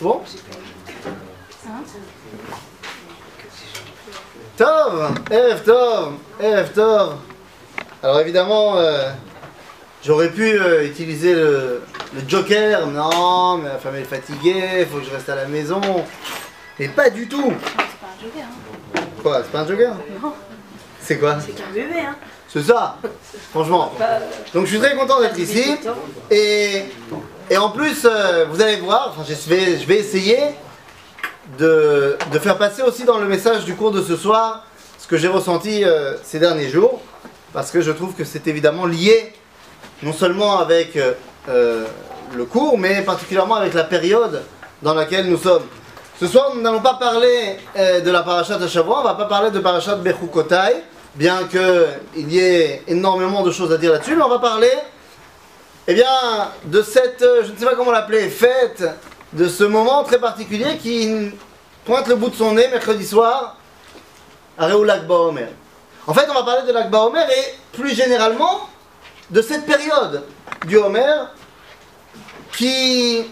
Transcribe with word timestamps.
Bon 0.00 0.20
Tov 4.56 5.14
Erev 5.30 5.62
Tov 5.64 6.12
Erev 6.40 6.72
Tov 6.72 7.16
Alors 8.02 8.20
évidemment, 8.20 8.76
euh, 8.76 9.10
j'aurais 10.04 10.30
pu 10.30 10.42
euh, 10.60 10.84
utiliser 10.86 11.34
le, 11.34 11.82
le 12.14 12.28
joker. 12.28 12.86
Non, 12.86 13.58
mais 13.58 13.68
la 13.68 13.78
femme 13.78 13.96
est 13.96 14.04
fatiguée, 14.04 14.80
il 14.80 14.86
faut 14.86 14.98
que 14.98 15.04
je 15.04 15.10
reste 15.10 15.28
à 15.28 15.34
la 15.36 15.46
maison. 15.46 15.80
Mais 16.78 16.88
pas 16.88 17.10
du 17.10 17.28
tout 17.28 17.52
C'est 17.52 18.00
pas 18.00 18.06
un 18.06 18.20
joker, 18.22 18.44
hein. 18.44 19.00
Quoi, 19.22 19.42
c'est 19.42 19.50
pas 19.52 19.60
un 19.60 19.66
joker? 19.66 19.94
Non, 20.22 20.32
C'est 21.00 21.18
quoi? 21.18 21.38
C'est 21.40 21.52
qu'un 21.52 21.70
bébé, 21.74 22.00
hein. 22.00 22.16
C'est 22.48 22.62
ça 22.62 22.96
Franchement. 23.50 23.92
Pas, 23.98 24.20
Donc 24.54 24.64
je 24.66 24.70
suis 24.70 24.78
très 24.78 24.96
content 24.96 25.20
d'être 25.20 25.38
ici. 25.38 25.76
Et, 26.30 26.84
et 27.50 27.56
en 27.56 27.70
plus, 27.70 28.04
euh, 28.04 28.44
vous 28.50 28.60
allez 28.60 28.76
voir, 28.76 29.14
je, 29.26 29.48
vais, 29.48 29.98
essayer 29.98 30.38
de, 31.58 32.16
faire 32.40 32.58
passer 32.58 32.82
aussi 32.82 33.04
dans 33.04 33.18
le 33.18 33.26
message 33.26 33.64
du 33.64 33.74
cours 33.74 33.90
de 33.90 34.02
ce 34.02 34.16
soir 34.16 34.64
ce 34.98 35.06
que 35.06 35.16
j'ai 35.16 35.28
ressenti 35.28 35.84
euh, 35.84 36.14
ces 36.22 36.38
derniers 36.38 36.68
jours. 36.68 37.00
Parce 37.54 37.70
que 37.70 37.80
je 37.80 37.90
trouve 37.90 38.14
que 38.14 38.24
c'est 38.24 38.46
évidemment 38.46 38.84
lié 38.84 39.32
non 40.02 40.12
seulement 40.12 40.58
avec 40.58 40.96
euh, 41.48 41.84
le 42.36 42.44
cours, 42.44 42.76
mais 42.76 43.00
particulièrement 43.02 43.54
avec 43.54 43.72
la 43.72 43.84
période 43.84 44.42
dans 44.82 44.94
laquelle 44.94 45.26
nous 45.26 45.38
sommes. 45.38 45.64
Ce 46.20 46.26
soir, 46.26 46.52
nous 46.54 46.60
n'allons 46.60 46.82
pas 46.82 46.94
parler 46.94 47.56
de 47.76 48.10
la 48.10 48.22
parachat 48.22 48.58
de 48.58 48.66
Shavuot, 48.66 48.92
on 48.96 48.98
ne 49.02 49.04
va 49.04 49.14
pas 49.14 49.26
parler 49.26 49.50
de 49.52 49.60
parachat 49.60 49.94
Bechukotai, 49.94 50.82
bien 51.14 51.44
qu'il 51.44 52.30
y 52.30 52.40
ait 52.40 52.82
énormément 52.88 53.42
de 53.42 53.52
choses 53.52 53.72
à 53.72 53.78
dire 53.78 53.92
là-dessus, 53.92 54.16
mais 54.16 54.22
on 54.22 54.28
va 54.28 54.40
parler 54.40 54.70
eh 55.90 55.94
bien, 55.94 56.52
de 56.64 56.82
cette, 56.82 57.22
euh, 57.22 57.42
je 57.46 57.52
ne 57.52 57.56
sais 57.56 57.64
pas 57.64 57.74
comment 57.74 57.90
l'appeler, 57.90 58.28
fête, 58.28 58.84
de 59.32 59.48
ce 59.48 59.64
moment 59.64 60.04
très 60.04 60.20
particulier 60.20 60.76
qui 60.76 61.30
pointe 61.86 62.06
le 62.08 62.16
bout 62.16 62.28
de 62.28 62.34
son 62.34 62.52
nez 62.52 62.68
mercredi 62.68 63.06
soir 63.06 63.56
à 64.58 64.66
Réoulak 64.66 65.06
Baomer. 65.06 65.48
En 66.06 66.12
fait, 66.12 66.26
on 66.28 66.34
va 66.34 66.42
parler 66.42 66.66
de 66.66 66.72
l'Akba 66.72 67.04
Omer 67.04 67.26
et 67.30 67.54
plus 67.72 67.94
généralement 67.94 68.68
de 69.30 69.40
cette 69.40 69.64
période 69.64 70.24
du 70.66 70.76
Homer 70.76 71.24
qui, 72.52 73.24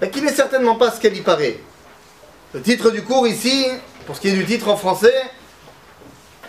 ben, 0.00 0.10
qui 0.10 0.22
n'est 0.22 0.32
certainement 0.32 0.76
pas 0.76 0.90
ce 0.92 0.98
qu'elle 0.98 1.16
y 1.16 1.20
paraît. 1.20 1.58
Le 2.54 2.62
titre 2.62 2.90
du 2.90 3.02
cours 3.02 3.26
ici, 3.26 3.66
pour 4.06 4.16
ce 4.16 4.20
qui 4.22 4.28
est 4.28 4.32
du 4.32 4.46
titre 4.46 4.68
en 4.68 4.78
français, 4.78 5.30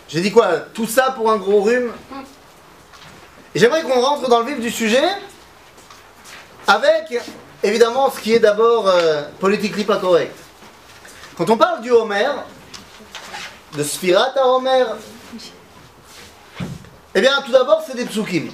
j'ai 0.08 0.22
dit 0.22 0.32
quoi? 0.32 0.48
Tout 0.74 0.88
ça 0.88 1.12
pour 1.12 1.30
un 1.30 1.38
gros 1.38 1.62
rhume? 1.62 1.92
J'aimerais 3.56 3.84
qu'on 3.84 4.02
rentre 4.02 4.28
dans 4.30 4.40
le 4.40 4.48
vif 4.48 4.60
du 4.60 4.72
sujet 4.72 5.04
avec 6.66 7.14
évidemment 7.62 8.10
ce 8.10 8.20
qui 8.20 8.34
est 8.34 8.40
d'abord 8.40 8.88
euh, 8.88 9.24
politiquement 9.40 9.84
pas 9.84 9.98
correct. 9.98 10.36
Quand 11.38 11.48
on 11.52 11.58
parle 11.58 11.82
du 11.82 11.92
Homer, 11.92 12.30
de 13.78 13.84
Sphirat 13.84 14.34
à 14.36 14.48
Homer, 14.48 14.86
eh 17.14 17.22
bien 17.22 17.42
tout 17.46 17.52
d'abord 17.52 17.84
c'est 17.86 17.96
des 17.96 18.06
psukim. 18.06 18.50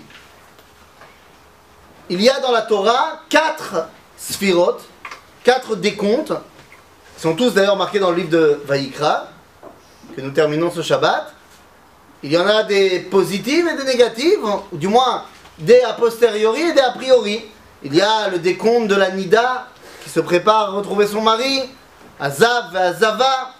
Il 2.09 2.22
y 2.22 2.30
a 2.30 2.41
dans 2.41 2.52
la 2.52 2.63
Torah 2.63 3.22
quatre 3.30 3.88
Sphirot, 4.17 4.80
quatre 5.45 5.78
décomptes, 5.78 6.34
qui 7.16 7.22
sont 7.22 7.36
tous 7.36 7.53
d'ailleurs 7.53 7.78
marqués 7.78 8.00
dans 8.00 8.11
le 8.11 8.17
livre 8.17 8.31
de 8.31 8.61
Vaïkra, 8.66 9.28
que 10.13 10.19
nous 10.19 10.31
terminons 10.31 10.72
ce 10.72 10.81
Shabbat. 10.81 11.34
Il 12.22 12.31
y 12.31 12.38
en 12.38 12.45
a 12.45 12.64
des 12.64 13.00
positives 13.00 13.67
et 13.67 13.78
des 13.78 13.86
négatives, 13.86 14.45
ou 14.72 14.78
du 14.78 14.88
moins 14.88 15.23
des 15.58 15.81
a 15.81 15.94
posteriori 15.94 16.62
et 16.62 16.73
des 16.73 16.81
a 16.81 16.92
priori. 16.92 17.45
Il 17.84 17.95
y 17.95 18.02
a 18.02 18.28
le 18.30 18.39
décompte 18.39 18.88
de 18.88 18.95
la 18.95 19.12
Nida 19.12 19.67
qui 20.03 20.09
se 20.09 20.20
prépare 20.20 20.70
à 20.70 20.72
retrouver 20.72 21.08
son 21.08 21.22
mari, 21.22 21.62
Azav 22.20 22.75
et 22.75 22.78
Azava. 22.78 23.52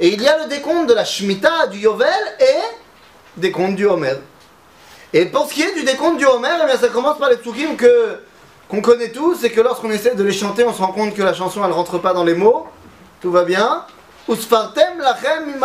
Et 0.00 0.08
il 0.08 0.20
y 0.20 0.26
a 0.26 0.42
le 0.42 0.48
décompte 0.48 0.88
de 0.88 0.94
la 0.94 1.04
Shemitah, 1.04 1.68
du 1.68 1.78
Yovel 1.78 2.08
et 2.40 3.40
décompte 3.40 3.76
du 3.76 3.86
Homer. 3.86 4.16
Et 5.12 5.26
pour 5.26 5.48
ce 5.48 5.54
qui 5.54 5.62
est 5.62 5.74
du 5.74 5.84
décompte 5.84 6.18
du 6.18 6.24
Homer, 6.24 6.56
eh 6.60 6.66
bien, 6.66 6.76
ça 6.76 6.88
commence 6.88 7.18
par 7.18 7.30
les 7.30 7.36
psukim 7.36 7.76
que 7.76 8.20
qu'on 8.68 8.80
connaît 8.80 9.12
tous 9.12 9.44
et 9.44 9.52
que 9.52 9.60
lorsqu'on 9.60 9.90
essaie 9.90 10.14
de 10.14 10.24
les 10.24 10.32
chanter, 10.32 10.64
on 10.64 10.72
se 10.72 10.80
rend 10.80 10.92
compte 10.92 11.14
que 11.14 11.22
la 11.22 11.34
chanson 11.34 11.62
elle 11.62 11.72
rentre 11.72 11.98
pas 11.98 12.14
dans 12.14 12.24
les 12.24 12.34
mots. 12.34 12.66
Tout 13.20 13.30
va 13.30 13.44
bien. 13.44 13.84
Lachem 14.28 15.60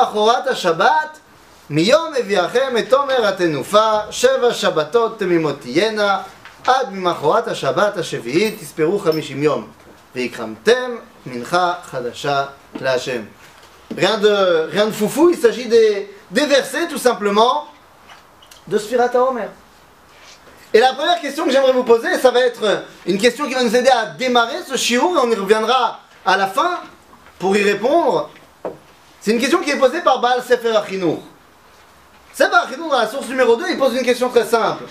Shabbat 0.53 1.21
מיום 1.70 2.12
הביאכם 2.18 2.76
את 2.78 2.92
עומר 2.92 3.26
התנופה, 3.26 3.98
שבע 4.10 4.54
שבתות 4.54 5.18
תמימות 5.18 5.60
תהיינה, 5.60 6.22
עד 6.66 6.92
ממחרת 6.92 7.48
השבת 7.48 7.96
השביעית 7.96 8.60
תספרו 8.60 8.98
חמישים 8.98 9.42
יום, 9.42 9.66
ויקרמתם 10.14 10.96
מנחה 11.26 11.74
חדשה 11.84 12.44
להשם. 12.80 13.22
Rien 13.96 14.18
de, 14.18 14.68
rien 14.70 14.86
de 14.86 14.92
foufou, 14.92 15.30
il 15.30 15.36
s'agit 15.36 15.66
des, 15.66 16.08
des 16.30 16.46
versets 16.46 16.88
tout 16.88 16.98
simplement 16.98 17.66
de 18.66 18.78
Sphirat 18.78 19.14
Omer. 19.14 19.50
Et 20.72 20.80
la 20.80 20.94
première 20.94 21.20
question 21.20 21.44
que 21.44 21.50
j'aimerais 21.50 21.72
vous 21.72 21.84
poser, 21.84 22.18
ça 22.18 22.30
va 22.30 22.40
être 22.40 22.84
une 23.06 23.18
question 23.18 23.46
qui 23.46 23.52
va 23.52 23.62
nous 23.62 23.76
aider 23.76 23.90
à 23.90 24.06
démarrer 24.06 24.62
ce 24.66 24.76
shiur, 24.76 25.02
et 25.14 25.18
on 25.18 25.30
y 25.30 25.34
reviendra 25.34 26.00
à 26.24 26.36
la 26.38 26.46
fin 26.46 26.80
pour 27.38 27.54
y 27.56 27.62
répondre. 27.62 28.30
C'est 29.20 29.32
une 29.32 29.40
question 29.40 29.60
qui 29.60 29.70
est 29.70 29.78
posée 29.78 30.00
par 30.00 30.20
Baal 30.20 30.42
Sefer 30.42 30.74
Achinour. 30.74 31.22
Sefer 32.37 32.53
Achinour, 32.53 32.91
dans 32.91 32.99
la 32.99 33.07
source 33.07 33.27
numéro 33.29 33.55
2, 33.55 33.65
il 33.71 33.79
pose 33.79 33.95
une 33.95 34.03
question 34.03 34.29
très 34.29 34.45
simple. 34.45 34.83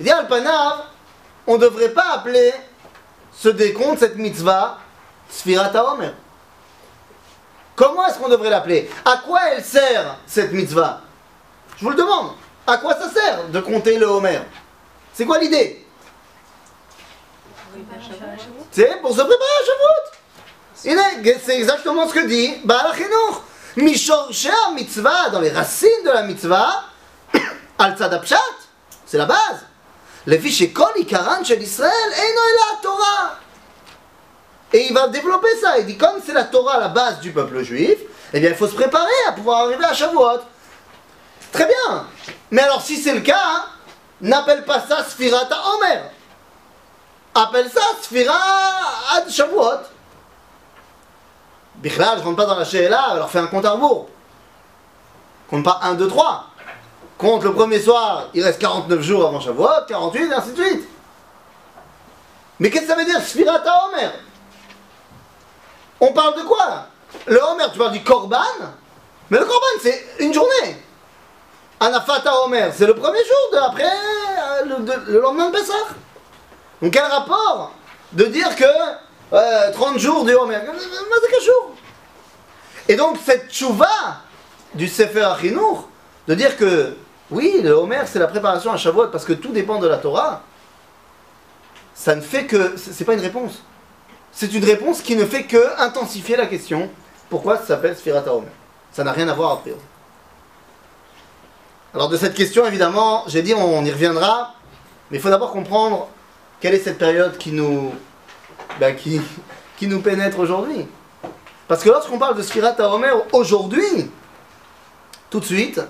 Il 0.00 0.06
dit 0.06 0.10
Al-Panav, 0.10 0.84
on 1.46 1.54
ne 1.54 1.58
devrait 1.58 1.90
pas 1.90 2.14
appeler 2.14 2.54
ce 3.36 3.50
décompte, 3.50 3.98
cette 3.98 4.16
mitzvah, 4.16 4.78
Sphirat 5.28 5.70
Omer. 5.92 6.14
Comment 7.76 8.06
est-ce 8.06 8.18
qu'on 8.18 8.30
devrait 8.30 8.48
l'appeler? 8.48 8.90
À 9.04 9.18
quoi 9.18 9.40
elle 9.52 9.62
sert 9.62 10.16
cette 10.26 10.52
mitzvah? 10.52 11.02
Je 11.76 11.84
vous 11.84 11.90
le 11.90 11.96
demande. 11.96 12.32
À 12.66 12.78
quoi 12.78 12.94
ça 12.94 13.10
sert 13.10 13.48
de 13.48 13.60
compter 13.60 13.98
le 13.98 14.06
Homer? 14.06 14.40
C'est 15.12 15.26
quoi 15.26 15.36
l'idée? 15.38 15.86
C'est 18.70 19.02
pour 19.02 19.10
se 19.10 19.20
préparer 19.20 19.50
à 19.60 19.64
Shavuot. 19.66 21.40
C'est 21.44 21.58
exactement 21.58 22.08
ce 22.08 22.14
que 22.14 22.26
dit 22.26 22.56
Baal. 22.64 22.86
Mishorcher 23.78 24.50
mitzvah, 24.74 25.30
dans 25.30 25.38
les 25.38 25.50
racines 25.50 26.02
de 26.04 26.10
la 26.10 26.22
mitzvah, 26.22 26.82
al 27.78 27.96
tzadapshat, 27.96 28.36
c'est 29.06 29.18
la 29.18 29.24
base. 29.24 29.66
Levi 30.26 30.50
shekol 30.50 30.90
ikaran 30.96 31.44
shel 31.44 31.62
Israël, 31.62 31.92
eno 31.92 32.40
la 32.58 32.82
Torah. 32.82 33.38
Et 34.72 34.88
il 34.88 34.92
va 34.92 35.06
développer 35.06 35.56
ça. 35.62 35.78
Il 35.78 35.86
dit 35.86 35.96
comme 35.96 36.20
c'est 36.26 36.32
la 36.32 36.44
Torah 36.44 36.80
la 36.80 36.88
base 36.88 37.20
du 37.20 37.30
peuple 37.30 37.62
juif, 37.62 37.98
eh 38.32 38.40
bien 38.40 38.50
il 38.50 38.56
faut 38.56 38.66
se 38.66 38.74
préparer 38.74 39.12
à 39.28 39.32
pouvoir 39.32 39.66
arriver 39.66 39.84
à 39.84 39.94
Shavuot. 39.94 40.40
Très 41.52 41.66
bien. 41.66 42.04
Mais 42.50 42.62
alors 42.62 42.82
si 42.82 42.96
c'est 42.96 43.14
le 43.14 43.20
cas, 43.20 43.38
hein, 43.40 43.64
n'appelle 44.20 44.64
pas 44.64 44.84
ça 44.88 45.04
Sphirata 45.04 45.56
Omer. 45.76 46.10
Appelle 47.32 47.70
ça 47.70 47.82
Sphira 48.02 48.34
Ad 49.14 49.30
Shavuot. 49.30 49.82
Bichlal, 51.78 52.18
je 52.18 52.24
rentre 52.24 52.36
pas 52.36 52.46
dans 52.46 52.56
la 52.56 52.64
Sheila, 52.64 53.00
alors 53.10 53.30
fais 53.30 53.38
un 53.38 53.46
compte 53.46 53.64
à 53.64 53.72
rebours. 53.72 54.08
Compte 55.48 55.64
pas 55.64 55.80
1, 55.82 55.94
2, 55.94 56.08
3. 56.08 56.44
Compte 57.16 57.42
le 57.44 57.52
premier 57.52 57.80
soir, 57.80 58.28
il 58.34 58.44
reste 58.44 58.60
49 58.60 59.00
jours 59.00 59.26
avant 59.26 59.40
Shavuot, 59.40 59.86
48, 59.88 60.30
et 60.30 60.34
ainsi 60.34 60.52
de 60.52 60.62
suite. 60.64 60.88
Mais 62.60 62.70
qu'est-ce 62.70 62.82
que 62.82 62.88
ça 62.88 62.96
veut 62.96 63.04
dire 63.04 63.20
Sfirat 63.20 63.62
Omer 63.88 64.12
on 66.00 66.12
parle 66.12 66.36
de 66.36 66.42
quoi? 66.42 66.86
Le 67.26 67.42
Homer, 67.42 67.64
tu 67.72 67.78
parles 67.78 67.92
du 67.92 68.02
Korban? 68.02 68.38
Mais 69.30 69.38
le 69.38 69.44
Korban, 69.44 69.66
c'est 69.82 70.04
une 70.20 70.32
journée. 70.32 70.76
Anafata 71.80 72.32
Homer, 72.42 72.70
c'est 72.72 72.86
le 72.86 72.94
premier 72.94 73.18
jour 73.18 73.50
de 73.52 73.56
après 73.58 73.84
euh, 73.84 74.64
le, 74.64 75.12
le 75.12 75.20
lendemain 75.20 75.50
de 75.50 75.56
Pessah. 75.56 75.72
Donc 76.82 76.92
quel 76.92 77.04
rapport 77.04 77.72
de 78.12 78.24
dire 78.24 78.54
que 78.56 78.64
euh, 79.32 79.72
30 79.72 79.98
jours 79.98 80.24
du 80.24 80.34
Homer 80.34 80.58
Et 82.88 82.96
donc 82.96 83.18
cette 83.24 83.50
tchouva 83.50 84.22
du 84.74 84.88
Sefer 84.88 85.22
Achinour, 85.22 85.88
de 86.26 86.34
dire 86.34 86.56
que 86.56 86.96
oui, 87.30 87.60
le 87.62 87.72
Homer 87.72 88.02
c'est 88.06 88.18
la 88.18 88.26
préparation 88.26 88.72
à 88.72 88.76
Shavuot 88.76 89.08
parce 89.08 89.24
que 89.24 89.34
tout 89.34 89.52
dépend 89.52 89.78
de 89.78 89.86
la 89.86 89.98
Torah, 89.98 90.42
ça 91.94 92.14
ne 92.14 92.20
fait 92.20 92.46
que. 92.46 92.76
c'est 92.76 93.04
pas 93.04 93.14
une 93.14 93.20
réponse. 93.20 93.62
C'est 94.32 94.54
une 94.54 94.64
réponse 94.64 95.02
qui 95.02 95.16
ne 95.16 95.24
fait 95.24 95.44
que 95.44 95.80
intensifier 95.80 96.36
la 96.36 96.46
question 96.46 96.88
pourquoi 97.28 97.58
ça 97.58 97.66
s'appelle 97.66 97.96
Sphirat 97.96 98.26
Omer. 98.32 98.48
Ça 98.92 99.04
n'a 99.04 99.12
rien 99.12 99.28
à 99.28 99.34
voir 99.34 99.52
a. 99.52 99.70
Alors 101.94 102.08
de 102.08 102.16
cette 102.16 102.34
question, 102.34 102.66
évidemment, 102.66 103.24
j'ai 103.26 103.42
dit 103.42 103.52
on 103.54 103.84
y 103.84 103.90
reviendra, 103.90 104.54
mais 105.10 105.18
il 105.18 105.20
faut 105.20 105.30
d'abord 105.30 105.50
comprendre 105.52 106.08
quelle 106.60 106.74
est 106.74 106.80
cette 106.80 106.98
période 106.98 107.36
qui 107.38 107.52
nous, 107.52 107.92
ben, 108.80 108.94
qui, 108.94 109.20
qui 109.78 109.86
nous 109.86 110.00
pénètre 110.00 110.38
aujourd'hui? 110.38 110.86
Parce 111.66 111.82
que 111.82 111.88
lorsqu'on 111.90 112.18
parle 112.18 112.36
de 112.36 112.42
Sphirat 112.42 112.74
Omer 112.80 113.14
aujourd'hui, 113.32 114.10
tout 115.30 115.40
de 115.40 115.44
suite, 115.44 115.80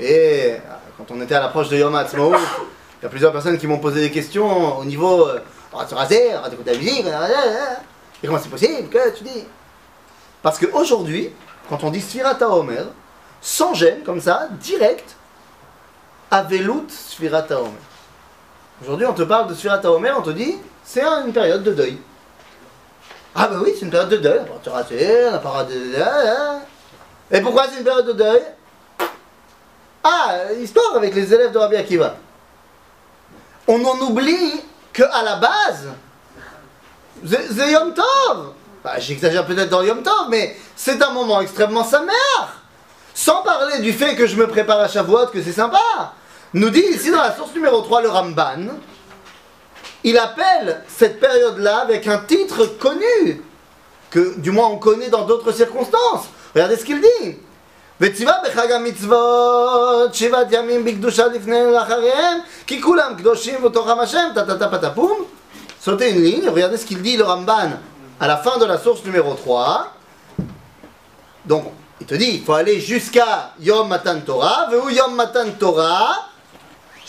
et 0.00 0.56
quand 0.96 1.10
on 1.10 1.20
était 1.20 1.34
à 1.34 1.40
l'approche 1.40 1.68
de 1.68 1.76
Yom 1.76 1.92
il 1.94 3.04
y 3.04 3.06
a 3.06 3.08
plusieurs 3.08 3.32
personnes 3.32 3.58
qui 3.58 3.66
m'ont 3.68 3.78
posé 3.78 4.00
des 4.00 4.10
questions 4.10 4.78
au 4.78 4.84
niveau 4.84 5.28
euh, 5.28 5.40
on 5.72 5.78
va 5.78 5.86
se 5.86 5.94
raser, 5.94 6.30
on 6.36 6.40
va 6.40 6.48
écouter 6.48 6.72
la 6.72 6.78
musique, 6.78 7.06
et 8.22 8.26
comment 8.26 8.38
c'est 8.42 8.48
possible? 8.48 8.88
Que 8.88 9.16
tu 9.16 9.24
dis? 9.24 9.44
Parce 10.42 10.58
qu'aujourd'hui, 10.58 11.30
quand 11.68 11.84
on 11.84 11.90
dit 11.90 12.00
Sfirata 12.00 12.48
Omer, 12.48 12.86
sans 13.40 13.74
gêne, 13.74 14.02
comme 14.02 14.20
ça, 14.20 14.48
direct, 14.60 15.14
Avelut 16.30 16.88
Sfirata 16.88 17.60
Omer. 17.60 17.72
Aujourd'hui, 18.82 19.06
on 19.06 19.14
te 19.14 19.22
parle 19.22 19.48
de 19.48 19.54
Sfirata 19.54 19.92
Omer, 19.92 20.14
on 20.18 20.22
te 20.22 20.30
dit, 20.30 20.56
c'est 20.88 21.04
une 21.04 21.32
période 21.32 21.62
de 21.62 21.72
deuil. 21.72 21.98
Ah 23.34 23.46
bah 23.48 23.58
oui, 23.62 23.72
c'est 23.74 23.84
une 23.84 23.90
période 23.90 24.08
de 24.08 24.16
deuil, 24.16 24.40
on 24.40 24.70
va 24.70 24.76
raser, 24.76 25.26
on 25.28 25.32
n'a 25.32 25.38
pas 25.38 25.64
de... 25.64 27.36
Et 27.36 27.42
pourquoi 27.42 27.66
c'est 27.68 27.78
une 27.78 27.84
période 27.84 28.06
de 28.06 28.12
deuil? 28.12 28.42
Ah, 30.02 30.52
histoire 30.58 30.96
avec 30.96 31.14
les 31.14 31.34
élèves 31.34 31.52
de 31.52 31.58
Rabbi 31.58 31.76
Akiva. 31.76 32.16
On 33.66 33.84
en 33.84 33.98
oublie 34.00 34.62
qu'à 34.94 35.22
la 35.22 35.36
base, 35.36 35.88
c'est 37.26 37.70
Yom 37.70 37.92
Tov. 37.92 38.52
Bah, 38.82 38.98
J'exagère 38.98 39.44
peut-être 39.44 39.68
dans 39.68 39.82
Yom 39.82 40.02
Tov, 40.02 40.28
mais 40.30 40.56
c'est 40.74 41.02
un 41.02 41.10
moment 41.10 41.42
extrêmement 41.42 41.84
samer. 41.84 42.12
Sans 43.12 43.42
parler 43.42 43.80
du 43.80 43.92
fait 43.92 44.16
que 44.16 44.26
je 44.26 44.36
me 44.36 44.46
prépare 44.46 44.80
à 44.80 44.88
Shavuot, 44.88 45.26
que 45.26 45.42
c'est 45.42 45.52
sympa. 45.52 46.14
Nous 46.54 46.70
dit 46.70 46.80
ici 46.80 47.10
dans 47.10 47.20
la 47.20 47.36
source 47.36 47.52
numéro 47.54 47.82
3, 47.82 48.00
le 48.00 48.08
Ramban, 48.08 48.68
il 50.03 50.17
appelle 50.17 50.81
cette 50.87 51.19
période-là 51.19 51.77
avec 51.77 52.07
un 52.07 52.19
titre 52.19 52.65
connu, 52.79 53.41
que 54.09 54.37
du 54.39 54.51
moins 54.51 54.67
on 54.67 54.77
connaît 54.77 55.09
dans 55.09 55.25
d'autres 55.25 55.51
circonstances. 55.51 56.27
Regardez 56.53 56.77
ce 56.77 56.85
qu'il 56.85 57.01
dit. 57.01 57.37
וציווה 58.01 58.33
בחג 58.45 58.71
המצוות 58.71 60.15
שבעת 60.15 60.47
ימים 60.51 60.85
בקדושה 60.85 61.27
לפני 61.27 61.61
ולאחריהם 61.61 62.39
כי 62.67 62.81
כולם 62.81 63.15
קדושים 63.17 63.63
בתוכם 63.63 63.99
השם 63.99 64.29
טה 64.35 64.45
טה 64.45 64.57
טה 64.57 64.69
פטפום 64.77 65.25
Sautez 65.85 66.11
une 66.11 66.23
ligne, 66.23 66.47
regardez 66.47 66.77
ce 66.77 66.85
qu'il 66.85 67.01
dit 67.01 67.17
le 67.17 67.25
Ramban 67.25 67.71
à 68.17 68.27
la 68.27 68.37
fin 68.37 68.57
de 68.57 68.63
la 68.63 68.77
source 68.77 69.03
numéro 69.03 69.33
3. 69.33 69.91
Donc, 71.43 71.65
il 71.99 72.07
te 72.07 72.15
dit, 72.15 72.35
il 72.35 72.41
faut 72.41 72.53
aller 72.53 72.79
jusqu'à 72.79 73.51
Yom 73.59 73.89
Matan 73.89 74.21
Torah, 74.21 74.69
ou 74.81 74.89
Yom 74.89 75.13
Matan 75.13 75.51
Torah, 75.59 76.15
chez 76.15 76.21
Arem, 76.21 76.36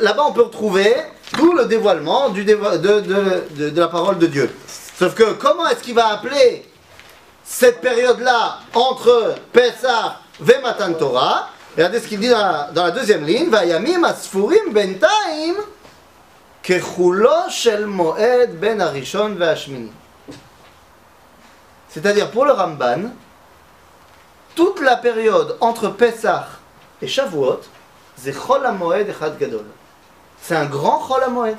là-bas, 0.00 0.24
on 0.26 0.32
peut 0.32 0.42
retrouver 0.42 0.94
tout 1.32 1.52
le 1.52 1.66
dévoilement 1.66 2.30
de, 2.30 3.78
la 3.78 3.88
parole 3.88 4.18
de 4.18 4.26
Dieu. 4.26 4.50
Sauf 4.98 5.14
que 5.14 5.32
comment 5.34 5.66
est-ce 5.68 5.82
qu'il 5.82 5.94
va 5.94 6.08
appeler 6.08 6.66
cette 7.44 7.80
période-là 7.80 8.60
entre 8.74 9.34
Pesach 9.52 10.16
et 10.40 10.58
Matan 10.62 10.94
Torah? 10.94 11.50
Regardez 11.76 12.00
ce 12.00 12.08
qu'il 12.08 12.20
dit 12.20 12.30
dans 12.30 12.70
la, 12.74 12.90
deuxième 12.90 13.26
ligne. 13.26 13.50
Vayamim 13.50 14.04
asfurim 14.04 14.72
bentaim 14.72 15.56
kechulo 16.62 17.50
shel 17.50 17.86
moed 17.86 18.58
ben 18.58 18.80
arishon 18.80 19.34
ve'ashmini. 19.34 19.92
C'est-à-dire 21.90 22.30
pour 22.30 22.46
le 22.46 22.52
Ramban, 22.52 23.10
toute 24.54 24.80
la 24.80 24.96
période 24.96 25.58
entre 25.60 25.90
Pesach 25.90 26.46
et 27.02 27.06
Shavuot, 27.06 27.60
c'est 28.16 28.32
Chol 28.32 28.64
HaMoed 28.64 29.08
Echad 29.08 29.38
Gadol. 29.38 29.64
C'est 30.40 30.56
un 30.56 30.66
grand 30.66 30.98
Chol 31.06 31.22
HaMoed. 31.22 31.56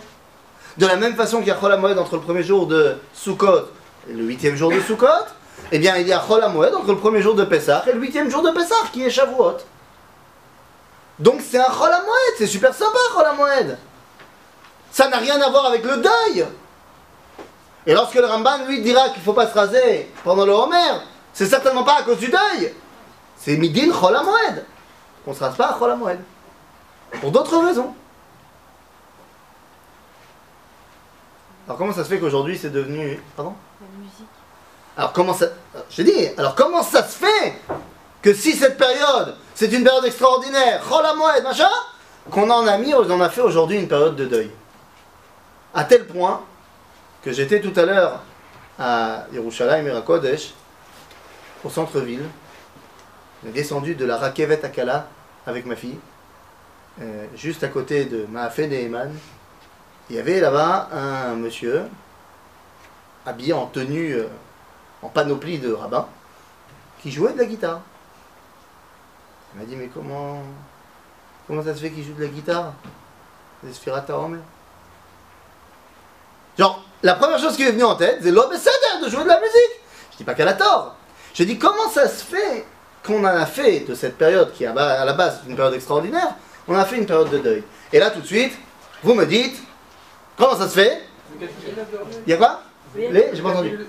De 0.77 0.85
la 0.85 0.95
même 0.95 1.15
façon 1.15 1.39
qu'il 1.39 1.47
y 1.47 1.51
a 1.51 1.55
Chol 1.55 1.71
HaMoed 1.71 1.97
entre 1.97 2.15
le 2.15 2.21
premier 2.21 2.43
jour 2.43 2.67
de 2.67 2.97
Sukkot 3.13 3.69
et 4.09 4.13
le 4.13 4.23
huitième 4.23 4.55
jour 4.55 4.71
de 4.71 4.79
Sukkot, 4.79 5.07
eh 5.71 5.79
bien 5.79 5.97
il 5.97 6.07
y 6.07 6.13
a 6.13 6.19
Chol 6.19 6.43
HaMoed 6.43 6.73
entre 6.73 6.91
le 6.91 6.97
premier 6.97 7.21
jour 7.21 7.35
de 7.35 7.43
Pesach 7.43 7.87
et 7.87 7.93
le 7.93 7.99
huitième 7.99 8.29
jour 8.29 8.41
de 8.41 8.51
Pesach 8.51 8.91
qui 8.91 9.03
est 9.03 9.09
Shavuot. 9.09 9.57
Donc 11.19 11.41
c'est 11.47 11.59
un 11.59 11.69
Chol 11.69 11.91
HaMoed, 11.91 12.35
c'est 12.37 12.47
super 12.47 12.73
sympa 12.73 12.97
Chol 13.13 13.25
HaMoed. 13.25 13.77
Ça 14.91 15.09
n'a 15.09 15.17
rien 15.17 15.39
à 15.41 15.49
voir 15.49 15.65
avec 15.65 15.83
le 15.83 15.97
deuil. 15.97 16.45
Et 17.85 17.93
lorsque 17.93 18.15
le 18.15 18.25
Ramban 18.25 18.65
lui 18.67 18.81
dira 18.81 19.09
qu'il 19.09 19.19
ne 19.19 19.23
faut 19.23 19.33
pas 19.33 19.47
se 19.47 19.53
raser 19.53 20.11
pendant 20.23 20.45
le 20.45 20.51
Homer, 20.51 21.01
c'est 21.33 21.45
certainement 21.45 21.83
pas 21.83 21.99
à 21.99 22.03
cause 22.03 22.17
du 22.17 22.27
deuil. 22.27 22.73
C'est 23.37 23.57
Midin 23.57 23.91
Chol 23.91 24.15
HaMoed. 24.15 24.65
On 25.27 25.31
ne 25.31 25.35
se 25.35 25.44
rase 25.44 25.57
pas 25.57 25.68
à 25.68 25.77
Chol 25.77 25.91
HaMoed. 25.91 26.19
Pour 27.19 27.31
d'autres 27.31 27.57
raisons. 27.57 27.94
Alors 31.68 31.77
comment 31.77 31.91
ça 31.91 32.06
se 32.06 32.09
fait 32.09 32.18
qu'aujourd'hui 32.18 32.57
c'est 32.57 32.69
devenu... 32.69 33.21
Pardon? 33.35 33.53
La 33.81 33.88
musique. 34.00 34.27
alors 34.95 35.12
comment 35.12 35.33
ça... 35.33 35.47
Je 35.89 36.01
dis, 36.01 36.27
alors 36.38 36.56
comment 36.56 36.81
ça 36.81 37.03
se 37.03 37.18
fait 37.18 37.62
que 38.21 38.33
si 38.33 38.53
cette 38.53 38.77
période, 38.77 39.35
c'est 39.53 39.71
une 39.74 39.83
période 39.83 40.06
extraordinaire, 40.06 40.81
Chol 40.88 41.06
HaMoed, 41.06 41.44
machin, 41.44 41.69
qu'on 42.31 42.50
en 42.50 42.65
a 42.65 42.77
mis, 42.77 42.94
on 42.94 43.09
en 43.12 43.19
a 43.19 43.30
fait 43.30 43.41
aujourd'hui 43.41 43.80
une 43.80 43.88
période 43.89 44.15
de 44.15 44.25
deuil. 44.25 44.51
À 45.73 45.83
tel 45.83 46.07
point 46.07 46.41
que 47.21 47.33
j'étais 47.33 47.59
tout 47.59 47.77
à 47.77 47.83
l'heure 47.83 48.21
à 48.80 49.25
Yerushalayim 49.33 49.88
et 49.88 50.03
Kodesh, 50.06 50.53
au 51.65 51.69
centre-ville, 51.69 52.23
j'ai 53.44 53.51
descendu 53.51 53.95
de 53.95 54.06
la 54.06 54.18
Rakevet 54.18 54.63
Akala 54.63 55.07
avec 55.47 55.65
ma 55.65 55.75
fille, 55.75 55.97
euh, 57.01 57.25
juste 57.35 57.63
à 57.63 57.69
côté 57.69 58.05
de 58.05 58.25
Maafé 58.29 58.67
Neheman. 58.67 59.11
Il 60.09 60.15
y 60.15 60.19
avait 60.19 60.39
là-bas 60.39 60.89
un 60.91 61.35
monsieur 61.35 61.83
habillé 63.25 63.53
en 63.53 63.65
tenue, 63.65 64.13
euh, 64.13 64.27
en 65.01 65.09
panoplie 65.09 65.57
de 65.57 65.71
rabbin, 65.71 66.07
qui 67.01 67.11
jouait 67.11 67.33
de 67.33 67.38
la 67.38 67.45
guitare. 67.45 67.81
Il 69.53 69.61
m'a 69.61 69.65
dit, 69.65 69.75
mais 69.75 69.88
comment, 69.88 70.44
comment 71.47 71.63
ça 71.63 71.73
se 71.73 71.79
fait 71.79 71.91
qu'il 71.91 72.05
joue 72.05 72.13
de 72.13 72.23
la 72.23 72.29
guitare? 72.29 72.73
Omer. 74.09 74.39
Genre, 76.57 76.83
la 77.03 77.15
première 77.15 77.39
chose 77.39 77.55
qui 77.55 77.63
m'est 77.63 77.71
venue 77.71 77.83
en 77.83 77.95
tête, 77.95 78.19
c'est 78.21 78.31
l'homme 78.31 78.51
de 78.51 79.09
jouer 79.09 79.23
de 79.23 79.27
la 79.27 79.39
musique. 79.39 79.81
Je 80.11 80.17
dis 80.17 80.23
pas 80.23 80.33
qu'elle 80.33 80.47
a 80.47 80.53
tort. 80.53 80.95
Je 81.33 81.44
dis, 81.44 81.57
comment 81.57 81.89
ça 81.89 82.07
se 82.07 82.23
fait 82.23 82.65
qu'on 83.07 83.24
a 83.24 83.45
fait 83.45 83.80
de 83.80 83.95
cette 83.95 84.18
période, 84.18 84.51
qui 84.54 84.65
à 84.65 84.74
la 84.74 85.13
base 85.13 85.39
une 85.48 85.56
période 85.56 85.74
extraordinaire, 85.74 86.36
on 86.68 86.75
a 86.75 86.86
fait 86.86 86.98
une 86.98 87.06
période 87.06 87.30
de 87.30 87.38
deuil. 87.38 87.63
Et 87.92 88.00
là, 88.00 88.12
tout 88.12 88.19
de 88.19 88.25
suite, 88.25 88.51
vous 89.01 89.13
me 89.13 89.25
dites, 89.25 89.57
comment 90.38 90.56
ça 90.56 90.68
se 90.68 90.75
fait? 90.75 91.01
Il 91.39 92.30
y 92.30 92.33
a 92.33 92.38
quoi? 92.38 92.62
Les 92.95 93.24
pas 93.42 93.50
entendu. 93.50 93.80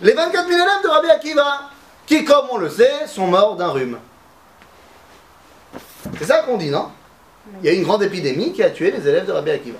Les 0.00 0.12
24 0.12 0.48
000 0.48 0.60
élèves 0.60 0.82
de 0.82 0.88
Rabbi 0.88 1.10
Akiva, 1.10 1.70
qui, 2.06 2.24
comme 2.24 2.46
on 2.50 2.58
le 2.58 2.70
sait, 2.70 3.06
sont 3.06 3.26
morts 3.26 3.56
d'un 3.56 3.68
rhume. 3.68 3.98
C'est 6.18 6.24
ça 6.24 6.42
qu'on 6.42 6.56
dit, 6.56 6.70
non? 6.70 6.88
Il 7.62 7.66
y 7.66 7.68
a 7.68 7.72
eu 7.72 7.76
une 7.76 7.84
grande 7.84 8.02
épidémie 8.02 8.52
qui 8.52 8.62
a 8.62 8.70
tué 8.70 8.90
les 8.90 9.06
élèves 9.06 9.26
de 9.26 9.32
Rabbi 9.32 9.50
Akiva. 9.50 9.78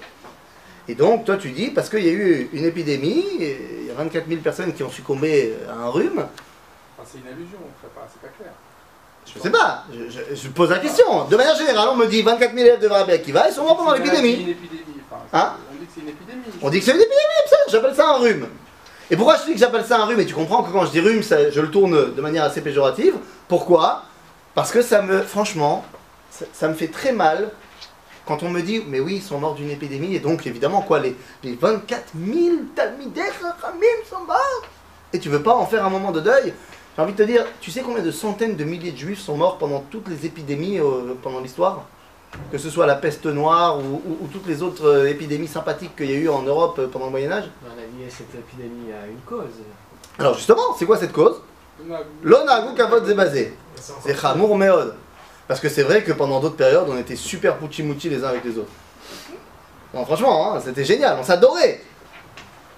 Et 0.89 0.95
donc, 0.95 1.25
toi, 1.25 1.37
tu 1.37 1.51
dis, 1.51 1.71
parce 1.71 1.89
qu'il 1.89 2.05
y 2.05 2.09
a 2.09 2.13
eu 2.13 2.51
une 2.53 2.65
épidémie, 2.65 3.25
il 3.39 3.87
y 3.87 3.91
a 3.91 3.95
24 3.95 4.29
000 4.29 4.41
personnes 4.41 4.75
qui 4.75 4.83
ont 4.83 4.91
succombé 4.91 5.55
à 5.69 5.75
un 5.75 5.89
rhume, 5.89 6.27
c'est 7.05 7.19
une 7.19 7.27
allusion, 7.27 7.59
c'est 7.83 7.93
pas 7.93 8.29
clair. 8.39 8.53
Je 9.27 9.41
sais 9.41 9.51
pas, 9.51 9.85
je, 9.93 10.11
je- 10.11 10.35
je 10.35 10.49
pose 10.49 10.71
la 10.71 10.79
question. 10.79 11.25
De 11.25 11.37
manière 11.37 11.57
générale, 11.57 11.89
on 11.93 11.97
me 11.97 12.07
dit 12.07 12.23
24 12.23 12.53
000 12.55 12.59
élèves 12.67 12.81
de 12.81 12.89
Rabbi 12.89 13.13
Akiva, 13.13 13.49
ils 13.49 13.55
sont 13.55 13.63
morts 13.63 13.77
pendant 13.77 13.93
C'est 13.93 13.99
une 13.99 14.05
l'épidémie. 14.05 14.51
épidémie. 14.51 14.83
Enfin, 15.11 15.23
Hein 15.33 15.53
on 15.71 15.79
dit 15.79 15.87
que 15.87 15.93
c'est 15.95 16.01
une 16.01 16.09
épidémie. 16.09 16.43
On 16.63 16.71
dit 16.71 16.79
que 16.81 16.85
c'est 16.85 16.91
une 16.93 16.97
épidémie, 17.01 17.49
ça, 17.49 17.57
j'appelle 17.69 17.95
ça 17.95 18.09
un 18.11 18.19
rhume. 18.19 18.47
Et 19.11 19.17
pourquoi 19.17 19.37
je 19.37 19.45
dis 19.47 19.53
que 19.53 19.59
j'appelle 19.59 19.85
ça 19.85 20.01
un 20.01 20.05
rhume? 20.07 20.21
Et 20.21 20.27
tu 20.27 20.35
comprends 20.35 20.63
que 20.63 20.71
quand 20.71 20.87
je 20.87 20.91
dis 20.91 21.01
rhume, 21.01 21.23
ça- 21.23 21.51
je 21.51 21.61
le 21.61 21.71
tourne 21.71 22.15
de 22.15 22.21
manière 22.21 22.45
assez 22.45 22.61
péjorative. 22.61 23.15
Pourquoi? 23.49 24.03
Parce 24.55 24.71
que 24.71 24.83
ça 24.83 25.03
me, 25.03 25.23
franchement, 25.23 25.85
ça, 26.31 26.45
ça 26.53 26.69
me 26.69 26.75
fait 26.75 26.89
très 26.89 27.13
mal 27.13 27.51
quand 28.27 28.43
on 28.43 28.49
me 28.51 28.61
dit, 28.63 28.83
mais 28.87 29.01
oui, 29.01 29.17
ils 29.17 29.23
sont 29.23 29.39
morts 29.39 29.55
d'une 29.55 29.71
épidémie, 29.71 30.15
et 30.15 30.21
donc 30.21 30.47
évidemment, 30.47 30.83
quoi, 30.83 31.01
les, 31.01 31.17
les 31.43 31.55
24 31.55 32.05
000 32.15 32.57
Talmidei 32.77 33.21
Chachamim 33.25 34.05
sont 34.09 34.25
morts? 34.27 34.63
Et 35.13 35.19
tu 35.19 35.29
veux 35.29 35.43
pas 35.43 35.55
en 35.55 35.67
faire 35.67 35.85
un 35.85 35.91
moment 35.91 36.13
de 36.13 36.21
deuil? 36.21 36.55
J'ai 36.97 37.03
envie 37.03 37.13
de 37.13 37.19
te 37.19 37.23
dire, 37.23 37.45
tu 37.61 37.71
sais 37.71 37.81
combien 37.81 38.03
de 38.03 38.11
centaines 38.11 38.57
de 38.57 38.65
milliers 38.65 38.93
de 38.93 38.99
juifs 38.99 39.21
sont 39.21 39.37
morts 39.37 39.57
pendant 39.59 39.81
toutes 39.91 40.09
les 40.09 40.27
épidémies 40.27 40.79
euh, 40.79 41.15
pendant 41.23 41.41
l'histoire? 41.41 41.85
Que 42.51 42.59
ce 42.59 42.71
soit 42.71 42.87
la 42.87 42.95
peste 42.95 43.27
noire 43.27 43.79
ou, 43.79 44.03
ou- 44.07 44.19
ou 44.23 44.27
toutes 44.33 44.47
les 44.47 44.63
autres 44.63 44.87
euh, 44.87 45.09
épidémies 45.09 45.49
sympathiques 45.49 45.97
qu'il 45.97 46.11
y 46.11 46.15
a 46.15 46.17
eu 46.17 46.29
en 46.29 46.43
Europe 46.43 46.77
euh, 46.79 46.89
pendant 46.89 47.07
le 47.07 47.11
Moyen 47.11 47.31
Âge? 47.33 47.45
On 47.65 47.71
a 47.73 47.83
lié 47.83 48.11
cette 48.11 48.35
épidémie 48.35 48.93
à 48.93 49.07
une 49.07 49.21
cause. 49.27 49.53
Alors 50.19 50.35
justement, 50.35 50.75
c'est 50.79 50.85
quoi 50.87 50.99
cette 50.99 51.13
cause? 51.13 51.41
L'onagou 52.23 52.75
kavod 52.75 53.05
zebazé. 53.07 53.55
C'est 53.75 54.19
chamour 54.19 54.57
meod. 54.57 54.95
Parce 55.49 55.61
que 55.61 55.69
c'est 55.69 55.83
vrai 55.83 56.03
que 56.05 56.13
pendant 56.13 56.41
d'autres 56.41 56.57
périodes, 56.57 56.87
on 56.89 56.97
était 56.97 57.17
super 57.17 57.57
pouchi-mouchi 57.57 58.09
les 58.09 58.23
uns 58.23 58.29
avec 58.29 58.45
les 58.45 58.57
autres. 58.59 58.71
Non, 59.93 60.05
franchement, 60.05 60.55
hein, 60.55 60.61
c'était 60.65 60.85
génial, 60.85 61.17
on 61.21 61.25
s'adorait. 61.25 61.83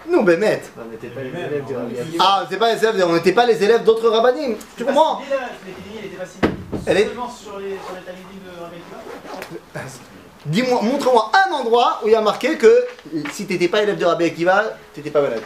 Nous, 0.08 0.22
Bémet. 0.22 0.62
On 0.78 0.84
n'était 0.90 1.08
pas 1.08 1.22
les 1.22 1.28
élèves 1.30 1.64
du 1.66 1.74
Rabbi 1.74 1.98
Akiva. 1.98 2.24
Ah, 2.26 2.46
c'est 2.50 2.58
pas 2.58 2.74
les 2.74 2.84
élèves, 2.84 3.04
on 3.08 3.12
n'était 3.14 3.32
pas 3.32 3.46
les 3.46 3.62
élèves 3.64 3.84
d'autres 3.84 4.08
rabbinim. 4.08 4.56
Tu 4.76 4.84
comprends 4.84 5.20
elle 5.22 6.04
était 6.06 6.16
facile. 6.16 6.40
Elle 6.86 6.96
est- 6.98 7.06
Seulement 7.06 7.30
sur 7.30 7.58
les, 7.58 7.70
sur 7.70 7.94
les 7.94 8.00
de 8.00 8.62
Rabbi 8.62 8.76
Dis-moi, 10.46 10.82
montre-moi 10.82 11.32
un 11.48 11.52
endroit 11.52 12.00
où 12.04 12.08
il 12.08 12.12
y 12.12 12.14
a 12.14 12.20
marqué 12.20 12.58
que 12.58 12.84
si 13.32 13.46
t'étais 13.46 13.68
pas 13.68 13.82
élève 13.82 13.96
de 13.96 14.04
Rabbi 14.04 14.24
Akiva, 14.24 14.64
t'étais 14.92 15.10
pas 15.10 15.22
malade. 15.22 15.42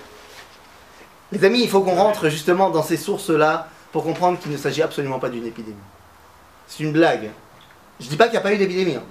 Les 1.31 1.45
amis, 1.45 1.63
il 1.63 1.69
faut 1.69 1.83
qu'on 1.83 1.95
rentre 1.95 2.29
justement 2.29 2.71
dans 2.71 2.83
ces 2.83 2.97
sources-là 2.97 3.69
pour 3.93 4.03
comprendre 4.03 4.39
qu'il 4.39 4.51
ne 4.51 4.57
s'agit 4.57 4.83
absolument 4.83 5.19
pas 5.19 5.29
d'une 5.29 5.47
épidémie. 5.47 5.77
C'est 6.67 6.83
une 6.83 6.93
blague. 6.93 7.31
Je 8.01 8.09
dis 8.09 8.17
pas 8.17 8.25
qu'il 8.25 8.33
n'y 8.33 8.39
a 8.39 8.43
pas 8.43 8.53
eu 8.53 8.59
d'épidémie. 8.59 8.97
hein. 8.97 9.03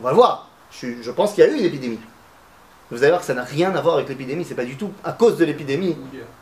On 0.00 0.02
va 0.02 0.10
le 0.10 0.16
voir. 0.16 0.48
Je, 0.72 0.88
je 1.02 1.10
pense 1.10 1.32
qu'il 1.32 1.44
y 1.44 1.46
a 1.46 1.50
eu 1.50 1.58
une 1.58 1.64
épidémie. 1.64 2.00
Vous 2.94 3.02
allez 3.02 3.10
voir 3.10 3.20
que 3.20 3.26
ça 3.26 3.34
n'a 3.34 3.42
rien 3.42 3.74
à 3.74 3.80
voir 3.80 3.96
avec 3.96 4.08
l'épidémie, 4.08 4.44
c'est 4.48 4.54
pas 4.54 4.64
du 4.64 4.76
tout 4.76 4.90
à 5.02 5.12
cause 5.12 5.36
de 5.36 5.44
l'épidémie 5.44 5.96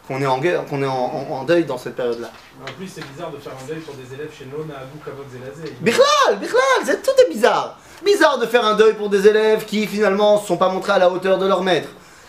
qu'on 0.07 0.21
est, 0.21 0.27
en, 0.27 0.39
guerre- 0.39 0.65
qu'on 0.67 0.83
est 0.83 0.87
en, 0.87 0.93
en- 0.93 1.33
en 1.33 1.45
deuil 1.45 1.65
dans 1.65 1.79
cette 1.79 1.97
période-là. 1.97 2.31
En 2.63 2.73
plus, 2.73 2.89
c'est 2.89 3.05
bizarre 3.13 3.31
de 3.31 3.39
faire 3.39 3.53
un 3.53 3.67
deuil 3.67 3.79
pour 3.81 3.95
des 3.95 4.15
élèves 4.15 4.31
chez 4.39 4.45
Nona, 4.47 4.75
Abou, 4.81 4.99
Kavod, 5.05 5.25
Zelazé. 5.33 5.75
Bichlal, 5.81 6.39
Bichlal, 6.41 7.01
tout 7.03 7.11
est 7.27 7.29
bizarre. 7.33 7.79
Bizarre 8.05 8.39
de 8.39 8.47
faire 8.47 8.65
un 8.67 8.75
deuil 8.75 8.95
pour 8.95 9.09
des 9.09 9.27
élèves 9.27 9.65
qui 9.65 9.87
finalement 9.87 10.41
ne 10.41 10.47
sont 10.47 10.57
pas 10.59 10.69
montrés 10.69 10.93
à 10.93 10.99
la 10.99 11.09
hauteur 11.11 11.39
de 11.39 11.47
leur 11.47 11.63
maître. 11.63 11.89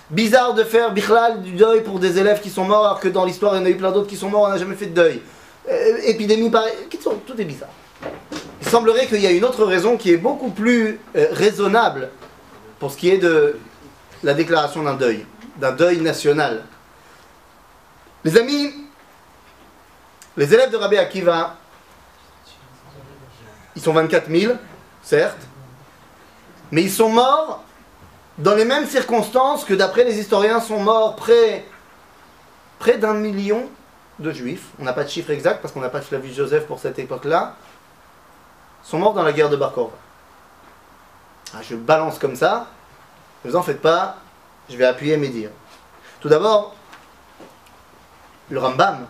Bizarre 0.09 0.53
de 0.53 0.63
faire 0.63 0.93
Bichlal 0.93 1.41
du 1.41 1.51
deuil 1.51 1.81
pour 1.81 1.99
des 1.99 2.17
élèves 2.19 2.39
qui 2.41 2.49
sont 2.49 2.63
morts 2.63 2.85
alors 2.85 2.99
que 2.99 3.07
dans 3.09 3.25
l'histoire 3.25 3.55
il 3.55 3.59
y 3.59 3.61
en 3.61 3.65
a 3.65 3.69
eu 3.69 3.75
plein 3.77 3.91
d'autres 3.91 4.07
qui 4.07 4.17
sont 4.17 4.29
morts, 4.29 4.43
on 4.43 4.49
n'a 4.49 4.57
jamais 4.57 4.75
fait 4.75 4.85
de 4.87 4.93
deuil. 4.95 5.21
Euh, 5.69 5.97
épidémie 6.03 6.49
pareil, 6.49 6.73
tout 7.01 7.33
est 7.41 7.45
bizarre. 7.45 7.69
Il 8.61 8.67
semblerait 8.67 9.07
qu'il 9.07 9.19
y 9.21 9.27
a 9.27 9.31
une 9.31 9.43
autre 9.45 9.65
raison 9.65 9.97
qui 9.97 10.11
est 10.11 10.17
beaucoup 10.17 10.49
plus 10.49 10.99
euh, 11.15 11.27
raisonnable 11.31 12.09
pour 12.79 12.91
ce 12.91 12.97
qui 12.97 13.09
est 13.09 13.17
de 13.17 13.57
la 14.23 14.33
déclaration 14.33 14.83
d'un 14.83 14.95
deuil, 14.95 15.25
d'un 15.57 15.71
deuil 15.71 15.99
national. 16.01 16.63
Les 18.23 18.37
amis, 18.37 18.73
les 20.37 20.53
élèves 20.53 20.71
de 20.71 20.77
Rabbi 20.77 20.97
Akiva, 20.97 21.55
ils 23.75 23.81
sont 23.81 23.93
24 23.93 24.29
000, 24.29 24.53
certes, 25.01 25.37
mais 26.71 26.83
ils 26.83 26.91
sont 26.91 27.09
morts 27.09 27.63
dans 28.37 28.55
les 28.55 28.65
mêmes 28.65 28.87
circonstances 28.87 29.65
que 29.65 29.73
d'après 29.73 30.03
les 30.03 30.17
historiens 30.17 30.59
sont 30.59 30.79
morts 30.79 31.15
près, 31.15 31.65
près 32.79 32.97
d'un 32.97 33.13
million 33.13 33.69
de 34.19 34.31
juifs. 34.31 34.67
On 34.79 34.83
n'a 34.83 34.93
pas 34.93 35.03
de 35.03 35.09
chiffre 35.09 35.31
exact 35.31 35.61
parce 35.61 35.73
qu'on 35.73 35.81
n'a 35.81 35.89
pas 35.89 35.99
de 35.99 36.05
Flavius 36.05 36.35
Joseph 36.35 36.65
pour 36.65 36.79
cette 36.79 36.97
époque-là. 36.97 37.55
Sont 38.83 38.99
morts 38.99 39.13
dans 39.13 39.23
la 39.23 39.33
guerre 39.33 39.49
de 39.49 39.55
Bar 39.55 39.73
Korva. 39.73 39.95
Ah, 41.53 41.59
je 41.61 41.75
balance 41.75 42.17
comme 42.17 42.35
ça, 42.35 42.67
ne 43.43 43.49
vous 43.49 43.55
en 43.55 43.63
faites 43.63 43.81
pas, 43.81 44.17
je 44.69 44.77
vais 44.77 44.85
appuyer 44.85 45.17
mes 45.17 45.27
dires. 45.27 45.51
Tout 46.21 46.29
d'abord, 46.29 46.75
le 48.49 48.59
Rambam, 48.59 49.05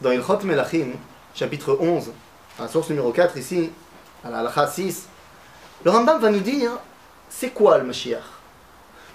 dans 0.00 0.10
Ilchot 0.10 0.40
Melachim, 0.42 0.92
chapitre 1.34 1.76
11, 1.80 2.10
à 2.58 2.62
la 2.62 2.68
source 2.68 2.88
numéro 2.90 3.12
4 3.12 3.36
ici, 3.36 3.70
à 4.24 4.30
la 4.30 4.38
halakha 4.38 4.66
6, 4.66 5.06
le 5.84 5.90
Rambam 5.90 6.20
va 6.20 6.30
nous 6.30 6.40
dire 6.40 6.72
c'est 7.28 7.50
quoi 7.50 7.78
le 7.78 7.84
Mashiach? 7.84 8.22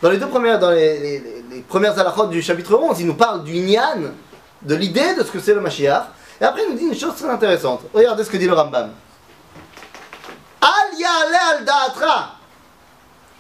Dans 0.02 0.10
les 0.10 0.18
deux 0.18 0.28
premières, 0.28 0.60
dans 0.60 0.72
les, 0.72 1.44
premières 1.68 1.98
halakhot 2.00 2.28
du 2.28 2.42
chapitre 2.42 2.76
11, 2.76 3.00
il 3.02 3.08
nous 3.08 3.16
parle 3.16 3.44
du 3.44 3.54
Inyan, 3.54 4.12
de 4.62 4.76
l'idée 4.76 5.16
de 5.16 5.24
ce 5.24 5.32
que 5.32 5.40
c'est 5.40 5.54
le 5.54 5.62
Mashiach, 5.62 6.06
et 6.40 6.46
après 6.46 6.64
il 6.64 6.72
nous 6.72 6.78
dit 6.78 6.86
une 6.86 6.96
chose 6.96 7.16
très 7.16 7.30
intéressante. 7.30 7.82
Regardez 7.94 8.24
ce 8.24 8.30
que 8.30 8.38
dit 8.38 8.48
le 8.48 8.54
Rambam. 8.54 8.92
Al 10.62 10.70
al. 11.60 11.66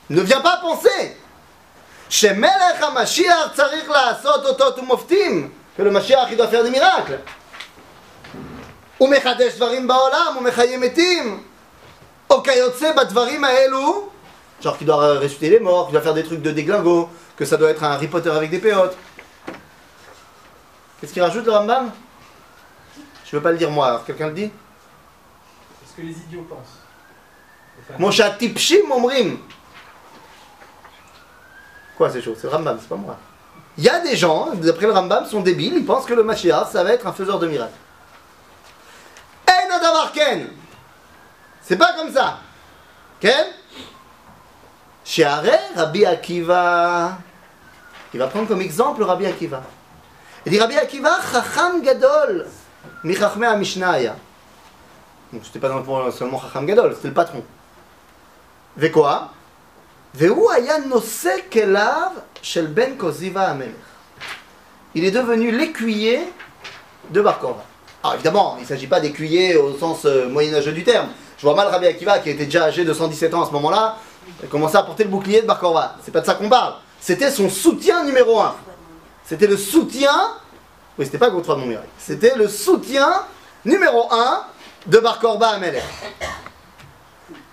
Ne 0.09 0.21
viens 0.21 0.41
pas 0.41 0.57
penser 0.57 1.17
שמלך 2.10 2.82
המשיח 2.82 3.52
צריך 3.54 3.90
לעשות 3.90 4.46
אותות 4.46 4.78
ומופתים, 4.78 5.50
que 5.78 5.82
le 5.82 5.90
Mashiach 5.90 6.30
il 6.30 6.36
doit 6.36 6.48
faire 6.48 6.62
des 6.64 6.70
miracles. 6.70 7.20
הוא 8.98 9.08
מחדש 9.10 9.54
דברים 9.56 9.88
בעולם, 9.88 10.32
הוא 10.34 10.42
מחיה 10.42 10.78
מתים. 10.78 11.42
או 12.30 12.42
כיוצא 12.42 12.92
בדברים 12.92 13.44
האלו, 13.44 14.08
genre 14.62 14.78
qu'il 14.78 14.86
doit 14.86 15.18
ressusciter 15.18 15.50
les 15.50 15.60
morts, 15.60 15.86
qu'il 15.86 15.92
doit 15.92 16.02
faire 16.02 16.14
des 16.14 16.24
trucs 16.24 16.42
de 16.42 16.50
déglingo, 16.50 17.08
que 17.36 17.44
ça 17.44 17.56
doit 17.56 17.70
être 17.70 17.84
un 17.84 17.92
Harry 17.92 18.08
Potter 18.08 18.30
avec 18.30 18.50
des 18.50 18.58
péotes. 18.58 18.96
Qu'est-ce 21.00 21.12
qu'il 21.12 21.22
rajoute 21.22 21.44
le 21.44 21.52
Rambam 21.52 21.92
Je 23.26 23.36
veux 23.36 23.42
pas 23.42 23.52
le 23.52 23.58
dire 23.58 23.70
moi, 23.70 23.88
alors 23.88 24.04
quelqu'un 24.04 24.28
le 24.28 24.32
dit 24.32 24.50
C'est 25.80 25.90
ce 25.92 25.96
que 25.96 26.02
les 26.02 26.16
idiots 26.24 26.46
pensent. 26.48 26.78
Enfin, 27.82 27.98
Mon 27.98 28.10
chat 28.10 28.30
tipshim 28.30 28.90
omrim. 28.90 29.38
ces 32.09 32.21
choses? 32.21 32.37
C'est 32.41 32.47
Rambam, 32.47 32.77
c'est 32.79 32.89
pas 32.89 32.95
moi. 32.95 33.17
Il 33.77 33.83
y 33.83 33.89
a 33.89 33.99
des 33.99 34.15
gens, 34.15 34.49
d'après 34.53 34.85
le 34.85 34.93
Rambam, 34.93 35.25
sont 35.25 35.41
débiles, 35.41 35.75
ils 35.75 35.85
pensent 35.85 36.05
que 36.05 36.13
le 36.13 36.23
Mashiach, 36.23 36.69
ça 36.71 36.83
va 36.83 36.93
être 36.93 37.07
un 37.07 37.13
faiseur 37.13 37.39
de 37.39 37.47
miracles. 37.47 37.71
Eh, 39.47 39.73
en 39.73 40.39
C'est 41.61 41.77
pas 41.77 41.93
comme 41.93 42.11
ça. 42.11 42.37
Ken? 43.19 43.47
Sheare 45.03 45.59
Rabbi 45.75 46.05
Akiva. 46.05 47.17
Il 48.13 48.19
va 48.19 48.27
prendre 48.27 48.47
comme 48.47 48.61
exemple 48.61 49.03
Rabbi 49.03 49.25
Akiva. 49.25 49.61
Il 50.45 50.51
dit 50.51 50.59
Rabbi 50.59 50.77
Akiva, 50.77 51.17
Chacham 51.31 51.81
Gadol, 51.81 52.47
Michachme 53.03 53.57
Mishnaya. 53.57 54.15
Donc 55.31 55.43
c'était 55.45 55.59
pas 55.59 55.71
seulement 56.11 56.41
Chacham 56.41 56.65
Gadol, 56.65 56.93
c'était 56.95 57.09
le 57.09 57.13
patron. 57.13 57.43
Vekoa? 58.75 59.31
Ben 60.13 60.29
il 64.93 65.05
est 65.05 65.11
devenu 65.11 65.51
l'écuyer 65.51 66.19
de 67.09 67.21
Barkova. 67.21 67.63
Alors 68.03 68.15
évidemment, 68.15 68.55
il 68.57 68.63
ne 68.63 68.67
s'agit 68.67 68.87
pas 68.87 68.99
d'écuyer 68.99 69.55
au 69.55 69.77
sens 69.77 70.05
euh, 70.05 70.27
moyenâgeux 70.27 70.73
du 70.73 70.83
terme. 70.83 71.07
Je 71.37 71.43
vois 71.43 71.55
mal 71.55 71.67
Rabbi 71.67 71.87
Akiva, 71.87 72.19
qui 72.19 72.29
était 72.29 72.43
déjà 72.45 72.65
âgé 72.65 72.83
de 72.83 72.93
117 72.93 73.33
ans 73.33 73.43
à 73.43 73.47
ce 73.47 73.51
moment-là, 73.51 73.97
commencer 74.49 74.75
à 74.75 74.83
porter 74.83 75.05
le 75.05 75.09
bouclier 75.09 75.43
de 75.43 75.47
Barkova. 75.47 75.95
C'est 76.03 76.11
pas 76.11 76.19
de 76.19 76.25
ça 76.25 76.33
qu'on 76.33 76.49
parle. 76.49 76.73
C'était 76.99 77.31
son 77.31 77.49
soutien 77.49 78.03
numéro 78.03 78.41
un. 78.41 78.55
C'était 79.25 79.47
le 79.47 79.55
soutien. 79.55 80.13
Oui, 80.99 81.05
c'était 81.05 81.19
pas 81.19 81.29
Gautroy 81.29 81.55
de 81.55 81.77
C'était 81.97 82.35
le 82.35 82.49
soutien 82.49 83.23
numéro 83.63 84.11
un 84.11 84.43
de 84.85 84.99
Bar 84.99 85.19
Korba 85.19 85.51
à 85.51 85.57
Melech. 85.57 85.83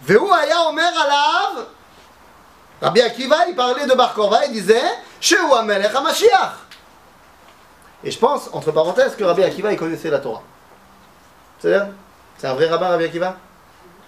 Vehu 0.03 0.29
Aya 0.33 0.69
Omer 0.69 0.93
Alav 1.05 1.67
ah. 2.81 2.87
Rabbi 2.87 3.01
Akiva, 3.01 3.49
il 3.49 3.55
parlait 3.55 3.87
de 3.87 3.95
Bar 3.95 4.15
Korva, 4.15 4.47
il 4.47 4.53
disait 4.53 4.81
Shehu 5.21 5.53
Amelech 5.53 5.95
HaMashiach. 5.95 6.53
Et 8.05 8.11
je 8.11 8.19
pense, 8.19 8.49
entre 8.53 8.71
parenthèses, 8.71 9.17
que 9.17 9.25
Rabbi 9.25 9.43
Akiva, 9.43 9.73
il 9.73 9.79
connaissait 9.79 10.11
la 10.11 10.21
Torah. 10.21 10.43
C'est-à-dire 11.59 11.89
C'est 12.37 12.47
un 12.47 12.55
vrai 12.55 12.69
rabbin, 12.69 12.89
Rabbi 12.89 13.05
Akiva? 13.05 13.37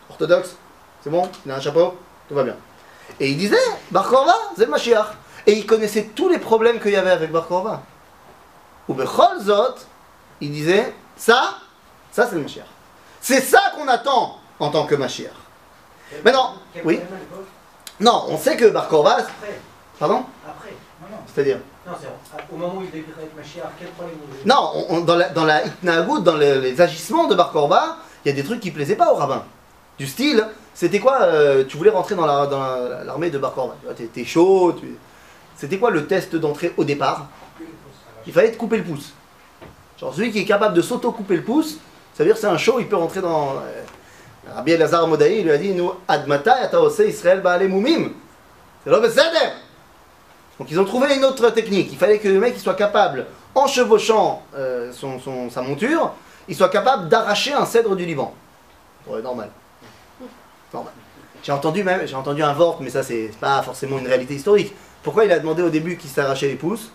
Orthodoxe? 0.08 0.56
C'est 1.02 1.10
bon? 1.10 1.28
Il 1.44 1.50
a 1.50 1.56
un 1.56 1.60
chapeau? 1.60 1.98
Tout 2.28 2.34
va 2.34 2.44
bien. 2.44 2.56
Et 3.18 3.30
il 3.30 3.36
disait 3.36 3.56
Bar 3.90 4.08
Korva, 4.08 4.34
c'est 4.56 4.66
le 4.66 4.70
Mashiach. 4.70 5.06
Et 5.46 5.52
il 5.52 5.66
connaissait 5.66 6.10
tous 6.14 6.28
les 6.28 6.38
problèmes 6.38 6.78
qu'il 6.80 6.92
y 6.92 6.96
avait 6.96 7.10
avec 7.10 7.32
Bar 7.32 7.48
Korva. 7.48 7.82
Ou 8.88 8.94
Bechol 8.94 9.40
Zot, 9.40 9.74
il 10.40 10.52
disait 10.52 10.94
Ça, 11.16 11.54
ça 12.12 12.26
c'est 12.26 12.36
le 12.36 12.42
Mashiach. 12.42 12.66
C'est 13.20 13.40
ça 13.40 13.72
qu'on 13.74 13.88
attend 13.88 14.38
en 14.60 14.70
tant 14.70 14.86
que 14.86 14.94
Mashiach. 14.94 15.32
Maintenant, 16.24 16.54
oui? 16.84 17.00
Non, 18.00 18.25
on 18.28 18.38
sait 18.38 18.57
que 18.57 18.66
Bar 18.66 18.88
Korba, 18.88 19.12
Après, 19.19 19.61
pardon 19.99 20.25
après. 20.49 20.71
Non, 21.02 21.09
non. 21.11 21.23
C'est-à-dire 21.33 21.59
Non, 21.87 21.92
c'est 22.00 22.09
au 22.52 22.57
moment 22.57 22.75
où 22.78 22.83
il 22.83 22.90
déclarait 22.90 23.23
avec 23.23 23.37
Machiar, 23.37 23.71
quel 23.78 23.88
problème 23.90 24.16
avait 24.33 24.45
Non, 24.49 24.71
on- 24.75 24.97
on- 24.97 25.00
dans 25.00 25.16
la, 25.16 25.28
dans 25.28 25.45
la 25.45 25.62
dans 25.83 26.35
le- 26.37 26.61
les 26.61 26.80
agissements 26.80 27.26
de 27.26 27.35
Bar 27.35 27.52
Korba, 27.52 27.99
il 28.25 28.28
y 28.28 28.33
a 28.33 28.35
des 28.35 28.45
trucs 28.45 28.61
qui 28.61 28.71
plaisaient 28.71 28.97
pas 28.97 29.12
au 29.12 29.16
rabbin. 29.16 29.45
Du 29.99 30.07
style, 30.07 30.47
c'était 30.75 30.99
quoi 30.99 31.23
euh, 31.23 31.64
Tu 31.69 31.76
voulais 31.76 31.90
rentrer 31.90 32.14
dans 32.14 32.26
la- 32.26 32.47
dans 32.47 32.59
la- 32.61 33.04
l'armée 33.04 33.30
de 33.30 33.38
Bar 33.38 33.52
Korba. 33.54 33.75
Tu 33.80 33.87
vois, 33.87 34.09
T'es 34.12 34.25
chaud. 34.25 34.73
tu- 34.73 34.97
C'était 35.57 35.76
quoi 35.78 35.90
le 35.90 36.07
test 36.07 36.35
d'entrée 36.37 36.73
au 36.78 36.85
départ? 36.85 37.26
Il 38.26 38.33
fallait 38.33 38.50
te 38.52 38.57
couper 38.57 38.78
le 38.78 38.85
pouce. 38.85 39.12
Genre 39.99 40.14
celui 40.14 40.33
qui 40.33 40.38
est 40.38 40.45
capable 40.47 40.75
de 40.75 40.80
s'auto-couper 40.80 41.37
le 41.37 41.42
pouce, 41.42 41.73
ça 42.14 42.23
veut 42.23 42.25
dire 42.26 42.35
que 42.35 42.40
c'est 42.40 42.47
un 42.47 42.57
show, 42.57 42.80
il 42.80 42.88
peut 42.88 42.97
rentrer 42.97 43.21
dans... 43.21 43.57
euh, 43.57 43.83
Elazar 44.66 45.06
Modaï 45.06 45.40
il 45.40 45.44
lui 45.44 45.52
a 45.52 45.59
dit, 45.59 45.73
nous, 45.73 45.92
yataose 46.09 47.00
Israël 47.00 47.40
ba'ale 47.40 47.68
mumim. 47.68 48.12
C'est 48.85 48.90
là, 48.90 49.00
beseder. 49.00 49.52
Donc 50.59 50.70
ils 50.70 50.78
ont 50.78 50.85
trouvé 50.85 51.14
une 51.16 51.25
autre 51.25 51.50
technique. 51.50 51.88
Il 51.92 51.99
fallait 51.99 52.18
que 52.18 52.28
le 52.28 52.38
mec 52.38 52.59
soit 52.59 52.75
capable, 52.75 53.26
en 53.54 53.66
chevauchant 53.66 54.42
euh, 54.54 54.92
sa 55.50 55.62
monture, 55.62 56.12
il 56.49 56.54
soit 56.54 56.68
capable 56.68 57.09
d'arracher 57.09 57.52
un 57.52 57.64
cèdre 57.64 57.97
du 57.97 58.04
Liban. 58.04 58.35
Ouais, 59.06 59.23
normal. 59.23 59.50
J'ai 61.42 61.52
entendu 61.52 61.85
j'ai 62.04 62.14
entendu 62.14 62.42
un 62.42 62.52
vort, 62.52 62.78
mais 62.80 62.90
ça 62.90 63.02
c'est 63.02 63.30
pas 63.40 63.62
forcément 63.62 63.99
une 63.99 64.06
réalité 64.06 64.35
historique. 64.35 64.75
Pourquoi 65.02 65.25
il 65.25 65.32
a 65.32 65.38
demandé 65.38 65.62
au 65.62 65.70
début 65.70 65.97
qu'il 65.97 66.11
s'arrachait 66.11 66.49
les 66.49 66.56
pouces? 66.56 66.92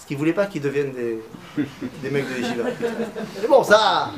Parce 0.00 0.08
qu'il 0.08 0.16
voulait 0.16 0.32
pas 0.32 0.46
qu'ils 0.46 0.62
deviennent 0.62 0.92
des, 0.94 2.10
mecs 2.10 2.26
de 2.26 2.40
yeshiva. 2.40 2.64
Mais 3.42 3.46
bon, 3.46 3.62
ça, 3.62 4.08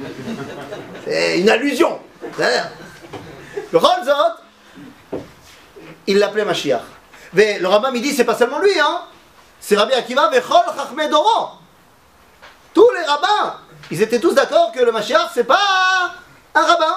c'est 1.04 1.40
une 1.40 1.50
allusion. 1.50 1.98
Le 2.38 3.78
Rolzot, 3.78 5.18
il 6.06 6.18
l'appelait 6.18 6.44
Mashiach. 6.44 6.82
Mais 7.32 7.58
le 7.58 7.66
rabbin 7.66 7.90
il 7.92 8.00
dit 8.00 8.12
c'est 8.12 8.22
pas 8.24 8.36
seulement 8.36 8.60
lui, 8.60 8.78
hein. 8.78 9.00
C'est 9.58 9.74
Rabbi 9.76 9.92
Akiva 9.94 10.30
Vechol 10.30 10.62
Chachmei 10.76 11.08
Doro. 11.08 11.48
Tous 12.72 12.88
les 12.96 13.04
rabbins, 13.04 13.56
ils 13.90 14.00
étaient 14.00 14.20
tous 14.20 14.34
d'accord 14.34 14.70
que 14.70 14.84
le 14.84 14.92
Mashiach 14.92 15.30
c'est 15.34 15.42
pas 15.42 16.14
un 16.54 16.62
rabbin. 16.62 16.96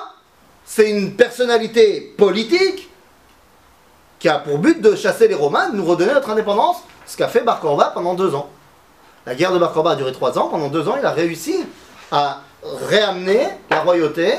C'est 0.63 0.91
une 0.91 1.15
personnalité 1.15 2.13
politique 2.15 2.87
qui 4.19 4.29
a 4.29 4.37
pour 4.37 4.59
but 4.59 4.79
de 4.79 4.95
chasser 4.95 5.27
les 5.27 5.33
Romains, 5.33 5.71
de 5.71 5.75
nous 5.75 5.85
redonner 5.85 6.13
notre 6.13 6.29
indépendance, 6.29 6.77
ce 7.07 7.17
qu'a 7.17 7.29
fait 7.29 7.41
Bar 7.41 7.59
Korba 7.59 7.85
pendant 7.85 8.13
deux 8.13 8.35
ans. 8.35 8.51
La 9.25 9.35
guerre 9.35 9.51
de 9.51 9.59
Bar 9.59 9.73
Korba 9.73 9.91
a 9.91 9.95
duré 9.95 10.11
trois 10.11 10.37
ans. 10.37 10.49
Pendant 10.49 10.69
deux 10.69 10.87
ans, 10.87 10.95
il 10.99 11.05
a 11.05 11.11
réussi 11.11 11.65
à 12.11 12.41
réamener 12.63 13.47
la 13.69 13.81
royauté. 13.81 14.35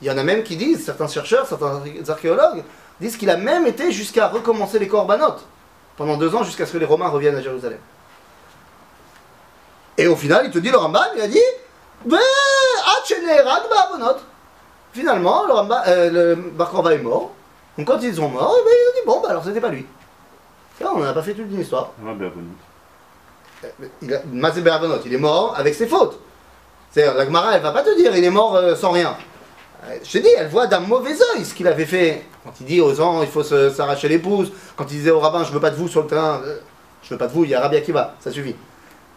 Il 0.00 0.08
y 0.08 0.10
en 0.10 0.18
a 0.18 0.22
même 0.22 0.42
qui 0.42 0.56
disent, 0.56 0.84
certains 0.84 1.08
chercheurs, 1.08 1.46
certains 1.46 1.82
archéologues, 2.08 2.62
disent 3.00 3.16
qu'il 3.16 3.30
a 3.30 3.36
même 3.36 3.66
été 3.66 3.92
jusqu'à 3.92 4.28
recommencer 4.28 4.78
les 4.78 4.88
corbanotes. 4.88 5.46
pendant 5.96 6.16
deux 6.16 6.34
ans 6.34 6.44
jusqu'à 6.44 6.66
ce 6.66 6.72
que 6.72 6.78
les 6.78 6.86
Romains 6.86 7.08
reviennent 7.08 7.36
à 7.36 7.42
Jérusalem. 7.42 7.78
Et 9.96 10.06
au 10.06 10.14
final, 10.14 10.46
il 10.46 10.52
te 10.52 10.58
dit, 10.58 10.70
le 10.70 10.78
Rambam, 10.78 11.08
il 11.16 11.22
a 11.22 11.28
dit, 11.28 11.42
Ba'avonot. 13.68 14.18
Finalement, 14.92 15.44
le, 15.46 15.52
Rambam, 15.52 15.82
euh, 15.88 16.10
le 16.10 16.34
Bar 16.36 16.90
est 16.92 16.98
mort. 16.98 17.32
Donc 17.76 17.86
quand 17.86 17.98
ils 18.00 18.14
sont 18.14 18.28
morts, 18.28 18.56
eh 18.60 18.64
ben, 18.64 18.70
il 18.72 18.88
a 18.90 19.00
dit, 19.00 19.06
bon, 19.06 19.20
bah 19.20 19.30
alors 19.30 19.44
c'était 19.44 19.60
pas 19.60 19.68
lui. 19.70 19.86
On 20.80 21.00
n'a 21.00 21.12
pas 21.12 21.22
fait 21.22 21.34
toute 21.34 21.50
une 21.50 21.60
histoire. 21.60 21.90
Ah, 22.00 22.14
bon. 22.14 22.30
Il 24.02 24.14
a, 24.14 24.20
il 25.04 25.14
est 25.14 25.18
mort 25.18 25.54
avec 25.56 25.74
ses 25.74 25.86
fautes. 25.86 26.18
C'est-à-dire, 26.90 27.14
la 27.16 27.24
Gemara, 27.24 27.54
elle 27.56 27.62
va 27.62 27.72
pas 27.72 27.82
te 27.82 27.96
dire, 27.96 28.14
il 28.16 28.24
est 28.24 28.30
mort 28.30 28.54
euh, 28.56 28.74
sans 28.76 28.90
rien. 28.92 29.16
Euh, 29.84 29.96
Je 30.02 30.10
te 30.12 30.18
dis, 30.18 30.28
elle 30.36 30.48
voit 30.48 30.66
d'un 30.66 30.80
mauvais 30.80 31.12
œil 31.36 31.44
ce 31.44 31.54
qu'il 31.54 31.66
avait 31.66 31.84
fait. 31.86 32.24
Quand 32.44 32.52
il 32.60 32.66
dit 32.66 32.80
aux 32.80 32.94
gens, 32.94 33.22
il 33.22 33.28
faut 33.28 33.42
s'arracher 33.42 34.08
les 34.08 34.18
pouces. 34.18 34.48
Quand 34.76 34.84
il 34.90 34.98
disait 34.98 35.10
au 35.10 35.20
rabbin, 35.20 35.44
je 35.44 35.52
veux 35.52 35.60
pas 35.60 35.70
de 35.70 35.76
vous 35.76 35.88
sur 35.88 36.02
le 36.02 36.06
terrain. 36.08 36.40
euh, 36.44 36.58
Je 37.02 37.10
veux 37.10 37.18
pas 37.18 37.26
de 37.26 37.32
vous, 37.32 37.44
il 37.44 37.50
y 37.50 37.54
a 37.54 37.60
Rabbi 37.60 37.76
Akiva. 37.76 38.14
Ça 38.20 38.30
suffit. 38.30 38.56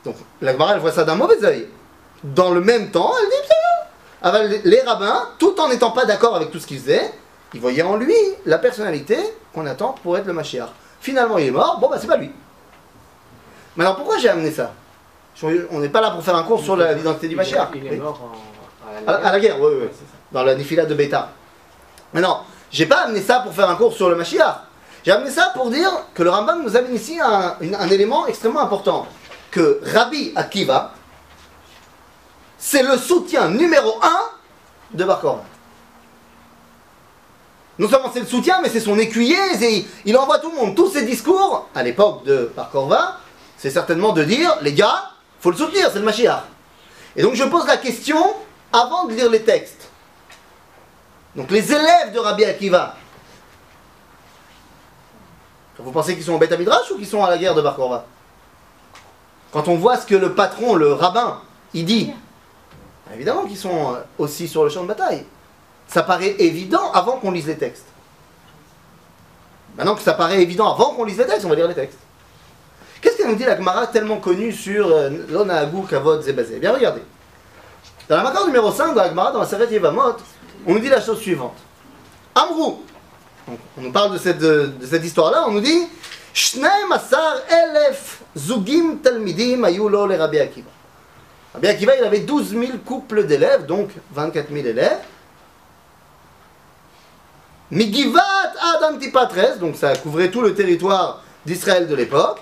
Donc, 0.03 0.15
la 0.41 0.51
Gemara, 0.53 0.73
elle 0.73 0.79
voit 0.79 0.91
ça 0.91 1.03
d'un 1.03 1.15
mauvais 1.15 1.43
œil. 1.43 1.67
Dans 2.23 2.51
le 2.51 2.61
même 2.61 2.91
temps, 2.91 3.11
elle 3.21 3.29
dit. 3.29 3.35
Ah 4.23 4.31
ben, 4.31 4.51
les- 4.63 4.81
rabbins, 4.81 5.29
tout 5.39 5.59
en 5.59 5.67
n'étant 5.69 5.89
pas 5.91 6.05
d'accord 6.05 6.35
avec 6.35 6.51
tout 6.51 6.59
ce 6.59 6.67
qu'il 6.67 6.79
faisait, 6.79 7.11
ils 7.55 7.59
voyaient 7.59 7.81
en 7.81 7.95
lui 7.95 8.13
la 8.45 8.59
personnalité 8.59 9.17
qu'on 9.53 9.65
attend 9.65 9.95
pour 10.03 10.15
être 10.17 10.27
le 10.27 10.33
Mashiach. 10.33 10.69
Finalement, 10.99 11.39
il 11.39 11.47
est 11.47 11.51
mort, 11.51 11.79
bon, 11.79 11.89
bah, 11.89 11.97
c'est 11.99 12.05
pas 12.07 12.17
lui. 12.17 12.31
Mais 13.75 13.83
alors, 13.83 13.95
pourquoi 13.97 14.17
j'ai 14.17 14.29
amené 14.29 14.51
ça? 14.51 14.73
On 15.71 15.79
n'est 15.79 15.89
pas 15.89 16.01
là 16.01 16.11
pour 16.11 16.23
faire 16.23 16.35
un 16.35 16.43
cours 16.43 16.61
sur 16.61 16.75
l'identité 16.75 17.27
du 17.29 17.35
Mashiach. 17.35 17.69
Il 17.75 17.87
est 17.87 17.95
mort 17.97 18.19
en- 18.21 19.09
à 19.09 19.11
la 19.21 19.27
à 19.27 19.31
la 19.31 19.39
guerre, 19.39 19.59
oui, 19.59 19.67
oui. 19.71 19.83
Ouais. 19.83 19.91
Dans 20.31 20.43
la 20.43 20.55
défilade 20.55 20.87
de 20.89 20.93
Beta. 20.93 21.29
Mais 22.13 22.21
non, 22.21 22.39
j'ai 22.69 22.85
pas 22.85 23.03
amené 23.05 23.21
ça 23.21 23.39
pour 23.39 23.53
faire 23.53 23.69
un 23.69 23.75
cours 23.75 23.93
sur 23.93 24.09
le 24.09 24.15
Mashiach. 24.15 24.57
J'ai 25.03 25.11
amené 25.11 25.31
ça 25.31 25.51
pour 25.55 25.69
dire 25.69 25.89
que 26.13 26.21
le 26.21 26.29
Rambam 26.29 26.63
nous 26.63 26.75
amène 26.75 26.93
ici 26.93 27.19
un, 27.19 27.55
une- 27.61 27.75
un 27.75 27.87
élément 27.89 28.27
extrêmement 28.27 28.59
important. 28.59 29.07
Que 29.49 29.81
Rabbi 29.93 30.31
Akiva, 30.35 30.91
c'est 32.57 32.83
le 32.83 32.97
soutien 32.97 33.47
numéro 33.49 33.97
un 34.03 34.19
de 34.97 35.03
Bar. 35.03 35.21
Non 37.79 37.89
seulement 37.89 38.09
c'est 38.13 38.19
le 38.19 38.27
soutien, 38.27 38.59
mais 38.61 38.69
c'est 38.69 38.79
son 38.81 38.99
écuyer, 38.99 39.37
il 40.05 40.17
envoie 40.17 40.37
tout 40.39 40.51
le 40.51 40.57
monde. 40.57 40.75
Tous 40.75 40.89
ses 40.91 41.03
discours, 41.05 41.67
à 41.73 41.81
l'époque 41.83 42.23
de 42.25 42.51
Bar 42.55 42.69
Korva, 42.69 43.17
c'est 43.61 43.69
certainement 43.69 44.11
de 44.11 44.23
dire, 44.23 44.57
les 44.61 44.73
gars, 44.73 45.11
faut 45.39 45.51
le 45.51 45.55
soutenir, 45.55 45.91
c'est 45.91 45.99
le 45.99 46.05
Mashiach. 46.05 46.41
Et 47.15 47.21
donc 47.21 47.35
je 47.35 47.43
pose 47.43 47.67
la 47.67 47.77
question 47.77 48.33
avant 48.73 49.05
de 49.05 49.13
lire 49.13 49.29
les 49.29 49.43
textes. 49.43 49.87
Donc 51.35 51.51
les 51.51 51.71
élèves 51.71 52.11
de 52.11 52.17
Rabbi 52.17 52.43
Akiva, 52.43 52.95
vous 55.77 55.91
pensez 55.91 56.15
qu'ils 56.15 56.23
sont 56.23 56.33
au 56.33 56.39
Beth 56.39 56.57
Midrash 56.57 56.89
ou 56.89 56.97
qu'ils 56.97 57.05
sont 57.05 57.23
à 57.23 57.29
la 57.29 57.37
guerre 57.37 57.53
de 57.53 57.61
Bar 57.61 57.77
Quand 59.51 59.67
on 59.67 59.75
voit 59.75 59.97
ce 59.97 60.07
que 60.07 60.15
le 60.15 60.33
patron, 60.33 60.73
le 60.73 60.93
rabbin, 60.93 61.39
il 61.75 61.85
dit, 61.85 62.11
évidemment 63.13 63.45
qu'ils 63.45 63.57
sont 63.57 63.93
euh, 63.93 63.99
aussi 64.17 64.47
sur 64.47 64.63
le 64.63 64.71
champ 64.71 64.81
de 64.81 64.87
bataille. 64.87 65.23
Ça 65.87 66.01
paraît 66.01 66.35
évident 66.39 66.91
avant 66.93 67.17
qu'on 67.17 67.29
lise 67.29 67.45
les 67.45 67.57
textes. 67.57 67.85
Maintenant 69.77 69.93
que 69.93 70.01
ça 70.01 70.13
paraît 70.13 70.41
évident 70.41 70.73
avant 70.73 70.95
qu'on 70.95 71.03
lise 71.03 71.19
les 71.19 71.27
textes, 71.27 71.45
on 71.45 71.49
va 71.49 71.55
lire 71.55 71.67
les 71.67 71.75
textes. 71.75 71.99
Nous 73.31 73.37
dit 73.37 73.45
la 73.45 73.55
Gemara 73.55 73.87
tellement 73.87 74.17
connue 74.17 74.51
sur 74.51 74.87
euh, 74.87 75.09
l'Onahagu 75.29 75.87
Kavod 75.89 76.21
Zebazé 76.21 76.59
bien 76.59 76.73
regardez. 76.73 77.01
Dans 78.09 78.17
la 78.17 78.23
Makar 78.23 78.45
numéro 78.45 78.69
5 78.69 78.91
de 78.91 78.97
la 78.97 79.07
Gemara, 79.07 79.31
dans 79.31 79.39
la 79.39 79.45
Seret 79.45 79.71
Yevamot, 79.71 80.17
on 80.67 80.73
nous 80.73 80.79
dit 80.79 80.89
la 80.89 80.99
chose 80.99 81.21
suivante. 81.21 81.55
Amrou. 82.35 82.83
On 83.47 83.81
nous 83.81 83.91
parle 83.93 84.11
de 84.11 84.17
cette, 84.17 84.39
de, 84.39 84.73
cette 84.83 85.05
histoire-là, 85.05 85.45
on 85.47 85.51
nous 85.51 85.61
dit 85.61 85.87
Elef 86.45 88.21
Zugim 88.37 88.97
Talmidim 89.01 89.63
Ayulo 89.63 90.07
le 90.07 90.15
Rabbi 90.17 90.37
Akiva. 90.39 90.69
Rabbi 91.53 91.67
Akiva, 91.67 91.95
il 91.95 92.03
avait 92.03 92.19
12 92.19 92.49
000 92.49 92.63
couples 92.85 93.25
d'élèves, 93.25 93.65
donc 93.65 93.91
24 94.13 94.51
000 94.51 94.67
élèves. 94.67 94.99
Migivat 97.71 98.53
ad 98.75 98.93
Antipatres, 98.93 99.57
donc 99.57 99.77
ça 99.77 99.95
couvrait 99.95 100.29
tout 100.29 100.41
le 100.41 100.53
territoire 100.53 101.23
d'Israël 101.45 101.87
de 101.87 101.95
l'époque. 101.95 102.39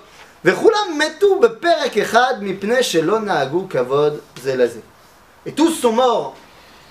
Et 5.46 5.52
tous 5.52 5.72
sont 5.72 5.92
morts 5.92 6.36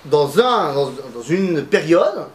dans, 0.05 0.39
un, 0.39 0.73
dans, 0.73 1.21
une 1.27 1.65
période 1.65 2.27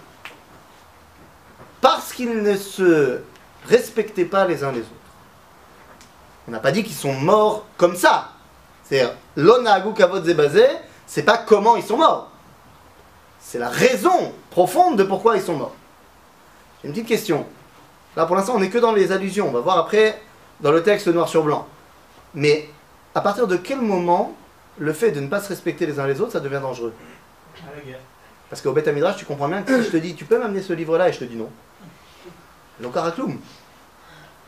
parce 1.80 2.12
qu'ils 2.12 2.42
ne 2.42 2.56
se 2.56 3.20
respectaient 3.66 4.24
pas 4.24 4.44
les 4.46 4.64
uns 4.64 4.72
les 4.72 4.80
autres. 4.80 4.88
On 6.48 6.50
n'a 6.50 6.58
pas 6.58 6.72
dit 6.72 6.82
qu'ils 6.82 6.96
sont 6.96 7.12
morts 7.12 7.64
comme 7.76 7.94
ça. 7.94 8.30
C'est-à-dire, 8.82 9.14
l'onagu 9.36 9.94
kavod 9.94 10.24
zebazé, 10.24 10.66
c'est 11.06 11.22
pas 11.22 11.38
comment 11.38 11.76
ils 11.76 11.84
sont 11.84 11.96
morts. 11.96 12.30
C'est 13.38 13.58
la 13.58 13.68
raison 13.68 14.32
profonde 14.50 14.98
de 14.98 15.04
pourquoi 15.04 15.36
ils 15.36 15.42
sont 15.42 15.54
morts. 15.54 15.74
J'ai 16.82 16.88
une 16.88 16.94
petite 16.94 17.08
question. 17.08 17.46
Là, 18.16 18.26
pour 18.26 18.36
l'instant, 18.36 18.54
on 18.56 18.60
n'est 18.60 18.70
que 18.70 18.78
dans 18.78 18.92
les 18.92 19.12
allusions. 19.12 19.48
On 19.48 19.52
va 19.52 19.60
voir 19.60 19.78
après 19.78 20.20
dans 20.60 20.72
le 20.72 20.82
texte 20.82 21.06
noir 21.08 21.28
sur 21.28 21.42
blanc. 21.42 21.66
Mais 22.34 22.68
à 23.14 23.20
partir 23.20 23.46
de 23.46 23.56
quel 23.56 23.80
moment 23.80 24.34
le 24.78 24.92
fait 24.92 25.10
de 25.12 25.20
ne 25.20 25.28
pas 25.28 25.40
se 25.40 25.48
respecter 25.48 25.86
les 25.86 26.00
uns 26.00 26.06
les 26.06 26.20
autres, 26.20 26.32
ça 26.32 26.40
devient 26.40 26.60
dangereux? 26.60 26.92
Parce 28.50 28.60
qu'au 28.60 28.72
Beth 28.72 28.88
Midrash, 28.88 29.16
tu 29.16 29.24
comprends 29.24 29.48
bien 29.48 29.62
que 29.62 29.80
si 29.80 29.86
je 29.86 29.92
te 29.92 29.96
dis, 29.96 30.14
tu 30.14 30.24
peux 30.24 30.38
m'amener 30.38 30.62
ce 30.62 30.72
livre-là, 30.72 31.08
et 31.08 31.12
je 31.12 31.20
te 31.20 31.24
dis 31.24 31.36
non. 31.36 31.50
Donc 32.80 32.96
Harakloum. 32.96 33.38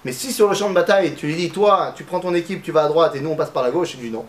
Mais 0.05 0.13
si 0.13 0.33
sur 0.33 0.49
le 0.49 0.55
champ 0.55 0.69
de 0.69 0.75
bataille, 0.75 1.15
tu 1.15 1.27
lui 1.27 1.35
dis, 1.35 1.51
toi, 1.51 1.93
tu 1.97 2.05
prends 2.05 2.21
ton 2.21 2.35
équipe, 2.35 2.63
tu 2.63 2.73
vas 2.73 2.85
à 2.85 2.89
droite, 2.89 3.17
et 3.17 3.21
nous, 3.21 3.31
on 3.31 3.37
passe 3.37 3.51
par 3.51 3.63
la 3.63 3.71
gauche, 3.71 3.95
et 3.95 3.99
tu 3.99 4.05
dis 4.05 4.11
non. 4.11 4.27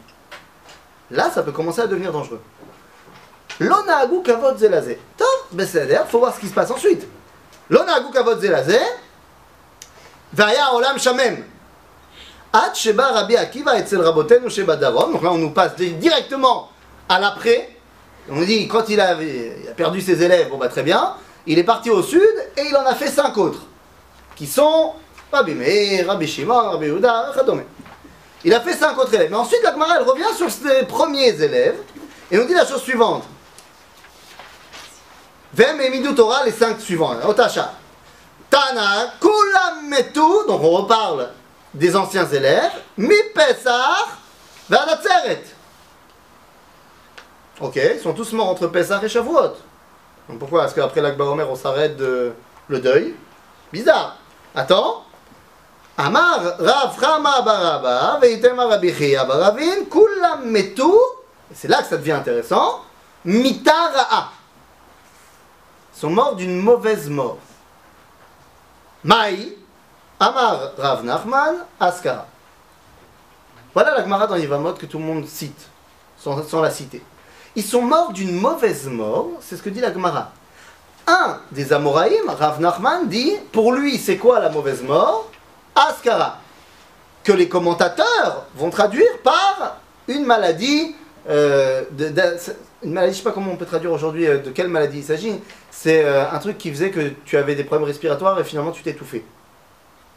Là, 1.12 1.30
ça 1.30 1.44
peut 1.44 1.52
commencer 1.52 1.82
à 1.82 1.88
devenir 1.88 2.12
dangereux. 2.12 2.42
L'onagou 3.60 4.22
kavod 4.22 4.58
zelazé. 4.58 5.00
Besséder, 5.52 6.02
faut 6.08 6.20
voir 6.20 6.36
ce 6.36 6.40
qui 6.40 6.48
se 6.48 6.54
passe 6.54 6.70
ensuite. 6.70 7.08
L'onagou 7.70 8.12
kavod 8.12 8.40
zelazé, 8.40 8.80
vaya 10.34 10.74
olam 10.74 11.00
shamem. 11.00 11.44
Sheba 12.74 13.12
Rabbi 13.12 13.36
Akiva 13.36 13.74
Rabotenu 13.74 14.50
Sheba 14.50 14.76
Donc 14.76 15.22
là, 15.22 15.32
on 15.32 15.38
nous 15.38 15.52
passe 15.52 15.76
directement 15.76 16.70
à 17.10 17.20
l'après. 17.20 17.70
On 18.30 18.36
nous 18.36 18.46
dit, 18.46 18.68
quand 18.68 18.90
il 18.90 19.00
a, 19.00 19.16
perdu 19.76 20.02
ses 20.02 20.22
élèves, 20.22 20.50
bon 20.50 20.58
bah 20.58 20.68
très 20.68 20.84
bien, 20.84 21.14
il 21.46 21.58
est 21.58 21.64
parti 21.64 21.90
au 21.90 22.04
sud 22.04 22.22
et 22.58 22.64
il 22.70 22.76
en 22.76 22.86
a 22.86 22.94
fait 22.94 23.08
cinq 23.08 23.38
autres, 23.38 23.62
qui 24.36 24.46
sont 24.46 24.94
Rabbi 25.32 25.54
Meir, 25.54 26.08
Rabbi 26.08 26.28
Shimon, 26.28 26.72
Rabbi 26.72 26.88
Yehuda, 26.88 27.34
Il 28.44 28.54
a 28.54 28.60
fait 28.60 28.74
cinq 28.74 28.98
autres 28.98 29.14
élèves. 29.14 29.30
Mais 29.32 29.38
ensuite, 29.38 29.62
la 29.64 29.72
Gemara, 29.72 29.98
elle 29.98 30.08
revient 30.08 30.36
sur 30.36 30.50
ses 30.50 30.84
premiers 30.84 31.42
élèves 31.42 31.78
et 32.30 32.38
nous 32.38 32.46
dit 32.46 32.54
la 32.54 32.66
chose 32.66 32.82
suivante. 32.82 33.24
Vem 35.54 35.80
et 35.80 35.90
Midou 35.90 36.14
Torah, 36.14 36.44
les 36.44 36.52
cinq 36.52 36.80
suivants. 36.82 37.16
Otacha. 37.26 37.74
Tana, 38.50 39.14
Kulam 39.20 39.88
Metu, 39.90 40.20
donc 40.48 40.62
on 40.62 40.70
reparle 40.70 41.30
des 41.78 41.96
anciens 41.96 42.26
élèves, 42.26 42.72
Mi 42.98 43.16
Pesach, 43.34 44.08
Vadatzeret. 44.70 45.44
Ok, 47.60 47.76
ils 47.76 48.00
sont 48.00 48.14
tous 48.14 48.34
morts 48.34 48.50
entre 48.50 48.68
Pesach 48.68 49.04
et 49.04 49.10
Shavuot. 49.10 49.54
Donc 50.28 50.40
pourquoi 50.40 50.66
est-ce 50.66 50.76
qu'après 50.76 51.02
l'Akba 51.02 51.26
Omer 51.26 51.50
on 51.50 51.56
s'arrête 51.56 51.96
de 51.96 52.34
le 52.68 52.80
deuil? 52.80 53.16
Bizarre. 53.72 54.18
Attends. 54.56 55.04
Amar 55.98 56.58
Rav 56.60 57.00
Baraba, 57.00 58.20
Kulam 59.90 60.46
Metu, 60.46 60.84
et 61.52 61.56
c'est 61.56 61.68
là 61.68 61.82
que 61.82 61.88
ça 61.88 61.98
devient 61.98 62.12
intéressant, 62.12 62.82
Mitara'a. 63.26 64.32
Ils 65.96 66.00
sont 66.00 66.10
morts 66.12 66.36
d'une 66.36 66.60
mauvaise 66.60 67.10
mort. 67.10 67.40
Maï, 69.04 69.58
Amar 70.20 70.72
Rav 70.78 71.04
Nachman, 71.04 71.56
Askara. 71.80 72.26
Voilà 73.74 73.94
la 73.96 74.04
Gemara 74.04 74.26
dans 74.26 74.36
Yivamot 74.36 74.74
que 74.74 74.88
tout 74.88 74.98
le 74.98 75.04
monde 75.04 75.28
cite, 75.28 75.68
sans, 76.18 76.62
la 76.62 76.72
citer. 76.72 77.04
Ils 77.56 77.64
sont 77.64 77.84
morts 77.84 78.12
d'une 78.12 78.40
mauvaise 78.40 78.88
mort, 78.88 79.30
c'est 79.42 79.56
ce 79.56 79.62
que 79.62 79.70
dit 79.70 79.80
la 79.82 79.94
Gemara. 79.94 80.32
Un 81.06 81.40
des 81.52 81.72
Amoraïm, 81.72 82.28
Rav 82.28 82.60
Nachman, 82.60 83.08
dit 83.08 83.34
pour 83.52 83.74
lui, 83.74 83.98
c'est 83.98 84.18
quoi 84.18 84.40
la 84.40 84.50
mauvaise 84.50 84.82
mort? 84.82 85.30
Askara. 85.76 86.40
Que 87.24 87.32
les 87.34 87.48
commentateurs 87.48 88.46
vont 88.56 88.72
traduire 88.72 89.20
par 89.24 89.78
une 90.08 90.26
maladie. 90.26 90.96
euh, 91.30 91.84
une 92.84 92.94
maladie, 92.94 93.14
je 93.14 93.18
sais 93.18 93.24
pas 93.24 93.32
comment 93.32 93.52
on 93.52 93.58
peut 93.58 93.66
traduire 93.66 93.92
aujourd'hui 93.92 94.28
euh, 94.28 94.38
de 94.40 94.50
quelle 94.52 94.68
maladie 94.68 95.00
il 95.00 95.04
s'agit. 95.04 95.40
C'est 95.70 96.04
euh, 96.04 96.30
un 96.32 96.40
truc 96.40 96.58
qui 96.58 96.72
faisait 96.72 96.90
que 96.90 97.10
tu 97.26 97.38
avais 97.38 97.54
des 97.56 97.64
problèmes 97.64 97.88
respiratoires 97.88 98.40
et 98.40 98.44
finalement 98.44 98.72
tu 98.72 98.82
t'étouffais. 98.82 99.24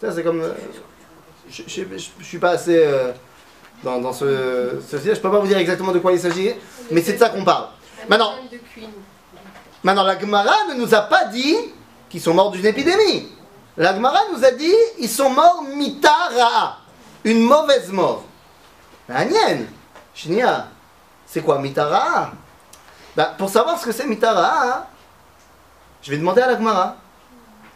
Ça, 0.00 0.12
c'est 0.12 0.22
comme. 0.22 0.40
euh, 0.40 0.54
je, 1.48 1.62
je, 1.66 1.82
je- 1.96 2.24
suis 2.24 2.38
pas 2.38 2.50
assez 2.50 2.76
euh, 2.78 3.12
dans, 3.82 3.98
dans 4.00 4.12
ce, 4.12 4.80
ce 4.88 4.98
sujet. 4.98 5.14
Je 5.14 5.20
peux 5.20 5.30
pas 5.30 5.38
vous 5.40 5.46
dire 5.46 5.58
exactement 5.58 5.92
de 5.92 5.98
quoi 5.98 6.12
il 6.12 6.20
s'agit, 6.20 6.52
mais 6.90 7.02
c'est 7.02 7.14
de 7.14 7.18
ça 7.18 7.28
qu'on 7.30 7.44
parle. 7.44 7.66
Maintenant, 8.08 8.32
Maintenant, 9.82 10.02
la 10.04 10.18
Gemara 10.18 10.54
ne 10.70 10.74
nous 10.74 10.94
a 10.94 11.00
pas 11.02 11.24
dit 11.26 11.56
qu'ils 12.08 12.20
sont 12.20 12.34
morts 12.34 12.50
d'une 12.50 12.66
épidémie. 12.66 13.28
La 13.76 13.94
Gemara 13.94 14.18
nous 14.32 14.44
a 14.44 14.50
dit 14.50 14.74
ils 14.98 15.08
sont 15.08 15.30
morts 15.30 15.62
mitara, 15.74 16.78
une 17.24 17.42
mauvaise 17.42 17.90
mort. 17.90 18.24
Agnien, 19.08 19.60
Shnia, 20.14 20.68
c'est 21.26 21.40
quoi 21.42 21.58
mitara 21.58 22.30
bah, 23.16 23.34
Pour 23.38 23.48
savoir 23.48 23.78
ce 23.80 23.86
que 23.86 23.92
c'est 23.92 24.06
mitara, 24.06 24.86
je 26.02 26.10
vais 26.10 26.18
demander 26.18 26.42
à 26.42 26.48
la 26.48 26.56
Gemara, 26.58 26.96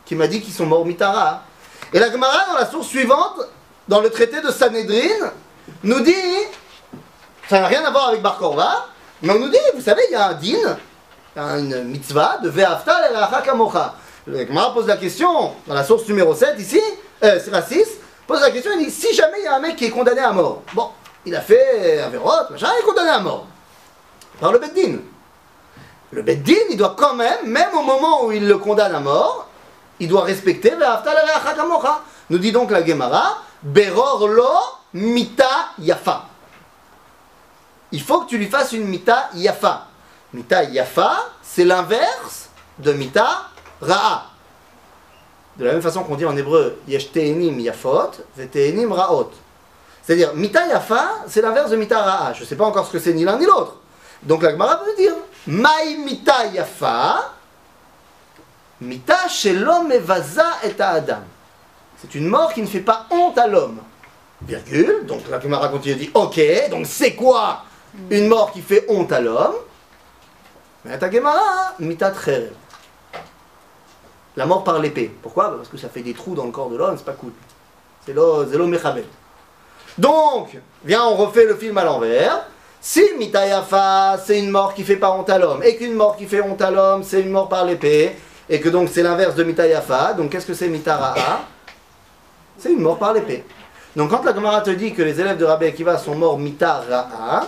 qui 0.04 0.14
m'a 0.14 0.26
dit 0.26 0.40
qu'ils 0.42 0.52
sont 0.54 0.66
morts 0.66 0.84
mitara. 0.86 1.42
Et 1.94 2.00
la 2.00 2.10
Gemara, 2.10 2.46
dans 2.48 2.58
la 2.58 2.66
source 2.66 2.88
suivante, 2.88 3.40
dans 3.86 4.00
le 4.00 4.10
traité 4.10 4.40
de 4.40 4.50
Sanhedrin, 4.50 5.30
nous 5.84 6.00
dit, 6.00 6.12
ça 7.48 7.60
n'a 7.60 7.68
rien 7.68 7.84
à 7.84 7.90
voir 7.92 8.08
avec 8.08 8.20
Bar 8.20 8.36
Korva, 8.36 8.86
mais 9.22 9.32
on 9.32 9.38
nous 9.38 9.48
dit, 9.48 9.58
vous 9.76 9.80
savez, 9.80 10.02
il 10.10 10.12
y 10.12 10.16
a 10.16 10.26
un 10.26 10.34
din, 10.34 10.76
une 11.36 11.84
mitzvah 11.84 12.38
de 12.42 12.48
Ve'afta 12.48 13.10
et 13.10 13.44
kamocha. 13.44 13.94
Le 14.26 14.44
Gemara 14.44 14.74
pose 14.74 14.88
la 14.88 14.96
question, 14.96 15.52
dans 15.68 15.74
la 15.74 15.84
source 15.84 16.08
numéro 16.08 16.34
7 16.34 16.58
ici, 16.58 16.80
euh, 17.22 17.38
c'est 17.42 17.52
la 17.52 17.62
6, 17.62 17.86
pose 18.26 18.40
la 18.40 18.50
question, 18.50 18.72
il 18.76 18.86
dit, 18.86 18.90
si 18.90 19.14
jamais 19.14 19.38
il 19.38 19.44
y 19.44 19.46
a 19.46 19.54
un 19.54 19.60
mec 19.60 19.76
qui 19.76 19.84
est 19.84 19.90
condamné 19.90 20.20
à 20.20 20.32
mort, 20.32 20.62
bon, 20.72 20.88
il 21.24 21.36
a 21.36 21.42
fait 21.42 22.00
Averot, 22.00 22.50
machin, 22.50 22.70
il 22.76 22.82
est 22.82 22.86
condamné 22.86 23.10
à 23.10 23.20
mort, 23.20 23.46
par 24.40 24.50
le 24.50 24.58
Beddin. 24.58 24.96
Le 26.10 26.22
Beddin, 26.22 26.54
il 26.70 26.76
doit 26.76 26.96
quand 26.98 27.14
même, 27.14 27.46
même 27.46 27.72
au 27.72 27.82
moment 27.82 28.24
où 28.24 28.32
il 28.32 28.48
le 28.48 28.58
condamne 28.58 28.96
à 28.96 29.00
mort, 29.00 29.48
il 30.00 30.08
doit 30.08 30.24
respecter. 30.24 30.72
Nous 32.30 32.38
dit 32.38 32.52
donc 32.52 32.70
la 32.70 32.84
Gemara, 32.84 33.38
Beror 33.62 34.28
lo 34.28 34.48
mita 34.92 35.72
yafa. 35.78 36.26
Il 37.92 38.02
faut 38.02 38.20
que 38.20 38.28
tu 38.28 38.38
lui 38.38 38.46
fasses 38.46 38.72
une 38.72 38.84
mita 38.84 39.30
yafa. 39.34 39.86
Mita 40.32 40.64
yafa, 40.64 41.30
c'est 41.42 41.64
l'inverse 41.64 42.48
de 42.78 42.92
mita 42.92 43.44
ra'a. 43.80 44.24
De 45.56 45.64
la 45.64 45.72
même 45.72 45.82
façon 45.82 46.02
qu'on 46.02 46.16
dit 46.16 46.26
en 46.26 46.36
hébreu 46.36 46.78
yesh 46.88 47.12
te'enim 47.12 47.58
yafot, 47.60 48.10
ve'te'enim 48.36 48.92
ra'ot. 48.92 49.30
C'est-à-dire, 50.02 50.34
mita 50.34 50.66
yafa, 50.66 51.22
c'est 51.28 51.40
l'inverse 51.40 51.70
de 51.70 51.76
mita 51.76 52.02
ra'a. 52.02 52.32
Je 52.34 52.40
ne 52.40 52.46
sais 52.46 52.56
pas 52.56 52.66
encore 52.66 52.86
ce 52.86 52.92
que 52.92 52.98
c'est 52.98 53.14
ni 53.14 53.24
l'un 53.24 53.38
ni 53.38 53.46
l'autre. 53.46 53.76
Donc 54.22 54.42
la 54.42 54.50
Gemara 54.50 54.84
peut 54.84 54.94
dire, 54.96 55.14
mai 55.46 55.96
mita 56.04 56.46
yafa, 56.46 57.32
mita 58.84 59.28
shelo 59.28 59.82
mevaza 59.82 60.46
et 60.64 60.80
adam. 60.80 61.22
C'est 61.98 62.14
une 62.14 62.26
mort 62.26 62.52
qui 62.52 62.62
ne 62.62 62.66
fait 62.66 62.80
pas 62.80 63.06
honte 63.10 63.38
à 63.38 63.46
l'homme. 63.46 63.80
Virgule. 64.42 65.06
Donc 65.06 65.22
la 65.30 65.40
Gemara 65.40 65.68
continue 65.68 65.94
dit, 65.94 66.10
ok, 66.12 66.40
donc 66.70 66.86
c'est 66.86 67.14
quoi 67.14 67.62
une 68.10 68.28
mort 68.28 68.52
qui 68.52 68.60
fait 68.60 68.84
honte 68.88 69.12
à 69.12 69.20
l'homme? 69.20 69.54
Mais 70.84 70.98
ta 70.98 71.10
Gemara, 71.10 71.74
mitat 71.78 72.12
La 74.36 74.44
mort 74.44 74.64
par 74.64 74.78
l'épée. 74.80 75.10
Pourquoi? 75.22 75.56
Parce 75.56 75.68
que 75.68 75.78
ça 75.78 75.88
fait 75.88 76.02
des 76.02 76.12
trous 76.12 76.34
dans 76.34 76.44
le 76.44 76.50
corps 76.50 76.68
de 76.68 76.76
l'homme, 76.76 76.96
c'est 76.96 77.06
pas 77.06 77.12
cool. 77.12 77.32
C'est 78.04 78.12
l'homme 78.12 78.70
mechabet. 78.70 79.06
Donc, 79.96 80.58
viens, 80.84 81.04
on 81.04 81.14
refait 81.14 81.46
le 81.46 81.54
film 81.54 81.78
à 81.78 81.84
l'envers. 81.84 82.46
Si 82.80 83.02
mitayafa, 83.16 84.18
c'est 84.22 84.38
une 84.38 84.50
mort 84.50 84.74
qui 84.74 84.84
fait 84.84 84.96
pas 84.96 85.10
honte 85.12 85.30
à 85.30 85.38
l'homme, 85.38 85.62
et 85.62 85.76
qu'une 85.76 85.94
mort 85.94 86.16
qui 86.16 86.26
fait 86.26 86.42
honte 86.42 86.60
à 86.60 86.70
l'homme, 86.70 87.02
c'est 87.02 87.22
une 87.22 87.30
mort 87.30 87.48
par 87.48 87.64
l'épée, 87.64 88.14
et 88.48 88.60
que 88.60 88.68
donc 88.68 88.88
c'est 88.92 89.02
l'inverse 89.02 89.34
de 89.34 89.44
mitayafa, 89.44 90.14
donc 90.14 90.30
qu'est-ce 90.30 90.46
que 90.46 90.54
c'est 90.54 90.68
mitara'a 90.68 91.40
c'est 92.56 92.70
une 92.70 92.80
mort 92.80 92.98
par 92.98 93.12
l'épée. 93.12 93.44
Donc 93.96 94.10
quand 94.10 94.22
la 94.24 94.34
Gemara 94.34 94.60
te 94.60 94.70
dit 94.70 94.94
que 94.94 95.02
les 95.02 95.20
élèves 95.20 95.36
de 95.36 95.44
Rabbi 95.44 95.66
Akiva 95.66 95.98
sont 95.98 96.14
morts 96.14 96.38
mitara'a, 96.38 97.46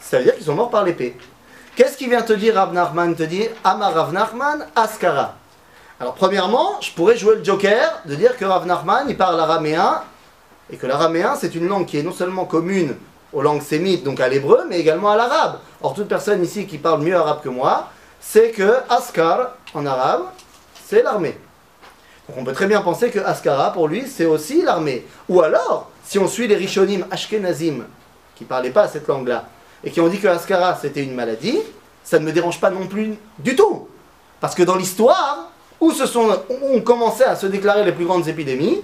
ça 0.00 0.18
veut 0.18 0.24
dire 0.24 0.34
qu'ils 0.36 0.44
sont 0.44 0.54
morts 0.54 0.70
par 0.70 0.84
l'épée. 0.84 1.16
Qu'est-ce 1.76 1.96
qui 1.96 2.08
vient 2.08 2.22
te 2.22 2.32
dire 2.32 2.54
Rav 2.54 2.72
Nachman? 2.72 3.16
Te 3.16 3.24
dit 3.24 3.48
Amar 3.64 3.92
Rav 3.92 4.12
Nachman 4.12 4.66
Askara. 4.76 5.34
Alors 5.98 6.14
premièrement, 6.14 6.80
je 6.80 6.92
pourrais 6.92 7.16
jouer 7.16 7.36
le 7.36 7.44
joker 7.44 8.00
de 8.04 8.14
dire 8.14 8.36
que 8.36 8.44
Rav 8.44 8.64
Nachman 8.66 9.06
il 9.08 9.16
parle 9.16 9.40
araméen 9.40 10.02
et 10.70 10.76
que 10.76 10.86
l'araméen 10.86 11.34
c'est 11.36 11.54
une 11.54 11.66
langue 11.66 11.86
qui 11.86 11.98
est 11.98 12.02
non 12.02 12.12
seulement 12.12 12.44
commune 12.44 12.96
aux 13.32 13.42
langues 13.42 13.62
sémites, 13.62 14.04
donc 14.04 14.20
à 14.20 14.28
l'hébreu, 14.28 14.64
mais 14.68 14.78
également 14.78 15.10
à 15.10 15.16
l'arabe. 15.16 15.58
Or 15.82 15.94
toute 15.94 16.06
personne 16.06 16.42
ici 16.44 16.66
qui 16.66 16.78
parle 16.78 17.02
mieux 17.02 17.16
arabe 17.16 17.42
que 17.42 17.48
moi, 17.48 17.88
c'est 18.26 18.50
que 18.50 18.78
Askar 18.88 19.52
en 19.74 19.86
arabe, 19.86 20.22
c'est 20.86 21.02
l'armée. 21.02 21.38
Donc 22.28 22.38
on 22.38 22.44
peut 22.44 22.52
très 22.52 22.66
bien 22.66 22.80
penser 22.80 23.10
que 23.10 23.18
Askara, 23.18 23.72
pour 23.72 23.86
lui, 23.86 24.06
c'est 24.08 24.24
aussi 24.24 24.62
l'armée. 24.62 25.06
Ou 25.28 25.42
alors, 25.42 25.90
si 26.04 26.18
on 26.18 26.26
suit 26.26 26.48
les 26.48 26.56
Rishonim 26.56 27.06
Ashkenazim, 27.10 27.84
qui 28.34 28.44
ne 28.44 28.48
parlaient 28.48 28.70
pas 28.70 28.88
cette 28.88 29.06
langue-là, 29.06 29.44
et 29.84 29.90
qui 29.90 30.00
ont 30.00 30.08
dit 30.08 30.18
que 30.18 30.26
Askara, 30.26 30.76
c'était 30.80 31.02
une 31.02 31.14
maladie, 31.14 31.60
ça 32.02 32.18
ne 32.18 32.24
me 32.24 32.32
dérange 32.32 32.60
pas 32.60 32.70
non 32.70 32.86
plus 32.86 33.14
du 33.38 33.54
tout. 33.54 33.88
Parce 34.40 34.54
que 34.54 34.62
dans 34.62 34.76
l'histoire, 34.76 35.50
où 35.78 35.92
se 35.92 36.06
sont, 36.06 36.42
on 36.62 36.80
commençait 36.80 37.24
à 37.24 37.36
se 37.36 37.46
déclarer 37.46 37.84
les 37.84 37.92
plus 37.92 38.06
grandes 38.06 38.26
épidémies? 38.26 38.80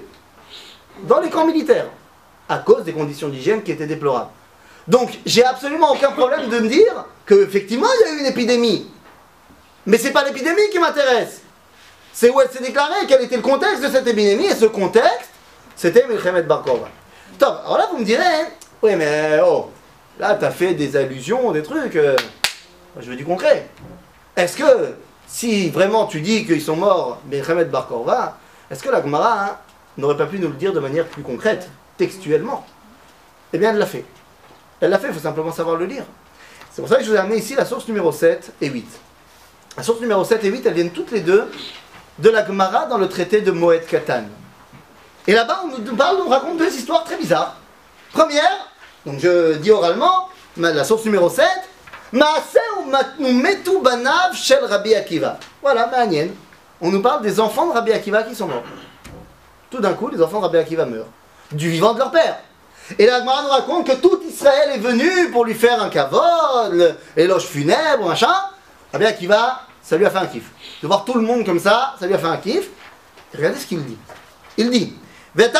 Dans 1.05 1.19
les 1.19 1.31
camps 1.31 1.47
militaires, 1.47 1.89
à 2.49 2.59
cause 2.59 2.85
des 2.85 2.93
conditions 2.93 3.29
d'hygiène 3.29 3.63
qui 3.63 3.73
étaient 3.73 3.87
déplorables. 3.87 4.31
Donc, 4.87 5.19
j'ai 5.25 5.45
absolument 5.45 5.93
aucun 5.93 6.13
problème 6.13 6.49
de 6.49 6.59
me 6.59 6.69
dire 6.69 7.07
qu'effectivement, 7.27 7.87
il 7.95 8.07
y 8.07 8.11
a 8.11 8.15
eu 8.15 8.21
une 8.21 8.27
épidémie. 8.27 8.87
Mais 9.87 9.99
ce 9.99 10.05
n'est 10.05 10.13
pas 10.13 10.25
l'épidémie 10.25 10.69
qui 10.71 10.79
m'intéresse 10.79 11.41
c'est 12.13 12.31
où 12.31 12.41
elle 12.41 12.51
s'est 12.51 12.63
déclarée, 12.63 13.07
quel 13.09 13.23
était 13.23 13.37
le 13.37 13.43
contexte 13.43 13.83
de 13.83 13.89
cette 13.89 14.07
épidémie, 14.07 14.47
et 14.47 14.55
ce 14.55 14.67
contexte, 14.67 15.31
c'était 15.77 16.07
Milchemet 16.07 16.43
Barkova. 16.43 16.89
Top, 17.39 17.61
alors 17.65 17.79
là 17.79 17.89
vous 17.91 17.99
me 17.99 18.05
direz, 18.05 18.45
oui 18.83 18.97
mais 18.97 19.41
oh, 19.43 19.71
là 20.19 20.35
tu 20.35 20.45
as 20.45 20.51
fait 20.51 20.75
des 20.75 20.97
allusions, 20.97 21.53
des 21.53 21.63
trucs, 21.63 21.97
euh, 21.97 22.17
je 22.99 23.09
veux 23.09 23.17
du 23.17 23.25
concret. 23.25 23.69
Est-ce 24.37 24.57
que, 24.57 24.95
si 25.27 25.71
vraiment 25.71 26.07
tu 26.07 26.21
dis 26.21 26.45
qu'ils 26.45 26.61
sont 26.61 26.77
morts, 26.77 27.21
Milchemet 27.31 27.65
Barkova, 27.65 28.37
est-ce 28.71 28.83
que 28.83 28.91
la 28.91 29.03
Gemara 29.03 29.45
hein, 29.45 29.57
n'aurait 29.97 30.17
pas 30.17 30.27
pu 30.27 30.39
nous 30.39 30.49
le 30.49 30.55
dire 30.55 30.73
de 30.73 30.81
manière 30.81 31.07
plus 31.07 31.23
concrète, 31.23 31.71
textuellement? 31.97 32.67
Eh 33.53 33.59
bien 33.59 33.71
elle 33.71 33.79
l'a 33.79 33.87
fait. 33.87 34.05
Elle 34.81 34.91
l'a 34.91 34.99
fait, 34.99 35.09
il 35.09 35.15
faut 35.15 35.21
simplement 35.21 35.53
savoir 35.53 35.77
le 35.77 35.87
lire. 35.87 36.05
C'est 36.71 36.83
pour 36.83 36.89
ça 36.89 36.97
que 36.97 37.05
je 37.05 37.11
vous 37.11 37.17
ai 37.17 37.19
amené 37.19 37.37
ici 37.37 37.55
la 37.55 37.65
source 37.65 37.87
numéro 37.89 38.13
7 38.13 38.53
et 38.61 38.69
8. 38.69 38.87
La 39.77 39.85
source 39.85 40.01
numéro 40.01 40.25
7 40.25 40.45
et 40.45 40.49
8, 40.49 40.67
elles 40.67 40.75
viennent 40.75 40.91
toutes 40.91 41.13
les 41.13 41.21
deux 41.21 41.49
de 42.19 42.29
la 42.29 42.45
Gemara 42.45 42.87
dans 42.87 42.99
le 42.99 43.09
traité 43.09 43.41
de 43.41 43.53
Moed 43.53 43.87
Katan. 43.87 44.25
Et 45.27 45.33
là-bas, 45.33 45.61
on 45.65 45.79
nous 45.79 45.97
parle, 45.97 46.17
on 46.27 46.29
raconte 46.29 46.59
deux 46.59 46.75
histoires 46.75 47.05
très 47.05 47.17
bizarres. 47.17 47.57
Première, 48.13 48.69
donc 49.07 49.21
je 49.21 49.55
dis 49.55 49.71
oralement, 49.71 50.29
la 50.57 50.83
source 50.83 51.05
numéro 51.05 51.31
7, 51.31 51.47
metu 52.13 53.79
banav 53.81 54.35
shel 54.35 54.65
Rabbi 54.65 54.95
Akiva. 54.95 55.39
Voilà, 55.63 55.87
Ma'anien. 55.87 56.29
On 56.81 56.91
nous 56.91 57.01
parle 57.01 57.23
des 57.23 57.39
enfants 57.39 57.69
de 57.69 57.73
Rabbi 57.73 57.93
Akiva 57.93 58.25
qui 58.25 58.35
sont 58.35 58.49
morts. 58.49 58.65
Tout 59.71 59.79
d'un 59.79 59.95
coup, 59.95 60.09
les 60.09 60.21
enfants 60.21 60.39
de 60.39 60.47
Rabbi 60.47 60.59
Akiva 60.59 60.85
meurent. 60.85 61.07
Du 61.53 61.71
vivant 61.71 61.95
de 61.95 62.01
leur 62.01 62.11
père. 62.11 62.41
Et 62.99 63.07
la 63.07 63.21
Gemara 63.21 63.43
nous 63.45 63.51
raconte 63.51 63.87
que 63.87 63.93
tout 63.93 64.21
Israël 64.29 64.73
est 64.75 64.79
venu 64.79 65.31
pour 65.31 65.45
lui 65.45 65.55
faire 65.55 65.81
un 65.81 65.91
kavod, 65.91 66.97
l'éloge 67.17 67.45
funèbre, 67.45 68.09
machin. 68.09 68.35
Rabbi 68.93 69.07
Akiva 69.07 69.63
ça 69.83 69.97
lui 69.97 70.07
a 70.07 70.11
fait 70.11 70.19
un 70.19 70.27
kiff. 70.27 70.51
De 70.83 70.87
voir 70.87 71.05
tout 71.05 71.15
le 71.15 71.23
monde 71.23 71.45
comme 71.45 71.59
ça, 71.59 71.95
ça 71.99 72.07
lui 72.07 72.15
a 72.15 72.19
fait 72.19 72.27
un 72.27 72.37
kiff. 72.37 72.69
regardez 73.35 73.59
ce 73.59 73.67
qu'il 73.67 73.85
dit. 73.85 73.99
Il 74.57 74.71
dit 74.71 74.95
quand 75.37 75.51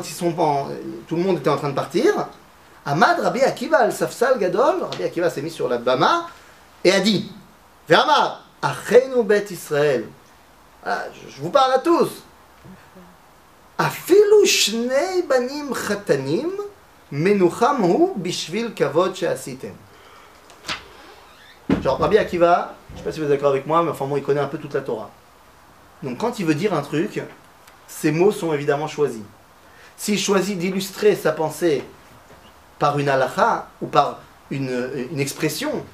ils 0.00 0.14
sont 0.14 0.34
tout 1.08 1.16
le 1.16 1.22
monde 1.22 1.38
était 1.38 1.50
en 1.50 1.56
train 1.56 1.70
de 1.70 1.74
partir, 1.74 2.28
Amad 2.84 3.20
Rabbi 3.20 3.40
Akiva 3.42 3.78
al 3.78 3.92
Safsal 3.92 4.38
Gadol, 4.38 4.82
Rabbi 4.82 5.04
Akiva 5.04 5.30
s'est 5.30 5.42
mis 5.42 5.50
sur 5.50 5.68
la 5.68 5.78
bama 5.78 6.26
et 6.84 6.92
a 6.92 7.00
dit 7.00 7.32
Ve'amar, 7.88 8.42
Achenu 8.62 9.22
Bet 9.24 9.46
Israël. 9.50 10.06
Ah, 10.84 11.04
je 11.14 11.40
vous 11.40 11.50
parle 11.50 11.72
à 11.72 11.78
tous. 11.78 12.10
Afilu 13.78 14.46
Shnei 14.46 15.22
Banim 15.28 15.72
Chatanim 15.74 16.50
Menucham 17.12 18.14
bishvil 18.16 18.74
kavod 18.74 19.14
she'asitem. 19.14 19.74
Genre, 21.82 21.98
Rabbi 21.98 22.18
Akiva, 22.18 22.74
je 22.88 22.92
ne 22.94 22.98
sais 22.98 23.04
pas 23.04 23.12
si 23.12 23.20
vous 23.20 23.26
êtes 23.26 23.30
d'accord 23.30 23.50
avec 23.50 23.66
moi, 23.66 23.82
mais 23.82 23.90
enfin, 23.90 24.06
moi, 24.06 24.18
il 24.18 24.24
connaît 24.24 24.40
un 24.40 24.48
peu 24.48 24.58
toute 24.58 24.74
la 24.74 24.80
Torah. 24.80 25.10
Donc, 26.02 26.18
quand 26.18 26.38
il 26.38 26.46
veut 26.46 26.54
dire 26.54 26.74
un 26.74 26.82
truc, 26.82 27.22
ses 27.86 28.10
mots 28.10 28.32
sont 28.32 28.52
évidemment 28.52 28.88
choisis. 28.88 29.22
S'il 29.96 30.18
choisit 30.18 30.58
d'illustrer 30.58 31.14
sa 31.14 31.32
pensée 31.32 31.84
par 32.78 32.98
une 32.98 33.08
halakha 33.08 33.68
ou 33.80 33.86
par 33.86 34.20
une, 34.50 35.08
une 35.12 35.20
expression, 35.20 35.84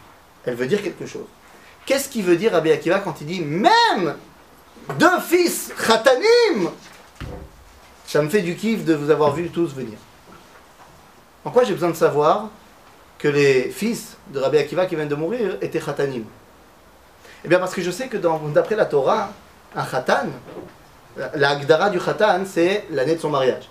elle 0.45 0.55
veut 0.55 0.67
dire 0.67 0.83
quelque 0.83 1.07
chose. 1.07 1.27
Qu'est-ce 1.87 2.09
qu'il 2.09 2.25
veut 2.25 2.37
dire 2.37 2.53
Rabbi 2.53 2.71
Akiva 2.71 3.01
quand 3.01 3.21
il 3.21 3.27
dit 3.27 3.41
même 3.41 4.17
deux 4.99 5.21
fils 5.21 5.73
khatanim? 5.87 6.71
Ça 8.07 8.23
me 8.23 8.29
fait 8.29 8.43
du 8.43 8.57
kiff 8.57 8.85
de 8.85 8.95
vous 8.95 9.11
avoir 9.11 9.35
vu 9.35 9.49
tous 9.49 9.75
venir. 9.75 9.99
En 11.45 11.51
quoi 11.51 11.65
j'ai 11.65 11.73
besoin 11.73 11.91
de 11.91 11.97
savoir 11.97 12.49
que 13.19 13.29
les 13.29 13.71
fils 13.71 14.17
de 14.29 14.39
Rabbi 14.39 14.59
Akiva 14.59 14.87
qui 14.87 14.95
viennent 14.95 15.09
de 15.09 15.15
mourir 15.15 15.57
étaient 15.61 15.81
khatanim? 15.81 16.25
Eh 17.45 17.49
bien 17.49 17.59
parce 17.59 17.75
que 17.75 17.83
je 17.83 17.91
sais 17.91 18.09
que 18.09 18.17
d'après 18.17 18.77
la 18.77 18.87
Torah, 18.87 19.31
un 19.75 19.85
khatan, 19.85 20.29
la 21.35 21.57
gdara 21.57 21.91
du 21.91 21.99
khatan, 21.99 22.43
c'est 22.47 22.87
l'année 22.91 23.17
de 23.17 23.21
son 23.21 23.31
mariage. 23.31 23.69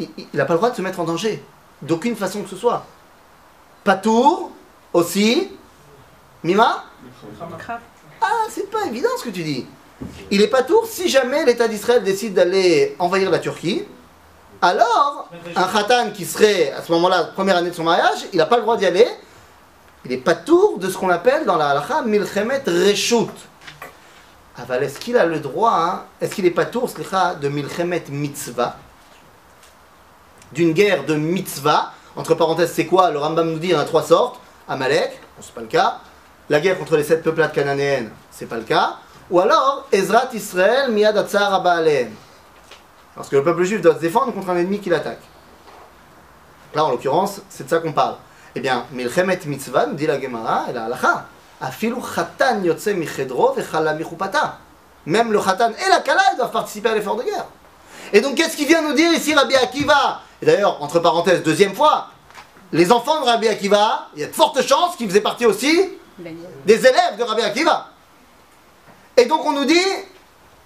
Il 0.00 0.08
n'a 0.34 0.44
pas 0.44 0.54
le 0.54 0.58
droit 0.58 0.70
de 0.70 0.76
se 0.76 0.82
mettre 0.82 0.98
en 0.98 1.04
danger, 1.04 1.42
d'aucune 1.82 2.16
façon 2.16 2.42
que 2.42 2.48
ce 2.48 2.56
soit. 2.56 2.84
Patour, 3.84 4.50
aussi, 4.92 5.50
Mima? 6.42 6.84
Ah, 8.20 8.46
c'est 8.50 8.70
pas 8.70 8.86
évident 8.86 9.10
ce 9.18 9.24
que 9.24 9.30
tu 9.30 9.42
dis. 9.42 9.66
Il 10.30 10.42
est 10.42 10.48
pas 10.48 10.62
tour 10.62 10.86
si 10.86 11.08
jamais 11.08 11.44
l'État 11.44 11.68
d'Israël 11.68 12.02
décide 12.02 12.34
d'aller 12.34 12.96
envahir 12.98 13.30
la 13.30 13.38
Turquie. 13.38 13.84
Alors, 14.64 15.28
un 15.54 15.64
khatan 15.64 16.10
qui 16.14 16.24
serait 16.24 16.72
à 16.72 16.82
ce 16.82 16.90
moment-là, 16.92 17.24
première 17.34 17.58
année 17.58 17.68
de 17.68 17.74
son 17.74 17.84
mariage, 17.84 18.24
il 18.32 18.38
n'a 18.38 18.46
pas 18.46 18.56
le 18.56 18.62
droit 18.62 18.78
d'y 18.78 18.86
aller. 18.86 19.06
Il 20.06 20.10
n'est 20.10 20.16
pas 20.16 20.34
tour 20.34 20.78
de 20.78 20.88
ce 20.88 20.96
qu'on 20.96 21.10
appelle 21.10 21.44
dans 21.44 21.56
la 21.56 21.68
halakha 21.68 22.00
milchemet 22.00 22.62
reshut. 22.66 23.28
Aval, 24.56 24.84
est-ce 24.84 24.98
qu'il 24.98 25.18
a 25.18 25.26
le 25.26 25.38
droit, 25.38 25.74
hein, 25.74 26.02
est-ce 26.18 26.34
qu'il 26.34 26.44
n'est 26.44 26.50
pas 26.50 26.64
tour, 26.64 26.88
de 26.88 27.48
milchemet 27.50 28.04
mitzvah? 28.08 28.76
D'une 30.52 30.72
guerre 30.72 31.04
de 31.04 31.14
mitzvah. 31.14 31.92
Entre 32.16 32.34
parenthèses, 32.34 32.72
c'est 32.72 32.86
quoi? 32.86 33.10
Le 33.10 33.18
Rambam 33.18 33.50
nous 33.50 33.58
dit 33.58 33.66
il 33.66 33.72
y 33.72 33.76
en 33.76 33.80
a 33.80 33.84
trois 33.84 34.04
sortes. 34.04 34.40
Amalek, 34.66 35.20
bon, 35.36 35.42
c'est 35.42 35.52
pas 35.52 35.60
le 35.60 35.66
cas. 35.66 35.98
La 36.48 36.60
guerre 36.60 36.78
contre 36.78 36.96
les 36.96 37.04
sept 37.04 37.22
peuplades 37.22 37.52
cananéennes, 37.52 38.10
c'est 38.30 38.46
pas 38.46 38.56
le 38.56 38.62
cas. 38.62 38.96
Ou 39.30 39.40
alors, 39.40 39.86
Ezrat 39.92 40.30
Israël 40.32 40.90
miyad 40.90 41.18
atzar. 41.18 41.62
Parce 43.14 43.28
que 43.28 43.36
le 43.36 43.44
peuple 43.44 43.62
juif 43.64 43.80
doit 43.80 43.94
se 43.94 44.00
défendre 44.00 44.32
contre 44.32 44.50
un 44.50 44.56
ennemi 44.56 44.80
qui 44.80 44.90
l'attaque. 44.90 45.22
Là, 46.74 46.84
en 46.84 46.90
l'occurrence, 46.90 47.40
c'est 47.48 47.64
de 47.64 47.70
ça 47.70 47.78
qu'on 47.78 47.92
parle. 47.92 48.16
Eh 48.56 48.60
bien, 48.60 48.86
Milchemet 48.92 49.38
Mitzvah, 49.46 49.86
nous 49.86 49.94
dit 49.94 50.06
la 50.06 50.20
Gemara 50.20 50.66
et 50.68 50.72
la 50.72 50.84
Halacha, 50.84 51.26
Afilu 51.60 51.96
Chatan 52.02 52.62
Yotze 52.62 52.88
Michedro 52.88 53.52
Vechala 53.52 53.94
Michupata. 53.94 54.58
Même 55.06 55.32
le 55.32 55.40
Chatan 55.40 55.70
et 55.70 55.88
la 55.88 56.00
Kala, 56.00 56.22
ils 56.32 56.36
doivent 56.36 56.50
participer 56.50 56.88
à 56.88 56.94
l'effort 56.94 57.16
de 57.16 57.22
guerre. 57.22 57.46
Et 58.12 58.20
donc, 58.20 58.34
qu'est-ce 58.34 58.56
qu'il 58.56 58.66
vient 58.66 58.82
nous 58.82 58.92
dire 58.92 59.12
ici, 59.12 59.34
Rabbi 59.34 59.54
Akiva? 59.54 60.20
Et 60.42 60.46
d'ailleurs, 60.46 60.82
entre 60.82 60.98
parenthèses, 60.98 61.42
deuxième 61.42 61.74
fois, 61.74 62.08
les 62.72 62.90
enfants 62.90 63.20
de 63.20 63.26
Rabbi 63.26 63.48
Akiva, 63.48 64.08
il 64.14 64.22
y 64.22 64.24
a 64.24 64.28
de 64.28 64.32
fortes 64.32 64.60
chances 64.62 64.96
qu'ils 64.96 65.08
faisaient 65.08 65.20
partie 65.20 65.46
aussi 65.46 65.90
des 66.18 66.78
élèves 66.78 67.16
de 67.18 67.22
Rabbi 67.22 67.42
Akiva. 67.42 67.88
Et 69.16 69.26
donc, 69.26 69.44
on 69.44 69.52
nous 69.52 69.64
dit, 69.64 69.86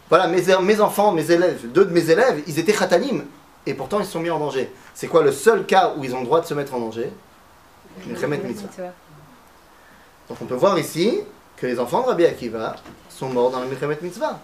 voilà, 0.09 0.27
mes, 0.27 0.43
mes 0.63 0.81
enfants, 0.81 1.13
mes 1.13 1.31
élèves, 1.31 1.71
deux 1.71 1.85
de 1.85 1.93
mes 1.93 2.11
élèves, 2.11 2.43
ils 2.47 2.59
étaient 2.59 2.73
khatanim. 2.73 3.25
Et 3.67 3.75
pourtant, 3.75 4.01
ils 4.01 4.07
se 4.07 4.13
sont 4.13 4.21
mis 4.21 4.31
en 4.31 4.39
danger. 4.39 4.73
C'est 4.95 5.09
quoi 5.09 5.23
le 5.23 5.33
seul 5.33 5.67
cas 5.67 5.93
où 5.97 6.05
ils 6.05 6.15
ont 6.15 6.21
le 6.21 6.25
droit 6.27 6.41
de 6.41 6.47
se 6.47 6.55
mettre 6.55 6.75
en 6.75 6.81
danger? 6.81 7.13
Milchemet 8.07 8.39
mitzvah. 8.39 8.69
Donc 10.29 10.39
on 10.41 10.45
peut 10.45 10.55
voir 10.55 10.79
ici 10.79 11.21
que 11.57 11.67
les 11.67 11.79
enfants 11.79 12.03
de 12.03 12.07
Rabbi 12.07 12.25
Akiva 12.25 12.77
sont 13.09 13.29
morts 13.29 13.51
dans 13.51 13.61
la 13.61 13.67
Milchemet 13.67 13.99
Mitzvah. 14.01 14.39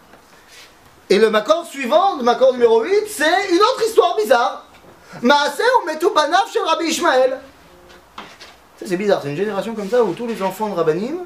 Et 1.09 1.19
le 1.19 1.31
Makor 1.31 1.67
suivant, 1.67 2.17
le 2.17 2.23
Makor 2.23 2.53
numéro 2.53 2.83
8, 2.83 2.91
c'est 3.09 3.51
une 3.51 3.61
autre 3.61 3.83
histoire 3.87 4.17
bizarre. 4.17 4.67
Maaseh 5.23 5.63
ou 5.83 5.87
Metu 5.87 6.07
Banav 6.15 6.51
chez 6.53 6.61
Rabbi 6.61 6.87
Ishmael. 6.87 7.39
Ça, 8.79 8.87
C'est 8.87 8.97
bizarre, 8.97 9.21
c'est 9.23 9.31
une 9.31 9.37
génération 9.37 9.75
comme 9.75 9.89
ça 9.89 10.03
où 10.03 10.13
tous 10.15 10.27
les 10.27 10.43
enfants 10.43 10.69
de 10.69 10.75
Rabbanim, 10.75 11.19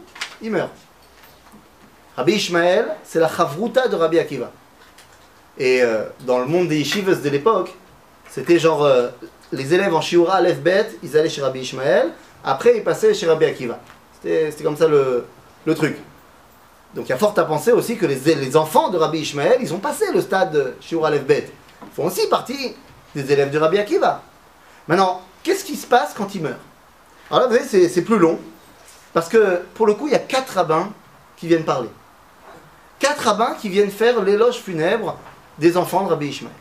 ils 0.43 0.51
meurent. 0.51 0.71
Rabbi 2.19 2.33
Ishmael, 2.33 2.97
c'est 3.05 3.21
la 3.21 3.29
chavruta 3.29 3.87
de 3.87 3.95
Rabbi 3.95 4.19
Akiva. 4.19 4.51
Et 5.57 5.83
euh, 5.83 6.03
dans 6.27 6.41
le 6.41 6.47
monde 6.47 6.67
des 6.67 6.79
yeshivas 6.79 7.23
de 7.23 7.29
l'époque, 7.29 7.73
c'était 8.29 8.59
genre 8.59 8.83
euh, 8.83 9.11
les 9.53 9.73
élèves 9.73 9.95
en 9.95 10.01
shiura, 10.01 10.35
Aleph 10.35 10.59
Bet, 10.59 10.91
ils 11.05 11.17
allaient 11.17 11.29
chez 11.29 11.43
Rabbi 11.43 11.61
Ishmael, 11.61 12.11
après 12.43 12.77
ils 12.77 12.83
passaient 12.83 13.15
chez 13.15 13.29
Rabbi 13.29 13.45
Akiva. 13.45 13.79
C'était 14.21 14.65
comme 14.65 14.77
ça 14.77 14.89
le, 14.89 15.27
le 15.65 15.75
truc. 15.77 15.97
Donc 16.93 17.07
il 17.07 17.11
y 17.11 17.13
a 17.13 17.19
fort 17.19 17.35
à 17.37 17.45
penser 17.45 17.71
aussi 17.71 17.97
que 17.97 18.07
les, 18.07 18.35
les 18.35 18.57
enfants 18.57 18.89
de 18.89 18.99
Rabbi 18.99 19.21
Ishmael, 19.21 19.59
ils 19.61 19.73
ont 19.73 19.79
passé 19.79 20.07
le 20.13 20.21
stade 20.21 20.75
shiura, 20.81 21.07
Aleph 21.09 21.25
Bet. 21.25 21.49
Ils 21.83 21.95
font 21.95 22.07
aussi 22.07 22.29
partie 22.29 22.75
des 23.15 23.33
élèves 23.33 23.53
de 23.53 23.59
Rabbi 23.59 23.79
Akiva. 23.79 24.23
Maintenant, 24.89 25.23
qu'est-ce 25.45 25.65
qui 25.65 25.77
se 25.77 25.87
passe 25.87 26.15
quand 26.15 26.35
ils 26.35 26.43
meurent? 26.43 26.57
Alors 27.31 27.43
là, 27.43 27.47
vous 27.47 27.57
voyez, 27.57 27.89
c'est 27.89 28.03
plus 28.03 28.19
long, 28.19 28.41
parce 29.13 29.29
que 29.29 29.61
pour 29.75 29.87
le 29.87 29.95
coup, 29.95 30.09
il 30.09 30.15
y 30.15 30.17
a 30.17 30.19
quatre 30.19 30.55
rabbins 30.55 30.91
qui 31.37 31.47
viennent 31.47 31.65
parler 31.65 31.91
Quatre 33.00 33.24
rabbins 33.26 33.56
qui 33.60 33.70
viennent 33.70 33.92
faire 33.92 34.22
l'éloge 34.22 34.58
funèbre 34.58 35.18
des 35.58 35.76
enfants 35.78 36.04
de 36.04 36.10
Rabbi 36.10 36.28
Ishmael. 36.28 36.54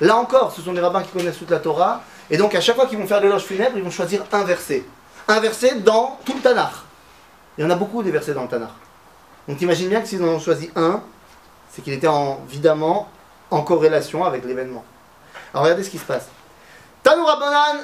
Là 0.00 0.16
encore, 0.16 0.52
ce 0.52 0.60
sont 0.62 0.72
des 0.72 0.80
rabbins 0.80 1.02
qui 1.02 1.10
connaissent 1.10 1.38
toute 1.38 1.50
la 1.50 1.58
Torah, 1.58 2.02
et 2.30 2.36
donc 2.36 2.54
à 2.54 2.60
chaque 2.60 2.76
fois 2.76 2.86
qu'ils 2.86 2.98
vont 2.98 3.06
faire 3.06 3.20
l'éloge 3.20 3.42
funèbre, 3.44 3.76
ils 3.76 3.82
vont 3.82 3.90
choisir 3.90 4.24
un 4.32 4.44
verset. 4.44 4.84
Un 5.28 5.40
verset 5.40 5.76
dans 5.76 6.18
tout 6.24 6.34
le 6.34 6.40
Tanakh. 6.40 6.72
Il 7.56 7.64
y 7.64 7.66
en 7.66 7.70
a 7.70 7.74
beaucoup 7.74 8.02
des 8.02 8.10
versets 8.10 8.34
dans 8.34 8.42
le 8.42 8.48
Tanakh. 8.48 8.70
Donc 9.48 9.58
t'imagines 9.58 9.88
bien 9.88 10.00
que 10.00 10.08
s'ils 10.08 10.22
en 10.22 10.28
ont 10.28 10.40
choisi 10.40 10.70
un, 10.76 11.00
c'est 11.70 11.82
qu'il 11.82 11.92
était 11.92 12.08
en- 12.08 12.40
évidemment 12.48 13.08
en 13.50 13.62
corrélation 13.62 14.24
avec 14.24 14.44
l'événement. 14.44 14.84
Alors 15.52 15.64
regardez 15.64 15.84
ce 15.84 15.90
qui 15.90 15.98
se 15.98 16.04
passe. 16.04 16.26
Tanu 17.02 17.22
Rabbanan, 17.22 17.76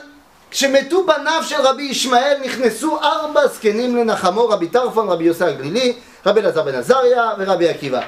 כשמתו 0.50 1.06
בניו 1.06 1.42
של 1.42 1.60
רבי 1.60 1.82
ישמעאל 1.82 2.38
נכנסו 2.44 2.98
ארבע 3.02 3.46
זקנים 3.46 3.96
לנחמו, 3.96 4.48
רבי 4.48 4.68
טרפון, 4.68 5.08
רבי 5.08 5.24
יוסי 5.24 5.44
הגלילי, 5.44 5.98
רבי 6.26 6.40
אלעזר 6.40 6.62
בן 6.62 6.74
עזריה 6.74 7.30
ורבי 7.38 7.68
עקיבא. 7.68 8.00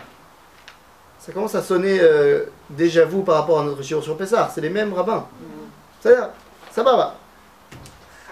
Ça 1.26 1.32
commence 1.32 1.54
à 1.54 1.62
sonner 1.62 2.00
euh, 2.00 2.46
déjà 2.70 3.04
vu 3.04 3.22
par 3.22 3.34
rapport 3.34 3.60
à 3.60 3.64
notre 3.64 3.82
shiur 3.82 4.02
sur 4.02 4.16
Pessah, 4.16 4.50
c'est 4.54 4.62
les 4.62 4.70
mêmes 4.70 4.94
rabbins. 4.94 5.26
C'est-à-dire, 6.00 6.28
ça 6.72 6.82
va, 6.82 6.96
va. 6.96 7.14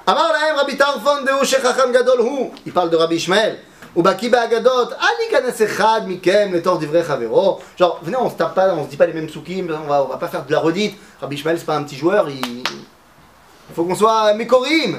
אמר 0.09 0.33
להם 0.33 0.57
רבי 0.57 0.77
טרפון 0.77 1.25
דהו 1.25 1.47
שחכם 1.47 1.93
גדול 1.93 2.19
הוא, 2.19 2.55
il 2.67 2.73
parle 2.73 2.91
de 2.91 2.97
רבי 2.97 3.14
ישמעאל, 3.14 3.55
ובקיא 3.97 4.31
באגדות, 4.31 4.93
אל 4.93 5.07
ייכנס 5.25 5.62
אחד 5.62 6.01
מכם 6.07 6.51
לתוך 6.53 6.81
דברי 6.81 7.05
חברו. 7.05 7.61
Genre, 7.79 7.99
venez, 8.03 8.17
on 8.17 8.31
se 8.31 8.37
tape 8.37 8.55
pas, 8.55 8.73
on 8.73 8.85
se 8.85 8.88
dit 8.88 8.97
pas 8.97 9.07
les 9.07 9.12
mêmes 9.12 9.29
soukim, 9.29 9.69
on 9.71 9.87
va, 9.87 10.03
on 10.05 10.07
va 10.07 10.17
pas 10.17 10.29
faire 10.29 10.45
de 10.47 10.53
la 10.53 10.61
redite. 10.61 10.97
Rabbi 11.21 11.35
Ishmael, 11.35 11.59
c'est 11.59 11.67
pas 11.67 11.77
un 11.77 11.83
petit 11.83 11.97
joueur, 11.97 12.31
il, 12.31 12.41
il 12.41 13.75
faut 13.75 13.85
qu'on 13.85 13.95
soit 13.95 14.33
mécorim. 14.33 14.99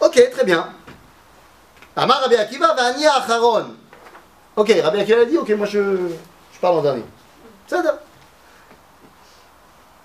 Ok, 0.00 0.30
très 0.30 0.44
bien. 0.44 0.66
Amar 1.94 2.22
Rabbi 2.22 2.36
Akiva 2.36 2.74
va 2.74 2.84
Ania 2.84 3.12
Acharon. 3.16 3.66
Ok, 4.60 4.72
Rabbi 4.82 5.00
Akiva 5.00 5.20
a 5.20 5.24
dit, 5.24 5.38
ok, 5.38 5.50
moi 5.50 5.66
je, 5.66 5.80
je 6.52 6.58
parle 6.60 6.78
en 6.78 6.82
dernier. 6.82 7.04
C'est 7.66 7.82
ça. 7.82 8.00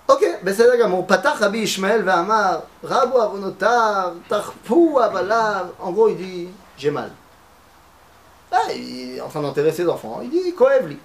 Ok, 0.08 0.24
בסדר 0.42 0.76
גמור. 0.82 1.06
פתח 1.06 1.38
רבי 1.42 1.58
ישמעאל 1.58 2.02
ואמר, 2.04 2.58
רבו 2.84 3.22
עוונותיו, 3.22 4.12
תחפו 4.28 5.00
עבליו. 5.00 5.66
En 5.80 5.92
gros, 5.92 6.08
il 6.08 6.16
dit, 6.16 6.48
j'ai 6.76 6.90
mal. 6.90 7.10
Là, 8.50 8.58
il 8.74 9.16
est 9.16 9.20
en 9.20 9.28
train 9.28 9.40
d'enterrer 9.40 9.72
ses 9.72 9.88
enfants. 9.88 10.20
Il 10.22 10.30
dit, 10.30 10.54
Koevli. 10.54 10.98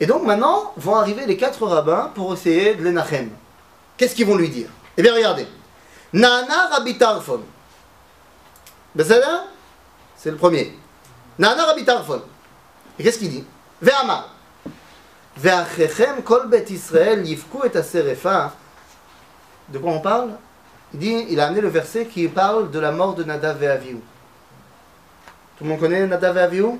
Et 0.00 0.06
donc 0.06 0.22
maintenant, 0.22 0.72
vont 0.76 0.94
arriver 0.96 1.26
les 1.26 1.36
quatre 1.36 1.66
rabbins 1.66 2.10
pour 2.14 2.32
essayer 2.32 2.74
de 2.74 2.82
l'énachem. 2.84 3.30
Qu'est-ce 3.96 4.14
qu'ils 4.14 4.26
vont 4.26 4.36
lui 4.36 4.48
dire 4.48 4.68
Eh 4.96 5.02
bien, 5.02 5.12
regardez. 5.12 5.46
Nana 6.12 6.68
Rabbi 6.70 6.96
Tarfon. 6.96 7.40
בסדר 8.96 9.44
C'est 10.16 10.30
le 10.30 10.36
premier. 10.36 10.72
Nana 11.38 11.66
Rabbi 11.66 11.84
Tarfon. 11.84 12.22
Et 13.03 13.05
qu'est-ce 13.05 13.19
qu'il 13.19 13.31
dit? 13.31 13.43
Ve'amar. 13.81 14.29
Ve'achechem 15.35 16.23
kol 16.23 16.47
bet 16.47 16.63
Israël 16.69 17.27
yifku 17.27 17.57
et 17.65 17.75
aserefa. 17.75 18.53
De 19.67 19.77
quoi 19.77 19.91
on 19.91 19.99
parle? 19.99 20.29
Il 20.93 20.99
dit, 20.99 21.25
il 21.29 21.37
a 21.41 21.47
amené 21.47 21.59
le 21.59 21.67
verset 21.67 22.05
qui 22.05 22.25
parle 22.29 22.71
de 22.71 22.79
la 22.79 22.93
mort 22.93 23.13
de 23.13 23.25
Nadav 23.25 23.61
et 23.61 23.67
Avihu. 23.67 23.99
Tout 25.57 25.65
le 25.65 25.71
monde 25.71 25.81
connaît 25.81 26.07
Nadav 26.07 26.37
et 26.37 26.41
Avihu? 26.41 26.79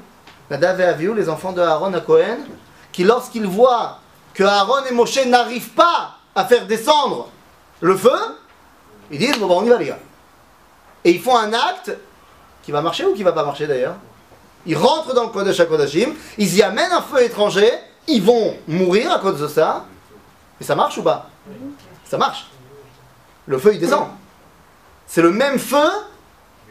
Nadav 0.50 0.80
et 0.80 0.86
Avihu, 0.86 1.14
les 1.14 1.28
enfants 1.28 1.52
de 1.52 1.60
Aaron 1.60 1.94
à 1.94 2.00
Cohen, 2.00 2.38
qui 2.94 3.04
lorsqu'ils 3.04 3.46
voient 3.46 4.00
que 4.34 4.46
Aaron 4.46 4.86
et 4.90 4.94
Moshe 4.94 5.26
n'arrivent 5.26 5.72
pas 5.72 6.20
à 6.34 6.46
faire 6.46 6.66
descendre 6.68 7.32
le 7.82 7.98
feu, 7.98 8.18
ils 9.12 9.20
disent, 9.20 9.38
bon, 9.40 9.48
bah, 9.48 9.56
on 9.58 9.66
y 9.66 9.70
va 9.70 9.78
les 9.78 9.88
gars. 9.88 10.00
Et 11.04 11.12
ils 11.12 11.22
font 11.22 11.36
un 11.36 11.52
acte 11.52 11.92
qui 12.62 12.72
va 12.72 12.82
marcher 12.82 13.04
ou 13.04 13.14
qui 13.14 13.24
va 13.24 13.34
pas 13.34 13.44
marcher 13.44 13.68
d'ailleurs? 13.68 13.96
Ils 14.66 14.78
rentrent 14.78 15.14
dans 15.14 15.24
le 15.24 15.30
Kodesh 15.30 15.60
HaKodashim, 15.60 16.14
ils 16.38 16.56
y 16.56 16.62
amènent 16.62 16.92
un 16.92 17.02
feu 17.02 17.24
étranger, 17.24 17.72
ils 18.08 18.22
vont 18.22 18.56
mourir 18.68 19.12
à 19.12 19.20
cause 19.20 19.40
de 19.40 19.48
ça. 19.48 19.86
Et 20.62 20.64
ça 20.64 20.76
marche 20.76 20.98
ou 20.98 21.04
pas? 21.04 21.30
Ça 22.06 22.18
marche. 22.18 22.48
Le 23.46 23.58
feu 23.58 23.74
il 23.74 23.80
descend. 23.80 24.08
C'est 25.06 25.22
le 25.22 25.32
même 25.32 25.60
feu 25.60 25.90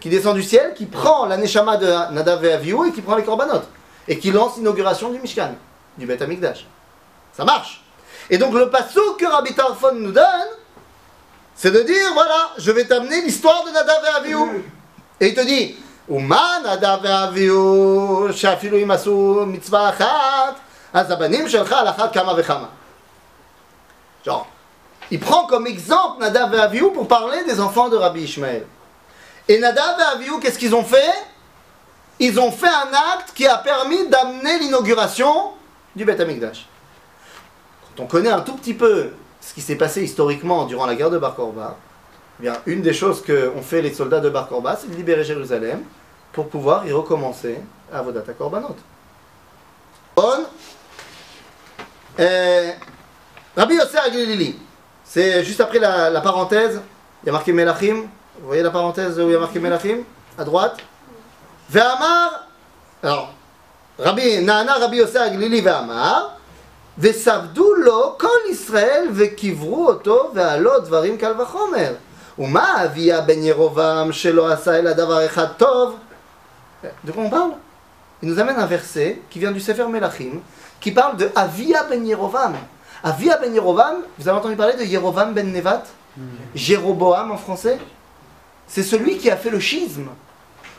qui 0.00 0.08
descend 0.08 0.34
du 0.34 0.42
ciel, 0.42 0.74
qui 0.74 0.86
prend 0.86 1.26
la 1.26 1.36
Neshama 1.36 1.76
de 1.76 2.12
Nadav 2.12 2.44
et 2.44 2.52
Avihu 2.52 2.88
et 2.88 2.92
qui 2.92 3.02
prend 3.02 3.16
les 3.16 3.24
korbanot. 3.24 3.62
Et 4.08 4.18
qui 4.18 4.32
lance 4.32 4.56
l'inauguration 4.56 5.10
du 5.10 5.20
Mishkan, 5.20 5.54
du 5.96 6.06
Beth 6.06 6.22
Amikdash. 6.22 6.66
Ça 7.32 7.44
marche. 7.44 7.84
Et 8.30 8.38
donc 8.38 8.54
le 8.54 8.70
passou 8.70 9.00
que 9.18 9.26
Rabbi 9.26 9.54
Tarfon 9.54 9.94
nous 9.94 10.12
donne, 10.12 10.24
c'est 11.54 11.70
de 11.70 11.82
dire, 11.82 12.12
voilà, 12.14 12.50
je 12.58 12.72
vais 12.72 12.84
t'amener 12.84 13.20
l'histoire 13.22 13.64
de 13.64 13.70
Nadav 13.70 14.02
et 14.04 14.16
Avihu. 14.16 14.64
Et 15.20 15.28
il 15.28 15.34
te 15.34 15.42
dit, 15.42 15.76
ומה 16.11 16.57
נדב 16.65 16.97
ואביהו 17.01 18.27
שאפילו 18.31 18.77
אם 18.77 18.91
עשו 18.91 19.43
מצווה 19.47 19.89
אחת, 19.89 20.55
אז 20.93 21.11
הבנים 21.11 21.49
שלך 21.49 21.71
על 21.71 21.87
אחת 21.87 22.13
כמה 22.13 22.33
וכמה. 22.37 22.67
Genre, 24.25 24.47
il 25.11 25.19
prend 25.19 25.45
comme 25.45 25.67
exemple 25.67 26.19
Nadav 26.19 26.53
et 26.53 26.59
Avihu 26.59 26.91
pour 26.91 27.07
parler 27.07 27.43
des 27.45 27.61
enfants 27.61 27.87
de 27.87 27.95
Rabbi 27.95 28.23
Ishmael. 28.23 28.65
Et 29.47 29.59
Nadav 29.59 29.95
et 29.99 30.15
Avihu, 30.15 30.39
qu'est-ce 30.41 30.59
qu'ils 30.59 30.75
ont 30.75 30.83
fait 30.83 31.13
Ils 32.19 32.37
ont 32.39 32.51
fait 32.51 32.67
un 32.67 32.91
acte 33.13 33.31
qui 33.33 33.47
a 33.47 33.57
permis 33.57 34.07
d'amener 34.09 34.59
l'inauguration 34.59 35.51
du 35.95 36.03
Beth 36.03 36.19
Amikdash. 36.19 36.65
Quand 37.95 38.03
on 38.03 38.07
connaît 38.07 38.29
un 38.29 38.41
tout 38.41 38.55
petit 38.55 38.73
peu 38.73 39.11
ce 39.39 39.53
qui 39.53 39.61
s'est 39.61 39.75
passé 39.75 40.03
historiquement 40.03 40.65
durant 40.65 40.85
la 40.85 40.95
guerre 40.95 41.09
de 41.09 41.17
Bar 41.17 41.35
Korba, 41.35 41.77
eh 42.39 42.43
bien, 42.43 42.57
une 42.65 42.81
des 42.81 42.93
choses 42.93 43.23
qu'ont 43.23 43.61
fait 43.61 43.81
les 43.81 43.93
soldats 43.93 44.19
de 44.19 44.29
Bar 44.29 44.47
Korba, 44.49 44.77
c'est 44.79 44.89
de 44.91 44.95
libérer 44.95 45.23
Jérusalem 45.23 45.83
pour 46.31 46.49
pouvoir 46.49 46.85
y 46.87 46.91
recommencer 46.91 47.59
à 47.91 48.01
Vodata 48.01 48.33
Korbanot. 48.33 48.75
Bon. 50.15 50.45
Euh, 52.19 52.71
Rabbi 53.55 53.75
Yosef 53.75 54.05
Aglilili, 54.05 54.59
c'est 55.03 55.43
juste 55.43 55.61
après 55.61 55.79
la, 55.79 56.09
la 56.09 56.21
parenthèse, 56.21 56.81
il 57.23 57.27
y 57.27 57.29
a 57.29 57.31
marqué 57.31 57.53
Melachim, 57.53 58.07
vous 58.39 58.47
voyez 58.47 58.63
la 58.63 58.71
parenthèse 58.71 59.19
où 59.19 59.23
il 59.23 59.31
y 59.31 59.35
a 59.35 59.39
marqué 59.39 59.59
Melachim, 59.59 59.99
à 60.37 60.43
droite 60.43 60.77
Ve'amar, 61.69 62.47
alors, 63.03 63.33
Rabbi, 63.99 64.41
Nana 64.43 64.73
Rabbi 64.75 64.97
Yosef 64.97 65.21
Aglili 65.21 65.61
ve'amar, 65.61 66.37
וסבדו 66.97 67.73
לו 67.75 68.15
כל 68.17 68.49
ישראל 68.49 69.07
וקברו 69.15 69.87
אותו 69.87 70.31
ועלו 70.33 70.79
דברים 70.79 71.17
קל 71.17 71.41
וחומר. 71.41 71.93
ומה 72.39 72.85
אביה 72.85 73.21
בן 73.21 73.43
ירובעם 73.43 74.11
שלא 74.11 74.51
עשה 74.51 74.79
אלא 74.79 74.93
דבר 74.93 75.25
אחד 75.25 75.45
טוב? 75.57 75.95
De 77.04 77.12
quoi 77.12 77.24
on 77.24 77.30
parle 77.30 77.52
Il 78.22 78.28
nous 78.28 78.38
amène 78.38 78.56
un 78.56 78.66
verset 78.66 79.20
qui 79.30 79.38
vient 79.38 79.52
du 79.52 79.60
Sefer 79.60 79.86
Melachim, 79.86 80.40
qui 80.80 80.92
parle 80.92 81.16
de 81.16 81.30
Avia 81.34 81.84
ben 81.84 82.04
Yerovam. 82.04 82.54
Avia 83.04 83.36
ben 83.36 83.52
Yerovam, 83.52 84.02
vous 84.18 84.28
avez 84.28 84.38
entendu 84.38 84.56
parler 84.56 84.74
de 84.74 84.84
Yerovam 84.84 85.32
ben 85.32 85.52
Nevat 85.52 85.84
Jéroboam 86.54 87.30
en 87.30 87.36
français 87.36 87.78
C'est 88.66 88.82
celui 88.82 89.18
qui 89.18 89.30
a 89.30 89.36
fait 89.36 89.50
le 89.50 89.60
schisme, 89.60 90.08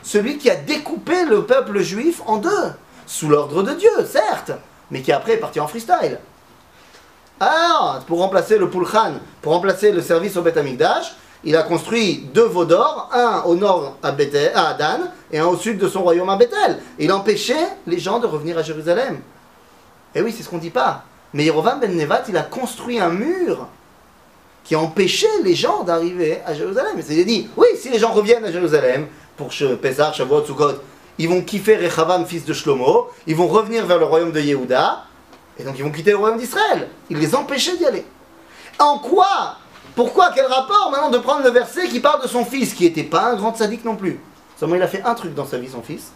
celui 0.02 0.38
qui 0.38 0.50
a 0.50 0.56
découpé 0.56 1.24
le 1.24 1.44
peuple 1.44 1.80
juif 1.80 2.22
en 2.26 2.36
deux, 2.36 2.72
sous 3.06 3.28
l'ordre 3.28 3.62
de 3.62 3.72
Dieu, 3.72 3.90
certes, 4.06 4.52
mais 4.90 5.02
qui 5.02 5.12
après 5.12 5.32
est 5.32 5.38
parti 5.38 5.60
en 5.60 5.66
freestyle. 5.66 6.18
Alors, 7.40 8.04
pour 8.06 8.20
remplacer 8.20 8.58
le 8.58 8.70
Pulchan, 8.70 9.14
pour 9.42 9.52
remplacer 9.52 9.90
le 9.90 10.02
service 10.02 10.36
au 10.36 10.42
Beth 10.42 10.56
Amikdash, 10.56 11.16
il 11.44 11.56
a 11.56 11.62
construit 11.62 12.26
deux 12.32 12.46
veaux 12.46 12.64
d'or, 12.64 13.10
un 13.12 13.42
au 13.42 13.54
nord 13.54 13.98
à, 14.02 14.12
Bethel, 14.12 14.52
à 14.54 14.74
Dan 14.74 15.10
et 15.30 15.38
un 15.38 15.46
au 15.46 15.56
sud 15.56 15.78
de 15.78 15.88
son 15.88 16.02
royaume 16.02 16.30
à 16.30 16.36
Bethel. 16.36 16.78
Il 16.98 17.12
empêchait 17.12 17.68
les 17.86 17.98
gens 17.98 18.18
de 18.18 18.26
revenir 18.26 18.56
à 18.56 18.62
Jérusalem. 18.62 19.20
Et 20.14 20.22
oui, 20.22 20.32
c'est 20.34 20.42
ce 20.42 20.48
qu'on 20.48 20.58
dit 20.58 20.70
pas. 20.70 21.04
Mais 21.34 21.44
Yerovam 21.44 21.80
ben 21.80 21.94
Nevat, 21.94 22.24
il 22.28 22.36
a 22.36 22.42
construit 22.42 22.98
un 22.98 23.10
mur 23.10 23.66
qui 24.64 24.74
empêchait 24.74 25.42
les 25.42 25.54
gens 25.54 25.82
d'arriver 25.82 26.38
à 26.46 26.54
Jérusalem. 26.54 26.98
Et 26.98 27.02
c'est 27.02 27.24
dit, 27.24 27.48
oui, 27.56 27.66
si 27.78 27.90
les 27.90 27.98
gens 27.98 28.12
reviennent 28.12 28.44
à 28.44 28.52
Jérusalem 28.52 29.08
pour 29.36 29.48
Pesach, 29.82 30.14
Shavuot, 30.14 30.46
Sukkot, 30.46 30.80
ils 31.18 31.28
vont 31.28 31.42
kiffer 31.42 31.76
Rechavam, 31.76 32.24
fils 32.24 32.44
de 32.44 32.54
Shlomo, 32.54 33.10
ils 33.26 33.36
vont 33.36 33.46
revenir 33.46 33.84
vers 33.86 33.98
le 33.98 34.06
royaume 34.06 34.32
de 34.32 34.40
Yehuda, 34.40 35.04
et 35.58 35.64
donc 35.64 35.74
ils 35.78 35.84
vont 35.84 35.90
quitter 35.90 36.12
le 36.12 36.16
royaume 36.16 36.38
d'Israël. 36.38 36.88
Il 37.10 37.18
les 37.18 37.34
empêchait 37.34 37.76
d'y 37.76 37.84
aller. 37.84 38.04
En 38.78 38.98
quoi 38.98 39.58
Pourquoi 39.94 40.30
Quel 40.34 40.46
rapport 40.46 40.90
maintenant 40.90 41.10
de 41.10 41.18
prendre 41.18 41.44
le 41.44 41.50
verset 41.50 41.88
qui 41.88 42.00
parle 42.00 42.22
de 42.22 42.28
son 42.28 42.44
fils, 42.44 42.74
qui 42.74 42.84
n'était 42.84 43.04
pas 43.04 43.30
un 43.30 43.36
grand 43.36 43.54
sadique 43.54 43.84
non 43.84 43.96
plus? 43.96 44.20
Seulement 44.58 44.76
il 44.76 44.82
a 44.82 44.88
fait 44.88 45.02
un 45.02 45.14
truc 45.14 45.34
dans 45.34 45.46
sa 45.46 45.58
vie, 45.58 45.68
son 45.68 45.82
fils. 45.82 46.12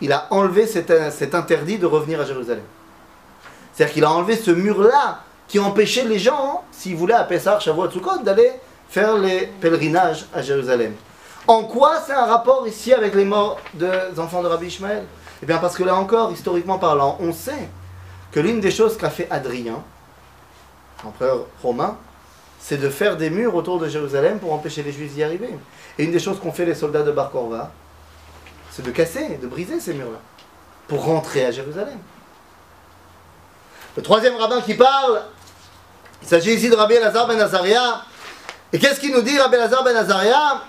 Il 0.00 0.12
a 0.12 0.26
enlevé 0.30 0.66
cet, 0.66 0.92
cet 1.12 1.34
interdit 1.34 1.78
de 1.78 1.86
revenir 1.86 2.20
à 2.20 2.24
Jérusalem. 2.24 2.64
C'est-à-dire 3.72 3.94
qu'il 3.94 4.04
a 4.04 4.10
enlevé 4.10 4.36
ce 4.36 4.50
mur-là 4.50 5.20
qui 5.48 5.58
empêchait 5.58 6.04
les 6.04 6.18
gens, 6.18 6.64
s'ils 6.70 6.96
voulaient 6.96 7.14
à 7.14 7.24
Pessah, 7.24 7.58
Shavuot, 7.60 7.90
Sukkot, 7.90 8.22
d'aller 8.22 8.52
faire 8.88 9.16
les 9.16 9.46
pèlerinages 9.60 10.26
à 10.32 10.42
Jérusalem. 10.42 10.94
En 11.46 11.64
quoi 11.64 12.00
c'est 12.06 12.14
un 12.14 12.24
rapport 12.24 12.66
ici 12.66 12.92
avec 12.92 13.14
les 13.14 13.24
morts 13.24 13.58
des 13.74 14.18
enfants 14.18 14.42
de 14.42 14.48
Rabbi 14.48 14.66
Ishmael? 14.66 15.04
Eh 15.42 15.46
bien 15.46 15.58
parce 15.58 15.76
que 15.76 15.82
là 15.82 15.94
encore, 15.96 16.32
historiquement 16.32 16.78
parlant, 16.78 17.18
on 17.20 17.32
sait 17.32 17.68
que 18.32 18.40
l'une 18.40 18.60
des 18.60 18.70
choses 18.70 18.96
qu'a 18.96 19.10
fait 19.10 19.28
Adrien, 19.30 19.82
empereur 21.04 21.46
romain, 21.62 21.96
c'est 22.66 22.78
de 22.78 22.88
faire 22.88 23.18
des 23.18 23.28
murs 23.28 23.54
autour 23.54 23.78
de 23.78 23.86
Jérusalem 23.86 24.38
pour 24.38 24.50
empêcher 24.54 24.82
les 24.82 24.90
Juifs 24.90 25.12
d'y 25.12 25.22
arriver. 25.22 25.50
Et 25.98 26.04
une 26.04 26.12
des 26.12 26.18
choses 26.18 26.40
qu'ont 26.40 26.50
fait 26.50 26.64
les 26.64 26.74
soldats 26.74 27.02
de 27.02 27.12
Bar 27.12 27.30
Korva, 27.30 27.70
c'est 28.70 28.80
de 28.80 28.90
casser, 28.90 29.38
de 29.40 29.46
briser 29.46 29.78
ces 29.80 29.92
murs-là, 29.92 30.18
pour 30.88 31.04
rentrer 31.04 31.44
à 31.44 31.50
Jérusalem. 31.50 31.98
Le 33.94 34.02
troisième 34.02 34.36
rabbin 34.36 34.62
qui 34.62 34.72
parle, 34.72 35.24
il 36.22 36.26
s'agit 36.26 36.54
ici 36.54 36.70
de 36.70 36.74
Rabbi 36.74 36.94
Elazar 36.94 37.28
ben 37.28 37.38
Azaria. 37.38 38.00
Et 38.72 38.78
qu'est-ce 38.78 38.98
qu'il 38.98 39.12
nous 39.12 39.20
dit, 39.20 39.38
Rabbi 39.38 39.56
Elazar 39.56 39.84
ben 39.84 39.94
Azaria? 39.94 40.62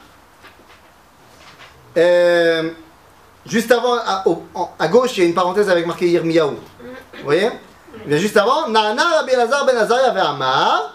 Euh, 1.95 2.71
Juste 3.45 3.71
avant, 3.71 3.95
à, 4.79 4.87
gauche, 4.89 5.15
il 5.15 5.19
y 5.21 5.23
a 5.23 5.29
une 5.29 5.35
parenthèse 5.35 5.69
avec 5.69 5.85
marqué 5.85 6.09
Yirmiyahu. 6.09 6.55
Vous 6.55 7.23
voyez? 7.23 7.51
Juste 8.09 8.35
avant, 8.35 8.67
Nana 8.67 9.03
Rabbi 9.17 9.31
Elazar 9.31 9.65
ben 9.65 9.77
Azaria 9.77 10.09
ve'amar, 10.11 10.94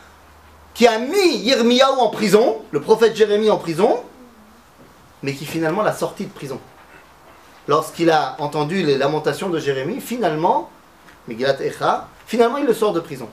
qui 0.73 0.87
a 0.87 0.99
mis 0.99 1.37
Yirmiyahu 1.37 1.99
en 1.99 2.09
prison, 2.09 2.57
le 2.71 2.81
prophète 2.81 3.15
Jérémie 3.15 3.49
en 3.49 3.57
prison, 3.57 4.01
mais 5.23 5.33
qui 5.33 5.45
finalement 5.45 5.81
l'a 5.81 5.93
sorti 5.93 6.25
de 6.25 6.31
prison. 6.31 6.59
Lorsqu'il 7.67 8.09
a 8.09 8.35
entendu 8.39 8.83
les 8.83 8.97
lamentations 8.97 9.49
de 9.49 9.59
Jérémie, 9.59 10.01
finalement, 10.01 10.69
Megillat 11.27 11.61
Echa, 11.61 12.07
finalement 12.25 12.57
il 12.57 12.65
le 12.65 12.73
sort 12.73 12.93
de 12.93 12.99
prison. 12.99 13.29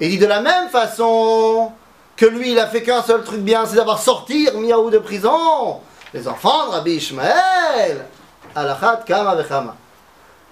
Et 0.00 0.06
il 0.06 0.10
dit 0.10 0.18
de 0.18 0.26
la 0.26 0.40
même 0.40 0.68
façon 0.68 1.72
que 2.16 2.26
lui, 2.26 2.52
il 2.52 2.58
a 2.58 2.66
fait 2.66 2.82
qu'un 2.82 3.02
seul 3.02 3.22
truc 3.22 3.40
bien, 3.40 3.64
c'est 3.66 3.76
d'avoir 3.76 4.00
sorti 4.00 4.44
Yirmiyahu 4.44 4.90
de 4.90 4.98
prison. 4.98 5.80
Les 6.12 6.26
enfants 6.26 6.66
de 6.66 6.72
Rabbi 6.72 6.92
Ishmael, 6.92 8.06
Alachat 8.54 9.02
Kama 9.06 9.34
Vechama. 9.36 9.76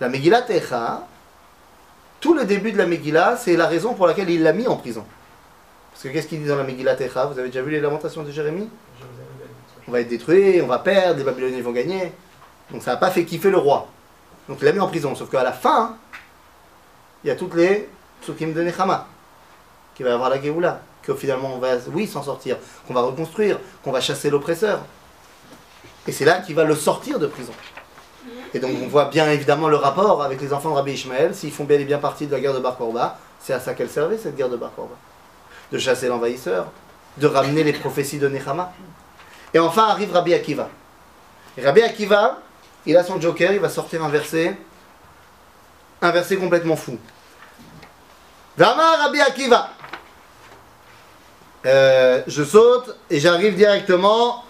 La 0.01 0.09
Megillat 0.09 0.49
Echa, 0.51 1.03
tout 2.21 2.35
le 2.35 2.45
début 2.45 2.73
de 2.73 2.79
la 2.79 2.87
Megillah, 2.87 3.37
c'est 3.37 3.57
la 3.57 3.67
raison 3.67 3.95
pour 3.95 4.07
laquelle 4.07 4.31
il 4.31 4.43
l'a 4.43 4.53
mis 4.53 4.67
en 4.67 4.77
prison. 4.77 5.05
Parce 5.93 6.03
que 6.03 6.09
qu'est-ce 6.09 6.27
qu'il 6.27 6.43
dit 6.43 6.49
dans 6.49 6.57
la 6.57 6.65
Megillah 6.65 6.95
Techa 6.95 7.27
Vous 7.27 7.39
avez 7.39 7.49
déjà 7.49 7.63
vu 7.63 7.71
les 7.71 7.81
lamentations 7.81 8.23
de 8.23 8.31
Jérémie 8.31 8.69
On 9.89 9.93
va 9.93 10.01
être 10.01 10.09
détruit, 10.09 10.61
on 10.63 10.67
va 10.67 10.79
perdre, 10.79 11.19
les 11.19 11.25
Babyloniens 11.25 11.63
vont 11.63 11.73
gagner. 11.73 12.13
Donc 12.71 12.83
ça 12.83 12.93
n'a 12.93 12.97
pas 12.97 13.11
fait 13.11 13.25
kiffer 13.25 13.51
le 13.51 13.59
roi. 13.59 13.89
Donc 14.49 14.59
il 14.61 14.65
l'a 14.65 14.73
mis 14.73 14.81
en 14.81 14.89
prison. 14.89 15.15
Sauf 15.15 15.31
qu'à 15.31 15.43
la 15.43 15.53
fin, 15.53 15.97
il 17.25 17.29
y 17.29 17.31
a 17.31 17.37
toutes 17.37 17.55
les 17.55 17.89
psukim 18.21 18.53
de 18.53 18.63
Nechama, 18.63 19.07
qui 19.95 20.03
va 20.03 20.15
avoir 20.15 20.31
la 20.31 20.41
Géoula, 20.41 20.81
que 21.03 21.15
finalement 21.15 21.55
on 21.55 21.59
va, 21.59 21.77
oui, 21.93 22.07
s'en 22.07 22.23
sortir, 22.23 22.57
qu'on 22.87 22.95
va 22.95 23.03
reconstruire, 23.03 23.59
qu'on 23.83 23.93
va 23.93 24.01
chasser 24.01 24.31
l'oppresseur. 24.31 24.81
Et 26.07 26.13
c'est 26.13 26.25
là 26.25 26.41
qu'il 26.41 26.55
va 26.55 26.65
le 26.65 26.75
sortir 26.75 27.19
de 27.19 27.27
prison. 27.27 27.53
Et 28.57 28.59
donc 28.59 28.71
on 28.83 28.87
voit 28.87 29.05
bien 29.05 29.31
évidemment 29.31 29.69
le 29.69 29.77
rapport 29.77 30.23
avec 30.23 30.41
les 30.41 30.55
enfants 30.55 30.71
de 30.71 30.77
Rabbi 30.77 30.93
Ishmael, 30.93 31.35
s'ils 31.35 31.53
font 31.53 31.65
bel 31.65 31.83
et 31.83 31.85
bien 31.85 31.99
partie 31.99 32.27
de 32.27 32.33
la 32.33 32.41
guerre 32.41 32.55
de 32.55 32.59
Bar 32.59 32.79
Korba, 32.79 33.19
c'est 33.39 33.53
à 33.53 33.61
ça 33.61 33.75
qu'elle 33.75 33.91
servait 33.91 34.17
cette 34.17 34.35
guerre 34.35 34.49
de 34.49 34.57
Bar 34.57 34.73
Korba. 34.75 34.95
De 35.71 35.79
chasser 35.79 36.09
l'envahisseur, 36.09 36.69
de 37.19 37.27
ramener 37.27 37.65
les 37.65 37.75
prophéties 37.75 38.19
de 38.19 38.29
Nechama. 38.29 38.73
Et 39.53 39.59
enfin 39.59 39.89
arrive 39.89 40.11
Rabbi 40.11 40.33
Akiva. 40.33 40.71
Rabbi 41.63 41.83
Akiva, 41.83 42.39
il 42.87 42.97
a 42.97 43.05
son 43.05 43.21
joker, 43.21 43.53
il 43.53 43.61
va 43.61 43.69
sortir 43.69 44.03
un 44.03 44.09
verset, 44.09 44.57
un 46.01 46.11
verset 46.11 46.37
complètement 46.37 46.77
fou. 46.77 46.97
Vama 48.57 48.97
Rabbi 49.03 49.21
Akiva. 49.21 49.69
Euh, 51.67 52.23
je 52.27 52.43
saute 52.43 52.97
et 53.11 53.21
j'arrive 53.21 53.55
directement. 53.55 54.45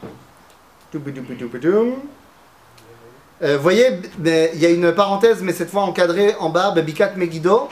Euh, 3.43 3.57
vous 3.57 3.63
voyez, 3.63 4.01
il 4.25 4.59
y 4.59 4.67
a 4.67 4.71
une 4.71 4.93
parenthèse, 4.93 5.43
mais 5.43 5.53
cette 5.53 5.71
fois 5.71 5.83
encadrée 5.83 6.35
en 6.41 6.49
bas, 6.49 6.71
Bikat 6.71 7.13
Megiddo. 7.17 7.69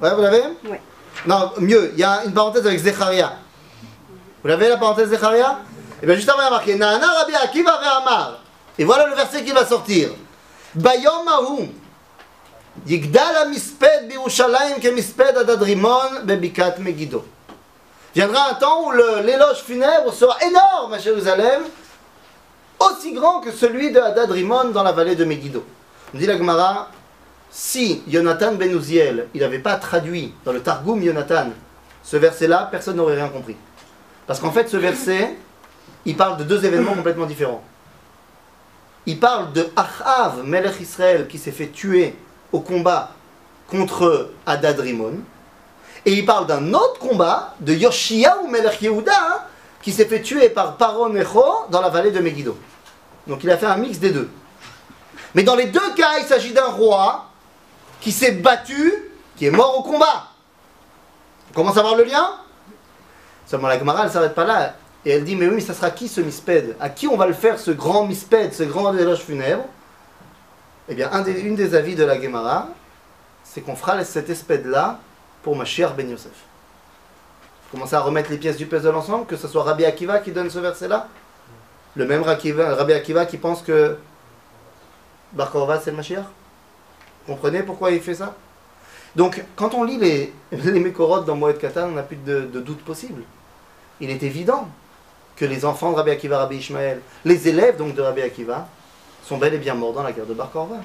Ouais, 0.00 0.14
vous 0.14 0.22
l'avez 0.22 0.42
Oui. 0.64 0.76
Non, 1.26 1.52
mieux, 1.58 1.90
il 1.94 2.00
y 2.00 2.04
a 2.04 2.24
une 2.24 2.32
parenthèse 2.32 2.66
avec 2.66 2.80
Zecharia. 2.80 3.34
Vous 4.42 4.48
l'avez 4.48 4.68
la 4.68 4.76
parenthèse 4.76 5.08
Zecharia 5.08 5.60
Et 6.02 6.06
bien 6.06 6.16
juste 6.16 6.28
avant, 6.28 6.40
il 6.40 6.44
y 6.44 6.46
a 6.46 6.50
marqué 6.50 6.74
Nana 6.74 7.06
Rabbi 7.06 7.34
Akiva 7.34 7.78
ve'amar. 7.80 8.40
Et 8.76 8.84
voilà 8.84 9.06
le 9.06 9.14
verset 9.14 9.44
qui 9.44 9.52
va 9.52 9.64
sortir. 9.64 10.10
Bayom 10.74 11.28
Ahu. 11.28 11.68
Yigdal 12.86 13.36
hamisped 13.36 14.08
bi'Yerushalayim 14.08 14.80
kemisped 14.80 15.36
adad 15.36 15.62
Rimon 15.62 16.24
bebikat 16.24 16.78
Megiddo. 16.80 17.24
Viendra 18.14 18.50
un 18.50 18.54
temps 18.54 18.88
où 18.88 18.90
l'éloge 18.92 19.62
funèbre 19.64 20.12
sera 20.12 20.36
énorme 20.42 20.92
à 20.92 20.98
Jérusalem, 20.98 21.62
aussi 22.80 23.12
grand 23.12 23.40
que 23.40 23.50
celui 23.52 23.92
de 23.92 23.98
Hadad 23.98 24.30
Rimon 24.30 24.70
dans 24.70 24.82
la 24.82 24.92
vallée 24.92 25.16
de 25.16 25.24
Megiddo. 25.24 25.64
On 26.14 26.18
dit 26.18 26.26
la 26.26 26.36
Gemara, 26.36 26.90
si 27.50 28.02
Jonathan 28.08 28.54
ben 28.54 28.70
Uziel, 28.76 29.28
il 29.34 29.40
n'avait 29.40 29.58
pas 29.58 29.76
traduit 29.76 30.34
dans 30.44 30.52
le 30.52 30.60
Targum 30.60 31.02
Jonathan 31.02 31.50
ce 32.04 32.18
verset-là, 32.18 32.68
personne 32.70 32.96
n'aurait 32.96 33.16
rien 33.16 33.28
compris. 33.28 33.56
Parce 34.26 34.38
qu'en 34.38 34.52
fait, 34.52 34.68
ce 34.68 34.76
verset, 34.76 35.36
il 36.04 36.16
parle 36.16 36.36
de 36.36 36.44
deux 36.44 36.64
événements 36.64 36.94
complètement 36.94 37.26
différents. 37.26 37.64
il 39.06 39.18
parle 39.18 39.52
de 39.52 39.68
Achav, 39.74 40.44
Melech 40.44 40.80
Israël, 40.80 41.26
qui 41.26 41.38
s'est 41.38 41.52
fait 41.52 41.68
tuer 41.68 42.14
au 42.52 42.60
combat 42.60 43.10
contre 43.68 44.30
Hadad 44.46 44.78
Rimon. 44.78 45.14
Et 46.06 46.12
il 46.12 46.24
parle 46.26 46.46
d'un 46.46 46.72
autre 46.74 46.98
combat 46.98 47.54
de 47.60 47.72
Yoshiyahu 47.72 48.48
Melech 48.50 48.80
Yehuda, 48.82 49.12
hein, 49.12 49.40
qui 49.84 49.92
s'est 49.92 50.06
fait 50.06 50.22
tuer 50.22 50.48
par 50.48 50.78
Paro 50.78 51.10
Necho 51.10 51.44
dans 51.68 51.82
la 51.82 51.90
vallée 51.90 52.10
de 52.10 52.18
Megiddo. 52.18 52.56
Donc 53.26 53.44
il 53.44 53.50
a 53.50 53.58
fait 53.58 53.66
un 53.66 53.76
mix 53.76 53.98
des 53.98 54.10
deux. 54.10 54.30
Mais 55.34 55.42
dans 55.42 55.54
les 55.54 55.66
deux 55.66 55.92
cas, 55.94 56.18
il 56.18 56.24
s'agit 56.24 56.54
d'un 56.54 56.68
roi 56.68 57.26
qui 58.00 58.10
s'est 58.10 58.32
battu, 58.32 58.94
qui 59.36 59.44
est 59.44 59.50
mort 59.50 59.78
au 59.78 59.82
combat. 59.82 60.28
On 61.50 61.54
commence 61.54 61.76
à 61.76 61.82
voir 61.82 61.96
le 61.96 62.04
lien 62.04 62.30
Seulement 63.44 63.68
la 63.68 63.78
Gemara, 63.78 64.00
elle 64.00 64.06
ne 64.06 64.12
s'arrête 64.12 64.34
pas 64.34 64.46
là. 64.46 64.74
Et 65.04 65.10
elle 65.10 65.24
dit, 65.24 65.36
mais 65.36 65.46
oui, 65.48 65.56
mais 65.56 65.60
ça 65.60 65.74
sera 65.74 65.90
qui 65.90 66.08
ce 66.08 66.22
misped? 66.22 66.76
À 66.80 66.88
qui 66.88 67.06
on 67.06 67.18
va 67.18 67.26
le 67.26 67.34
faire, 67.34 67.58
ce 67.58 67.70
grand 67.70 68.06
misped, 68.06 68.54
ce 68.54 68.62
grand 68.62 68.96
éloge 68.96 69.18
funèbre? 69.18 69.66
Eh 70.88 70.94
bien, 70.94 71.10
une 71.26 71.56
des 71.56 71.74
avis 71.74 71.94
de 71.94 72.04
la 72.04 72.18
Gemara, 72.18 72.68
c'est 73.42 73.60
qu'on 73.60 73.76
fera 73.76 74.02
cet 74.02 74.30
espède-là 74.30 74.98
pour 75.42 75.56
ma 75.56 75.66
chère 75.66 75.92
Ben 75.92 76.08
Yosef. 76.08 76.32
Commencer 77.74 77.96
à 77.96 78.00
remettre 78.00 78.30
les 78.30 78.38
pièces 78.38 78.56
du 78.56 78.66
puzzle 78.66 78.94
ensemble, 78.94 79.26
que 79.26 79.36
ce 79.36 79.48
soit 79.48 79.64
Rabbi 79.64 79.84
Akiva 79.84 80.20
qui 80.20 80.30
donne 80.30 80.48
ce 80.48 80.60
verset-là 80.60 81.08
Le 81.96 82.06
même 82.06 82.22
Rabbi 82.22 82.92
Akiva 82.92 83.26
qui 83.26 83.36
pense 83.36 83.62
que 83.62 83.96
Bar 85.32 85.50
c'est 85.82 85.90
le 85.90 85.96
Mashiach 85.96 86.24
comprenez 87.26 87.64
pourquoi 87.64 87.90
il 87.90 88.00
fait 88.00 88.14
ça? 88.14 88.36
Donc, 89.16 89.42
quand 89.56 89.74
on 89.74 89.82
lit 89.82 89.98
les, 89.98 90.32
les 90.52 90.92
dans 91.26 91.34
Moed 91.34 91.58
Katan, 91.58 91.88
on 91.88 91.92
n'a 91.92 92.04
plus 92.04 92.16
de, 92.16 92.42
doute 92.60 92.84
possible. 92.84 93.22
Il 94.00 94.08
est 94.08 94.22
évident 94.22 94.68
que 95.34 95.44
les 95.44 95.64
enfants 95.64 95.90
de 95.90 95.96
Rabbi 95.96 96.12
Akiva, 96.12 96.38
Rabbi 96.38 96.58
Ishmael, 96.58 97.00
les 97.24 97.48
élèves 97.48 97.76
donc 97.76 97.96
de 97.96 98.02
Rabbi 98.02 98.22
Akiva, 98.22 98.68
sont 99.24 99.38
bel 99.38 99.52
et 99.52 99.58
bien 99.58 99.74
morts 99.74 99.94
dans 99.94 100.04
la 100.04 100.12
guerre 100.12 100.26
de 100.26 100.34
Bar 100.34 100.52
Korva. 100.52 100.76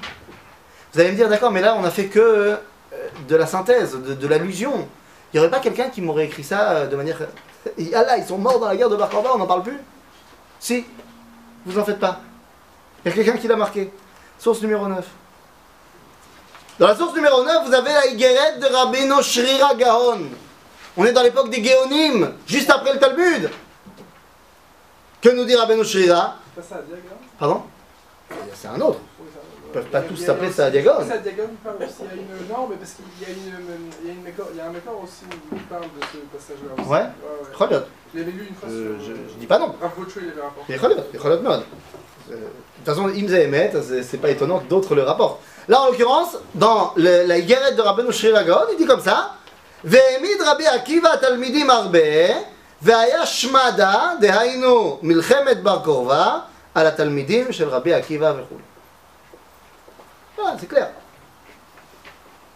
Vous 0.92 0.98
allez 1.00 1.12
me 1.12 1.16
dire, 1.16 1.28
d'accord, 1.28 1.52
mais 1.52 1.60
là 1.60 1.76
on 1.78 1.84
a 1.84 1.90
fait 1.90 2.06
que 2.06 2.18
euh, 2.18 2.56
de 3.28 3.36
la 3.36 3.46
synthèse, 3.46 3.94
de 3.94 4.26
l'allusion. 4.26 4.88
Il 5.32 5.36
n'y 5.36 5.40
aurait 5.40 5.50
pas 5.50 5.60
quelqu'un 5.60 5.88
qui 5.88 6.02
m'aurait 6.02 6.24
écrit 6.26 6.42
ça 6.42 6.70
euh, 6.70 6.86
de 6.86 6.96
manière. 6.96 7.18
Ah 7.94 8.02
là, 8.02 8.18
ils 8.18 8.24
sont 8.24 8.38
morts 8.38 8.58
dans 8.58 8.66
la 8.66 8.76
guerre 8.76 8.88
de 8.88 8.96
Bar 8.96 9.10
on 9.34 9.38
n'en 9.38 9.46
parle 9.46 9.62
plus? 9.62 9.78
Si, 10.58 10.84
vous 11.64 11.78
en 11.78 11.84
faites 11.84 12.00
pas. 12.00 12.20
Il 13.04 13.10
y 13.10 13.12
a 13.12 13.14
quelqu'un 13.14 13.38
qui 13.38 13.46
l'a 13.46 13.56
marqué. 13.56 13.92
Source 14.38 14.60
numéro 14.62 14.88
9. 14.88 15.06
Dans 16.78 16.88
la 16.88 16.96
source 16.96 17.14
numéro 17.14 17.44
9, 17.44 17.66
vous 17.66 17.74
avez 17.74 17.92
la 17.92 18.06
Higueret 18.06 18.58
de 18.58 18.66
Rabbeinu 18.66 19.22
Shrira 19.22 19.74
Gaon. 19.74 20.22
On 20.96 21.04
est 21.04 21.12
dans 21.12 21.22
l'époque 21.22 21.50
des 21.50 21.62
Géonim, 21.62 22.34
juste 22.46 22.70
après 22.70 22.94
le 22.94 22.98
Talmud. 22.98 23.50
Que 25.20 25.28
nous 25.28 25.44
dit 25.44 25.54
Rabbeinu 25.54 25.84
Shrira 25.84 26.36
C'est 26.54 26.62
pas 26.62 26.74
ça, 26.76 26.82
Diagon 26.82 27.16
Pardon? 27.38 27.62
C'est 28.54 28.68
un 28.68 28.80
autre. 28.80 29.00
Oui, 29.20 29.28
peuvent 29.73 29.85
pas 29.85 29.99
il 29.99 30.03
y 30.03 30.05
a- 30.05 30.09
tous 30.09 30.15
il 30.15 30.21
y 30.21 30.23
a 30.23 30.27
s'appeler 30.27 30.47
aussi- 30.47 30.57
ça 30.57 30.69
Diagon. 30.71 30.97
Ça, 31.07 31.17
Diagon 31.17 31.49
parle 31.63 31.75
aussi. 31.77 31.93
Il 32.01 32.05
y 32.05 32.09
a 32.09 32.13
une. 32.15 32.47
Non, 32.53 32.67
mais 32.69 32.75
parce 32.81 32.93
qu'il 32.95 33.05
y 33.21 33.25
a 33.29 33.31
une. 33.33 33.47
Il 34.01 34.07
y 34.07 34.09
a, 34.11 34.13
une 34.17 34.23
mécor- 34.29 34.49
il 34.53 34.57
y 34.57 34.61
a 34.61 34.65
un 34.65 34.73
mécor 34.77 34.95
aussi 35.03 35.25
qui 35.29 35.63
parle 35.71 35.83
de 35.83 36.01
ce 36.11 36.17
passage-là 36.33 36.71
aussi. 36.79 36.89
Ouais. 36.89 36.97
ouais. 36.99 37.57
Choliot. 37.57 37.83
Je 38.13 38.19
l'avais 38.19 38.31
lu 38.31 38.47
une 38.49 38.55
fois 38.55 38.69
Euh, 38.69 38.97
sur. 38.99 39.05
je, 39.07 39.11
je 39.33 39.35
dis 39.41 39.47
pas 39.47 39.59
non. 39.59 39.69
Rav 39.81 39.91
Bocho, 39.97 40.19
il 40.23 40.29
avait 40.31 40.41
rapporté. 40.41 40.65
Mais 40.69 40.77
Choliot, 40.81 41.03
mais 41.13 41.19
Choliot 41.19 41.41
Mod. 41.41 41.61
Euh, 42.31 42.35
De 42.35 42.91
toute 42.91 42.95
façon, 42.95 43.07
Imza 43.09 43.39
Emet, 43.39 43.71
c'est- 43.81 44.03
c'est 44.03 44.17
pas 44.17 44.29
étonnant 44.29 44.59
que 44.59 44.67
d'autres 44.69 44.93
le 44.95 45.01
rapportent. 45.03 45.39
Là, 45.67 45.81
en 45.81 45.87
l'occurrence, 45.87 46.37
dans 46.53 46.93
le- 46.95 47.23
la 47.25 47.37
Higueret 47.39 47.73
de 47.73 47.81
Rabbeinu 47.81 48.11
Shrira 48.13 48.43
Gaon, 48.43 48.67
il 48.73 48.77
dit 48.77 48.85
comme 48.85 49.01
ça 49.01 49.31
והעמיד 49.83 50.41
רבי 50.45 50.67
עקיבא 50.67 51.15
תלמידים 51.15 51.69
הרבה, 51.69 51.99
והיה 52.81 53.25
שמדה, 53.25 54.11
דהיינו 54.21 54.99
מלחמת 55.01 55.63
בר 55.63 55.79
כוכבא, 55.83 56.39
על 56.75 56.87
התלמידים 56.87 57.51
של 57.51 57.69
רבי 57.69 57.93
עקיבא 57.93 58.33
וכו'. 58.37 58.55
Voilà, 60.40 60.56
c'est 60.58 60.66
clair. 60.68 60.90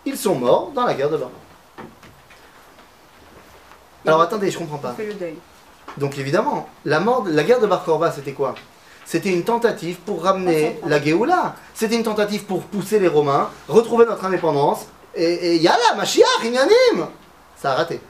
Ils 0.05 0.17
sont 0.17 0.35
morts 0.35 0.71
dans 0.75 0.85
la 0.85 0.95
guerre 0.95 1.11
de 1.11 1.17
Kokhba. 1.17 1.31
Alors 4.07 4.21
attendez, 4.21 4.51
je 4.51 4.59
comprends 4.59 4.77
On 4.77 4.79
pas. 4.81 4.93
fait 4.93 5.07
le 5.07 5.15
deuil. 5.15 5.37
Donc 5.97 6.19
évidemment, 6.19 6.69
la, 6.85 7.01
mort, 7.01 7.25
la 7.27 7.43
guerre 7.43 7.61
de 7.61 7.67
Bar 7.67 7.85
Korba, 7.85 8.11
c'était 8.13 8.33
quoi? 8.33 8.55
C'était 9.07 9.31
une 9.31 9.45
tentative 9.45 9.97
pour 9.99 10.23
ramener 10.23 10.81
la 10.87 11.01
Géoula. 11.03 11.57
C'était 11.75 11.97
une 11.97 12.03
tentative 12.03 12.45
pour 12.45 12.63
pousser 12.63 12.99
les 12.99 13.09
Romains, 13.09 13.51
retrouver 13.69 14.07
notre 14.07 14.25
indépendance. 14.25 14.87
Et, 15.15 15.25
et 15.25 15.57
yalla, 15.57 15.95
Mashiach, 15.97 16.43
Inyanim 16.43 17.07
Ça 17.57 17.73
a 17.73 17.75
raté. 17.77 18.01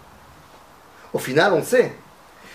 Au 1.13 1.19
final, 1.19 1.53
on 1.53 1.63
sait. 1.63 1.95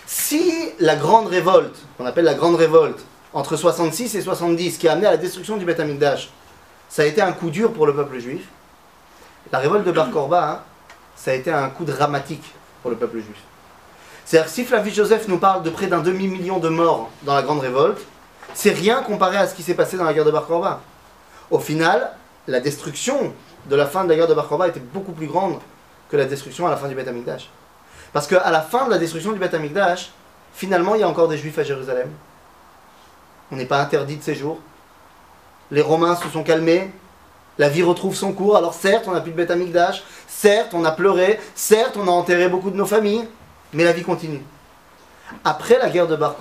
Si 0.06 0.70
la 0.80 0.96
grande 0.96 1.28
révolte, 1.28 1.76
qu'on 1.96 2.06
appelle 2.06 2.24
la 2.24 2.34
grande 2.34 2.56
révolte, 2.56 2.98
entre 3.32 3.56
66 3.56 4.16
et 4.16 4.22
70, 4.22 4.78
qui 4.78 4.88
a 4.88 4.92
amené 4.92 5.06
à 5.06 5.12
la 5.12 5.16
destruction 5.16 5.56
du 5.56 5.64
Beth 5.64 5.78
Amikdash, 5.78 6.30
ça 6.90 7.02
a 7.02 7.04
été 7.06 7.22
un 7.22 7.32
coup 7.32 7.48
dur 7.50 7.72
pour 7.72 7.86
le 7.86 7.94
peuple 7.94 8.18
juif. 8.18 8.42
La 9.52 9.60
révolte 9.60 9.86
de 9.86 9.92
Bar 9.92 10.10
Korba, 10.10 10.50
hein, 10.50 10.60
ça 11.16 11.30
a 11.30 11.34
été 11.34 11.50
un 11.50 11.70
coup 11.70 11.84
dramatique 11.84 12.44
pour 12.82 12.90
le 12.90 12.96
peuple 12.96 13.18
juif. 13.18 13.38
C'est-à-dire 14.24 14.46
que 14.46 14.52
si 14.52 14.64
Flavius 14.64 14.94
Joseph 14.94 15.28
nous 15.28 15.38
parle 15.38 15.62
de 15.62 15.70
près 15.70 15.86
d'un 15.86 16.00
demi-million 16.00 16.58
de 16.58 16.68
morts 16.68 17.08
dans 17.22 17.34
la 17.34 17.42
Grande 17.42 17.60
Révolte, 17.60 18.00
c'est 18.54 18.72
rien 18.72 19.02
comparé 19.02 19.36
à 19.36 19.46
ce 19.46 19.54
qui 19.54 19.62
s'est 19.62 19.74
passé 19.74 19.96
dans 19.96 20.04
la 20.04 20.12
guerre 20.12 20.24
de 20.24 20.30
Bar 20.32 20.46
Korba. 20.46 20.80
Au 21.50 21.60
final, 21.60 22.12
la 22.48 22.60
destruction 22.60 23.32
de 23.66 23.76
la 23.76 23.86
fin 23.86 24.04
de 24.04 24.08
la 24.08 24.16
guerre 24.16 24.28
de 24.28 24.34
Bar 24.34 24.48
Korba 24.48 24.68
était 24.68 24.80
beaucoup 24.80 25.12
plus 25.12 25.26
grande 25.26 25.60
que 26.10 26.16
la 26.16 26.24
destruction 26.24 26.66
à 26.66 26.70
la 26.70 26.76
fin 26.76 26.88
du 26.88 26.96
Beth 26.96 27.08
Amikdash. 27.08 27.48
Parce 28.12 28.26
qu'à 28.26 28.50
la 28.50 28.62
fin 28.62 28.86
de 28.86 28.90
la 28.90 28.98
destruction 28.98 29.32
du 29.32 29.38
Beth 29.38 29.54
Amikdash, 29.54 30.10
finalement, 30.52 30.96
il 30.96 31.02
y 31.02 31.04
a 31.04 31.08
encore 31.08 31.28
des 31.28 31.38
Juifs 31.38 31.58
à 31.58 31.62
Jérusalem. 31.62 32.08
On 33.52 33.56
n'est 33.56 33.66
pas 33.66 33.80
interdit 33.80 34.16
de 34.16 34.22
séjour. 34.22 34.58
Les 35.70 35.82
Romains 35.82 36.16
se 36.16 36.28
sont 36.28 36.42
calmés. 36.42 36.90
La 37.58 37.68
vie 37.68 37.82
retrouve 37.82 38.14
son 38.14 38.32
cours. 38.32 38.56
Alors 38.56 38.74
certes, 38.74 39.04
on 39.06 39.12
n'a 39.12 39.20
plus 39.20 39.32
de 39.32 39.36
Beth 39.36 39.50
Amikdash. 39.50 40.02
Certes, 40.26 40.72
on 40.72 40.84
a 40.84 40.92
pleuré. 40.92 41.38
Certes, 41.54 41.96
on 41.96 42.06
a 42.08 42.10
enterré 42.10 42.48
beaucoup 42.48 42.70
de 42.70 42.76
nos 42.76 42.86
familles. 42.86 43.28
Mais 43.72 43.84
la 43.84 43.92
vie 43.92 44.02
continue. 44.02 44.42
Après 45.44 45.78
la 45.78 45.90
guerre 45.90 46.08
de 46.08 46.16
Bar 46.16 46.36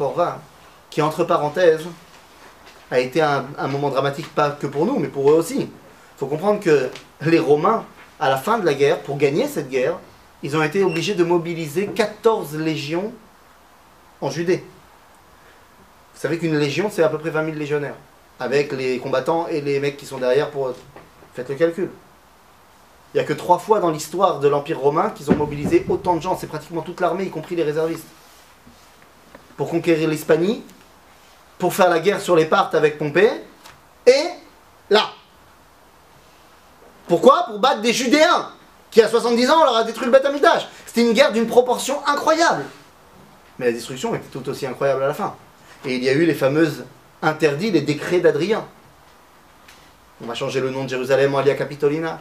qui 0.90 1.02
entre 1.02 1.24
parenthèses 1.24 1.86
a 2.90 3.00
été 3.00 3.22
un, 3.22 3.46
un 3.58 3.68
moment 3.68 3.90
dramatique 3.90 4.34
pas 4.34 4.52
que 4.52 4.66
pour 4.66 4.86
nous, 4.86 4.98
mais 4.98 5.10
pour 5.10 5.30
eux 5.30 5.36
aussi. 5.36 5.62
Il 5.62 5.70
faut 6.18 6.28
comprendre 6.28 6.60
que 6.60 6.90
les 7.22 7.40
Romains, 7.40 7.86
à 8.20 8.30
la 8.30 8.38
fin 8.38 8.58
de 8.58 8.66
la 8.66 8.74
guerre, 8.74 9.00
pour 9.02 9.18
gagner 9.18 9.48
cette 9.48 9.70
guerre, 9.70 10.00
ils 10.42 10.56
ont 10.56 10.64
été 10.64 10.84
obligés 10.84 11.16
de 11.16 11.24
mobiliser 11.24 11.88
14 11.88 12.56
légions 12.56 13.12
en 14.22 14.30
Judée. 14.30 14.64
Vous 16.14 16.20
savez 16.20 16.38
qu'une 16.38 16.58
légion, 16.58 16.90
c'est 16.92 17.04
à 17.04 17.10
peu 17.10 17.18
près 17.18 17.30
20 17.30 17.46
000 17.46 17.58
légionnaires, 17.58 17.96
avec 18.40 18.72
les 18.72 19.00
combattants 19.00 19.48
et 19.48 19.62
les 19.62 19.80
mecs 19.80 19.98
qui 19.98 20.06
sont 20.06 20.18
derrière 20.18 20.50
pour... 20.52 20.74
Faites 21.34 21.50
le 21.50 21.56
calcul. 21.56 21.90
Il 23.14 23.18
n'y 23.18 23.22
a 23.22 23.24
que 23.24 23.34
trois 23.34 23.60
fois 23.60 23.80
dans 23.80 23.90
l'histoire 23.90 24.40
de 24.40 24.48
l'Empire 24.48 24.80
romain 24.80 25.10
qu'ils 25.10 25.32
ont 25.32 25.36
mobilisé 25.36 25.86
autant 25.90 26.16
de 26.16 26.22
gens. 26.22 26.38
C'est 26.38 26.48
pratiquement 26.48 26.82
toute 26.82 27.02
l'armée, 27.02 27.26
y 27.26 27.30
compris 27.30 27.56
les 27.56 27.64
réservistes. 27.64 28.06
Pour 29.58 29.70
conquérir 29.70 30.10
l'Hispanie, 30.10 30.64
pour 31.58 31.74
faire 31.74 31.90
la 31.90 32.00
guerre 32.00 32.22
sur 32.22 32.36
les 32.36 32.46
Parthes 32.46 32.76
avec 32.76 32.98
Pompée, 32.98 33.32
et 34.06 34.26
là. 34.90 35.10
Pourquoi? 37.08 37.46
Pour 37.48 37.60
battre 37.60 37.82
des 37.82 37.94
Judéens, 37.94 38.52
qui 38.92 39.02
à 39.02 39.08
70 39.08 39.50
ans 39.50 39.64
leur 39.64 39.76
a 39.76 39.84
détruit 39.84 40.06
le 40.06 40.12
Beth. 40.12 40.28
C'était 40.86 41.02
une 41.02 41.14
guerre 41.14 41.32
d'une 41.32 41.48
proportion 41.48 42.06
incroyable. 42.08 42.66
Mais 43.58 43.66
la 43.68 43.72
destruction 43.72 44.16
était 44.16 44.30
tout 44.32 44.48
aussi 44.50 44.66
incroyable 44.66 45.04
à 45.04 45.08
la 45.08 45.14
fin. 45.14 45.36
Et 45.86 45.96
il 45.96 46.04
y 46.04 46.10
a 46.10 46.14
eu 46.14 46.26
les 46.26 46.34
fameuses 46.34 46.86
interdits, 47.22 47.72
les 47.72 47.82
décrets 47.82 48.20
d'Adrien. 48.20 48.66
On 50.22 50.28
va 50.28 50.34
changer 50.34 50.60
le 50.60 50.70
nom 50.70 50.84
de 50.84 50.90
Jérusalem 50.90 51.34
en 51.36 51.40
Alia 51.40 51.56
Capitolina. 51.56 52.20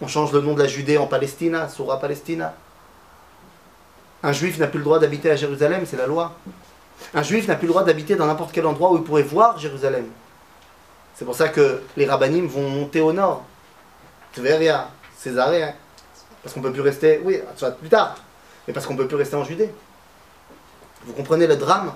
On 0.00 0.06
change 0.06 0.32
le 0.32 0.40
nom 0.40 0.54
de 0.54 0.62
la 0.62 0.68
Judée 0.68 0.96
en 0.96 1.06
Palestina, 1.06 1.68
Sura 1.68 2.00
Palestina. 2.00 2.54
Un 4.22 4.32
juif 4.32 4.58
n'a 4.58 4.66
plus 4.66 4.78
le 4.78 4.84
droit 4.84 4.98
d'habiter 4.98 5.30
à 5.30 5.36
Jérusalem, 5.36 5.84
c'est 5.86 5.96
la 5.96 6.06
loi. 6.06 6.32
Un 7.14 7.22
juif 7.22 7.48
n'a 7.48 7.56
plus 7.56 7.66
le 7.66 7.72
droit 7.72 7.84
d'habiter 7.84 8.16
dans 8.16 8.26
n'importe 8.26 8.52
quel 8.52 8.66
endroit 8.66 8.92
où 8.92 8.96
il 8.96 9.02
pourrait 9.02 9.22
voir 9.22 9.58
Jérusalem. 9.58 10.06
C'est 11.14 11.24
pour 11.24 11.34
ça 11.34 11.48
que 11.48 11.82
les 11.96 12.06
rabbinim 12.06 12.46
vont 12.46 12.68
monter 12.68 13.00
au 13.00 13.12
nord. 13.12 13.44
Tveria, 14.32 14.88
Césarée. 15.16 15.74
Parce 16.42 16.54
qu'on 16.54 16.62
peut 16.62 16.72
plus 16.72 16.80
rester, 16.80 17.20
oui, 17.22 17.40
soit 17.56 17.72
plus 17.72 17.90
tard, 17.90 18.16
mais 18.66 18.72
parce 18.72 18.86
qu'on 18.86 18.96
peut 18.96 19.06
plus 19.06 19.16
rester 19.16 19.36
en 19.36 19.44
Judée. 19.44 19.70
Vous 21.04 21.12
comprenez 21.12 21.46
le 21.46 21.56
drame? 21.56 21.92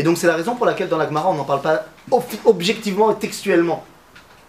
Et 0.00 0.02
donc 0.02 0.16
c'est 0.16 0.26
la 0.26 0.34
raison 0.34 0.54
pour 0.56 0.64
laquelle 0.64 0.88
dans 0.88 0.96
la 0.96 1.06
Gemara 1.06 1.28
on 1.28 1.34
n'en 1.34 1.44
parle 1.44 1.60
pas 1.60 1.84
ob- 2.10 2.24
objectivement 2.46 3.10
et 3.10 3.16
textuellement. 3.16 3.84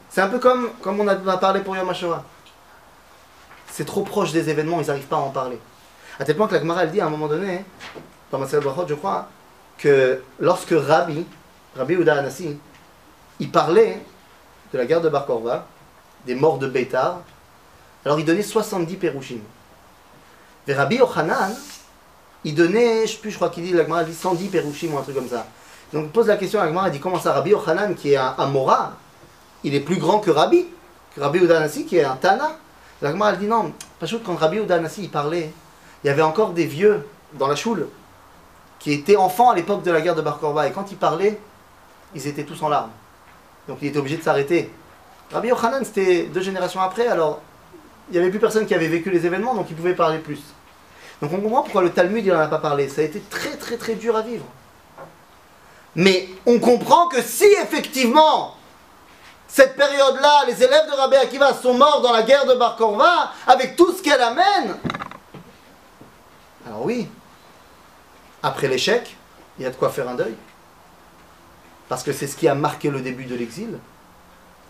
C'est 0.09 0.21
un 0.21 0.29
peu 0.29 0.39
comme, 0.39 0.69
comme 0.81 0.97
on 1.01 1.05
a 1.09 1.37
parlé 1.37 1.59
pour 1.59 1.75
Yom 1.75 1.89
HaShoah. 1.89 2.23
C'est 3.69 3.83
trop 3.83 4.03
proche 4.03 4.31
des 4.31 4.49
événements, 4.49 4.79
ils 4.79 4.87
n'arrivent 4.87 5.07
pas 5.07 5.17
à 5.17 5.19
en 5.19 5.29
parler. 5.29 5.59
À 6.17 6.23
tel 6.23 6.37
point 6.37 6.47
que 6.47 6.53
la 6.53 6.61
Gemara 6.61 6.83
elle 6.83 6.91
dit 6.91 7.01
à 7.01 7.07
un 7.07 7.09
moment 7.09 7.27
donné, 7.27 7.65
dans 8.31 8.37
Masel 8.37 8.61
Brachot 8.61 8.87
je 8.87 8.93
crois, 8.93 9.27
que 9.77 10.23
lorsque 10.39 10.71
Rabbi, 10.73 11.25
Rabbi 11.75 11.95
Uda 11.95 12.19
Anassi, 12.19 12.57
il 13.41 13.51
parlait 13.51 14.01
de 14.71 14.77
la 14.77 14.85
guerre 14.85 15.01
de 15.01 15.09
Bar 15.09 15.25
Korba, 15.25 15.67
des 16.25 16.35
morts 16.35 16.59
de 16.59 16.67
Beitar, 16.67 17.19
alors 18.05 18.17
il 18.21 18.25
donnait 18.25 18.41
70 18.41 18.95
Pérouchim. 18.95 19.39
Et 20.65 20.73
Rabbi 20.73 20.95
Yochanan, 20.95 21.53
il 22.43 22.55
donnait, 22.55 23.05
je 23.05 23.13
sais 23.13 23.17
plus, 23.19 23.31
je 23.31 23.35
crois 23.35 23.49
qu'il 23.49 23.63
dit, 23.63 23.73
la 23.73 23.83
Gemara 23.83 24.03
dit 24.03 24.13
110 24.13 24.47
Pérouchim 24.47 24.89
ou 24.93 24.97
un 24.97 25.01
truc 25.01 25.15
comme 25.15 25.29
ça. 25.29 25.45
Donc 25.93 26.05
il 26.05 26.11
pose 26.11 26.27
la 26.27 26.37
question 26.37 26.59
à 26.59 26.63
Agmar, 26.63 26.87
il 26.87 26.91
dit 26.91 26.99
comment 26.99 27.19
ça, 27.19 27.33
Rabbi 27.33 27.51
Yochanan, 27.51 27.95
qui 27.95 28.13
est 28.13 28.17
un 28.17 28.33
Amora, 28.37 28.93
il 29.63 29.75
est 29.75 29.81
plus 29.81 29.97
grand 29.97 30.19
que 30.19 30.31
Rabbi, 30.31 30.65
que 31.15 31.21
Rabbi 31.21 31.39
Udanasi, 31.39 31.85
qui 31.85 31.97
est 31.97 32.03
un 32.03 32.15
Tana? 32.15 32.57
L'Agmar, 33.01 33.29
elle 33.29 33.39
dit 33.39 33.47
non, 33.47 33.73
pas 33.99 34.05
chose 34.05 34.21
quand 34.25 34.35
Rabbi 34.35 34.57
Udanasi, 34.57 35.07
parlait, 35.09 35.51
il 36.03 36.07
y 36.07 36.09
avait 36.09 36.21
encore 36.21 36.51
des 36.53 36.65
vieux 36.65 37.05
dans 37.33 37.47
la 37.47 37.55
choule, 37.55 37.87
qui 38.79 38.93
étaient 38.93 39.17
enfants 39.17 39.49
à 39.49 39.55
l'époque 39.55 39.83
de 39.83 39.91
la 39.91 40.01
guerre 40.01 40.15
de 40.15 40.21
Bar 40.21 40.39
Korba, 40.39 40.67
et 40.67 40.71
quand 40.71 40.89
il 40.91 40.97
parlait, 40.97 41.39
ils 42.15 42.25
étaient 42.25 42.43
tous 42.43 42.61
en 42.63 42.69
larmes. 42.69 42.91
Donc 43.67 43.79
il 43.81 43.89
était 43.89 43.99
obligé 43.99 44.17
de 44.17 44.23
s'arrêter. 44.23 44.71
Rabbi 45.31 45.49
Yochanan, 45.49 45.83
c'était 45.83 46.23
deux 46.23 46.41
générations 46.41 46.81
après, 46.81 47.07
alors 47.07 47.41
il 48.09 48.13
n'y 48.13 48.19
avait 48.19 48.29
plus 48.29 48.39
personne 48.39 48.65
qui 48.65 48.73
avait 48.73 48.87
vécu 48.87 49.11
les 49.11 49.25
événements, 49.25 49.55
donc 49.55 49.67
il 49.69 49.75
pouvait 49.75 49.93
parler 49.93 50.19
plus. 50.19 50.41
Donc 51.21 51.31
on 51.33 51.41
comprend 51.41 51.61
pourquoi 51.63 51.83
le 51.83 51.91
Talmud, 51.91 52.25
il 52.25 52.31
n'en 52.31 52.39
a 52.39 52.47
pas 52.47 52.57
parlé. 52.57 52.89
Ça 52.89 53.01
a 53.01 53.03
été 53.03 53.19
très 53.19 53.55
très 53.57 53.77
très 53.77 53.95
dur 53.95 54.15
à 54.15 54.21
vivre. 54.21 54.45
Mais 55.95 56.29
on 56.45 56.59
comprend 56.59 57.07
que 57.07 57.21
si 57.21 57.45
effectivement, 57.61 58.55
cette 59.47 59.75
période-là, 59.75 60.45
les 60.47 60.63
élèves 60.63 60.87
de 60.87 60.95
Rabbi 60.95 61.17
Akiva 61.17 61.53
sont 61.53 61.73
morts 61.73 62.01
dans 62.01 62.13
la 62.13 62.23
guerre 62.23 62.45
de 62.45 62.55
Bar 62.55 62.77
Korva, 62.77 63.31
avec 63.45 63.75
tout 63.75 63.91
ce 63.91 64.01
qu'elle 64.01 64.21
amène, 64.21 64.77
alors 66.65 66.85
oui, 66.85 67.07
après 68.41 68.67
l'échec, 68.67 69.15
il 69.59 69.63
y 69.63 69.65
a 69.65 69.69
de 69.69 69.75
quoi 69.75 69.89
faire 69.89 70.07
un 70.07 70.15
deuil. 70.15 70.35
Parce 71.89 72.03
que 72.03 72.13
c'est 72.13 72.27
ce 72.27 72.37
qui 72.37 72.47
a 72.47 72.55
marqué 72.55 72.89
le 72.89 73.01
début 73.01 73.25
de 73.25 73.35
l'exil. 73.35 73.77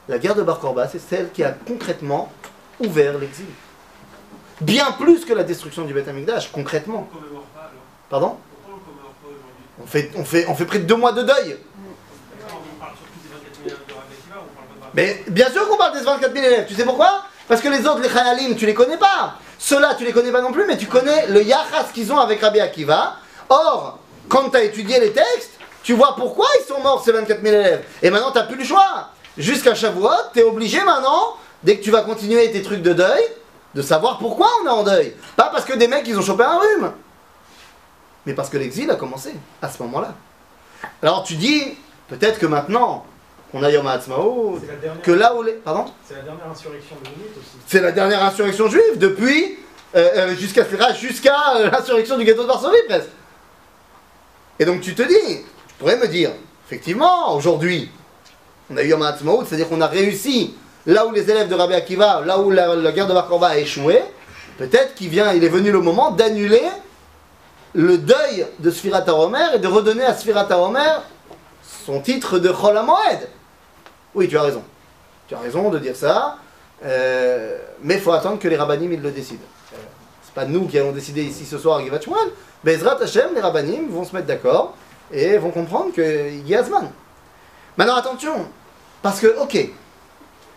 La 0.07 0.17
guerre 0.17 0.33
de 0.33 0.41
Bar 0.41 0.59
Korba, 0.59 0.87
c'est 0.87 0.99
celle 0.99 1.31
qui 1.31 1.43
a 1.43 1.51
concrètement 1.51 2.31
ouvert 2.79 3.19
l'exil. 3.19 3.45
Bien 4.61 4.91
plus 4.91 5.25
que 5.25 5.33
la 5.33 5.43
destruction 5.43 5.85
du 5.85 5.93
Beth 5.93 6.07
Amikdash, 6.07 6.51
concrètement. 6.51 7.09
Pardon 8.09 8.37
on 9.83 9.87
fait, 9.87 10.11
on, 10.15 10.23
fait, 10.23 10.45
on 10.47 10.53
fait 10.53 10.65
près 10.65 10.79
de 10.79 10.83
deux 10.83 10.95
mois 10.95 11.11
de 11.11 11.23
deuil. 11.23 11.57
Mais 14.93 15.23
bien 15.27 15.49
sûr 15.49 15.67
qu'on 15.67 15.77
parle 15.77 15.97
des 15.97 16.03
24 16.03 16.33
000 16.33 16.45
élèves. 16.45 16.65
Tu 16.67 16.75
sais 16.75 16.85
pourquoi? 16.85 17.23
Parce 17.47 17.61
que 17.61 17.69
les 17.69 17.87
autres, 17.87 18.01
les 18.01 18.09
Khayalim, 18.09 18.55
tu 18.55 18.65
les 18.67 18.75
connais 18.75 18.97
pas. 18.97 19.35
Ceux-là, 19.57 19.95
tu 19.95 20.05
les 20.05 20.11
connais 20.11 20.31
pas 20.31 20.41
non 20.41 20.51
plus, 20.51 20.65
mais 20.67 20.77
tu 20.77 20.85
connais 20.85 21.27
le 21.27 21.41
Yachas 21.41 21.89
qu'ils 21.93 22.11
ont 22.13 22.19
avec 22.19 22.41
Rabbi 22.41 22.59
Akiva. 22.59 23.15
Or, 23.49 23.99
quand 24.29 24.49
tu 24.49 24.57
as 24.57 24.63
étudié 24.63 24.99
les 24.99 25.11
textes, 25.11 25.51
tu 25.81 25.93
vois 25.93 26.15
pourquoi 26.15 26.45
ils 26.59 26.67
sont 26.67 26.79
morts 26.81 27.03
ces 27.03 27.11
24 27.11 27.41
000 27.41 27.55
élèves. 27.55 27.83
Et 28.03 28.11
maintenant, 28.11 28.31
tu 28.31 28.37
n'as 28.37 28.43
plus 28.43 28.57
le 28.57 28.63
choix. 28.63 29.09
Jusqu'à 29.37 29.73
Shavuot, 29.73 30.09
tu 30.33 30.39
es 30.39 30.43
obligé 30.43 30.83
maintenant, 30.83 31.37
dès 31.63 31.77
que 31.77 31.83
tu 31.83 31.89
vas 31.89 32.01
continuer 32.01 32.51
tes 32.51 32.61
trucs 32.61 32.81
de 32.81 32.93
deuil, 32.93 33.23
de 33.73 33.81
savoir 33.81 34.17
pourquoi 34.17 34.47
on 34.61 34.65
est 34.65 34.69
en 34.69 34.83
deuil. 34.83 35.15
Pas 35.35 35.49
parce 35.51 35.65
que 35.65 35.73
des 35.73 35.87
mecs, 35.87 36.07
ils 36.07 36.17
ont 36.17 36.21
chopé 36.21 36.43
un 36.43 36.59
rhume. 36.59 36.91
Mais 38.25 38.33
parce 38.33 38.49
que 38.49 38.57
l'exil 38.57 38.89
a 38.91 38.95
commencé 38.95 39.33
à 39.61 39.69
ce 39.69 39.81
moment-là. 39.83 40.13
Alors 41.01 41.23
tu 41.23 41.35
dis, 41.35 41.77
peut-être 42.07 42.39
que 42.39 42.45
maintenant, 42.45 43.05
qu'on 43.51 43.63
a 43.63 43.71
Yom 43.71 43.85
HaAtzmaut, 43.85 44.59
que 45.03 45.11
là 45.11 45.35
où 45.35 45.43
les... 45.43 45.53
Pardon 45.53 45.85
C'est 46.07 46.15
la 46.15 46.21
dernière 46.21 46.49
insurrection 46.49 46.95
de 47.03 47.09
minutes 47.09 47.37
aussi. 47.37 47.57
C'est 47.67 47.81
la 47.81 47.91
dernière 47.91 48.23
insurrection 48.23 48.69
juive 48.69 48.97
depuis 48.97 49.57
euh, 49.95 50.09
euh, 50.15 50.35
jusqu'à 50.35 50.65
jusqu'à 50.93 51.57
euh, 51.57 51.69
l'insurrection 51.71 52.17
du 52.17 52.23
ghetto 52.23 52.43
de 52.43 52.47
Varsovie 52.47 52.77
presque. 52.87 53.09
Et 54.59 54.65
donc 54.65 54.81
tu 54.81 54.95
te 54.95 55.01
dis, 55.01 55.41
tu 55.67 55.73
pourrais 55.79 55.97
me 55.97 56.07
dire, 56.07 56.31
effectivement, 56.65 57.35
aujourd'hui, 57.35 57.91
on 58.69 58.77
a 58.77 58.83
eu 58.83 58.89
Yom 58.89 59.01
HaAtzmaut, 59.01 59.43
c'est-à-dire 59.45 59.67
qu'on 59.67 59.81
a 59.81 59.87
réussi 59.87 60.55
là 60.85 61.05
où 61.05 61.11
les 61.11 61.29
élèves 61.29 61.47
de 61.47 61.55
Rabbi 61.55 61.73
Akiva, 61.73 62.21
là 62.25 62.39
où 62.39 62.51
la, 62.51 62.91
guerre 62.91 63.07
de 63.07 63.13
Bar 63.13 63.43
a 63.43 63.57
échoué, 63.57 64.01
peut-être 64.57 64.95
qu'il 64.95 65.09
vient, 65.09 65.33
il 65.33 65.43
est 65.43 65.49
venu 65.49 65.71
le 65.71 65.79
moment 65.79 66.11
d'annuler 66.11 66.63
le 67.73 67.97
deuil 67.97 68.45
de 68.59 68.71
Sfirat 68.71 69.03
HaOmer 69.07 69.55
et 69.55 69.59
de 69.59 69.67
redonner 69.67 70.03
à 70.03 70.15
Sfirat 70.15 70.47
HaOmer 70.51 70.99
son 71.85 72.01
titre 72.01 72.39
de 72.39 72.49
Chol 72.49 72.77
HaMoed. 72.77 73.29
Oui, 74.13 74.27
tu 74.27 74.37
as 74.37 74.41
raison. 74.41 74.63
Tu 75.27 75.35
as 75.35 75.39
raison 75.39 75.69
de 75.69 75.79
dire 75.79 75.95
ça. 75.95 76.37
Euh, 76.83 77.57
mais 77.83 77.95
il 77.95 78.01
faut 78.01 78.11
attendre 78.11 78.39
que 78.39 78.47
les 78.47 78.57
rabbinim 78.57 78.91
ils 78.91 79.01
le 79.01 79.11
décident. 79.11 79.39
Euh, 79.73 79.77
C'est 80.23 80.33
pas 80.33 80.45
nous 80.45 80.67
qui 80.67 80.79
allons 80.79 80.91
décider 80.91 81.23
ici 81.23 81.45
ce 81.45 81.57
soir 81.57 81.77
à 81.77 81.83
Givat 81.83 82.01
Shmuel. 82.01 82.31
Bezrat 82.63 83.01
Hashem, 83.01 83.29
les 83.35 83.41
rabbinim 83.41 83.89
vont 83.89 84.03
se 84.03 84.15
mettre 84.15 84.27
d'accord 84.27 84.75
et 85.11 85.37
vont 85.37 85.51
comprendre 85.51 85.93
qu'il 85.93 86.47
y 86.47 86.55
a 86.55 86.63
Zman. 86.63 86.89
Maintenant 87.77 87.95
attention, 87.95 88.47
parce 89.01 89.19
que, 89.19 89.39
ok, 89.39 89.69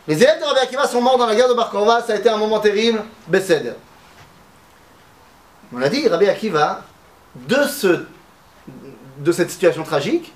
les 0.07 0.23
élèves 0.23 0.39
de 0.41 0.45
Rabbi 0.45 0.61
Akiva 0.61 0.87
sont 0.87 1.01
morts 1.01 1.19
dans 1.19 1.27
la 1.27 1.35
guerre 1.35 1.49
de 1.49 1.55
Bar 1.55 1.71
Korva, 1.71 2.03
ça 2.03 2.13
a 2.13 2.17
été 2.17 2.29
un 2.29 2.37
moment 2.37 2.61
terrible, 2.61 3.03
Besed. 3.27 3.75
On 5.73 5.79
l'a 5.79 5.89
dit, 5.89 6.07
Rabbi 6.09 6.29
Akiva, 6.29 6.83
de, 7.35 7.63
ce, 7.65 8.05
de 9.19 9.33
cette 9.33 9.51
situation 9.51 9.83
tragique, 9.83 10.33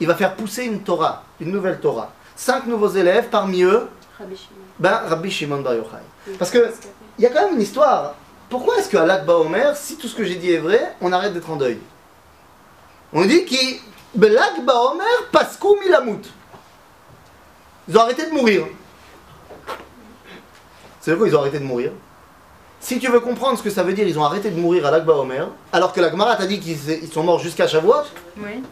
il 0.00 0.06
va 0.06 0.14
faire 0.14 0.34
pousser 0.34 0.64
une 0.64 0.80
Torah, 0.82 1.22
une 1.40 1.52
nouvelle 1.52 1.78
Torah. 1.80 2.10
Cinq 2.36 2.66
nouveaux 2.66 2.88
élèves, 2.90 3.28
parmi 3.30 3.62
eux, 3.62 3.88
Rabbi 4.18 4.36
Shimon. 4.36 4.60
ben, 4.78 5.00
Rabbi 5.08 5.30
Shimon 5.30 5.60
Bar 5.60 5.74
Yochai. 5.74 5.88
Oui, 6.26 6.34
Parce 6.38 6.50
que- 6.50 6.72
Il 7.18 7.22
y 7.22 7.26
a 7.26 7.30
quand 7.30 7.44
même 7.46 7.54
une 7.54 7.62
histoire. 7.62 8.14
Pourquoi 8.50 8.76
est-ce 8.78 8.88
qu'à 8.90 9.06
l'Akba 9.06 9.34
Omer, 9.36 9.76
si 9.76 9.96
tout 9.96 10.08
ce 10.08 10.16
que 10.16 10.24
j'ai 10.24 10.34
dit 10.34 10.50
est 10.52 10.58
vrai, 10.58 10.96
on 11.00 11.12
arrête 11.12 11.32
d'être 11.32 11.48
en 11.48 11.54
deuil? 11.56 11.78
On 13.12 13.24
dit 13.24 13.44
qu'il. 13.44 13.78
L'Akba 14.20 14.74
Omer, 14.90 15.06
Paskou 15.30 15.76
Milamut. 15.84 16.22
Ils 17.88 17.96
ont 17.96 18.00
arrêté 18.00 18.26
de 18.26 18.30
mourir. 18.32 18.66
C'est 21.00 21.16
quoi 21.16 21.28
ils 21.28 21.36
ont 21.36 21.40
arrêté 21.40 21.58
de 21.58 21.64
mourir 21.64 21.92
Si 22.80 22.98
tu 22.98 23.10
veux 23.10 23.20
comprendre 23.20 23.58
ce 23.58 23.62
que 23.62 23.70
ça 23.70 23.82
veut 23.82 23.92
dire, 23.92 24.06
ils 24.08 24.18
ont 24.18 24.24
arrêté 24.24 24.50
de 24.50 24.58
mourir 24.58 24.86
à 24.86 24.90
l'Akba 24.90 25.14
Omer, 25.14 25.48
alors 25.72 25.92
que 25.92 26.00
la 26.00 26.10
Gemara 26.10 26.36
t'a 26.36 26.46
dit 26.46 26.60
qu'ils 26.60 26.78
ils 27.02 27.12
sont 27.12 27.22
morts 27.22 27.40
jusqu'à 27.40 27.68
Shavuot, 27.68 28.04
Oui. 28.38 28.62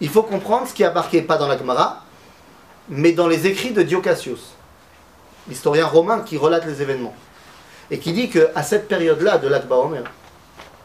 il 0.00 0.08
faut 0.08 0.24
comprendre 0.24 0.66
ce 0.66 0.74
qui 0.74 0.82
a 0.82 0.90
marqué, 0.90 1.22
pas 1.22 1.36
dans 1.36 1.46
la 1.46 1.56
Gemara, 1.56 2.02
mais 2.88 3.12
dans 3.12 3.28
les 3.28 3.46
écrits 3.46 3.70
de 3.72 3.82
Diocasius, 3.82 4.54
l'historien 5.48 5.86
romain 5.86 6.20
qui 6.20 6.36
relate 6.36 6.66
les 6.66 6.82
événements, 6.82 7.14
et 7.90 8.00
qui 8.00 8.12
dit 8.12 8.28
qu'à 8.30 8.62
cette 8.64 8.88
période-là 8.88 9.38
de 9.38 9.46
l'Akba 9.46 9.76
Omer, 9.76 10.02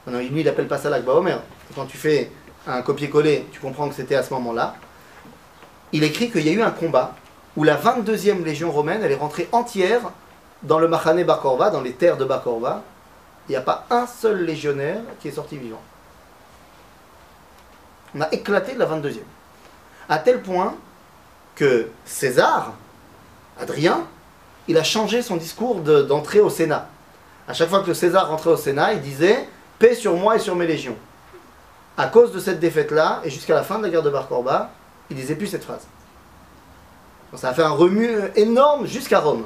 non, 0.05 0.19
lui 0.19 0.41
il 0.41 0.49
appelle 0.49 0.67
pas 0.67 0.77
ça 0.77 0.91
l'Akba 0.91 1.13
Omer, 1.13 1.39
quand 1.75 1.85
tu 1.85 1.97
fais 1.97 2.31
un 2.67 2.83
copier-coller, 2.83 3.47
tu 3.51 3.59
comprends 3.59 3.89
que 3.89 3.95
c'était 3.95 4.15
à 4.15 4.21
ce 4.21 4.31
moment-là, 4.35 4.75
il 5.93 6.03
écrit 6.03 6.29
qu'il 6.29 6.45
y 6.45 6.49
a 6.49 6.53
eu 6.53 6.61
un 6.61 6.69
combat 6.71 7.15
où 7.57 7.63
la 7.63 7.75
22e 7.77 8.43
légion 8.43 8.71
romaine, 8.71 9.01
elle 9.03 9.11
est 9.11 9.15
rentrée 9.15 9.49
entière 9.51 10.01
dans 10.63 10.79
le 10.79 10.87
Machane 10.87 11.23
Bar 11.23 11.41
Korva, 11.41 11.69
dans 11.69 11.81
les 11.81 11.93
terres 11.93 12.17
de 12.17 12.25
Bar 12.25 12.43
Korva. 12.43 12.81
Il 13.47 13.51
n'y 13.51 13.57
a 13.57 13.61
pas 13.61 13.85
un 13.89 14.05
seul 14.07 14.45
légionnaire 14.45 15.01
qui 15.19 15.27
est 15.27 15.31
sorti 15.31 15.57
vivant. 15.57 15.81
On 18.15 18.21
a 18.21 18.31
éclaté 18.31 18.75
la 18.75 18.85
22e. 18.85 19.19
À 20.09 20.17
tel 20.19 20.41
point 20.41 20.75
que 21.55 21.87
César, 22.05 22.73
Adrien, 23.59 24.05
il 24.67 24.77
a 24.77 24.83
changé 24.83 25.21
son 25.21 25.37
discours 25.37 25.81
de- 25.81 26.01
d'entrée 26.01 26.39
au 26.39 26.49
Sénat. 26.49 26.87
À 27.47 27.53
chaque 27.53 27.69
fois 27.69 27.81
que 27.83 27.93
César 27.93 28.29
rentrait 28.29 28.51
au 28.51 28.57
Sénat, 28.57 28.93
il 28.93 29.01
disait 29.01 29.47
Paix 29.79 29.95
sur 29.95 30.15
moi 30.15 30.35
et 30.35 30.39
sur 30.39 30.55
mes 30.55 30.67
légions. 30.67 30.95
À 31.97 32.07
cause 32.07 32.31
de 32.31 32.39
cette 32.39 32.59
défaite-là, 32.59 33.21
et 33.23 33.29
jusqu'à 33.29 33.55
la 33.55 33.63
fin 33.63 33.77
de 33.79 33.83
la 33.83 33.89
guerre 33.89 34.03
de 34.03 34.09
Bar 34.09 34.27
Korba, 34.27 34.69
il 35.09 35.15
disait 35.15 35.35
plus 35.35 35.47
cette 35.47 35.63
phrase. 35.63 35.85
Ça 37.35 37.49
a 37.49 37.53
fait 37.53 37.63
un 37.63 37.69
remue 37.69 38.09
énorme 38.35 38.85
jusqu'à 38.85 39.19
Rome. 39.19 39.45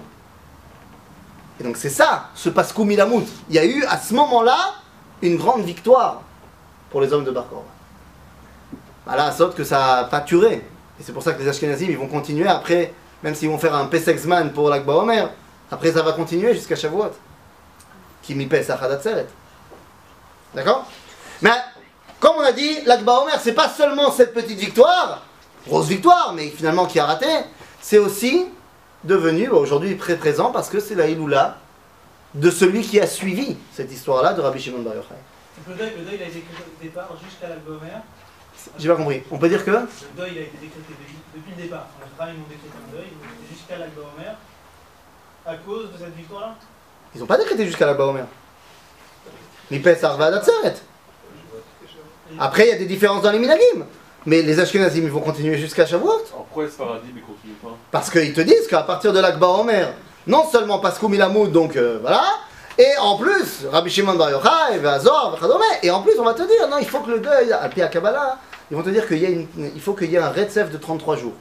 Et 1.60 1.64
donc 1.64 1.78
c'est 1.78 1.90
ça, 1.90 2.30
ce 2.36 2.50
Pascou 2.50 2.84
Milamout. 2.84 3.26
Il 3.50 3.56
y 3.56 3.60
a 3.60 3.66
eu 3.66 3.84
à 3.86 3.98
ce 3.98 4.14
moment-là 4.14 4.58
une 5.22 5.38
grande 5.38 5.64
victoire 5.64 6.22
pour 6.90 7.02
les 7.02 7.14
hommes 7.14 7.24
de 7.24 7.32
Bar 7.32 7.48
Korba. 7.48 7.68
Voilà, 9.06 9.32
saute 9.32 9.56
que 9.56 9.64
ça 9.64 9.78
n'a 9.78 10.04
pas 10.06 10.22
turé. 10.22 10.68
Et 11.00 11.04
c'est 11.04 11.14
pour 11.14 11.22
ça 11.22 11.34
que 11.34 11.42
les 11.42 11.48
Ashkenazim, 11.48 11.88
ils 11.90 11.98
vont 11.98 12.08
continuer 12.08 12.48
après, 12.48 12.94
même 13.22 13.36
s'ils 13.36 13.50
vont 13.50 13.58
faire 13.58 13.76
un 13.76 13.86
Pesexman 13.86 14.52
pour 14.52 14.70
l'Akba 14.70 14.94
Omer, 14.94 15.30
après 15.72 15.92
ça 15.92 16.02
va 16.02 16.14
continuer 16.14 16.54
jusqu'à 16.54 16.76
Shavuot. 16.76 17.12
Qui 18.24 18.34
Pesach 18.46 18.82
Hadatzeret. 18.82 19.28
D'accord? 20.56 20.86
Mais, 21.42 21.52
comme 22.20 22.38
on 22.38 22.44
a 22.44 22.52
dit, 22.52 22.82
l'Akba 22.86 23.22
Omer, 23.22 23.40
c'est 23.40 23.54
pas 23.54 23.70
seulement 23.70 24.12
cette 24.12 24.34
petite 24.34 24.58
victoire, 24.58 25.22
grosse 25.68 25.88
victoire, 25.88 26.34
mais 26.34 26.48
finalement 26.48 26.86
qui 26.86 27.00
a 27.00 27.06
raté, 27.06 27.28
c'est 27.86 28.00
aussi 28.00 28.48
devenu, 29.04 29.48
aujourd'hui 29.50 29.96
très 29.96 30.18
présent, 30.18 30.52
parce 30.52 30.70
que 30.70 30.80
c'est 30.80 30.96
la 30.96 31.06
Iloula 31.08 31.60
de 32.34 32.50
celui 32.50 32.82
qui 32.82 33.00
a 33.00 33.06
suivi 33.06 33.58
cette 33.72 33.92
histoire-là 33.92 34.34
de 34.34 34.42
Rabbi 34.42 34.60
Shimon 34.60 34.82
Bar 34.82 34.96
Yochai. 34.96 35.14
Le 35.68 35.76
deuil, 35.76 35.92
le 36.00 36.04
deuil 36.04 36.16
il 36.16 36.24
a 36.24 36.26
été 36.26 36.40
décrété 36.40 36.64
au 36.64 36.84
départ 36.84 37.10
jusqu'à 37.24 37.48
l'Algomer. 37.48 38.02
J'ai 38.80 38.90
pas 38.90 38.96
compris. 38.96 39.22
On 39.30 39.38
peut 39.38 39.50
dire 39.50 39.64
que 39.64 39.70
Le 39.70 39.78
deuil 40.18 40.32
il 40.32 40.38
a 40.40 40.42
été 40.42 40.58
décrété 40.60 40.94
depuis, 41.36 41.52
le 41.56 41.62
départ. 41.62 41.86
Les 42.00 42.26
Rabbins 42.26 42.34
ils 42.36 42.42
ont 42.42 42.50
décrété 42.50 42.74
un 42.76 42.92
deuil 42.92 43.08
jusqu'à 43.52 43.78
l'Algomer 43.78 44.34
à 45.46 45.56
cause 45.58 45.92
de 45.92 45.98
cette 46.00 46.16
victoire-là? 46.16 46.56
Ils 47.14 47.22
n'ont 47.22 47.28
pas 47.28 47.38
décrété 47.38 47.68
jusqu'à 47.68 47.86
l'Akba 47.86 48.08
Omer. 48.08 48.26
Mi 49.70 49.78
Pesach 49.78 50.20
Hadatzeret. 50.20 50.78
Après, 52.40 52.66
il 52.66 52.70
y 52.70 52.74
a 52.74 52.78
des 52.80 52.88
différences 52.88 53.22
dans 53.22 53.32
les 53.32 53.38
minagim. 53.38 53.86
Mais 54.26 54.42
les 54.42 54.60
Ashkenazim, 54.60 55.04
ils 55.04 55.12
vont 55.12 55.20
continuer 55.20 55.58
jusqu'à 55.58 55.86
Shavuot? 55.86 56.24
Pourquoi 56.32 56.68
ce 56.68 56.76
paradis 56.78 57.08
mais 57.14 57.22
continue 57.22 57.54
pas 57.62 57.76
Parce 57.92 58.10
qu'ils 58.10 58.34
te 58.34 58.42
disent 58.42 58.68
qu'à 58.68 58.82
partir 58.82 59.14
de 59.14 59.20
l'Akba 59.20 59.48
Omer, 59.48 59.94
non 60.26 60.44
seulement 60.52 60.80
Paskou 60.80 61.08
Milamoud, 61.08 61.52
donc 61.52 61.76
euh, 61.76 62.00
voilà, 62.02 62.24
et 62.78 62.88
en 63.00 63.18
plus, 63.18 63.66
Rabbi 63.72 63.90
Shimon 63.90 64.16
Bar 64.16 64.32
Yochai, 64.32 64.86
Azor, 64.86 65.38
et 65.84 65.92
en 65.92 66.02
plus, 66.02 66.14
on 66.20 66.24
va 66.24 66.34
te 66.34 66.42
dire, 66.42 66.68
non, 66.70 66.78
il 66.80 66.88
faut 66.88 67.00
que 67.02 67.12
le 67.12 67.20
deuil, 67.20 67.52
à 67.54 67.70
Pia 67.70 67.88
Kabbalah, 67.88 68.38
ils 68.72 68.76
vont 68.76 68.84
te 68.84 68.90
dire 68.90 69.08
qu'il 69.08 69.20
y 69.20 69.26
a 69.26 69.30
une- 69.30 69.48
il 69.76 69.80
faut 69.82 69.94
qu'il 69.94 70.10
y 70.12 70.16
ait 70.16 70.20
un 70.20 70.30
Retsef 70.30 70.72
de 70.72 70.78
33 70.78 71.18
jours. 71.18 71.34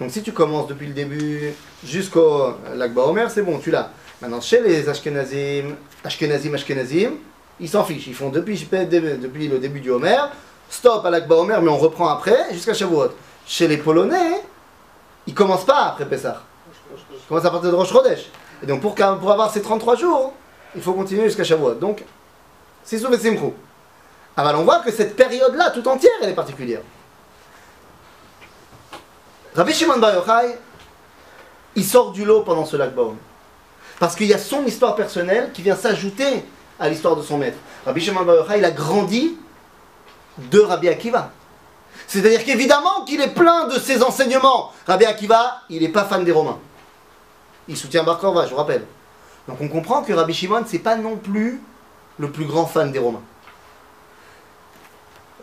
Donc 0.00 0.10
si 0.10 0.22
tu 0.22 0.32
commences 0.32 0.66
depuis 0.68 0.86
le 0.86 0.94
début 0.94 1.52
jusqu'au 1.84 2.54
Lagba 2.74 3.02
Omer, 3.02 3.30
c'est 3.30 3.42
bon, 3.42 3.58
tu 3.58 3.70
l'as. 3.70 3.90
Maintenant, 4.22 4.40
chez 4.40 4.60
les 4.62 4.88
Ashkenazim, 4.88 5.74
Ashkenazim, 6.04 6.54
Ashkenazim, 6.54 7.10
ils 7.60 7.68
s'en 7.68 7.84
fichent. 7.84 8.06
Ils 8.06 8.14
font 8.14 8.30
depuis, 8.30 8.66
depuis 8.70 9.48
le 9.48 9.58
début 9.58 9.80
du 9.80 9.90
Homer, 9.90 10.16
stop 10.70 11.04
à 11.04 11.10
l'Akba 11.10 11.36
Omer, 11.36 11.60
mais 11.62 11.70
on 11.70 11.76
reprend 11.76 12.08
après 12.08 12.52
jusqu'à 12.52 12.74
Shavuot. 12.74 13.10
Chez 13.46 13.68
les 13.68 13.78
Polonais, 13.78 14.42
ils 15.26 15.34
commencent 15.34 15.66
pas 15.66 15.86
après 15.86 16.06
Pessah. 16.06 16.42
Ils 17.12 17.28
commencent 17.28 17.44
à 17.44 17.50
partir 17.50 17.70
de 17.70 17.76
Rosh 17.76 17.92
Chodesh. 17.92 18.26
Et 18.62 18.66
donc 18.66 18.80
pour, 18.80 18.94
avoir 19.00 19.50
ces 19.50 19.62
33 19.62 19.96
jours, 19.96 20.32
il 20.74 20.82
faut 20.82 20.92
continuer 20.92 21.24
jusqu'à 21.24 21.44
Shavuot. 21.44 21.74
Donc, 21.74 22.04
c'est 22.84 22.98
sous 22.98 23.12
Simchou. 23.16 23.54
Alors 24.36 24.60
on 24.60 24.64
voit 24.64 24.80
que 24.80 24.92
cette 24.92 25.16
période-là, 25.16 25.70
tout 25.70 25.86
entière, 25.88 26.12
elle 26.22 26.30
est 26.30 26.34
particulière. 26.34 26.80
Rabbi 29.54 29.72
Shimon 29.72 29.98
Bar 29.98 30.14
Yochai, 30.14 30.56
il 31.74 31.84
sort 31.84 32.12
du 32.12 32.24
lot 32.24 32.42
pendant 32.42 32.64
ce 32.64 32.76
lac 32.76 32.94
Baum. 32.94 33.16
Parce 33.98 34.14
qu'il 34.14 34.28
y 34.28 34.34
a 34.34 34.38
son 34.38 34.64
histoire 34.64 34.94
personnelle 34.94 35.50
qui 35.52 35.62
vient 35.62 35.74
s'ajouter 35.74 36.44
à 36.78 36.88
l'histoire 36.88 37.16
de 37.16 37.22
son 37.22 37.38
maître. 37.38 37.58
Rabbi 37.84 38.00
Shimon 38.00 38.24
Bar 38.24 38.36
Yochai, 38.36 38.58
il 38.58 38.64
a 38.64 38.70
grandi 38.70 39.36
de 40.50 40.60
Rabbi 40.60 40.88
Akiva. 40.88 41.30
C'est-à-dire 42.06 42.44
qu'évidemment 42.44 43.04
qu'il 43.04 43.20
est 43.20 43.34
plein 43.34 43.66
de 43.68 43.78
ses 43.78 44.02
enseignements. 44.02 44.72
Rabbi 44.86 45.04
Akiva, 45.04 45.62
il 45.68 45.82
n'est 45.82 45.88
pas 45.88 46.04
fan 46.04 46.24
des 46.24 46.32
Romains. 46.32 46.58
Il 47.68 47.76
soutient 47.76 48.02
Bar 48.02 48.18
Korva, 48.18 48.46
je 48.46 48.50
vous 48.50 48.56
rappelle. 48.56 48.86
Donc 49.46 49.58
on 49.60 49.68
comprend 49.68 50.02
que 50.02 50.12
Rabbi 50.12 50.32
Shimon, 50.32 50.64
c'est 50.66 50.78
pas 50.78 50.96
non 50.96 51.16
plus 51.16 51.60
le 52.18 52.30
plus 52.30 52.46
grand 52.46 52.66
fan 52.66 52.90
des 52.92 52.98
Romains. 52.98 53.22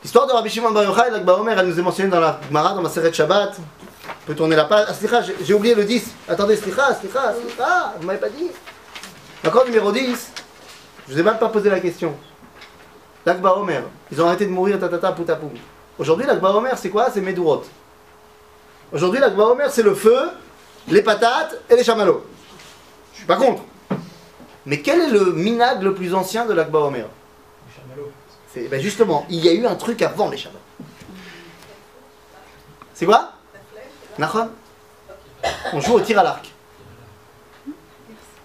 L'histoire 0.01 0.27
de 0.27 0.33
Rabbi 0.33 0.49
Shimon 0.49 0.71
Bar 0.71 0.83
Yochai, 0.83 1.11
l'Akba 1.11 1.33
Omer, 1.33 1.57
elle 1.57 1.67
nous 1.67 1.79
est 1.79 1.83
mentionnée 1.83 2.09
dans 2.09 2.19
la 2.19 2.39
Gemara, 2.47 2.73
dans 2.73 2.81
la 2.81 2.89
Seret 2.89 3.13
Shabbat. 3.13 3.57
On 3.57 4.27
peut 4.27 4.35
tourner 4.35 4.55
la 4.55 4.65
page. 4.65 4.85
Ah, 4.89 4.93
slicha, 4.93 5.21
j'ai 5.41 5.53
oublié 5.53 5.75
le 5.75 5.83
10. 5.83 6.11
Attendez, 6.27 6.55
slicha, 6.55 6.95
slicha, 6.95 7.33
slicha, 7.33 7.93
vous 7.99 8.05
m'avez 8.05 8.19
pas 8.19 8.29
dit. 8.29 8.49
Encore 9.45 9.65
numéro 9.65 9.91
10. 9.91 10.31
Je 11.07 11.13
vous 11.13 11.19
ai 11.19 11.23
même 11.23 11.37
pas 11.37 11.49
posé 11.49 11.69
la 11.69 11.79
question. 11.79 12.15
L'Akba 13.25 13.57
Omer, 13.57 13.83
ils 14.11 14.21
ont 14.21 14.27
arrêté 14.27 14.45
de 14.45 14.51
mourir, 14.51 14.79
tatata, 14.79 15.11
poutapou. 15.11 15.51
Aujourd'hui, 15.97 16.27
l'Akba 16.27 16.51
Omer, 16.51 16.77
c'est 16.77 16.89
quoi? 16.89 17.09
C'est 17.11 17.21
Medurot. 17.21 17.63
Aujourd'hui, 18.93 19.19
l'Akba 19.19 19.45
Omer, 19.45 19.71
c'est 19.71 19.81
le 19.81 19.95
feu, 19.95 20.29
les 20.87 21.01
patates 21.01 21.59
et 21.69 21.75
les 21.75 21.83
chamallows. 21.83 22.23
Je 23.13 23.17
suis 23.17 23.25
pas 23.25 23.37
contre. 23.37 23.63
Mais 24.67 24.81
quel 24.81 25.01
est 25.01 25.09
le 25.09 25.31
minag 25.31 25.81
le 25.81 25.95
plus 25.95 26.13
ancien 26.13 26.45
de 26.45 26.53
l'Akba 26.53 26.79
Omer? 26.79 27.07
Les 27.67 27.73
chamallows. 27.81 28.11
c'est 28.53 28.67
ben 28.67 28.79
justement, 28.79 29.25
il 29.29 29.43
y 29.43 29.49
a 29.49 29.53
eu 29.53 29.65
un 29.65 29.75
truc 29.75 30.01
avant 30.03 30.29
les 30.29 30.37
chamallows. 30.37 30.59
C'est 32.93 33.05
quoi? 33.05 33.31
Nachon 34.19 34.49
On 35.73 35.81
joue 35.81 35.93
au 35.95 35.99
tir 35.99 36.19
à 36.19 36.23
l'arc. 36.23 36.53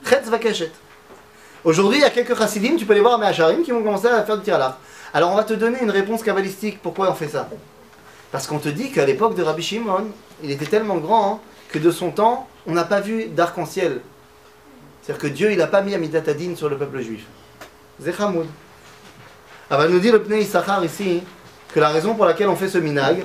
Chetz 0.04 0.26
Vakeshet. 0.28 0.72
Aujourd'hui, 1.62 1.98
il 1.98 2.02
y 2.02 2.04
a 2.04 2.10
quelques 2.10 2.36
chassidim, 2.36 2.76
tu 2.76 2.86
peux 2.86 2.94
les 2.94 3.00
voir 3.00 3.18
mais 3.18 3.26
à 3.26 3.28
Mehacharim, 3.30 3.62
qui 3.62 3.70
vont 3.70 3.82
commencer 3.82 4.06
à 4.06 4.22
faire 4.24 4.38
du 4.38 4.42
tiralaf. 4.42 4.76
Alors 5.12 5.32
on 5.32 5.36
va 5.36 5.44
te 5.44 5.52
donner 5.52 5.78
une 5.82 5.90
réponse 5.90 6.22
kabbalistique, 6.22 6.80
pourquoi 6.80 7.10
on 7.10 7.14
fait 7.14 7.28
ça? 7.28 7.48
Parce 8.32 8.46
qu'on 8.46 8.58
te 8.58 8.68
dit 8.68 8.90
qu'à 8.90 9.04
l'époque 9.04 9.34
de 9.34 9.42
Rabbi 9.42 9.62
Shimon, 9.62 10.06
il 10.42 10.50
était 10.50 10.64
tellement 10.64 10.96
grand 10.96 11.34
hein, 11.34 11.40
que 11.70 11.78
de 11.78 11.90
son 11.90 12.12
temps, 12.12 12.48
on 12.66 12.72
n'a 12.72 12.84
pas 12.84 13.00
vu 13.00 13.26
d'arc-en-ciel. 13.26 14.00
C'est-à-dire 15.02 15.22
que 15.22 15.28
Dieu, 15.28 15.52
il 15.52 15.58
n'a 15.58 15.66
pas 15.66 15.82
mis 15.82 15.94
Amidat 15.94 16.22
Adin 16.26 16.54
sur 16.56 16.68
le 16.68 16.78
peuple 16.78 17.00
juif. 17.00 17.24
Zechamoud. 18.00 18.46
Ah 19.68 19.76
va 19.76 19.88
nous 19.88 20.00
dit 20.00 20.10
le 20.10 20.22
Pnei 20.22 20.44
Sachar 20.44 20.82
ici 20.84 21.22
que 21.74 21.80
la 21.80 21.90
raison 21.90 22.14
pour 22.14 22.24
laquelle 22.24 22.48
on 22.48 22.56
fait 22.56 22.68
ce 22.68 22.78
minag, 22.78 23.24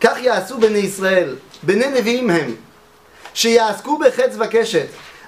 Kach 0.00 0.22
Yaasu 0.22 0.54
Bene 0.58 0.78
Israël, 0.78 1.36
Bene 1.62 1.92
Nevi'im 1.92 2.28
Hem, 2.30 2.56
Sheyasku 3.34 3.98
Bechetz 3.98 4.36
Vakeshet, 4.36 4.90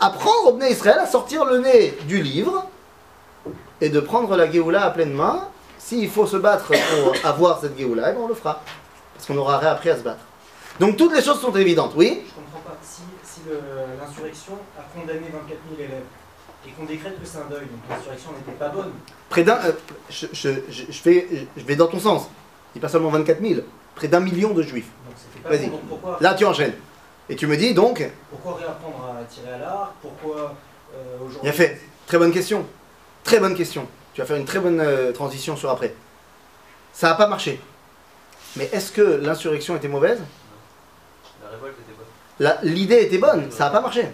Apprendre 0.00 0.48
au 0.48 0.52
Bnei 0.52 0.72
Israël 0.72 0.98
à 0.98 1.06
sortir 1.06 1.44
le 1.44 1.58
nez 1.58 1.96
du 2.06 2.22
livre 2.22 2.66
et 3.80 3.88
de 3.88 4.00
prendre 4.00 4.36
la 4.36 4.50
Géoula 4.50 4.84
à 4.84 4.90
pleine 4.90 5.12
main. 5.12 5.48
S'il 5.78 6.08
faut 6.08 6.26
se 6.26 6.36
battre 6.36 6.66
pour 6.68 7.14
avoir 7.24 7.60
cette 7.60 7.76
Géoula, 7.76 8.10
eh 8.10 8.12
ben 8.14 8.20
on 8.22 8.28
le 8.28 8.34
fera. 8.34 8.62
Parce 9.14 9.26
qu'on 9.26 9.36
aura 9.36 9.58
réappris 9.58 9.90
à 9.90 9.96
se 9.96 10.02
battre. 10.02 10.20
Donc 10.80 10.96
toutes 10.96 11.14
les 11.14 11.22
choses 11.22 11.40
sont 11.40 11.52
évidentes, 11.54 11.92
oui? 11.96 12.22
Je 12.26 12.34
comprends 12.34 12.60
pas. 12.70 12.76
Si, 12.82 13.02
si 13.24 13.40
l'insurrection 14.00 14.54
a 14.78 14.82
condamné 14.98 15.26
24 15.32 15.46
000 15.48 15.58
élèves 15.78 16.02
et 16.66 16.70
qu'on 16.70 16.84
décrète 16.84 17.20
que 17.20 17.26
c'est 17.26 17.38
un 17.38 17.50
deuil, 17.50 17.60
donc 17.66 17.80
l'insurrection 17.90 18.30
n'était 18.32 18.58
pas 18.58 18.68
bonne, 18.68 18.92
Près 19.28 19.42
d'un. 19.42 19.56
euh, 19.64 19.72
je, 20.08 20.26
je, 20.32 20.50
je, 20.70 20.84
je 20.88 20.98
fais, 20.98 21.28
je 21.56 21.64
vais 21.64 21.76
dans 21.76 21.88
ton 21.88 21.98
sens. 21.98 22.28
Il 22.74 22.80
pas 22.80 22.88
seulement 22.88 23.10
24 23.10 23.40
000, 23.42 23.60
près 23.96 24.08
d'un 24.08 24.20
million 24.20 24.50
de 24.54 24.62
juifs. 24.62 24.88
Vas-y. 25.44 25.68
bon. 25.68 25.80
Là 26.20 26.34
tu 26.34 26.44
enchaînes. 26.44 26.74
Et 27.32 27.36
tu 27.36 27.46
me 27.46 27.56
dis 27.56 27.72
donc, 27.72 28.06
pourquoi 28.30 28.56
réapprendre 28.60 29.16
à 29.18 29.24
tirer 29.24 29.54
à 29.54 29.58
l'arc 29.58 29.92
Pourquoi 30.02 30.54
euh, 30.94 31.16
aujourd'hui 31.16 31.40
Bien 31.44 31.52
fait. 31.52 31.80
Très 32.06 32.18
bonne 32.18 32.30
question. 32.30 32.66
Très 33.24 33.40
bonne 33.40 33.54
question. 33.56 33.88
Tu 34.12 34.20
vas 34.20 34.26
faire 34.26 34.36
une 34.36 34.44
très 34.44 34.58
bonne 34.58 34.78
euh, 34.80 35.12
transition 35.12 35.56
sur 35.56 35.70
après. 35.70 35.94
Ça 36.92 37.08
n'a 37.08 37.14
pas 37.14 37.26
marché. 37.26 37.58
Mais 38.56 38.68
est-ce 38.70 38.92
que 38.92 39.00
l'insurrection 39.00 39.74
était 39.76 39.88
mauvaise? 39.88 40.20
La 41.42 41.48
révolte 41.48 41.76
était 41.78 41.96
bonne. 41.96 42.06
La- 42.38 42.58
L'idée 42.64 43.00
était 43.00 43.16
bonne, 43.16 43.50
ça 43.50 43.64
n'a 43.64 43.70
pas 43.70 43.80
marché. 43.80 44.06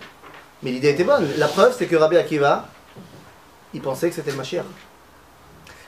Mais 0.63 0.71
l'idée 0.71 0.91
était 0.91 1.03
bonne. 1.03 1.27
La 1.39 1.49
preuve, 1.49 1.75
c'est 1.77 1.87
que 1.87 1.97
Rabbi 1.97 2.19
Akiva, 2.19 2.69
il 3.75 3.83
pensait 3.83 4.11
que 4.11 4.15
c'était 4.15 4.31
le 4.31 4.37
Mashiach. 4.37 4.65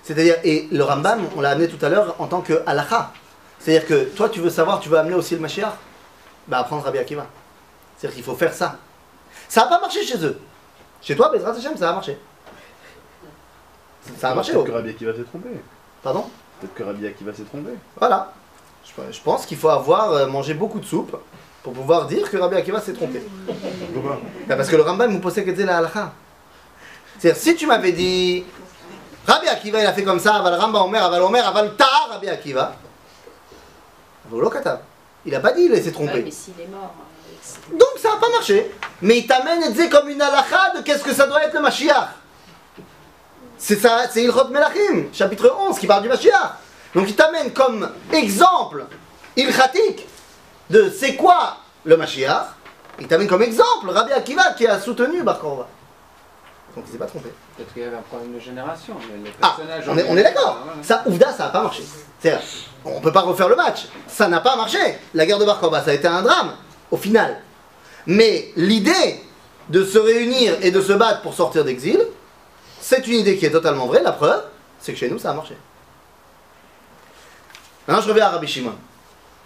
C'est-à-dire, 0.02 0.34
et 0.42 0.66
le 0.72 0.82
Rambam, 0.82 1.28
on 1.36 1.40
l'a 1.42 1.50
amené 1.50 1.68
tout 1.68 1.84
à 1.86 1.88
l'heure 1.90 2.16
en 2.18 2.26
tant 2.26 2.40
que 2.40 2.60
halakha. 2.66 3.12
C'est-à-dire 3.60 3.86
que 3.86 4.02
toi, 4.16 4.28
tu 4.28 4.40
veux 4.40 4.50
savoir, 4.50 4.80
tu 4.80 4.88
veux 4.88 4.98
amener 4.98 5.14
aussi 5.14 5.36
le 5.36 5.40
Mashiach? 5.40 5.74
Bah, 6.50 6.58
apprendre 6.58 6.82
Rabbi 6.82 6.98
Akiva. 6.98 7.26
C'est-à-dire 7.96 8.16
qu'il 8.16 8.24
faut 8.24 8.34
faire 8.34 8.52
ça. 8.52 8.76
Ça 9.48 9.62
n'a 9.62 9.66
pas 9.68 9.80
marché 9.80 10.02
chez 10.02 10.22
eux. 10.24 10.36
Chez 11.00 11.14
toi, 11.14 11.30
Bezrat 11.32 11.52
Hashem, 11.52 11.76
ça 11.76 11.90
a 11.90 11.92
marché. 11.92 12.18
Ça 14.18 14.30
a 14.30 14.34
marché, 14.34 14.52
Peut-être 14.52 14.64
oh. 14.64 14.66
que 14.66 14.72
Rabbi 14.72 14.90
Akiva 14.90 15.14
s'est 15.14 15.22
trompé. 15.22 15.48
Pardon? 16.02 16.24
Peut-être 16.60 16.74
que 16.74 16.82
Rabbi 16.82 17.06
Akiva 17.06 17.32
s'est 17.32 17.44
trompé. 17.44 17.70
Voilà. 17.96 18.32
Je, 18.84 19.12
je 19.12 19.20
pense 19.20 19.46
qu'il 19.46 19.58
faut 19.58 19.68
avoir 19.68 20.10
euh, 20.10 20.26
mangé 20.26 20.54
beaucoup 20.54 20.80
de 20.80 20.84
soupe 20.84 21.16
pour 21.62 21.72
pouvoir 21.72 22.06
dire 22.06 22.28
que 22.28 22.36
Rabbi 22.36 22.56
Akiva 22.56 22.80
s'est 22.80 22.94
trompé. 22.94 23.22
Pourquoi? 23.94 24.18
Bah, 24.48 24.56
parce 24.56 24.68
que 24.68 24.76
le 24.76 24.82
Rambam 24.82 25.12
nous 25.12 25.20
posait 25.20 25.44
que 25.44 25.52
la 25.62 25.78
halakha. 25.78 26.12
C'est-à-dire, 27.18 27.40
si 27.40 27.54
tu 27.54 27.68
m'avais 27.68 27.92
dit 27.92 28.44
Rabbi 29.24 29.46
Akiva 29.46 29.80
il 29.80 29.86
a 29.86 29.92
fait 29.92 30.02
comme 30.02 30.18
ça, 30.18 30.34
aval 30.34 30.54
Rambam 30.54 30.82
Omer, 30.82 31.04
aval 31.04 31.22
Omer, 31.22 31.46
aval 31.46 31.76
Ta, 31.76 32.08
Rabbi 32.10 32.28
Akiva. 32.28 32.74
Volo 34.28 34.50
katav. 34.50 34.80
Il 35.26 35.34
a 35.34 35.40
pas 35.40 35.52
dit 35.52 35.62
il 35.62 35.76
s'est 35.76 35.84
Ouais, 35.86 35.92
trompé. 35.92 36.22
mais 36.22 36.30
s'il 36.30 36.58
est 36.60 36.66
mort. 36.66 36.94
euh, 36.98 37.32
c'est- 37.42 37.70
Donc 37.76 37.88
ça 37.98 38.10
n'a 38.10 38.16
pas 38.16 38.30
marché. 38.30 38.70
Mais 39.02 39.18
il 39.18 39.26
t'amène 39.26 39.62
et 39.62 39.72
dit 39.72 39.88
comme 39.88 40.08
une 40.08 40.20
halakha 40.22 40.72
de 40.76 40.82
qu'est-ce 40.82 41.02
que 41.04 41.12
ça 41.14 41.26
doit 41.26 41.44
être 41.44 41.54
le 41.54 41.60
Mashiach. 41.60 42.08
C'est 43.58 43.76
ça, 43.76 44.04
c'est 44.10 44.22
Ilchot 44.22 44.48
Melachim, 44.48 45.08
chapitre 45.12 45.54
11, 45.68 45.78
qui 45.78 45.86
parle 45.86 46.02
du 46.02 46.08
Mashiach. 46.08 46.52
Donc 46.94 47.08
il 47.08 47.14
t'amène 47.14 47.52
comme 47.52 47.90
exemple 48.12 48.86
ilchatique 49.36 50.06
de 50.70 50.90
c'est 50.90 51.14
quoi 51.16 51.56
le 51.84 51.96
Mashiach. 51.96 52.46
Il 52.98 53.06
t'amène 53.06 53.28
comme 53.28 53.42
exemple 53.42 53.90
Rabbi 53.90 54.12
Akiva 54.12 54.52
qui 54.56 54.66
a 54.66 54.80
soutenu 54.80 55.22
Bar 55.22 55.38
Korva. 55.38 55.66
Donc 56.74 56.84
il 56.86 56.92
s'est 56.92 56.98
pas 56.98 57.06
trompé. 57.06 57.30
Peut-être 57.56 57.72
qu'il 57.74 57.82
y 57.82 57.84
avait 57.86 57.96
un 57.96 58.02
problème 58.02 58.32
de 58.34 58.38
génération. 58.40 58.94
mais 59.22 59.28
les 59.28 59.34
Ah, 59.42 59.56
on 59.88 59.98
est, 59.98 60.06
on 60.08 60.16
est 60.16 60.22
d'accord. 60.22 60.58
Ça, 60.82 61.02
Ouvda, 61.06 61.32
ça 61.32 61.44
n'a 61.44 61.48
pas 61.50 61.62
marché. 61.62 61.82
C'est-à-dire, 62.20 62.42
on 62.84 63.00
peut 63.00 63.12
pas 63.12 63.20
refaire 63.20 63.48
le 63.48 63.56
match. 63.56 63.86
Ça 64.06 64.28
n'a 64.28 64.40
pas 64.40 64.56
marché. 64.56 64.78
La 65.14 65.26
guerre 65.26 65.38
de 65.38 65.44
Bar 65.44 65.60
Korba, 65.60 65.82
ça 65.82 65.90
a 65.90 65.94
été 65.94 66.08
un 66.08 66.22
drame, 66.22 66.56
au 66.90 66.96
final. 66.96 67.40
Mais 68.06 68.50
l'idée 68.56 69.20
de 69.68 69.84
se 69.84 69.98
réunir 69.98 70.56
et 70.62 70.70
de 70.70 70.80
se 70.80 70.92
battre 70.92 71.22
pour 71.22 71.34
sortir 71.34 71.64
d'exil, 71.64 72.00
c'est 72.80 73.06
une 73.06 73.20
idée 73.20 73.36
qui 73.36 73.46
est 73.46 73.50
totalement 73.50 73.86
vraie. 73.86 74.02
La 74.02 74.12
preuve, 74.12 74.42
c'est 74.80 74.92
que 74.92 74.98
chez 74.98 75.08
nous, 75.08 75.18
ça 75.18 75.30
a 75.30 75.34
marché. 75.34 75.56
Maintenant, 77.86 78.02
je 78.02 78.08
reviens 78.08 78.26
à 78.26 78.30
Rabbi 78.30 78.46
Shimon. 78.46 78.74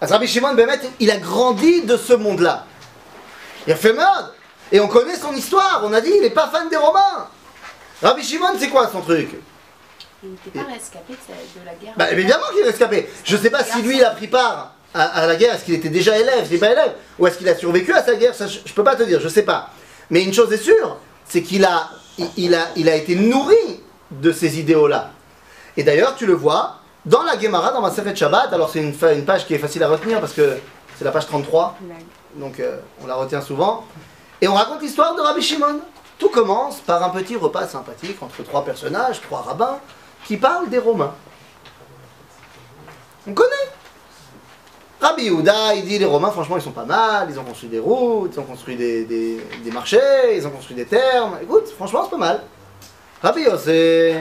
Rabbi 0.01 0.27
Shimon, 0.27 0.53
Bémet, 0.53 0.79
il 0.99 1.11
a 1.11 1.17
grandi 1.17 1.81
de 1.83 1.97
ce 1.97 2.13
monde-là. 2.13 2.65
Il 3.67 3.73
a 3.73 3.75
fait 3.75 3.93
merde. 3.93 4.31
Et 4.71 4.79
on 4.79 4.87
connaît 4.87 5.15
son 5.15 5.33
histoire. 5.33 5.81
On 5.83 5.93
a 5.93 6.01
dit, 6.01 6.11
il 6.15 6.21
n'est 6.21 6.29
pas 6.29 6.47
fan 6.47 6.69
des 6.69 6.77
Romains. 6.77 7.27
Rabbi 8.01 8.23
Shimon, 8.23 8.53
c'est 8.57 8.69
quoi 8.69 8.89
son 8.89 9.01
truc? 9.01 9.29
Il 10.25 10.31
n'était 10.31 10.59
pas 10.59 10.71
rescapé 10.73 11.13
de, 11.13 11.59
de 11.61 11.65
la 11.65 11.73
guerre. 11.75 11.93
Bah, 11.97 12.11
évidemment 12.11 12.45
qu'il 12.51 12.61
est 12.61 12.69
rescapé. 12.69 13.09
Je 13.23 13.37
sais 13.37 13.49
pas 13.49 13.63
si 13.63 13.81
lui, 13.81 13.97
il 13.97 14.03
a 14.03 14.09
pris 14.11 14.27
part 14.27 14.73
à, 14.93 15.03
à 15.03 15.27
la 15.27 15.35
guerre. 15.35 15.53
Est-ce 15.55 15.65
qu'il 15.65 15.75
était 15.75 15.89
déjà 15.89 16.17
élève, 16.17 16.47
c'est 16.49 16.57
pas 16.57 16.71
élève 16.71 16.93
Ou 17.19 17.27
est-ce 17.27 17.37
qu'il 17.37 17.47
a 17.49 17.55
survécu 17.55 17.93
à 17.93 18.03
sa 18.03 18.15
guerre? 18.15 18.33
Ça, 18.33 18.47
je, 18.47 18.59
je 18.65 18.73
peux 18.73 18.83
pas 18.83 18.95
te 18.95 19.03
dire, 19.03 19.19
je 19.19 19.27
sais 19.27 19.43
pas. 19.43 19.69
Mais 20.09 20.23
une 20.23 20.33
chose 20.33 20.51
est 20.51 20.57
sûre, 20.57 20.97
c'est 21.27 21.41
qu'il 21.43 21.63
a, 21.65 21.89
il, 22.17 22.27
il 22.37 22.55
a, 22.55 22.67
il 22.75 22.89
a 22.89 22.95
été 22.95 23.15
nourri 23.15 23.81
de 24.11 24.31
ces 24.31 24.59
idéaux-là. 24.59 25.11
Et 25.77 25.83
d'ailleurs, 25.83 26.15
tu 26.15 26.25
le 26.25 26.33
vois 26.33 26.77
dans 27.05 27.23
la 27.23 27.39
Gemara, 27.39 27.71
dans 27.71 27.81
ma 27.81 27.91
Sefet 27.91 28.15
Shabbat. 28.15 28.51
Alors, 28.53 28.69
c'est 28.69 28.79
une 28.79 29.25
page 29.25 29.45
qui 29.45 29.53
est 29.53 29.59
facile 29.59 29.83
à 29.83 29.87
retenir 29.89 30.19
parce 30.19 30.33
que 30.33 30.57
c'est 30.97 31.05
la 31.05 31.11
page 31.11 31.27
33. 31.27 31.77
Donc, 32.35 32.59
euh, 32.59 32.77
on 33.03 33.07
la 33.07 33.15
retient 33.15 33.41
souvent. 33.41 33.85
Et 34.41 34.47
on 34.47 34.53
raconte 34.53 34.81
l'histoire 34.81 35.15
de 35.15 35.21
Rabbi 35.21 35.41
Shimon. 35.41 35.79
Tout 36.17 36.29
commence 36.29 36.79
par 36.79 37.03
un 37.03 37.09
petit 37.09 37.35
repas 37.35 37.67
sympathique 37.67 38.17
entre 38.21 38.41
trois 38.43 38.63
personnages, 38.63 39.21
trois 39.21 39.41
rabbins, 39.41 39.79
qui 40.25 40.37
parlent 40.37 40.69
des 40.69 40.79
Romains. 40.79 41.13
On 43.27 43.33
connaît. 43.33 43.49
Rabbi 45.01 45.23
Yehuda, 45.25 45.75
il 45.75 45.85
dit 45.85 45.99
les 45.99 46.05
Romains, 46.05 46.31
franchement, 46.31 46.57
ils 46.57 46.61
sont 46.63 46.71
pas 46.71 46.85
mal, 46.85 47.27
ils 47.29 47.39
ont 47.39 47.43
construit 47.43 47.69
des 47.69 47.79
routes, 47.79 48.31
ils 48.33 48.39
ont 48.39 48.43
construit 48.43 48.75
des, 48.75 49.03
des- 49.05 49.71
marchés, 49.71 50.35
ils 50.35 50.47
ont 50.47 50.49
construit 50.51 50.75
des 50.75 50.85
termes. 50.85 51.37
Écoute, 51.41 51.67
franchement, 51.75 52.03
c'est 52.03 52.09
pas 52.11 52.17
mal. 52.17 52.43
Rabbi 53.21 53.41
Yossé, 53.41 54.15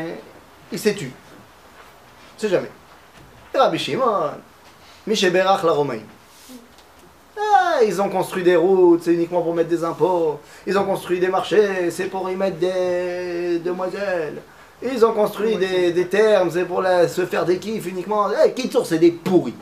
il 0.73 0.79
s'est 0.79 0.95
tu. 0.95 1.11
C'est 2.37 2.49
jamais. 2.49 2.71
Et 3.55 3.59
Rabbi 3.59 3.79
Shimon, 3.79 4.33
Mishéberach 5.07 5.63
la 5.63 5.73
Romaine. 5.73 6.05
Ah, 7.39 7.83
ils 7.85 8.01
ont 8.01 8.09
construit 8.09 8.43
des 8.43 8.57
routes, 8.57 9.03
c'est 9.05 9.15
uniquement 9.15 9.43
pour 9.43 9.55
mettre 9.55 9.69
des 9.71 9.85
impôts. 9.85 10.41
Ils 10.67 10.77
ont 10.79 10.85
construit 10.85 11.19
des 11.21 11.29
marchés, 11.29 11.91
c'est 11.91 12.07
pour 12.07 12.29
y 12.31 12.37
mettre 12.37 12.59
des 12.59 13.59
demoiselles. 13.61 14.43
Ils 14.83 15.05
ont 15.05 15.13
construit 15.13 15.57
des, 15.57 15.93
des 15.93 16.07
termes, 16.09 16.51
c'est 16.51 16.65
pour 16.65 16.83
la- 16.83 17.09
se 17.09 17.25
faire 17.27 17.45
des 17.45 17.59
kiffs 17.59 17.87
uniquement. 17.87 18.29
Eh, 18.45 18.53
Kitsour, 18.53 18.87
c'est 18.87 18.99
des 18.99 19.11
pourris. 19.13 19.55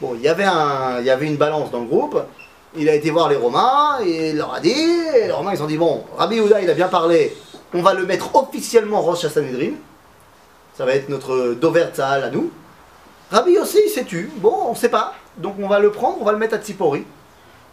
Bon, 0.00 0.14
il 0.14 0.20
y 0.22 0.28
avait 0.28 1.26
une 1.26 1.36
balance 1.36 1.70
dans 1.70 1.80
le 1.80 1.86
groupe. 1.86 2.20
Il 2.76 2.88
a 2.88 2.94
été 2.94 3.10
voir 3.10 3.28
les 3.28 3.36
Romains 3.36 3.98
et 4.04 4.30
il 4.30 4.36
leur 4.36 4.52
a 4.54 4.60
dit. 4.60 4.70
Et 4.72 5.26
les 5.26 5.32
Romains, 5.32 5.52
ils 5.54 5.62
ont 5.62 5.66
dit 5.66 5.78
bon, 5.78 6.04
Rabbi 6.18 6.36
Yehuda, 6.36 6.60
il 6.60 6.68
a 6.68 6.74
bien 6.74 6.88
parlé. 6.88 7.34
On 7.72 7.80
va 7.82 7.94
le 7.94 8.04
mettre 8.04 8.34
officiellement 8.34 9.00
Rosh 9.00 9.24
Hashanedrin. 9.24 9.74
Ça 10.76 10.84
va 10.84 10.94
être 10.94 11.08
notre 11.08 11.54
Dover 11.54 11.86
Tzahal 11.94 12.24
à 12.24 12.30
nous. 12.30 12.50
Rabbi 13.30 13.56
aussi, 13.58 13.78
il 13.86 13.90
s'est 13.90 14.04
tu. 14.04 14.30
Bon, 14.36 14.54
on 14.68 14.74
sait 14.74 14.88
pas. 14.88 15.14
Donc 15.38 15.54
on 15.62 15.68
va 15.68 15.78
le 15.78 15.90
prendre, 15.92 16.18
on 16.20 16.24
va 16.24 16.32
le 16.32 16.38
mettre 16.38 16.54
à 16.54 16.58
Tsipori. 16.58 17.04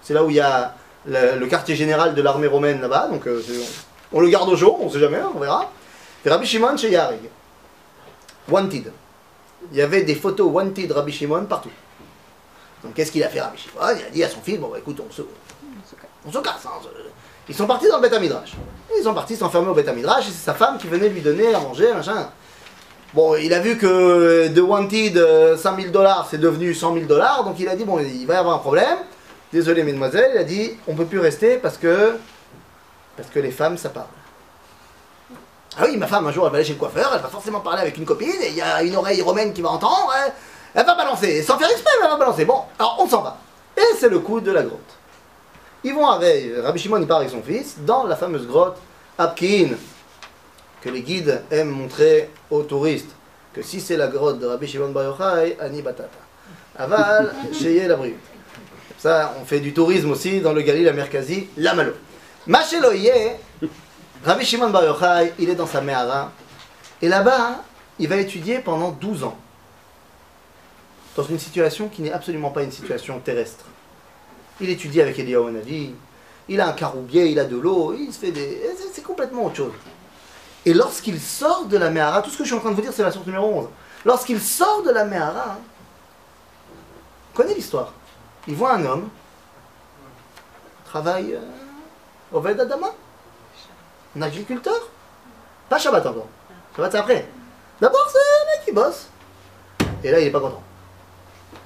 C'est 0.03 0.14
là 0.14 0.24
où 0.24 0.30
il 0.30 0.36
y 0.36 0.39
a 0.39 0.76
le, 1.07 1.39
le 1.39 1.45
quartier 1.47 1.76
général 1.76 2.14
de 2.16 2.22
l'armée 2.22 2.47
romaine 2.47 2.80
là-bas. 2.82 3.07
Donc 3.12 3.28
euh, 3.28 3.41
on, 4.14 4.20
le 4.22 4.30
garde 4.30 4.49
au 4.49 4.55
jour, 4.55 4.80
on 4.82 4.89
sait 4.89 4.99
jamais, 4.99 5.20
on 5.36 5.39
verra. 5.39 5.70
Rabbi 6.26 6.46
Shimon 6.46 6.78
chez 6.78 6.92
Yarig. 6.92 7.20
Wanted. 8.50 8.92
Il 9.72 9.78
y 9.78 9.82
avait 9.82 10.04
des 10.04 10.16
photos 10.16 10.52
Wanted 10.52 10.92
Rabbi 10.92 11.12
Shimon 11.12 11.46
partout. 11.46 11.70
Donc 12.84 12.94
qu'est-ce 12.94 13.12
qu'il 13.12 13.24
a 13.24 13.30
fait 13.30 13.42
Rabbi 13.42 13.58
Shimon? 13.58 13.82
Il 14.00 14.06
a 14.06 14.10
dit 14.10 14.24
à 14.24 14.30
son 14.30 14.42
fils, 14.42 14.60
bon 14.60 14.70
bah, 14.70 14.78
écoute, 14.80 15.00
on 15.08 15.12
se, 15.12 15.22
casse. 16.40 16.66
hein, 16.66 16.90
Ils 17.48 17.56
sont 17.56 17.68
partis 17.68 17.88
dans 17.88 18.00
le 18.00 18.08
Beth 18.10 18.20
Midrash. 18.20 18.54
Ils 18.98 19.04
sont 19.04 19.14
partis 19.14 19.36
s'enfermer 19.36 19.70
au 19.70 19.74
Beth 19.74 19.94
Midrash 19.96 20.28
et 20.28 20.32
c'est 20.32 20.46
sa 20.46 20.54
femme 20.54 20.78
qui 20.78 20.88
venait 20.88 21.10
lui 21.10 21.22
donner 21.22 21.54
à 21.54 21.60
manger, 21.60 21.94
machin. 21.94 22.30
Bon, 23.14 23.36
il 23.36 23.54
a 23.54 23.60
vu 23.60 23.78
que 23.78 24.48
de 24.48 24.62
Wanted, 24.62 25.18
euh, 25.18 25.58
5000 25.58 25.92
dollars, 25.92 26.28
c'est 26.32 26.38
devenu 26.38 26.74
100 26.74 26.94
000 26.94 27.06
dollars, 27.08 27.44
donc 27.44 27.60
il 27.60 27.68
a 27.68 27.76
dit, 27.76 27.84
bon, 27.84 28.00
il 28.00 28.26
va 28.26 28.36
y 28.36 28.38
avoir 28.38 28.56
un 28.56 28.60
problème. 28.60 29.00
Désolé, 29.52 29.84
mesdemoiselles, 29.84 30.32
il 30.36 30.38
a 30.38 30.44
dit, 30.46 30.72
on 30.88 30.96
peut 30.96 31.06
plus 31.06 31.20
rester 31.20 31.58
parce 31.58 31.78
que, 31.78 32.16
parce 33.18 33.28
que 33.30 33.40
les 33.40 33.52
femmes, 33.52 33.78
ça 33.78 33.90
parle. 33.90 34.08
Ah 35.78 35.84
oui, 35.88 35.98
ma 35.98 36.08
femme, 36.08 36.28
un 36.28 36.32
jour, 36.32 36.46
elle 36.46 36.52
va 36.52 36.58
aller 36.58 36.66
chez 36.66 36.74
le 36.74 36.80
coiffeur, 36.80 37.12
elle 37.14 37.22
va 37.22 37.30
forcément 37.30 37.62
parler 37.62 37.82
avec 37.82 37.98
une 37.98 38.06
copine, 38.06 38.42
et 38.42 38.50
il 38.50 38.56
y 38.56 38.62
a 38.62 38.84
une 38.84 38.96
oreille 38.96 39.22
romaine 39.22 39.54
qui 39.54 39.62
va 39.62 39.70
entendre, 39.70 40.14
elle, 40.26 40.34
elle 40.74 40.86
va 40.86 40.96
balancer, 40.96 41.42
sans 41.44 41.58
faire 41.58 41.70
exprès, 41.70 41.92
elle 42.02 42.10
va 42.10 42.18
balancer. 42.18 42.46
Bon, 42.46 42.62
alors 42.78 42.98
on 43.00 43.08
s'en 43.08 43.22
va. 43.22 43.38
Et 43.78 43.96
c'est 43.98 44.10
le 44.10 44.20
coup 44.20 44.42
de 44.42 44.52
la 44.52 44.64
grotte. 44.64 44.80
Ils 45.84 45.94
vont 45.94 46.08
avec, 46.08 46.52
Rabbi 46.62 46.80
Shimon, 46.80 46.98
il 46.98 47.08
part 47.08 47.18
avec 47.20 47.30
son 47.30 47.42
fils, 47.42 47.76
dans 47.80 48.04
la 48.04 48.16
fameuse 48.16 48.46
grotte 48.46 48.78
Apkin, 49.18 49.70
que 50.82 50.90
les 50.90 51.02
guides 51.02 51.42
aiment 51.52 51.70
montrer 51.70 52.30
aux 52.50 52.64
touristes 52.64 53.12
que 53.54 53.62
si 53.62 53.82
c'est 53.82 53.98
la 53.98 54.08
grotte 54.08 54.40
de 54.40 54.48
Rabbi 54.48 54.68
Shimon 54.68 54.90
Bar 54.90 55.04
Yochai, 55.04 55.58
Ani 55.60 55.82
Batata. 55.82 56.10
Aval, 56.78 57.34
Sheye 57.54 57.88
la 57.88 57.96
Briut. 57.96 58.16
Ça, 58.98 59.34
on 59.42 59.46
fait 59.46 59.60
du 59.60 59.74
tourisme 59.74 60.12
aussi 60.12 60.42
dans 60.42 60.54
le 60.54 60.62
Galil, 60.62 60.86
la 60.86 60.94
Merkazi, 60.94 61.48
la 61.58 61.74
Malo. 61.74 61.94
Macheloye, 62.48 63.38
Rabbi 64.24 64.46
Shimon 64.46 64.70
Bar 64.70 64.84
Yochai, 64.86 65.34
il 65.40 65.50
est 65.50 65.56
dans 65.56 65.66
sa 65.66 65.82
Mehara, 65.82 66.32
et 67.02 67.08
là-bas, 67.08 67.62
il 68.00 68.08
va 68.08 68.18
étudier 68.18 68.60
pendant 68.60 68.92
12 68.92 69.24
ans. 69.24 69.36
Dans 71.16 71.24
une 71.24 71.40
situation 71.40 71.90
qui 71.90 72.02
n'est 72.04 72.12
absolument 72.12 72.52
pas 72.52 72.64
une 72.64 72.72
situation 72.72 73.20
terrestre. 73.20 73.66
Il 74.60 74.70
étudie 74.70 75.02
avec 75.02 75.18
Eliyahu 75.18 75.48
Hanavi, 75.50 75.94
il 76.48 76.62
a 76.62 76.68
un 76.68 76.74
caroubier, 76.74 77.28
il 77.28 77.40
a 77.40 77.46
de 77.46 77.58
l'eau, 77.58 77.94
il 77.98 78.14
se 78.14 78.20
fait 78.20 78.32
des. 78.32 78.62
c'est- 78.94 79.02
complètement 79.02 79.46
autre 79.46 79.56
chose. 79.56 79.74
Et 80.66 80.74
lorsqu'il 80.74 81.20
sort 81.20 81.66
de 81.66 81.76
la 81.78 81.90
Mehara, 81.90 82.22
tout 82.22 82.30
ce 82.30 82.38
que 82.38 82.44
je 82.44 82.50
suis 82.50 82.56
en 82.56 82.60
train 82.60 82.70
de 82.70 82.76
vous 82.76 82.82
dire, 82.82 82.94
c'est 82.94 83.02
la 83.04 83.12
source 83.12 83.26
numéro 83.26 83.48
11. 83.52 83.68
Lorsqu'il 84.06 84.40
sort 84.40 84.84
de 84.84 84.92
la 84.92 85.04
Mehara, 85.04 85.58
connaît 87.34 87.56
l'histoire. 87.56 87.92
Il 88.48 88.56
voit 88.56 88.74
un 88.76 88.86
homme, 88.86 89.10
travaille 90.86 91.34
euh, 91.34 91.40
au 92.32 92.40
Ved 92.40 92.60
Adama, 92.60 92.92
un 94.18 94.22
agriculteur. 94.22 94.89
Pas 95.70 95.80
Shabbat 95.80 96.05
encore. 96.05 96.28
Shabbat 96.76 96.91
c'est 96.91 96.97
après. 96.97 97.28
D'abord, 97.80 98.07
c'est 98.12 98.18
un 98.18 98.51
mec 98.51 98.66
qui 98.66 98.72
bosse. 98.72 99.07
Et 100.03 100.12
là, 100.12 100.20
il 100.20 100.28
est 100.28 100.32
pas 100.32 100.39
content. 100.39 100.62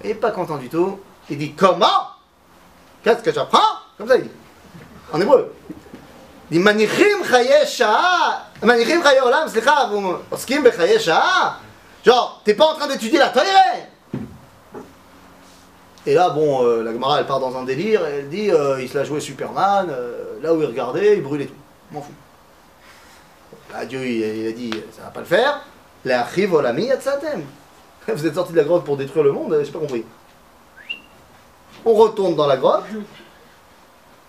Il 0.04 0.12
est 0.12 0.16
pas 0.16 0.32
content 0.32 0.58
du 0.58 0.70
tout. 0.70 1.00
Il 1.30 1.38
dit 1.38 1.54
Comment? 1.54 1.86
Qu'est-ce 3.04 3.22
que 3.22 3.34
j'apprends? 3.34 3.60
Comme 3.98 4.08
ça, 4.08 4.18
il 4.18 4.24
dit. 4.24 4.32
En 5.12 5.20
hébreu. 5.20 5.54
Il 6.50 6.58
dit 6.58 6.64
Manichim. 6.64 7.24
Manichim 8.64 9.02
olam, 9.24 9.50
vous 9.50 10.16
oskim. 10.32 10.64
Genre, 12.06 12.42
t'es 12.46 12.54
pas 12.54 12.66
en 12.66 12.76
train 12.76 12.88
d'étudier 12.88 13.18
la 13.18 13.30
Torah 13.30 13.46
Et 16.06 16.14
là, 16.14 16.30
bon, 16.30 16.64
euh, 16.64 16.84
la 16.84 16.94
Gemara, 16.94 17.20
elle 17.20 17.26
part 17.26 17.40
dans 17.40 17.58
un 17.58 17.64
délire, 17.64 18.06
et 18.06 18.20
elle 18.20 18.30
dit 18.30 18.52
euh, 18.52 18.80
il 18.80 18.88
se 18.88 18.96
la 18.96 19.04
jouait 19.04 19.20
Superman, 19.20 19.88
euh, 19.90 20.40
là 20.42 20.54
où 20.54 20.62
il 20.62 20.68
regardait, 20.68 21.18
il 21.18 21.24
brûlait 21.24 21.48
tout. 21.48 21.56
M'en 21.92 22.02
fous. 22.02 22.14
Là, 23.76 23.86
Dieu, 23.86 24.08
il, 24.08 24.48
a 24.48 24.52
dit 24.54 24.72
ça 24.92 25.04
va 25.04 25.10
pas 25.10 25.20
le 25.20 25.26
faire. 25.26 25.62
La 26.06 26.26
chiv 26.34 26.54
olami 26.54 26.86
yatsatem. 26.86 27.44
Vous 28.08 28.26
êtes 28.26 28.36
sorti 28.36 28.54
de 28.54 28.58
la 28.58 28.64
grotte 28.64 28.86
pour 28.86 28.96
détruire 28.96 29.26
le 29.26 29.34
monde, 29.34 29.60
j'ai 29.64 29.72
pas 29.72 29.80
compris. 29.80 30.06
On 31.84 31.94
retourne 31.94 32.36
dans 32.36 32.48
la 32.48 32.56
grotte 32.56 32.86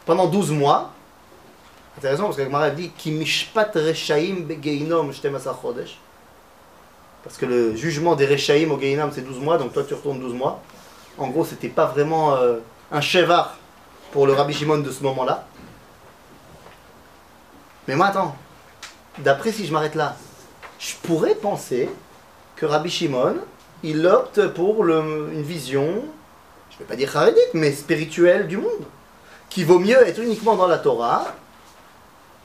pendant 0.05 0.27
12 0.27 0.51
mois. 0.51 0.91
Intéressant 1.97 2.25
parce 2.25 2.37
que 2.37 2.71
dit 2.71 2.91
Ki 2.91 3.13
mishpat 3.13 3.73
reshaim 3.75 4.47
begeinom 4.47 5.11
chodesh. 5.13 5.99
Parce 7.23 7.37
que 7.39 7.47
le 7.47 7.77
jugement 7.77 8.17
des 8.17 8.27
reshaim 8.27 8.71
au 8.71 8.79
Geinam 8.79 9.11
c'est 9.13 9.23
12 9.23 9.39
mois, 9.39 9.59
donc 9.59 9.73
toi 9.73 9.85
tu 9.87 9.95
retournes 9.95 10.21
12 10.21 10.35
mois. 10.35 10.61
En 11.19 11.29
gros, 11.29 11.45
c'était 11.45 11.69
pas 11.69 11.87
vraiment 11.87 12.35
euh, 12.35 12.59
un 12.91 13.01
chevar 13.01 13.57
pour 14.11 14.27
le 14.27 14.33
Rabbi 14.33 14.53
Shimon 14.53 14.79
de 14.79 14.91
ce 14.91 15.03
moment-là. 15.05 15.47
Mais 17.87 17.95
moi, 17.95 18.07
attends. 18.07 18.37
D'après, 19.19 19.53
si 19.53 19.67
je 19.67 19.73
m'arrête 19.73 19.95
là, 19.95 20.17
je 20.79 20.95
pourrais 21.03 21.35
penser 21.35 21.89
que 22.57 22.67
Rabbi 22.67 22.91
Shimon, 22.91 23.37
il 23.83 24.07
opte 24.07 24.49
pour 24.49 24.85
le- 24.85 25.31
une 25.33 25.43
vision, 25.43 26.05
je 26.71 26.75
ne 26.75 26.79
vais 26.81 26.85
pas 26.85 26.97
dire 26.97 27.11
charédite, 27.11 27.55
mais 27.55 27.73
spirituelle 27.73 28.47
du 28.47 28.57
monde. 28.59 28.85
Qui 29.49 29.65
vaut 29.65 29.79
mieux 29.79 30.07
être 30.07 30.21
uniquement 30.21 30.55
dans 30.57 30.67
la 30.67 30.79
Torah 30.79 31.25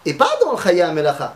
et 0.06 0.14
pas 0.14 0.30
dans 0.42 0.52
le 0.54 0.58
Chaya 0.58 0.92
Melacha. 0.94 1.34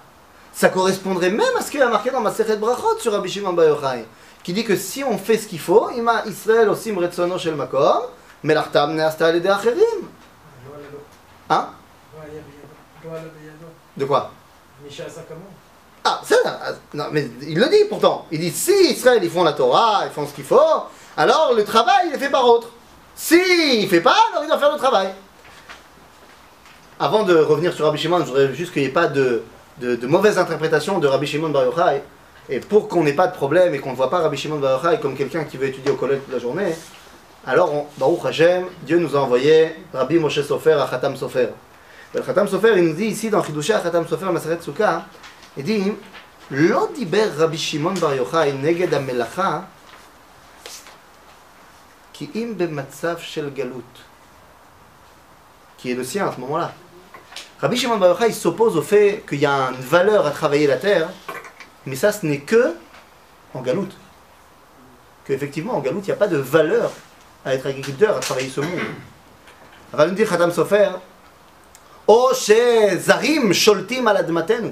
Ça 0.54 0.70
correspondrait 0.70 1.32
même 1.32 1.56
à 1.58 1.62
ce 1.62 1.70
qu'il 1.70 1.82
a 1.82 1.90
marqué 1.90 2.12
dans 2.12 2.22
ma 2.22 2.32
Sechet 2.32 2.56
Brachot 2.58 3.00
sur 3.00 3.12
Rabbi 3.12 3.30
Shimon 3.30 3.52
Bar 3.54 3.66
Yochai, 3.66 4.06
qui 4.42 4.54
dit 4.54 4.64
que 4.64 4.78
si 4.78 5.04
on 5.04 5.18
fait 5.18 5.38
ce 5.38 5.48
qu'il 5.48 5.60
faut, 5.60 5.90
Ima 5.90 6.24
Israël 6.28 6.70
osim 6.70 6.98
retzono 6.98 7.38
shel 7.38 7.56
makom, 7.56 8.04
melachtam 8.44 8.96
neasta 8.96 9.28
al 9.28 9.46
acherim. 9.46 10.08
Hein? 11.50 11.68
De 13.98 14.06
quoi? 14.06 14.32
Ah, 16.04 16.22
ça, 16.24 16.36
ah, 16.46 16.72
non, 16.94 17.06
mais 17.12 17.28
il 17.42 17.58
le 17.58 17.68
dit 17.68 17.86
pourtant. 17.90 18.28
Il 18.32 18.40
dit 18.40 18.52
si 18.52 18.92
Israël 18.92 19.20
ils 19.24 19.30
font 19.30 19.44
la 19.44 19.54
Torah, 19.54 20.04
ils 20.06 20.12
font 20.12 20.28
ce 20.28 20.34
qu'il 20.34 20.44
faut, 20.44 20.60
alors 21.18 21.54
le 21.56 21.64
travail 21.64 22.08
il 22.10 22.14
est 22.14 22.20
fait 22.20 22.30
par 22.30 22.46
autre. 22.48 22.70
Si 23.16 23.40
il 23.82 23.88
fait 23.88 24.02
pas, 24.02 24.18
alors 24.32 24.44
il 24.44 24.48
doit 24.48 24.60
faire 24.60 24.72
le 24.72 24.78
travail. 24.78 25.10
Avant 27.00 27.24
de 27.24 27.36
revenir 27.36 27.74
sur 27.74 27.86
Rabbi 27.86 27.98
Shimon, 27.98 28.20
je 28.20 28.26
voudrais 28.26 28.54
juste 28.54 28.72
qu'il 28.72 28.84
n'y 28.84 28.90
ait 28.90 28.92
pas 28.92 29.08
de, 29.08 29.44
de, 29.80 30.08
mauvaise 30.08 30.38
interprétation 30.38 31.00
de 31.00 31.08
Rabbi 31.08 31.26
Shimon 31.26 31.50
Bar 31.50 31.64
Yochai. 31.64 32.04
Et 32.50 32.60
pour 32.60 32.88
qu'on 32.88 33.04
n'ait 33.04 33.14
pas 33.14 33.28
de 33.28 33.34
problème 33.34 33.74
et 33.74 33.80
qu'on 33.80 33.92
ne 33.92 33.96
voit 33.96 34.10
pas 34.10 34.20
Rabbi 34.20 34.38
Shimon 34.38 34.60
Bar 34.60 34.84
Yochai 34.84 35.00
comme 35.02 35.16
quelqu'un 35.16 35.46
qui 35.46 35.58
veut 35.58 35.68
étudier 35.68 35.92
au 35.92 35.96
collège 35.96 36.20
toute 36.24 36.34
la 36.34 36.40
journée, 36.40 36.76
alors 37.48 37.74
on, 37.74 37.86
Baruch 37.98 38.26
Hashem, 38.26 38.66
Dieu 38.84 39.00
nous 39.00 39.16
a 39.16 39.20
envoyé 39.20 39.76
Rabbi 39.94 40.20
Moshe 40.20 40.42
Sofer 40.42 40.74
à 40.74 40.88
Khatam 40.90 41.16
Sofer. 41.16 41.50
Le 42.15 42.23
Khatam 42.23 42.49
Sofer, 42.49 42.75
il 42.77 42.89
nous 42.89 42.95
dit 42.95 43.07
ici 43.07 43.31
dans 43.31 43.43
Chidushé 43.43 43.75
à 43.75 43.81
Khatam 43.81 44.07
Sofer, 44.07 44.27
Maseret 44.27 44.61
Sukkah, 44.61 45.05
il 45.57 45.65
dit 45.65 45.93
לא 46.51 46.89
דיבר 46.95 47.31
רבי 47.37 47.59
שמעון 47.59 47.95
בר 47.95 48.13
יוחאי 48.13 48.53
נגד 48.53 48.95
המלאכה 48.95 49.61
כי 52.13 52.31
אם 52.35 52.55
במצב 52.57 53.19
של 53.19 53.51
גלות, 53.55 53.99
qui 55.79 55.91
est 55.91 55.95
le 55.95 56.05
sien 56.05 56.27
à 56.27 56.33
ce 56.33 56.41
moment-là. 56.41 56.73
Rabbi 57.61 57.77
Shimon 57.77 57.99
Bar 57.99 58.11
Yochai 58.11 58.29
il 58.29 58.35
s'oppose 58.35 58.77
au 58.77 58.83
fait 58.83 59.25
qu'il 59.29 59.39
y 59.39 59.47
a 59.47 59.71
une 59.71 59.81
valeur 59.81 60.27
à 60.27 60.31
travailler 60.31 60.67
la 60.67 60.77
terre, 60.77 61.09
mais 61.87 61.95
ça 61.95 62.11
ce 62.11 62.27
n'est 62.27 62.41
que 62.41 62.75
en 63.55 63.63
galoute. 63.63 63.97
Qu'effectivement 65.25 65.77
en 65.77 65.81
galoute 65.81 66.05
il 66.05 66.11
n'y 66.11 66.15
a 66.15 66.17
pas 66.17 66.29
de 66.29 66.37
valeur 66.37 66.91
à 67.45 67.55
être 67.55 67.67
agriculteur, 67.67 68.17
à 68.17 68.21
travailler 68.21 68.51
ce 68.51 68.61
monde. 68.61 68.81
אבל 69.95 70.11
nous 70.11 70.15
dit 70.15 70.25
Khatam 70.25 70.51
Sofer, 70.51 70.91
או 72.09 72.35
שזרים 72.35 73.55
שולטים 73.55 74.09
על 74.09 74.17
אדמתנו, 74.17 74.71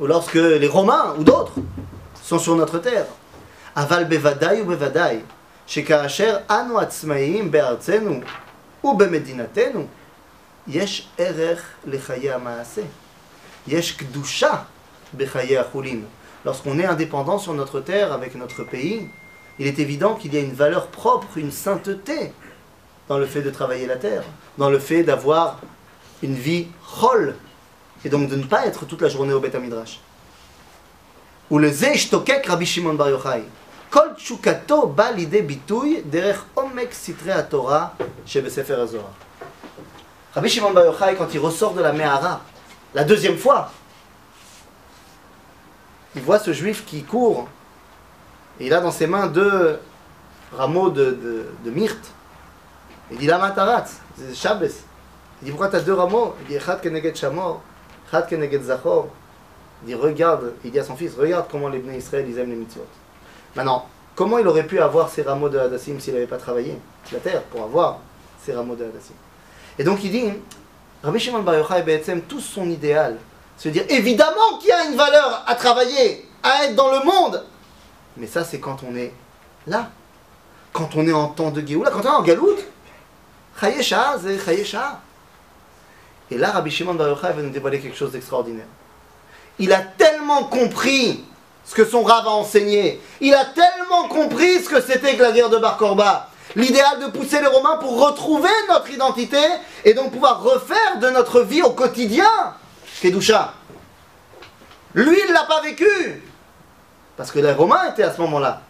ou 0.00 0.06
lorsque 0.06 0.34
les 0.34 0.68
Romains 0.68 1.14
ou 1.18 1.24
d'autres 1.24 1.58
sont 2.24 2.38
sur 2.38 2.56
notre 2.56 2.78
terre. 2.78 3.06
אבל 3.76 4.04
בוודאי 4.04 4.62
ובוודאי 4.62 5.20
שכאשר 5.66 6.36
אנו 6.50 6.78
עצמאיים 6.78 7.50
בארצנו 7.50 8.20
ובמדינתנו, 8.84 9.86
יש 10.68 11.08
ערך 11.18 11.64
לחיי 11.86 12.32
המעשה. 12.32 12.82
יש 13.68 13.92
קדושה 13.92 14.54
בחיי 15.16 15.58
החולין. 15.58 16.04
Lorsqu'on 16.46 16.78
est 16.78 16.86
indépendant 16.86 17.38
sur 17.38 17.52
notre 17.52 17.80
terre 17.80 18.12
avec 18.12 18.34
notre 18.34 18.64
pays, 18.64 19.08
il 19.58 19.66
est 19.66 19.78
évident 19.78 20.14
qu'il 20.14 20.32
y 20.34 20.38
a 20.38 20.40
une 20.40 20.54
valeur 20.54 20.86
propre, 20.86 21.36
une 21.36 21.52
sainteté 21.52 22.32
dans 23.08 23.18
le 23.18 23.26
fait 23.26 23.42
de 23.42 23.50
travailler 23.50 23.86
la 23.86 23.96
terre, 23.96 24.22
dans 24.56 24.70
le 24.70 24.78
fait 24.78 25.02
d'avoir 25.02 25.60
une 26.25 26.35
vie 26.35 26.67
chol, 26.81 27.35
et 28.03 28.09
donc 28.09 28.27
de 28.27 28.35
ne 28.35 28.43
pas 28.43 28.65
être 28.65 28.85
toute 28.85 29.01
la 29.01 29.09
journée 29.09 29.33
au 29.33 29.39
Beth 29.39 29.55
Midrash. 29.55 29.99
Ou 31.49 31.59
le 31.59 31.71
Zeish 31.71 32.09
Tokek 32.09 32.45
Rabbi 32.47 32.65
Shimon 32.65 32.95
Bar 32.95 33.09
Yochai. 33.09 33.43
Kol 33.91 34.15
tchukato 34.17 34.87
ba 34.87 35.11
l'idée 35.11 35.43
bitoui 35.43 36.01
derech 36.03 36.39
omek 36.55 36.93
sitre 36.93 37.47
Torah 37.49 37.95
chez 38.25 38.47
Sefer 38.49 38.73
HaZohar. 38.73 39.11
Rabbi 40.33 40.49
Shimon 40.49 40.73
Bar 40.73 40.85
Yochai, 40.85 41.15
quand 41.15 41.31
il 41.33 41.39
ressort 41.39 41.73
de 41.73 41.81
la 41.81 41.93
Mehara, 41.93 42.41
la 42.93 43.03
deuxième 43.03 43.37
fois, 43.37 43.71
il 46.15 46.21
voit 46.21 46.39
ce 46.39 46.53
juif 46.53 46.85
qui 46.85 47.03
court, 47.03 47.47
et 48.59 48.65
il 48.67 48.73
a 48.73 48.81
dans 48.81 48.91
ses 48.91 49.05
mains 49.05 49.27
deux 49.27 49.79
rameaux 50.57 50.89
de, 50.89 51.05
de, 51.63 51.69
de. 51.69 51.87
Il 53.11 53.17
dit 53.17 53.27
Lama 53.27 53.51
taratz, 53.51 53.99
c'est 54.17 54.33
Shabbos. 54.33 54.84
Il 55.41 55.45
dit 55.45 55.51
pourquoi 55.51 55.69
tu 55.69 55.75
as 55.75 55.81
deux 55.81 55.93
rameaux 55.93 56.35
Il 56.49 56.57
dit 56.57 56.63
zachor. 58.63 59.07
Il 59.83 59.87
dit 59.87 59.95
regarde, 59.95 60.53
il 60.63 60.71
dit 60.71 60.79
à 60.79 60.83
son 60.83 60.95
fils, 60.95 61.13
regarde 61.17 61.45
comment 61.51 61.67
les 61.69 61.79
Bnei 61.79 61.97
Israël 61.97 62.25
ils 62.27 62.37
aiment 62.39 62.49
les 62.49 62.55
mitzvot. 62.55 62.85
Maintenant, 63.55 63.87
comment 64.15 64.37
il 64.37 64.47
aurait 64.47 64.65
pu 64.65 64.79
avoir 64.79 65.09
ces 65.09 65.21
rameaux 65.21 65.49
de 65.49 65.57
Hadassim 65.57 65.99
s'il 65.99 66.13
n'avait 66.13 66.27
pas 66.27 66.37
travaillé 66.37 66.79
la 67.11 67.19
terre 67.19 67.43
pour 67.43 67.63
avoir 67.63 67.99
ces 68.43 68.53
rameaux 68.53 68.75
de 68.75 68.85
Hadassim? 68.85 69.15
Et 69.77 69.83
donc 69.83 70.03
il 70.03 70.11
dit, 70.11 70.29
Rabbi 71.03 71.19
Shimon 71.19 71.41
Bar 71.43 71.55
Yochai 71.55 71.83
Be'etzem, 71.83 72.21
tout 72.21 72.39
son 72.39 72.69
idéal, 72.69 73.17
se 73.57 73.69
dire 73.69 73.83
évidemment 73.89 74.57
qu'il 74.59 74.69
y 74.69 74.73
a 74.73 74.85
une 74.85 74.95
valeur 74.95 75.43
à 75.45 75.55
travailler, 75.55 76.27
à 76.41 76.65
être 76.65 76.75
dans 76.75 76.91
le 76.91 77.03
monde. 77.05 77.43
Mais 78.17 78.27
ça 78.27 78.43
c'est 78.43 78.59
quand 78.59 78.77
on 78.89 78.95
est 78.95 79.13
là. 79.67 79.89
Quand 80.71 80.95
on 80.95 81.07
est 81.07 81.13
en 81.13 81.27
temps 81.27 81.51
de 81.51 81.65
Géoula, 81.65 81.91
quand 81.91 82.01
on 82.01 82.03
est 82.03 82.07
en 82.07 82.23
galoute. 82.23 82.65
Chaye 83.59 83.81
Shah, 83.83 84.17
c'est 84.21 84.37
Chaye 84.39 84.65
Shah. 84.65 84.99
Et 86.31 86.37
là, 86.37 86.51
Rabbi 86.51 86.71
Shimon 86.71 86.95
Bar 86.95 87.15
va 87.15 87.33
nous 87.33 87.49
dévoiler 87.49 87.79
quelque 87.79 87.97
chose 87.97 88.11
d'extraordinaire. 88.11 88.65
Il 89.59 89.71
a 89.71 89.79
tellement 89.79 90.45
compris 90.45 91.23
ce 91.63 91.73
que 91.73 91.85
son 91.85 92.03
rave 92.03 92.27
a 92.27 92.31
enseigné. 92.31 92.99
Il 93.21 93.33
a 93.33 93.45
tellement 93.45 94.07
compris 94.07 94.63
ce 94.63 94.69
que 94.69 94.81
c'était 94.81 95.15
que 95.15 95.21
la 95.21 95.31
guerre 95.31 95.49
de 95.49 95.57
Bar 95.57 95.77
Korba. 95.77 96.29
L'idéal 96.55 96.99
de 97.01 97.07
pousser 97.07 97.41
les 97.41 97.47
Romains 97.47 97.77
pour 97.77 97.99
retrouver 98.05 98.49
notre 98.69 98.89
identité 98.89 99.41
et 99.83 99.93
donc 99.93 100.11
pouvoir 100.11 100.41
refaire 100.41 100.99
de 101.01 101.09
notre 101.09 101.41
vie 101.41 101.61
au 101.61 101.71
quotidien 101.71 102.29
Kedusha. 103.01 103.53
Lui, 104.93 105.19
il 105.21 105.29
ne 105.29 105.33
l'a 105.33 105.43
pas 105.43 105.61
vécu. 105.61 106.23
Parce 107.17 107.31
que 107.31 107.39
les 107.39 107.51
Romains 107.51 107.89
étaient 107.91 108.03
à 108.03 108.13
ce 108.13 108.21
moment-là. 108.21 108.61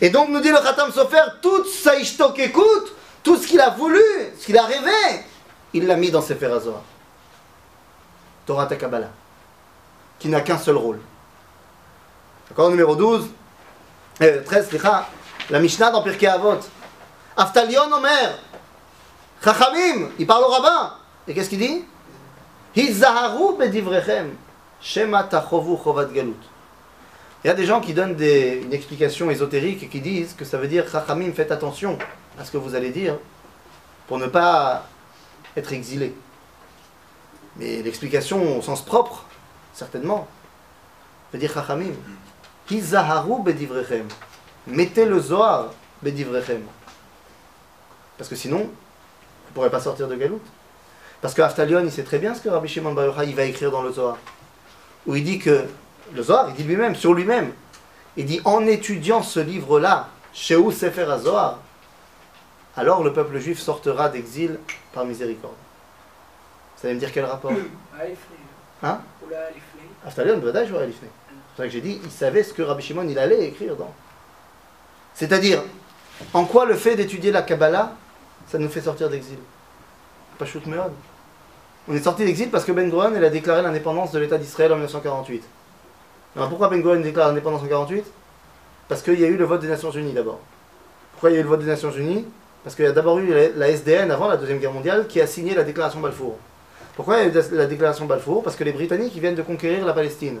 Et 0.00 0.10
donc, 0.10 0.28
nous 0.28 0.40
dit 0.40 0.50
le 0.50 0.56
Khatam 0.56 0.92
Sofer, 0.92 1.22
tout 1.40 1.64
ça 1.64 1.94
écoute, 1.96 2.94
tout 3.22 3.36
ce 3.36 3.46
qu'il 3.46 3.60
a 3.60 3.70
voulu, 3.70 4.02
ce 4.38 4.46
qu'il 4.46 4.58
a 4.58 4.64
rêvé, 4.64 5.24
il 5.72 5.86
l'a 5.86 5.96
mis 5.96 6.10
dans 6.10 6.22
ses 6.22 6.42
Azor. 6.44 6.82
Torah 8.46 8.66
Kabbalah, 8.66 9.10
qui 10.18 10.28
n'a 10.28 10.40
qu'un 10.40 10.58
seul 10.58 10.76
rôle. 10.76 10.98
D'accord, 12.48 12.70
numéro 12.70 12.96
12, 12.96 13.28
euh, 14.20 14.42
13, 14.44 14.68
la 15.50 15.60
Mishnah 15.60 15.90
dans 15.90 16.02
Pirkei 16.02 16.26
Avot. 16.26 16.58
Aftalion 17.36 17.90
Omer, 17.92 18.38
Chachamim, 19.42 20.10
il 20.18 20.26
parle 20.26 20.44
au 20.44 20.48
rabbin. 20.48 20.94
Et 21.26 21.34
qu'est-ce 21.34 21.48
qu'il 21.48 21.58
dit? 21.58 21.84
Bedivrechem, 23.58 24.34
Shema 24.80 25.24
tachovu 25.24 25.76
chovat 25.82 26.06
galut. 26.06 26.34
Il 27.44 27.48
y 27.48 27.50
a 27.50 27.54
des 27.54 27.64
gens 27.64 27.80
qui 27.80 27.94
donnent 27.94 28.20
une 28.20 28.72
explication 28.72 29.30
ésotérique 29.30 29.82
et 29.84 29.88
qui 29.88 30.00
disent 30.00 30.34
que 30.34 30.44
ça 30.44 30.58
veut 30.58 30.68
dire 30.68 30.84
Chachamim, 30.90 31.32
faites 31.32 31.50
attention 31.50 31.98
à 32.38 32.44
ce 32.44 32.50
que 32.50 32.58
vous 32.58 32.74
allez 32.74 32.90
dire 32.90 33.16
pour 34.06 34.18
ne 34.18 34.26
pas 34.26 34.84
être 35.56 35.72
exilé. 35.72 36.14
Mais 37.56 37.82
l'explication 37.82 38.58
au 38.58 38.62
sens 38.62 38.84
propre, 38.84 39.24
certainement, 39.74 40.26
veut 41.32 41.38
dire 41.38 41.52
Chachamim. 41.52 41.92
Hizaharu 42.70 43.42
bedivrechem. 43.42 44.06
Mettez 44.66 45.04
le 45.04 45.20
Zohar 45.20 45.70
bedivrechem. 46.02 46.62
Parce 48.16 48.30
que 48.30 48.36
sinon, 48.36 48.58
vous 48.58 49.48
ne 49.50 49.54
pourrez 49.54 49.70
pas 49.70 49.80
sortir 49.80 50.08
de 50.08 50.14
Galout. 50.14 50.40
Parce 51.20 51.34
que 51.34 51.42
Aftalion, 51.42 51.82
il 51.84 51.92
sait 51.92 52.04
très 52.04 52.18
bien 52.18 52.34
ce 52.34 52.40
que 52.40 52.48
Rabbi 52.48 52.68
Shimon 52.68 52.92
Bar 52.94 53.06
Yochai, 53.06 53.32
va 53.32 53.44
écrire 53.44 53.70
dans 53.70 53.82
le 53.82 53.92
Zohar. 53.92 54.18
Où 55.06 55.16
il 55.16 55.24
dit 55.24 55.38
que, 55.38 55.64
le 56.14 56.22
Zohar, 56.22 56.48
il 56.50 56.54
dit 56.54 56.64
lui-même, 56.64 56.94
sur 56.94 57.14
lui-même, 57.14 57.52
il 58.16 58.26
dit 58.26 58.40
en 58.44 58.66
étudiant 58.66 59.22
ce 59.22 59.40
livre-là, 59.40 60.08
chez 60.32 60.56
Sefer 60.70 61.06
Zohar, 61.18 61.58
alors 62.76 63.02
le 63.02 63.12
peuple 63.12 63.38
juif 63.38 63.58
sortira 63.58 64.08
d'exil 64.08 64.58
par 64.92 65.04
miséricorde. 65.04 65.54
Vous 66.78 66.86
allez 66.86 66.94
me 66.94 67.00
dire 67.00 67.12
quel 67.12 67.24
rapport? 67.24 67.52
Hein? 68.84 69.00
Aftalion, 70.04 70.38
Badaï, 70.38 70.66
je. 70.66 70.72
C'est 70.72 70.78
pour 70.80 71.56
ça 71.56 71.62
que 71.62 71.68
j'ai 71.68 71.80
dit, 71.80 72.00
il 72.02 72.10
savait 72.10 72.42
ce 72.42 72.52
que 72.52 72.62
Rabbi 72.62 72.82
Shimon 72.82 73.06
il 73.08 73.16
allait 73.16 73.46
écrire 73.46 73.76
dans. 73.76 73.94
C'est-à-dire, 75.14 75.62
en 76.34 76.44
quoi 76.44 76.64
le 76.64 76.74
fait 76.74 76.96
d'étudier 76.96 77.30
la 77.30 77.42
Kabbalah, 77.42 77.92
ça 78.48 78.58
nous 78.58 78.68
fait 78.68 78.80
sortir 78.80 79.08
d'exil? 79.08 79.38
Pas 80.36 80.46
meod. 80.66 80.92
On 81.88 81.94
est 81.94 82.02
sorti 82.02 82.24
d'exil 82.24 82.50
parce 82.50 82.64
que 82.64 82.72
Ben 82.72 82.88
Gurion 82.90 83.14
a 83.14 83.28
déclaré 83.28 83.62
l'indépendance 83.62 84.10
de 84.10 84.18
l'État 84.18 84.38
d'Israël 84.38 84.72
en 84.72 84.76
1948. 84.76 85.44
Alors 86.34 86.48
pourquoi 86.48 86.68
Ben 86.68 86.80
Gurion 86.80 87.00
déclare 87.00 87.28
l'indépendance 87.28 87.60
en 87.60 87.64
1948 87.64 88.04
Parce 88.88 89.02
qu'il 89.02 89.20
y 89.20 89.24
a 89.24 89.28
eu 89.28 89.36
le 89.36 89.44
vote 89.44 89.60
des 89.60 89.68
Nations 89.68 89.90
Unies 89.90 90.12
d'abord. 90.12 90.40
Pourquoi 91.12 91.30
il 91.30 91.34
y 91.34 91.36
a 91.36 91.40
eu 91.40 91.44
le 91.44 91.48
vote 91.48 91.60
des 91.60 91.66
Nations 91.66 91.92
Unies? 91.92 92.26
Parce 92.64 92.76
qu'il 92.76 92.84
y 92.84 92.88
a 92.88 92.92
d'abord 92.92 93.18
eu 93.18 93.32
la 93.56 93.68
SDN 93.68 94.10
avant 94.10 94.28
la 94.28 94.36
Deuxième 94.36 94.58
Guerre 94.58 94.72
mondiale 94.72 95.06
qui 95.08 95.20
a 95.20 95.26
signé 95.26 95.54
la 95.54 95.64
déclaration 95.64 96.00
Balfour. 96.00 96.36
Pourquoi 96.94 97.18
il 97.18 97.34
y 97.34 97.36
a 97.36 97.40
eu 97.40 97.44
la 97.52 97.66
déclaration 97.66 98.06
Balfour? 98.06 98.42
Parce 98.42 98.54
que 98.54 98.64
les 98.64 98.72
Britanniques 98.72 99.14
viennent 99.14 99.34
de 99.34 99.42
conquérir 99.42 99.84
la 99.84 99.92
Palestine. 99.92 100.38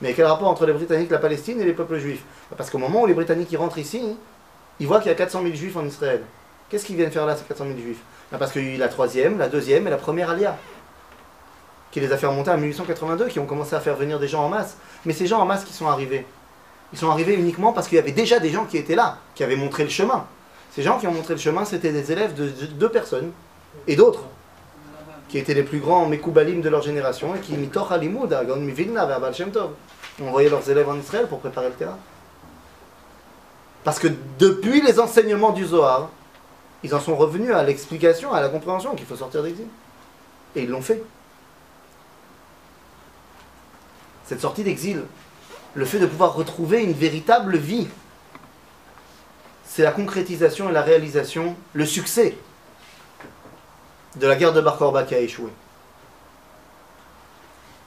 Mais 0.00 0.14
quel 0.14 0.24
rapport 0.24 0.48
entre 0.48 0.64
les 0.64 0.72
Britanniques, 0.72 1.10
la 1.10 1.18
Palestine 1.18 1.60
et 1.60 1.64
les 1.64 1.74
peuples 1.74 1.98
juifs? 1.98 2.22
Parce 2.56 2.70
qu'au 2.70 2.78
moment 2.78 3.02
où 3.02 3.06
les 3.06 3.14
Britanniques 3.14 3.54
rentrent 3.58 3.78
ici, 3.78 4.16
ils 4.78 4.86
voient 4.86 5.00
qu'il 5.00 5.10
y 5.10 5.12
a 5.12 5.16
400 5.16 5.42
000 5.42 5.54
juifs 5.54 5.76
en 5.76 5.84
Israël. 5.84 6.22
Qu'est-ce 6.70 6.86
qu'ils 6.86 6.96
viennent 6.96 7.10
faire 7.10 7.26
là, 7.26 7.36
ces 7.36 7.44
400 7.44 7.64
000 7.66 7.78
juifs? 7.78 8.00
Ben, 8.32 8.38
Parce 8.38 8.52
qu'il 8.52 8.64
y 8.64 8.70
a 8.70 8.74
eu 8.76 8.78
la 8.78 8.88
troisième, 8.88 9.38
la 9.38 9.48
deuxième 9.48 9.86
et 9.86 9.90
la 9.90 9.98
première 9.98 10.30
alia, 10.30 10.56
qui 11.90 12.00
les 12.00 12.10
a 12.12 12.16
fait 12.16 12.26
remonter 12.26 12.50
en 12.50 12.56
1882, 12.56 13.26
qui 13.26 13.38
ont 13.38 13.46
commencé 13.46 13.74
à 13.74 13.80
faire 13.80 13.96
venir 13.96 14.18
des 14.18 14.28
gens 14.28 14.44
en 14.44 14.48
masse. 14.48 14.78
Mais 15.04 15.12
ces 15.12 15.26
gens 15.26 15.40
en 15.40 15.44
masse 15.44 15.64
qui 15.64 15.74
sont 15.74 15.88
arrivés, 15.88 16.24
ils 16.92 16.98
sont 16.98 17.10
arrivés 17.10 17.34
uniquement 17.34 17.72
parce 17.72 17.88
qu'il 17.88 17.96
y 17.96 17.98
avait 17.98 18.12
déjà 18.12 18.38
des 18.38 18.50
gens 18.50 18.64
qui 18.64 18.78
étaient 18.78 18.94
là, 18.94 19.18
qui 19.34 19.44
avaient 19.44 19.56
montré 19.56 19.84
le 19.84 19.90
chemin. 19.90 20.24
Ces 20.72 20.82
gens 20.82 20.98
qui 20.98 21.06
ont 21.06 21.12
montré 21.12 21.34
le 21.34 21.40
chemin, 21.40 21.64
c'était 21.64 21.92
des 21.92 22.12
élèves 22.12 22.34
de 22.34 22.48
deux 22.66 22.88
personnes 22.88 23.32
et 23.86 23.96
d'autres 23.96 24.24
qui 25.30 25.38
étaient 25.38 25.54
les 25.54 25.62
plus 25.62 25.78
grands 25.78 26.06
Mekoubalim 26.06 26.60
de 26.60 26.68
leur 26.68 26.82
génération 26.82 27.34
et 27.36 27.38
qui 27.38 27.52
mitoch 27.52 27.92
alimud, 27.92 28.28
vers 28.28 29.34
Shem 29.34 29.52
Tov, 29.52 29.70
leurs 30.18 30.70
élèves 30.70 30.88
en 30.88 30.98
Israël 30.98 31.28
pour 31.28 31.38
préparer 31.38 31.68
le 31.68 31.74
terrain. 31.74 31.98
Parce 33.84 33.98
que 33.98 34.08
depuis 34.38 34.82
les 34.82 34.98
enseignements 34.98 35.52
du 35.52 35.64
Zohar, 35.64 36.10
ils 36.82 36.94
en 36.94 37.00
sont 37.00 37.16
revenus 37.16 37.54
à 37.54 37.62
l'explication, 37.62 38.32
à 38.32 38.40
la 38.40 38.48
compréhension 38.48 38.94
qu'il 38.94 39.06
faut 39.06 39.16
sortir 39.16 39.42
d'exil. 39.42 39.66
Et 40.56 40.62
ils 40.62 40.68
l'ont 40.68 40.82
fait. 40.82 41.02
Cette 44.24 44.40
sortie 44.40 44.64
d'exil, 44.64 45.02
le 45.74 45.84
fait 45.84 45.98
de 45.98 46.06
pouvoir 46.06 46.34
retrouver 46.34 46.82
une 46.82 46.92
véritable 46.92 47.56
vie, 47.56 47.86
c'est 49.72 49.82
la 49.84 49.92
concrétisation 49.92 50.68
et 50.68 50.72
la 50.72 50.82
réalisation, 50.82 51.54
le 51.74 51.86
succès 51.86 52.36
de 54.16 54.26
la 54.26 54.34
guerre 54.34 54.52
de 54.52 54.60
Bar 54.60 54.76
Korba 54.76 55.04
qui 55.04 55.14
a 55.14 55.20
échoué. 55.20 55.50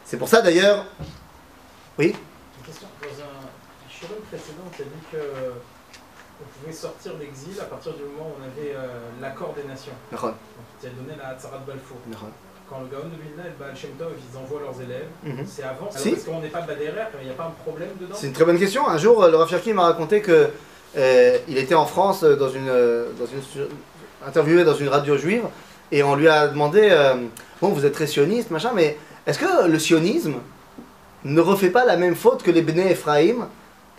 C'est 0.05 0.15
pour 0.17 0.29
ça 0.29 0.41
d'ailleurs, 0.41 0.85
oui 1.99 2.15
question. 2.65 2.87
Dans 3.01 3.07
un 3.09 3.89
shirin 3.89 4.13
précédent, 4.29 4.63
tu 4.73 4.81
as 4.83 4.85
dit 4.85 4.91
que 5.11 5.17
on 6.41 6.59
pouvait 6.59 6.73
sortir 6.73 7.13
l'exil 7.19 7.59
à 7.59 7.65
partir 7.65 7.93
du 7.93 8.03
moment 8.03 8.29
où 8.31 8.41
on 8.41 8.43
avait 8.45 8.73
euh, 8.75 8.87
l'accord 9.21 9.53
des 9.53 9.63
nations. 9.67 9.91
Donc, 10.11 10.33
tu 10.81 10.87
as 10.87 10.89
donné 10.89 11.15
la 11.17 11.29
Hatzarat 11.29 11.59
Balfour. 11.67 11.97
Quand 12.69 12.79
le 12.79 12.87
Gaon 12.87 13.09
de 13.09 13.21
Vilna 13.21 13.43
et 13.45 13.49
le 13.49 13.55
Baal 13.59 13.75
Shem 13.75 13.91
Tov, 13.91 14.13
ils 14.17 14.37
envoient 14.37 14.61
leurs 14.61 14.81
élèves, 14.81 15.07
Mhm. 15.23 15.45
c'est 15.45 15.63
avant. 15.63 15.91
Si. 15.91 15.97
Alors, 16.07 16.13
Parce 16.15 16.23
qu'on 16.25 16.39
n'est 16.41 16.47
pas 16.49 16.61
Baderer, 16.61 17.03
il 17.21 17.25
n'y 17.25 17.31
a 17.31 17.35
pas 17.35 17.45
un 17.47 17.63
problème 17.63 17.89
dedans? 17.99 18.15
C'est 18.17 18.27
une 18.27 18.33
très 18.33 18.45
bonne 18.45 18.57
question. 18.59 18.87
Un 18.87 18.97
jour, 18.97 19.21
euh, 19.23 19.29
le 19.31 19.35
Rav 19.37 19.49
Cherki 19.49 19.73
m'a 19.73 19.83
raconté 19.83 20.21
que 20.21 20.49
euh, 20.95 21.37
il 21.47 21.57
était 21.57 21.75
en 21.75 21.85
France 21.85 22.23
euh, 22.23 22.35
dans 22.35 22.49
une, 22.49 22.69
euh, 22.69 23.07
dans 23.19 23.25
interviewé 24.27 24.63
dans 24.63 24.75
une 24.75 24.89
radio 24.89 25.17
juive 25.17 25.43
et 25.91 26.03
on 26.03 26.15
lui 26.15 26.27
a 26.27 26.47
demandé 26.47 26.95
bon 27.61 27.69
vous 27.69 27.85
êtes 27.85 27.93
très 27.93 28.07
sioniste 28.07 28.51
machin 28.51 28.71
mais 28.73 28.97
est-ce 29.27 29.37
que 29.37 29.67
le 29.67 29.79
sionisme 29.79 30.35
ne 31.25 31.41
refait 31.41 31.69
pas 31.69 31.83
la 31.83 31.97
même 31.97 32.15
faute 32.15 32.41
que 32.41 32.51
les 32.51 32.61
Bnei 32.61 32.91
Ephraim 32.91 33.49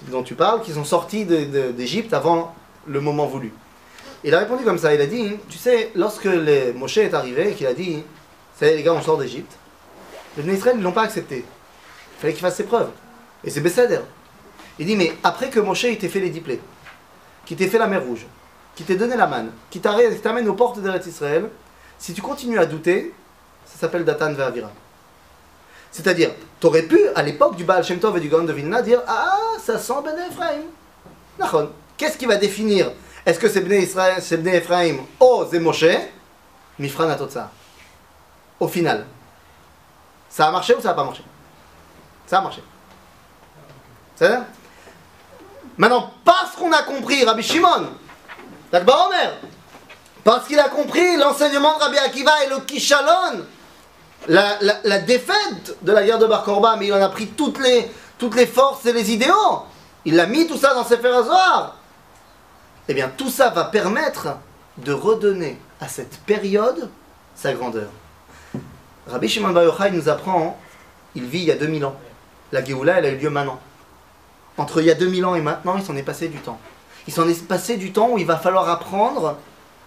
dont 0.09 0.23
tu 0.23 0.35
parles 0.35 0.63
qui 0.63 0.73
sont 0.73 0.85
sortis 0.85 1.25
d'Égypte 1.25 2.15
avant 2.15 2.55
le 2.87 3.01
moment 3.01 3.27
voulu? 3.27 3.53
Il 4.25 4.35
a 4.35 4.39
répondu 4.39 4.65
comme 4.65 4.79
ça. 4.79 4.95
Il 4.95 5.01
a 5.03 5.07
dit 5.07 5.37
tu 5.51 5.59
sais 5.59 5.91
lorsque 5.95 6.25
les 6.25 6.73
Moshe 6.73 6.97
est 6.97 7.13
arrivé 7.13 7.51
et 7.51 7.53
qu'il 7.53 7.67
a 7.67 7.75
dit 7.75 8.03
ça 8.59 8.71
y 8.71 8.77
les 8.77 8.83
gars 8.83 8.95
on 8.95 9.03
sort 9.03 9.19
d'Égypte 9.19 9.53
les 10.37 10.43
Bnei 10.43 10.57
Israël 10.57 10.79
ne 10.79 10.83
l'ont 10.83 10.93
pas 10.93 11.03
accepté. 11.03 11.45
Il 12.17 12.21
fallait 12.21 12.33
qu'il 12.33 12.43
fasse 12.43 12.57
ses 12.57 12.65
preuves 12.65 12.91
et 13.45 13.51
c'est 13.51 13.61
Besséder. 13.61 14.01
Il 14.79 14.87
dit, 14.87 14.97
mais 14.97 15.13
après 15.23 15.51
que 15.51 15.61
Moshe 15.61 15.85
il 15.85 15.99
t'ait 15.99 16.09
fait 16.09 16.21
les 16.21 16.31
dix 16.31 16.41
plaies, 16.41 16.61
qui 17.47 17.57
t'ait 17.57 17.69
fait 17.69 17.79
la 17.79 17.87
mer 17.87 18.03
rouge, 18.03 18.27
qui 18.75 18.85
t'ait 18.85 18.97
donné 18.97 19.17
la 19.17 19.27
manne, 19.27 19.53
qui 19.71 19.81
t'amène 19.81 20.49
aux 20.49 20.55
portes 20.55 20.81
d'Eretz 20.81 21.07
Israël, 21.07 21.49
si 21.99 22.13
tu 22.13 22.23
continues 22.23 22.59
à 22.59 22.67
douter, 22.67 23.15
ça 23.67 23.79
s'appelle 23.79 24.05
Datan 24.05 24.33
Ve'avira. 24.33 24.71
C'est-à-dire, 25.91 26.31
t'aurais 26.59 26.83
pu, 26.83 26.99
à 27.15 27.23
l'époque 27.23 27.55
du 27.57 27.65
Baal 27.65 27.85
Shem 27.85 28.01
Tov 28.01 28.17
et 28.17 28.21
du 28.21 28.29
Gaon 28.29 28.43
de 28.43 28.53
Vilna, 28.53 28.83
dire 28.83 29.01
Ah, 29.07 29.39
ça 29.63 29.79
sent 29.79 29.95
Ben 30.05 30.17
Ephraim. 30.29 31.69
Qu'est-ce 31.97 32.19
qui 32.19 32.27
va 32.27 32.37
définir? 32.37 32.91
Est-ce 33.25 33.39
que 33.39 33.49
c'est 33.49 33.61
Ben 33.61 33.87
Ben 34.43 34.55
Ephraim 34.55 34.97
ou 35.21 35.45
c'est 35.49 35.61
Moshe? 35.61 35.85
Mifran. 36.79 37.17
Au 38.59 38.67
final. 38.67 39.07
Ça 40.29 40.49
a 40.49 40.51
marché 40.51 40.75
ou 40.75 40.81
ça 40.81 40.89
n'a 40.89 40.95
pas 40.95 41.05
marché? 41.05 41.23
Ça 42.27 42.39
a 42.39 42.43
marché. 42.43 42.63
C'est 44.17 44.29
ça 44.29 44.45
Maintenant, 45.79 46.11
parce 46.25 46.53
qu'on 46.57 46.73
a 46.73 46.83
compris 46.83 47.25
Rabbi 47.25 47.43
Shimon, 47.43 47.89
d'Akbar 48.71 49.09
Omer, 49.09 49.33
parce 50.23 50.47
qu'il 50.47 50.59
a 50.59 50.69
compris 50.69 51.17
l'enseignement 51.17 51.77
de 51.77 51.83
Rabbi 51.83 51.99
Akiva 51.99 52.45
et 52.45 52.49
le 52.49 52.61
Kishalon, 52.61 53.45
la, 54.29 54.57
la- 54.85 54.99
défaite 55.01 55.77
de 55.83 55.93
la 55.93 56.03
guerre 56.05 56.19
de 56.19 56.27
Bar 56.27 56.45
Korba, 56.45 56.77
mais 56.79 56.87
il 56.87 56.93
en 56.95 57.03
a 57.03 57.09
pris 57.09 57.27
toutes 57.29 57.61
les, 57.61 57.91
toutes 58.19 58.35
les 58.37 58.47
forces 58.47 58.87
et 58.87 58.93
les 58.93 59.13
idéaux. 59.13 59.63
Il 60.05 60.19
a 60.21 60.27
mis 60.27 60.47
tout 60.47 60.57
ça 60.57 60.75
dans 60.75 60.85
ses 60.85 60.95
Azoar. 61.05 61.77
Eh 62.89 62.95
bien, 62.95 63.11
tout 63.17 63.31
ça 63.31 63.51
va 63.51 63.65
permettre 63.65 64.29
de 64.79 64.93
redonner 64.93 65.59
à 65.81 65.89
cette 65.89 66.19
période 66.21 66.89
sa 67.35 67.53
grandeur. 67.53 67.89
Rabbi 69.09 69.29
Shimon 69.29 69.51
Bar 69.51 69.65
Yochai 69.65 69.91
nous 69.91 70.09
apprend, 70.09 70.59
il 71.15 71.25
vit 71.25 71.41
il 71.41 71.45
y 71.45 71.51
a 71.51 71.57
2000 71.57 71.85
ans. 71.85 71.97
La 72.53 72.65
Géoula, 72.65 72.99
elle 72.99 73.07
a 73.07 73.09
eu 73.11 73.17
lieu 73.19 73.31
maintenant. 73.31 73.59
Entre 74.57 74.81
il 74.81 74.87
y 74.87 74.91
a 74.91 74.95
2000 74.95 75.25
ans 75.25 75.35
et 75.35 75.41
maintenant, 75.41 75.77
il 75.77 75.83
s'en 75.85 75.97
est 75.97 76.03
passé 76.03 76.29
du 76.29 76.39
temps. 76.39 76.59
Il 77.07 77.13
s'en 77.13 77.29
est 77.29 77.47
passé 77.47 77.77
du 77.77 77.93
temps 77.93 78.11
où 78.11 78.19
il 78.19 78.27
va 78.27 78.37
falloir 78.37 78.69
apprendre 78.69 79.37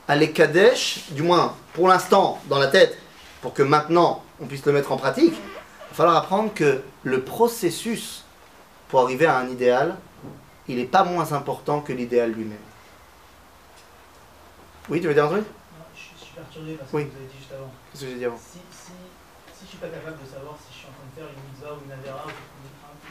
à 0.07 0.15
les 0.15 0.31
Kadesh, 0.31 1.05
du 1.11 1.23
moins 1.23 1.55
pour 1.73 1.87
l'instant 1.87 2.39
dans 2.49 2.59
la 2.59 2.67
tête, 2.67 2.97
pour 3.41 3.53
que 3.53 3.63
maintenant 3.63 4.23
on 4.39 4.45
puisse 4.45 4.65
le 4.65 4.71
mettre 4.73 4.91
en 4.91 4.97
pratique. 4.97 5.33
Il 5.35 5.89
va 5.91 5.95
falloir 5.95 6.15
apprendre 6.17 6.53
que 6.53 6.81
le 7.03 7.21
processus 7.21 8.23
pour 8.89 9.01
arriver 9.01 9.25
à 9.25 9.37
un 9.37 9.47
idéal, 9.49 9.95
il 10.67 10.77
n'est 10.77 10.85
pas 10.85 11.03
moins 11.03 11.31
important 11.33 11.81
que 11.81 11.91
l'idéal 11.93 12.31
lui-même. 12.31 12.57
Oui, 14.89 15.01
tu 15.01 15.07
veux 15.07 15.13
dire 15.13 15.25
un 15.25 15.29
truc? 15.29 15.43
Non, 15.43 15.85
je, 15.95 15.99
suis- 16.23 16.33
perturbé 16.35 16.73
parce 16.79 16.91
Oui. 16.93 17.05
que 17.05 17.11
vous 17.11 17.17
avez 17.17 17.27
dit 17.27 17.37
juste 17.39 17.51
avant. 17.51 17.71
Qu'est-ce 17.91 18.03
que 18.03 18.09
j'ai 18.09 18.15
dit 18.15 18.25
avant? 18.25 18.37
Si, 18.39 18.59
si, 18.71 18.91
si 19.51 19.61
je 19.65 19.69
suis 19.75 19.77
pas 19.79 19.87
capable 19.91 20.15
de 20.23 20.27
savoir 20.29 20.55
si 20.63 20.71
je 20.71 20.77
suis 20.79 20.87
en 20.87 20.95
train 20.95 21.07
de 21.11 21.15
faire 21.19 21.27
une 21.27 21.41
mitzvah 21.51 21.73
ou 21.75 21.79
une 21.83 21.91
avera, 21.91 22.23
ou 22.23 22.56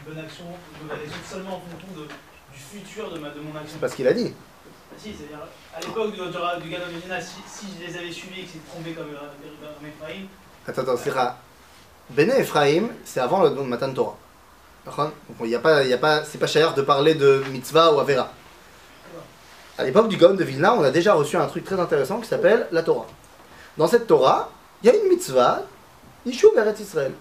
bonne 0.07 0.19
action, 0.19 0.45
une 0.81 0.87
mauvaise 0.87 1.09
action, 1.09 1.37
seulement 1.37 1.57
en 1.57 1.61
fonction 1.61 2.01
de, 2.01 2.07
du 2.07 2.59
futur 2.59 3.11
de, 3.11 3.19
ma, 3.19 3.31
de 3.31 3.41
mon 3.41 3.51
action. 3.57 3.73
C'est 3.73 3.81
pas 3.81 3.89
ce 3.89 3.97
qu'il 3.97 4.09
a 4.09 4.13
dit. 4.13 4.33
Ah, 4.33 4.95
Si, 4.97 5.13
c'est-à-dire, 5.15 5.47
à 5.75 5.81
l'époque 5.81 6.13
du, 6.13 6.19
du, 6.19 6.95
Medina, 6.95 7.21
si, 7.21 7.37
si 7.47 7.67
je 7.79 7.87
les 7.87 7.99
avais 7.99 8.13
suivis 8.13 8.41
et 8.41 8.45
que 8.45 8.51
c'était 8.53 8.69
trompé 8.71 8.93
comme 8.93 9.11
euh, 9.11 9.77
comme 9.79 9.89
Ephraim, 9.89 10.27
Attends, 10.69 10.83
attends, 10.83 10.97
c'est 10.97 11.11
rare. 11.11 11.37
Bene 12.11 12.31
Ephraim, 12.31 12.89
c'est 13.05 13.21
avant 13.21 13.43
le 13.43 13.51
Matan 13.63 13.93
Torah. 13.93 14.17
Donc 14.87 15.39
il 15.43 15.49
y 15.49 15.55
a 15.55 15.59
pas, 15.59 15.83
il 15.83 15.91
y 15.91 15.93
a 15.93 15.99
pas, 15.99 16.25
c'est 16.25 16.39
pas 16.39 16.47
cher 16.47 16.75
de 16.75 16.83
parler 16.83 17.15
de 17.15 17.43
mitzvah 17.51 17.93
ou 17.93 17.99
avera. 17.99 18.31
À 19.79 19.85
l'époque 19.85 20.09
du 20.09 20.17
Gaon 20.17 20.35
de 20.35 20.45
Vilna, 20.45 20.75
on 20.75 20.83
a 20.85 20.91
déjà 20.91 21.15
reçu 21.15 21.37
un 21.37 21.47
truc 21.47 21.65
très 21.65 21.79
intéressant 21.79 22.21
qui 22.21 22.29
s'appelle 22.29 22.69
la 22.71 22.83
Torah. 22.83 23.07
Dans 23.77 23.89
cette 23.89 24.07
Torah, 24.07 24.51
il 24.83 24.87
y 24.87 24.91
a 24.91 24.97
une 24.97 25.09
mitzvah, 25.09 25.63
Yishuv 26.25 26.57
Eretz 26.57 26.81
Israël. 26.81 27.13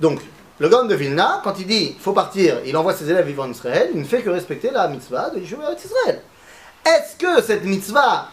Donc, 0.00 0.20
le 0.60 0.68
Gaon 0.68 0.84
de 0.84 0.94
Vilna, 0.94 1.40
quand 1.42 1.54
il 1.58 1.66
dit 1.66 1.96
faut 1.98 2.12
partir, 2.12 2.58
il 2.66 2.76
envoie 2.76 2.94
ses 2.94 3.10
élèves 3.10 3.26
vivre 3.26 3.42
en 3.42 3.50
Israël, 3.50 3.90
il 3.94 4.00
ne 4.00 4.04
fait 4.04 4.20
que 4.20 4.28
respecter 4.28 4.70
la 4.70 4.88
mitzvah 4.88 5.30
de 5.30 5.40
Yishuv 5.40 5.60
Eretz 5.62 5.86
Israël. 5.86 6.20
Est-ce 6.86 7.16
que 7.16 7.42
cette 7.42 7.64
mitzvah, 7.64 8.28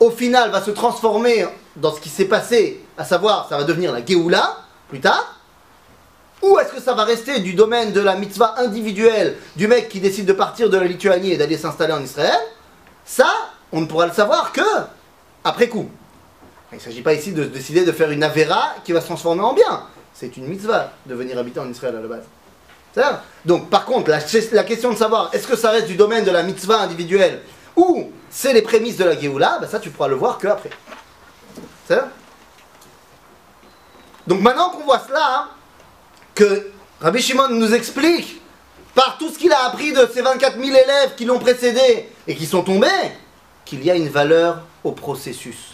au 0.00 0.10
final, 0.10 0.50
va 0.50 0.60
se 0.60 0.72
transformer 0.72 1.46
dans 1.76 1.94
ce 1.94 2.00
qui 2.00 2.08
s'est 2.08 2.24
passé, 2.24 2.84
à 2.98 3.04
savoir, 3.04 3.48
ça 3.48 3.56
va 3.56 3.62
devenir 3.62 3.92
la 3.92 4.04
Géoula, 4.04 4.56
plus 4.88 5.00
tard? 5.00 5.40
Ou 6.42 6.58
est-ce 6.58 6.72
que 6.72 6.80
ça 6.80 6.92
va 6.92 7.04
rester 7.04 7.38
du 7.38 7.54
domaine 7.54 7.92
de 7.92 8.00
la 8.00 8.16
mitzvah 8.16 8.56
individuelle 8.58 9.36
du 9.54 9.68
mec 9.68 9.88
qui 9.88 10.00
décide 10.00 10.26
de 10.26 10.32
partir 10.32 10.68
de 10.68 10.76
la 10.76 10.84
Lituanie 10.84 11.30
et 11.30 11.36
d'aller 11.36 11.56
s'installer 11.56 11.92
en 11.92 12.02
Israël? 12.02 12.38
Ça, 13.04 13.28
on 13.70 13.80
ne 13.80 13.86
pourra 13.86 14.06
le 14.06 14.12
savoir 14.12 14.50
que 14.52 14.60
après 15.44 15.68
coup. 15.68 15.88
Il 16.72 16.78
ne 16.78 16.82
s'agit 16.82 17.02
pas 17.02 17.14
ici 17.14 17.32
de 17.32 17.44
décider 17.44 17.84
de 17.84 17.92
faire 17.92 18.10
une 18.10 18.24
Avera 18.24 18.74
qui 18.84 18.92
va 18.92 19.00
se 19.00 19.06
transformer 19.06 19.42
en 19.42 19.54
bien. 19.54 19.84
C'est 20.14 20.36
une 20.36 20.46
mitzvah 20.46 20.92
de 21.06 21.14
venir 21.14 21.36
habiter 21.38 21.58
en 21.58 21.68
Israël 21.68 21.96
à 21.96 22.00
la 22.00 22.06
base. 22.06 22.24
Ça 22.94 23.24
Donc, 23.44 23.68
par 23.68 23.84
contre, 23.84 24.10
la, 24.10 24.20
question 24.64 24.92
de 24.92 24.96
savoir 24.96 25.30
est-ce 25.34 25.48
que 25.48 25.56
ça 25.56 25.70
reste 25.70 25.88
du 25.88 25.96
domaine 25.96 26.24
de 26.24 26.30
la 26.30 26.44
mitzvah 26.44 26.80
individuelle 26.80 27.42
ou 27.76 28.12
c'est 28.30 28.52
les 28.52 28.62
prémices 28.62 28.96
de 28.96 29.04
la 29.04 29.18
Géoula, 29.18 29.58
ben 29.60 29.68
ça 29.68 29.80
tu 29.80 29.90
pourras 29.90 30.06
le 30.06 30.14
voir 30.14 30.38
que 30.38 30.46
après. 30.46 30.70
C'est 31.86 31.96
ça 31.96 32.08
Donc 34.26 34.40
maintenant 34.40 34.70
qu'on 34.70 34.84
voit 34.84 35.02
cela, 35.06 35.48
que 36.36 36.70
Rabbi 37.00 37.20
Shimon 37.20 37.48
nous 37.48 37.74
explique 37.74 38.40
par 38.94 39.18
tout 39.18 39.28
ce 39.28 39.38
qu'il 39.38 39.52
a 39.52 39.64
appris 39.66 39.92
de 39.92 40.08
ces 40.12 40.22
24 40.22 40.56
000 40.56 40.68
élèves 40.68 41.14
qui 41.16 41.24
l'ont 41.24 41.40
précédé 41.40 42.08
et 42.28 42.36
qui 42.36 42.46
sont 42.46 42.62
tombés, 42.62 42.86
qu'il 43.64 43.84
y 43.84 43.90
a 43.90 43.96
une 43.96 44.08
valeur 44.08 44.62
au 44.84 44.92
processus. 44.92 45.73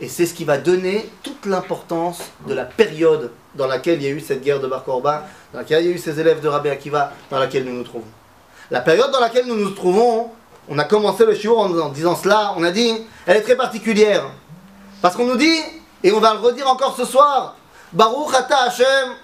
Et 0.00 0.08
c'est 0.08 0.26
ce 0.26 0.34
qui 0.34 0.44
va 0.44 0.58
donner 0.58 1.10
toute 1.22 1.46
l'importance 1.46 2.20
de 2.46 2.54
la 2.54 2.64
période 2.64 3.32
dans 3.54 3.66
laquelle 3.66 4.00
il 4.00 4.04
y 4.04 4.06
a 4.06 4.14
eu 4.14 4.20
cette 4.20 4.42
guerre 4.42 4.60
de 4.60 4.68
Bar 4.68 4.84
Korba, 4.84 5.24
dans 5.52 5.58
laquelle 5.58 5.82
il 5.82 5.88
y 5.88 5.92
a 5.92 5.94
eu 5.96 5.98
ces 5.98 6.20
élèves 6.20 6.40
de 6.40 6.48
Rabbi 6.48 6.68
Akiva, 6.68 7.12
dans 7.30 7.38
laquelle 7.38 7.64
nous 7.64 7.74
nous 7.74 7.82
trouvons. 7.82 8.06
La 8.70 8.80
période 8.80 9.10
dans 9.10 9.18
laquelle 9.18 9.46
nous 9.46 9.56
nous 9.56 9.70
trouvons, 9.70 10.30
on 10.68 10.78
a 10.78 10.84
commencé 10.84 11.24
le 11.24 11.34
shiur 11.34 11.58
en, 11.58 11.88
disant 11.88 12.14
cela, 12.14 12.54
on 12.56 12.62
a 12.62 12.70
dit, 12.70 12.92
elle 13.26 13.38
est 13.38 13.42
très 13.42 13.56
particulière. 13.56 14.24
Parce 15.02 15.16
qu'on 15.16 15.26
nous 15.26 15.36
dit, 15.36 15.58
et 16.04 16.12
on 16.12 16.20
va 16.20 16.34
le 16.34 16.40
redire 16.40 16.68
encore 16.68 16.96
ce 16.96 17.04
soir, 17.04 17.56
Baruch 17.92 18.34
ata 18.34 18.64
Hashem, 18.64 19.14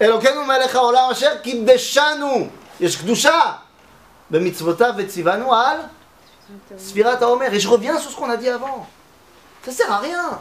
Elokeinu 0.00 0.46
melech 0.46 0.74
haolam 0.74 1.10
asher 1.10 1.40
kiddeshanu, 1.42 2.48
yesh 2.80 2.98
bemitzvotav 4.30 4.96
vetzivanu 4.96 5.52
al 5.52 5.88
Sfirat 6.78 7.18
HaOmer. 7.20 7.48
Et 7.52 7.60
je 7.60 7.68
reviens 7.68 7.98
sur 7.98 8.10
ce 8.10 8.16
qu'on 8.16 8.30
a 8.30 8.36
dit 8.36 8.48
avant. 8.48 8.86
Ça 9.64 9.70
sert 9.70 9.92
à 9.92 9.98
rien. 9.98 10.40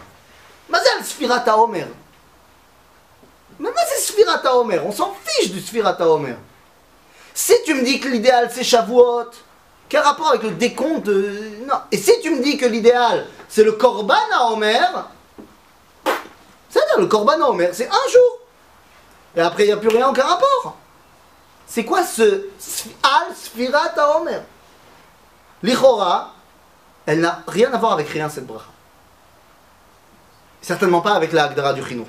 Mazel 0.69 1.03
Sfirat 1.03 1.43
HaOmer. 1.47 1.86
Mais 3.59 3.69
mais 3.69 3.82
c'est 3.88 4.01
Sfirat 4.01 4.41
HaOmer. 4.43 4.80
On 4.80 4.91
s'en 4.91 5.15
fiche 5.24 5.51
du 5.51 5.61
Sfirat 5.61 5.97
HaOmer. 5.99 6.36
Si 7.34 7.53
tu 7.63 7.74
me 7.76 7.84
dis 7.84 7.99
que 7.99 8.07
l'idéal 8.07 8.49
c'est 8.51 8.63
Shavuot, 8.63 9.32
quel 9.88 10.01
rapport 10.01 10.30
avec 10.30 10.43
le 10.43 10.51
décompte 10.51 11.03
de... 11.03 11.57
Non. 11.67 11.76
Et 11.91 11.97
si 11.97 12.19
tu 12.22 12.32
me 12.32 12.41
dis 12.41 12.57
que 12.57 12.65
l'idéal 12.65 13.28
c'est 13.47 13.63
le 13.63 13.74
Korban 13.74 14.15
HaOmer, 14.34 14.80
c'est-à-dire 16.69 16.99
le 16.99 17.07
Korban 17.07 17.39
HaOmer, 17.41 17.69
c'est 17.74 17.88
un 17.88 18.09
jour. 18.11 18.39
Et 19.36 19.41
après 19.41 19.63
il 19.63 19.67
n'y 19.67 19.74
a 19.74 19.78
plus 19.78 19.89
rien, 19.89 20.09
aucun 20.09 20.24
rapport. 20.24 20.78
C'est 21.67 21.86
quoi 21.86 22.03
ce 22.03 22.47
Al 23.03 23.36
Sfirat 23.36 23.93
HaOmer 23.97 24.39
L'Ichora, 25.63 26.34
elle 27.05 27.19
n'a 27.19 27.43
rien 27.47 27.72
à 27.72 27.78
voir 27.78 27.93
avec 27.93 28.09
rien 28.09 28.30
cette 28.30 28.47
bracha. 28.47 28.65
Certainement 30.62 31.01
pas 31.01 31.14
avec 31.14 31.32
la 31.34 31.45
Agdara 31.45 31.74
du 31.74 31.84
Chinour. 31.84 32.07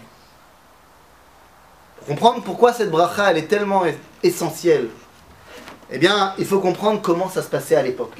Pour 1.98 2.06
comprendre 2.08 2.42
pourquoi 2.42 2.72
cette 2.72 2.90
bracha 2.90 3.30
elle 3.30 3.38
est 3.38 3.48
tellement 3.48 3.84
es- 3.84 3.98
essentielle, 4.22 4.88
eh 5.90 5.98
bien, 5.98 6.34
il 6.38 6.46
faut 6.46 6.58
comprendre 6.60 7.00
comment 7.00 7.28
ça 7.28 7.42
se 7.42 7.48
passait 7.48 7.76
à 7.76 7.82
l'époque. 7.82 8.16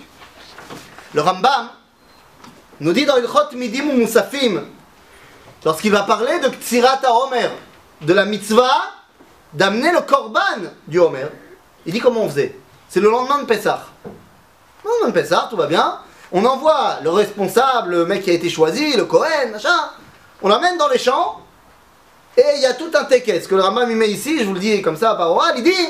Le 1.14 1.20
Rambam 1.20 1.68
nous 2.80 2.92
dit 2.92 3.04
dans 3.04 3.16
Ilchot 3.16 3.54
Midim 3.56 3.88
ou 3.88 3.92
Musafim, 3.92 4.64
lorsqu'il 5.64 5.92
va 5.92 6.02
parler 6.02 6.38
de 6.40 6.48
Ksirat 6.48 7.00
HaOmer, 7.04 7.48
de 8.02 8.12
la 8.12 8.24
mitzvah 8.24 8.80
d'amener 9.52 9.92
le 9.92 10.00
korban 10.00 10.40
du 10.86 10.98
Homer. 10.98 11.26
Il 11.84 11.92
dit 11.92 12.00
comment 12.00 12.22
on 12.22 12.28
faisait. 12.28 12.56
C'est 12.88 13.00
le 13.00 13.10
lendemain 13.10 13.40
de 13.40 13.44
Pessah. 13.46 13.86
Le 14.04 14.90
lendemain 14.90 15.08
de 15.08 15.12
Pessah, 15.20 15.46
tout 15.50 15.56
va 15.56 15.66
bien. 15.66 15.98
On 16.30 16.44
envoie 16.44 16.98
le 17.02 17.10
responsable, 17.10 17.90
le 17.90 18.06
mec 18.06 18.22
qui 18.22 18.30
a 18.30 18.34
été 18.34 18.48
choisi, 18.48 18.96
le 18.96 19.04
Cohen, 19.04 19.50
machin. 19.52 19.90
On 20.42 20.48
l'amène 20.48 20.76
dans 20.78 20.88
les 20.88 20.98
champs. 20.98 21.40
Et 22.36 22.44
il 22.56 22.62
y 22.62 22.66
a 22.66 22.72
tout 22.74 22.90
un 22.94 23.04
teket. 23.04 23.42
Ce 23.42 23.48
que 23.48 23.54
le 23.54 23.62
Rambam 23.62 23.90
il 23.90 23.96
met 23.96 24.08
ici, 24.10 24.38
je 24.40 24.44
vous 24.44 24.54
le 24.54 24.60
dis 24.60 24.80
comme 24.82 24.96
ça 24.96 25.14
par 25.14 25.30
oral, 25.30 25.54
il 25.58 25.62
dit 25.64 25.86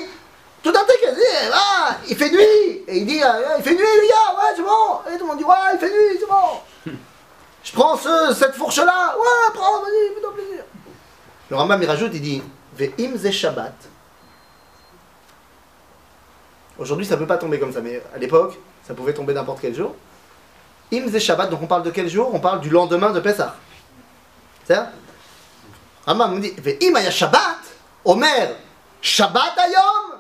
tout 0.63 0.71
un 0.71 0.85
teket. 0.85 1.09
Il 1.11 1.15
dit, 1.15 1.51
ah, 1.55 1.97
il 2.09 2.17
fait 2.17 2.31
nuit. 2.31 2.83
Et 2.89 2.99
il 2.99 3.07
dit, 3.07 3.23
ah, 3.23 3.39
il 3.59 3.63
fait 3.63 3.75
nuit 3.75 3.79
les 4.03 4.09
gars, 4.09 4.37
ouais, 4.37 4.53
c'est 4.57 4.63
bon. 4.63 4.99
Et 5.15 5.19
tout 5.19 5.25
le 5.25 5.27
monde 5.31 5.39
dit, 5.39 5.45
ouais, 5.45 5.55
il 5.75 5.79
fait 5.79 5.91
nuit, 5.91 6.19
c'est 6.19 6.27
bon. 6.29 6.93
Je 7.65 7.73
prends 7.73 7.97
ce- 7.97 8.35
cette 8.37 8.55
fourche-là. 8.57 9.17
Ouais, 9.19 9.55
prends, 9.55 9.81
vas-y, 9.83 10.15
fais-toi 10.17 10.35
plaisir. 10.35 10.65
Le 11.51 11.57
Rambam 11.57 11.81
il 11.83 11.89
rajoute, 11.89 12.11
il 12.15 12.21
dit, 12.21 12.43
Ve'im 12.77 13.17
ze 13.17 13.31
Shabbat. 13.31 13.75
Aujourd'hui, 16.79 17.07
ça 17.07 17.15
ne 17.15 17.21
peut 17.21 17.27
pas 17.27 17.37
tomber 17.37 17.59
comme 17.61 17.73
ça, 17.73 17.81
mais 17.81 18.03
à 18.15 18.19
l'époque, 18.19 18.59
ça 18.87 18.95
pouvait 18.95 19.13
tomber 19.15 19.35
n'importe 19.35 19.61
quel 19.61 19.75
jour. 19.75 19.95
Im 20.93 21.09
ze 21.09 21.19
Shabbat, 21.19 21.51
donc 21.51 21.61
on 21.63 21.67
parle 21.67 21.83
de 21.85 21.91
quel 21.91 22.09
jour? 22.09 22.31
On 22.35 22.41
parle 22.41 22.61
du 22.61 22.71
lendemain 22.71 23.11
de 23.11 23.21
Pessah. 23.21 23.55
Rambam 26.07 26.35
nous 26.35 26.41
dit, 26.41 26.55
Ve'im 26.59 26.95
aya 26.97 27.11
Shabbat, 27.11 27.59
Omer, 28.05 28.57
Shabbat 29.01 29.59
ayom. 29.59 30.19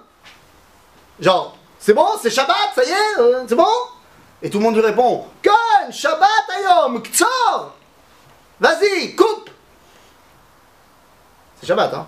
Genre, 1.20 1.56
c'est 1.78 1.94
bon, 1.94 2.06
c'est 2.20 2.30
Shabbat, 2.30 2.70
ça 2.74 2.84
y 2.84 2.90
est, 2.90 3.48
c'est 3.48 3.54
bon 3.54 3.66
Et 4.42 4.50
tout 4.50 4.58
le 4.58 4.64
monde 4.64 4.74
lui 4.74 4.82
répond, 4.82 5.26
Ken, 5.42 5.92
Shabbat 5.92 6.50
ayom, 6.58 7.02
Ktsor. 7.02 7.74
Vas-y, 8.60 9.16
coupe 9.16 9.50
C'est 11.60 11.66
Shabbat, 11.66 11.92
hein? 11.94 12.06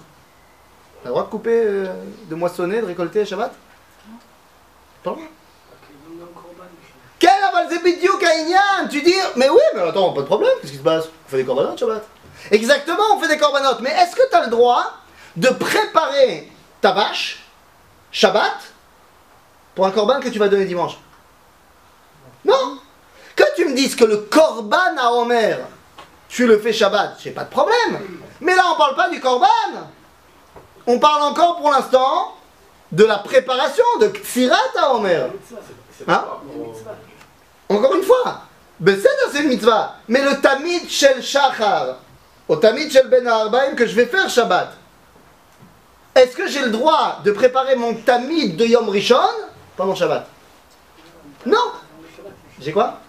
T'as 1.02 1.08
le 1.08 1.10
droit 1.10 1.24
de 1.24 1.30
couper, 1.30 1.50
euh, 1.64 1.86
de 2.30 2.34
moissonner, 2.34 2.80
de 2.80 2.86
récolter 2.86 3.26
Shabbat? 3.26 3.52
Pas 5.02 5.10
le 5.10 5.16
droit. 5.16 5.28
Quel 7.18 7.30
Tu 8.90 9.02
dis, 9.02 9.14
mais 9.36 9.48
oui, 9.48 9.60
mais 9.74 9.82
attends, 9.82 10.12
pas 10.12 10.20
de 10.20 10.26
problème, 10.26 10.50
qu'est-ce 10.60 10.72
qui 10.72 10.78
se 10.78 10.82
passe? 10.82 11.06
On 11.06 11.30
fait 11.30 11.38
des 11.38 11.44
corbanotes 11.44 11.78
Shabbat. 11.78 12.04
Exactement, 12.50 13.02
on 13.14 13.20
fait 13.20 13.28
des 13.28 13.38
corbanotes, 13.38 13.80
mais 13.80 13.90
est-ce 13.90 14.14
que 14.14 14.28
tu 14.28 14.36
as 14.36 14.44
le 14.44 14.50
droit 14.50 14.92
de 15.36 15.48
préparer 15.48 16.50
ta 16.80 16.92
vache, 16.92 17.44
Shabbat, 18.12 18.72
pour 19.74 19.86
un 19.86 19.90
corban 19.90 20.20
que 20.20 20.28
tu 20.28 20.38
vas 20.38 20.48
donner 20.48 20.66
dimanche? 20.66 20.98
Non? 22.44 22.78
Que 23.34 23.44
tu 23.56 23.64
me 23.66 23.74
dises 23.74 23.96
que 23.96 24.04
le 24.04 24.18
corban 24.18 24.96
à 24.98 25.10
Homer, 25.10 25.56
tu 26.28 26.46
le 26.46 26.58
fais 26.58 26.72
Shabbat, 26.72 27.16
j'ai 27.20 27.30
pas 27.30 27.44
de 27.44 27.50
problème. 27.50 28.20
Mais 28.40 28.54
là, 28.54 28.64
on 28.72 28.76
parle 28.76 28.94
pas 28.94 29.08
du 29.08 29.20
corban. 29.20 29.46
On 30.86 30.98
parle 30.98 31.22
encore 31.22 31.56
pour 31.56 31.70
l'instant 31.70 32.34
de 32.92 33.04
la 33.04 33.18
préparation 33.18 33.84
de 34.00 34.08
Ksirat 34.08 34.56
à 34.78 34.94
Homer. 34.94 35.26
Hein? 36.06 36.24
Encore 37.68 37.94
une 37.94 38.02
fois, 38.02 38.42
Besséder 38.78 39.08
c'est 39.32 39.42
une 39.42 39.48
mitzvah. 39.48 39.96
Mais 40.08 40.22
le 40.22 40.40
Tamid 40.40 40.88
Shel 40.88 41.22
Shachar, 41.22 41.96
au 42.47 42.55
Tamid 42.55 42.91
Shel 42.91 43.07
Ben 43.09 43.27
Arbaim 43.27 43.75
que 43.75 43.85
je 43.85 43.95
vais 43.95 44.05
faire 44.05 44.29
Shabbat, 44.29 44.71
est-ce 46.15 46.35
que 46.35 46.47
j'ai 46.47 46.61
le 46.61 46.69
droit 46.71 47.19
de 47.23 47.31
préparer 47.31 47.75
mon 47.75 47.93
Tamid 47.95 48.55
de 48.55 48.65
Yom 48.65 48.89
Rishon 48.89 49.17
pendant 49.77 49.95
Shabbat 49.95 50.25
Non 51.45 51.57
J'ai 52.59 52.71
quoi 52.71 52.99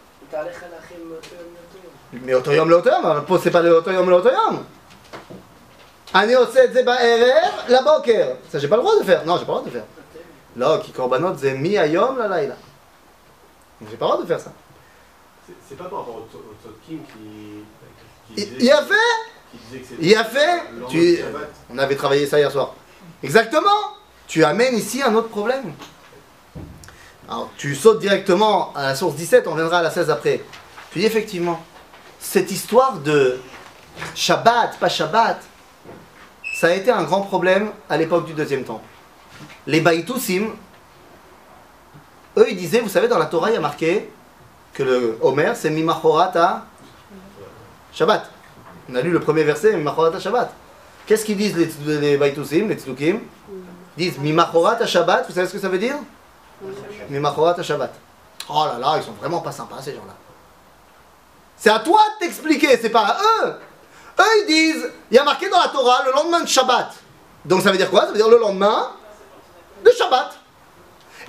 mais 2.12 2.34
אותו 2.34 2.52
יום 2.52 2.70
לאותו 2.70 2.88
יום, 2.88 3.06
אבל 3.06 3.20
פה 3.26 3.38
c'est 3.38 3.50
pas 3.52 3.60
לאותו 3.62 3.90
יום 3.90 4.10
לאותו 4.10 4.28
יום. 4.28 4.62
אני 6.14 6.34
עושה 6.34 6.64
את 6.64 6.72
זה 6.72 6.82
בערב 6.82 7.52
לבוקר. 7.68 8.32
Ça 8.52 8.58
j'ai 8.58 8.68
pas 8.68 8.76
le 8.76 8.82
droit 8.82 8.98
de 8.98 9.04
faire. 9.04 9.24
Non, 9.24 9.36
j'ai 9.38 9.44
pas 9.44 9.52
le 9.52 9.58
droit 9.58 9.64
de 9.64 9.70
faire. 9.70 9.84
לא, 10.56 10.78
כי 10.82 10.92
קורבנות 10.92 11.38
זה 11.38 11.54
מהיום 11.54 12.18
ללילה. 12.18 12.54
J'ai 13.90 13.96
pas 13.96 14.06
le 14.06 14.10
droit 14.10 14.22
de 14.22 14.26
faire 14.26 14.40
ça. 14.40 14.50
C'est- 15.46 15.76
Il, 18.37 18.71
a 18.71 18.83
fait 18.83 19.91
Il 19.99 20.15
a 20.15 20.23
fait. 20.23 20.63
On 21.69 21.77
avait 21.77 21.95
travaillé 21.95 22.27
ça 22.27 22.37
hier 22.39 22.51
soir. 22.51 22.73
Exactement 23.23 23.69
Tu 24.27 24.43
amènes 24.43 24.75
ici 24.75 25.01
un 25.01 25.13
autre 25.15 25.29
problème. 25.29 25.73
Alors, 27.27 27.49
tu 27.57 27.75
sautes 27.75 27.99
directement 27.99 28.71
à 28.75 28.83
la 28.83 28.95
source 28.95 29.15
17, 29.15 29.47
on 29.47 29.55
viendra 29.55 29.79
à 29.79 29.81
la 29.81 29.89
16 29.89 30.09
après. 30.11 30.43
Tu 30.91 30.99
dis 30.99 31.05
effectivement, 31.05 31.59
cette 32.19 32.51
histoire 32.51 32.99
de 32.99 33.39
Shabbat, 34.13 34.77
pas 34.79 34.89
Shabbat, 34.89 35.41
ça 36.55 36.67
a 36.67 36.71
été 36.71 36.91
un 36.91 37.03
grand 37.03 37.21
problème 37.21 37.71
à 37.89 37.97
l'époque 37.97 38.25
du 38.25 38.33
deuxième 38.33 38.63
temple. 38.63 38.85
Les 39.65 39.81
Baïtoussim, 39.81 40.51
eux 42.37 42.45
ils 42.49 42.57
disaient, 42.57 42.81
vous 42.81 42.89
savez, 42.89 43.07
dans 43.07 43.17
la 43.17 43.25
Torah 43.25 43.49
il 43.49 43.55
y 43.55 43.57
a 43.57 43.61
marqué 43.61 44.09
que 44.73 44.83
le 44.83 45.17
Homer 45.21 45.53
c'est 45.55 45.71
Mimachorat 45.71 46.31
à 46.35 46.65
Shabbat. 47.95 48.29
On 48.89 48.95
a 48.95 49.01
lu 49.01 49.09
le 49.09 49.19
premier 49.19 49.43
verset, 49.43 49.75
Mimachorat 49.75 50.15
à 50.15 50.19
Shabbat. 50.19 50.51
Qu'est-ce 51.07 51.23
qu'ils 51.25 51.37
disent 51.37 51.55
les, 51.55 52.17
les 52.17 52.17
les 52.17 52.75
Tzlukim 52.75 53.21
Ils 53.97 54.11
disent 54.11 54.17
Mimachorat 54.19 54.75
à 54.81 54.85
Shabbat, 54.85 55.27
vous 55.27 55.33
savez 55.33 55.47
ce 55.47 55.53
que 55.53 55.59
ça 55.59 55.69
veut 55.69 55.77
dire? 55.77 55.95
Mimachorat 57.09 57.55
à 57.57 57.63
Shabbat. 57.63 57.93
Oh 58.49 58.65
là 58.65 58.77
là, 58.79 58.97
ils 58.97 59.03
sont 59.03 59.13
vraiment 59.13 59.39
pas 59.39 59.51
sympas 59.51 59.81
ces 59.81 59.93
gens-là. 59.93 60.13
C'est 61.57 61.69
à 61.69 61.79
toi 61.79 62.01
de 62.15 62.25
t'expliquer, 62.25 62.77
c'est 62.77 62.89
pas 62.89 63.05
à 63.05 63.17
eux. 63.45 63.55
Eux 64.19 64.23
ils 64.41 64.47
disent, 64.47 64.91
il 65.09 65.15
y 65.15 65.17
a 65.17 65.23
marqué 65.23 65.49
dans 65.49 65.59
la 65.59 65.69
Torah 65.69 66.03
le 66.05 66.11
lendemain 66.11 66.41
de 66.41 66.47
Shabbat. 66.47 66.91
Donc 67.45 67.61
ça 67.61 67.71
veut 67.71 67.77
dire 67.77 67.89
quoi? 67.89 68.01
Ça 68.01 68.07
veut 68.07 68.17
dire 68.17 68.29
le 68.29 68.37
lendemain 68.37 68.91
de 69.83 69.91
Shabbat. 69.91 70.37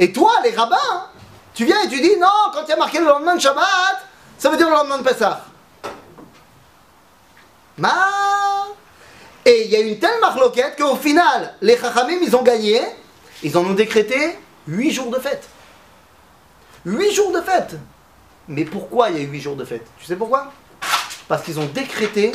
Et 0.01 0.13
toi, 0.13 0.33
les 0.43 0.51
rabbins, 0.51 1.07
tu 1.55 1.65
viens 1.65 1.81
et 1.85 1.89
tu 1.89 2.01
dis 2.01 2.17
non, 2.19 2.51
quand 2.53 2.63
il 2.65 2.71
y 2.71 2.73
a 2.73 2.77
marqué 2.77 2.99
le 2.99 3.07
lendemain 3.07 3.37
de 3.37 3.41
Shabbat, 3.41 4.05
ça 4.37 4.51
veut 4.51 4.57
dire 4.57 4.69
le 4.69 4.75
lendemain 4.75 4.99
de 4.99 5.05
Pessah. 5.05 5.45
Et 7.79 9.65
il 9.65 9.71
y 9.71 9.77
a 9.77 9.81
une 9.81 9.99
telle 9.99 10.21
marloquette 10.21 10.77
qu'au 10.77 10.97
final, 10.97 11.55
les 11.61 11.77
Chachamim, 11.77 12.19
ils 12.23 12.35
ont 12.35 12.43
gagné, 12.43 12.81
ils 13.43 13.57
en 13.57 13.65
ont 13.65 13.75
décrété 13.75 14.39
8 14.67 14.91
jours 14.91 15.11
de 15.11 15.19
fête. 15.19 15.49
8 16.85 17.13
jours 17.13 17.33
de 17.33 17.41
fête 17.41 17.77
Mais 18.49 18.65
pourquoi 18.65 19.11
il 19.11 19.19
y 19.19 19.25
a 19.25 19.29
8 19.29 19.41
jours 19.41 19.57
de 19.57 19.65
fête? 19.65 19.87
Tu 19.99 20.07
sais 20.07 20.17
pourquoi? 20.17 20.53
Parce 21.29 21.43
qu'ils 21.43 21.59
ont 21.59 21.67
décrété 21.67 22.33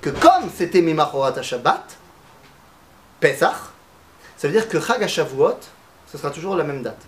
que 0.00 0.10
comme 0.10 0.50
c'était 0.54 0.82
Mimachorat 0.82 1.40
Shabbat, 1.42 1.96
Pesach, 3.18 3.54
ça 4.36 4.48
veut 4.48 4.52
dire 4.52 4.68
que 4.68 4.80
Chag 4.80 5.06
Shavuot, 5.06 5.58
ce 6.06 6.18
sera 6.18 6.30
toujours 6.30 6.54
la 6.54 6.64
même 6.64 6.82
date. 6.82 7.00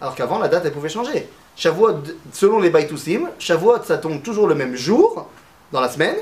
Alors 0.00 0.14
qu'avant, 0.14 0.38
la 0.38 0.48
date, 0.48 0.64
elle 0.66 0.72
pouvait 0.72 0.88
changer. 0.88 1.28
Shavuot, 1.54 2.02
selon 2.32 2.58
les 2.58 2.70
Baïtoussim, 2.70 3.30
Shavuot, 3.38 3.84
ça 3.84 3.98
tombe 3.98 4.22
toujours 4.22 4.48
le 4.48 4.54
même 4.54 4.74
jour 4.74 5.28
dans 5.72 5.80
la 5.80 5.88
semaine, 5.88 6.16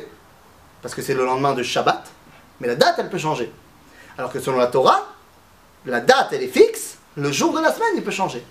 parce 0.80 0.94
que 0.94 1.02
c'est 1.02 1.14
le 1.14 1.24
lendemain 1.24 1.52
de 1.52 1.62
Shabbat, 1.62 2.08
mais 2.60 2.68
la 2.68 2.76
date, 2.76 2.94
elle 2.98 3.10
peut 3.10 3.18
changer. 3.18 3.52
Alors 4.16 4.32
que 4.32 4.40
selon 4.40 4.56
la 4.56 4.68
Torah, 4.68 5.08
la 5.86 6.00
date, 6.00 6.28
elle 6.32 6.42
est 6.42 6.48
fixe, 6.48 6.98
le 7.16 7.32
jour 7.32 7.52
de 7.52 7.60
la 7.60 7.72
semaine, 7.72 7.90
il 7.96 8.02
peut 8.02 8.10
changer. 8.10 8.44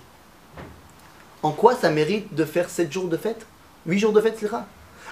En 1.42 1.52
quoi 1.52 1.74
ça 1.74 1.90
mérite 1.90 2.34
de 2.34 2.44
faire 2.44 2.68
7 2.68 2.92
jours 2.92 3.08
de 3.08 3.16
fête 3.16 3.46
8 3.86 3.98
jours 3.98 4.12
de 4.12 4.20
fête, 4.20 4.36
c'est. 4.38 4.48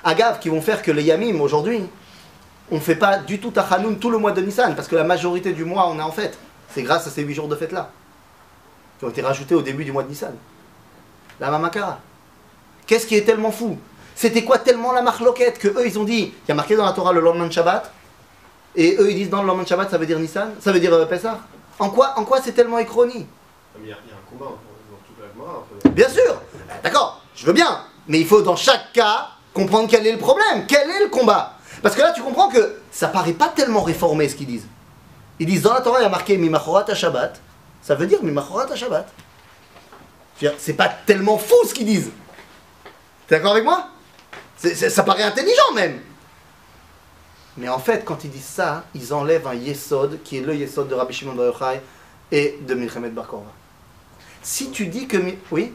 Agave, 0.04 0.38
qui 0.38 0.50
vont 0.50 0.60
faire 0.60 0.82
que 0.82 0.90
les 0.90 1.04
Yamim, 1.04 1.40
aujourd'hui, 1.40 1.82
on 2.70 2.76
ne 2.76 2.80
fait 2.80 2.94
pas 2.94 3.18
du 3.18 3.40
tout 3.40 3.50
Tachanoun 3.50 3.98
tout 3.98 4.10
le 4.10 4.18
mois 4.18 4.32
de 4.32 4.42
Nissan, 4.42 4.76
parce 4.76 4.88
que 4.88 4.96
la 4.96 5.04
majorité 5.04 5.52
du 5.52 5.64
mois, 5.64 5.88
on 5.88 5.98
est 5.98 6.02
en 6.02 6.12
fête. 6.12 6.36
C'est 6.70 6.82
grâce 6.82 7.06
à 7.06 7.10
ces 7.10 7.22
8 7.22 7.34
jours 7.34 7.48
de 7.48 7.56
fête-là, 7.56 7.90
qui 8.98 9.06
ont 9.06 9.08
été 9.08 9.22
rajoutés 9.22 9.54
au 9.54 9.62
début 9.62 9.84
du 9.84 9.92
mois 9.92 10.02
de 10.02 10.08
Nissan. 10.08 10.34
La 11.40 11.50
Mamakara. 11.50 11.98
Qu'est-ce 12.86 13.06
qui 13.06 13.14
est 13.14 13.24
tellement 13.24 13.50
fou? 13.50 13.78
C'était 14.18 14.42
quoi 14.42 14.58
tellement 14.58 14.90
la 14.90 15.00
marloquette 15.00 15.60
que 15.60 15.68
eux, 15.68 15.86
ils 15.86 15.96
ont 15.96 16.02
dit, 16.02 16.34
il 16.44 16.48
y 16.48 16.50
a 16.50 16.54
marqué 16.56 16.74
dans 16.74 16.84
la 16.84 16.90
Torah 16.90 17.12
le 17.12 17.20
lendemain 17.20 17.46
de 17.46 17.52
Shabbat, 17.52 17.88
et 18.74 18.96
eux, 18.98 19.12
ils 19.12 19.14
disent 19.14 19.30
dans 19.30 19.42
le 19.42 19.46
lendemain 19.46 19.62
de 19.62 19.68
Shabbat, 19.68 19.88
ça 19.88 19.96
veut 19.96 20.06
dire 20.06 20.18
Nissan, 20.18 20.54
ça 20.58 20.72
veut 20.72 20.80
dire 20.80 20.92
euh, 20.92 21.06
Pessah. 21.06 21.38
En 21.78 21.88
quoi, 21.90 22.14
en 22.16 22.24
quoi 22.24 22.40
c'est 22.42 22.50
tellement 22.50 22.78
écroni 22.80 23.28
Mais 23.78 23.80
Il 23.84 23.88
y, 23.90 23.92
a 23.92 23.94
un 23.94 24.28
combat 24.28 24.46
dans 24.46 24.50
dans 24.50 24.98
toute 25.06 25.20
la 25.20 25.32
Gemara 25.32 25.58
entre- 25.60 25.88
Bien 25.94 26.08
sûr, 26.08 26.34
d'accord, 26.82 27.22
je 27.36 27.46
veux 27.46 27.52
bien, 27.52 27.84
mais 28.08 28.18
il 28.18 28.26
faut 28.26 28.42
dans 28.42 28.56
chaque 28.56 28.92
cas 28.92 29.28
comprendre 29.54 29.86
quel 29.88 30.04
est 30.04 30.10
le 30.10 30.18
problème, 30.18 30.66
quel 30.66 30.90
est 30.90 31.04
le 31.04 31.10
combat? 31.10 31.54
Parce 31.80 31.94
que 31.94 32.00
là, 32.00 32.10
tu 32.10 32.20
comprends 32.20 32.48
que 32.48 32.80
ça 32.90 33.06
paraît 33.06 33.34
pas 33.34 33.46
tellement 33.54 33.82
réformé 33.82 34.28
ce 34.28 34.34
qu'ils 34.34 34.48
disent. 34.48 34.66
Ils 35.38 35.46
disent 35.46 35.62
dans 35.62 35.74
la 35.74 35.80
Torah, 35.80 36.00
il 36.00 36.02
y 36.02 36.06
a 36.06 36.08
marqué 36.08 36.36
Mimachorat 36.36 36.86
à 36.90 36.94
Shabbat, 36.96 37.40
ça 37.82 37.94
veut 37.94 38.08
dire 38.08 38.20
Mimachorat 38.24 38.66
à 38.68 38.74
Shabbat. 38.74 39.08
C'est 40.58 40.72
pas 40.72 40.88
tellement 40.88 41.38
fou 41.38 41.54
ce 41.64 41.72
qu'ils 41.72 41.86
disent. 41.86 42.10
T'es 43.28 43.36
d'accord 43.36 43.52
avec 43.52 43.62
moi? 43.62 43.86
Ça 44.58 45.02
paraît 45.04 45.22
intelligent 45.22 45.72
même. 45.74 46.00
Mais 47.56 47.68
en 47.68 47.78
fait, 47.78 48.04
quand 48.04 48.24
ils 48.24 48.30
disent 48.30 48.44
ça, 48.44 48.84
ils 48.94 49.12
enlèvent 49.12 49.46
un 49.46 49.54
Yesod 49.54 50.22
qui 50.22 50.38
est 50.38 50.40
le 50.40 50.54
Yesod 50.54 50.88
de 50.88 50.94
Rabbi 50.94 51.12
Shimon 51.12 51.34
Bar 51.34 51.46
Yochai 51.46 51.80
et 52.30 52.58
de 52.60 52.74
Milchemet 52.74 53.10
Bar 53.10 53.26
Korva. 53.26 53.50
Si 54.42 54.70
tu 54.70 54.86
dis 54.86 55.08
que. 55.08 55.16
Oui? 55.50 55.72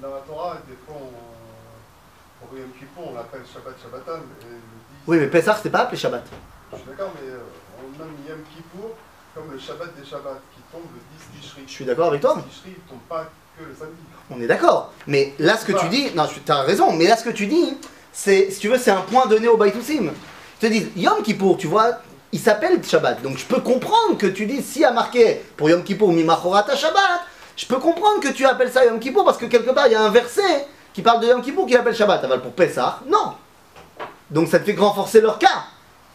Dans 0.00 0.10
la 0.10 0.20
Torah, 0.20 0.58
des 0.68 0.76
fois, 0.86 0.96
on, 1.00 2.46
pour 2.46 2.56
Yom 2.56 2.70
Kippour, 2.78 3.10
on 3.10 3.14
l'appelle 3.14 3.42
Shabbat 3.52 3.74
Shabbaton. 3.82 4.20
Et 4.42 4.44
le 4.44 4.50
10, 4.50 4.60
Oui, 5.06 5.16
mais 5.18 5.26
Pessah, 5.26 5.58
c'est 5.60 5.70
pas 5.70 5.80
appelé 5.80 5.96
Shabbat. 5.96 6.24
Je 6.72 6.76
suis 6.76 6.86
d'accord, 6.86 7.12
mais 7.20 7.30
euh, 7.30 7.38
on 7.78 7.98
nomme 7.98 8.14
Yom 8.28 8.38
Kippour 8.54 8.90
comme 9.34 9.50
le 9.52 9.58
Shabbat 9.58 9.94
des 10.00 10.08
Shabbats 10.08 10.40
qui 10.54 10.62
tombe 10.72 10.86
le 10.94 11.40
10 11.40 11.40
Tishri. 11.40 11.62
Je 11.66 11.72
suis 11.72 11.84
d'accord 11.84 12.08
avec 12.08 12.20
toi. 12.20 12.34
Le 12.36 12.42
10 12.42 12.48
Tishri 12.48 12.70
ne 12.70 12.90
tombe 12.90 13.00
pas 13.08 13.30
que 13.58 13.64
le 13.64 13.74
samedi. 13.74 13.96
On 14.30 14.40
est 14.40 14.46
d'accord. 14.46 14.92
Mais 15.06 15.34
là, 15.38 15.56
ce 15.56 15.64
que 15.64 15.72
tu 15.72 15.88
dis, 15.88 16.10
non, 16.14 16.26
tu 16.26 16.40
as 16.50 16.62
raison, 16.62 16.92
mais 16.92 17.06
là, 17.06 17.16
ce 17.16 17.24
que 17.24 17.30
tu 17.30 17.46
dis, 17.46 17.76
c'est, 18.18 18.50
si 18.50 18.60
tu 18.60 18.68
veux, 18.68 18.78
c'est 18.78 18.90
un 18.90 19.02
point 19.02 19.26
donné 19.26 19.46
au 19.46 19.58
Baïtoussim. 19.58 20.10
Ils 20.10 20.58
te 20.58 20.66
disent, 20.66 20.88
Yom 20.96 21.22
Kippour, 21.22 21.58
tu 21.58 21.66
vois, 21.66 21.98
il 22.32 22.40
s'appelle 22.40 22.82
Shabbat. 22.82 23.20
Donc 23.22 23.36
je 23.36 23.44
peux 23.44 23.60
comprendre 23.60 24.16
que 24.18 24.26
tu 24.26 24.46
dis, 24.46 24.62
s'il 24.62 24.80
y 24.82 24.84
a 24.86 24.90
marqué 24.90 25.42
pour 25.56 25.68
Yom 25.68 25.84
Kippour, 25.84 26.10
Mimachorata 26.12 26.74
Shabbat, 26.74 27.20
je 27.56 27.66
peux 27.66 27.76
comprendre 27.78 28.20
que 28.20 28.28
tu 28.28 28.46
appelles 28.46 28.72
ça 28.72 28.86
Yom 28.86 28.98
Kippour 28.98 29.24
parce 29.26 29.36
que 29.36 29.44
quelque 29.44 29.70
part, 29.70 29.86
il 29.86 29.92
y 29.92 29.96
a 29.96 30.02
un 30.02 30.08
verset 30.08 30.66
qui 30.94 31.02
parle 31.02 31.20
de 31.20 31.26
Yom 31.26 31.42
Kippour 31.42 31.66
qui 31.66 31.74
l'appelle 31.74 31.94
Shabbat. 31.94 32.24
Aval 32.24 32.40
pour 32.40 32.52
Pessah, 32.52 33.00
non. 33.06 33.34
Donc 34.30 34.48
ça 34.48 34.58
te 34.60 34.64
fait 34.64 34.78
renforcer 34.78 35.20
leur 35.20 35.38
cas. 35.38 35.64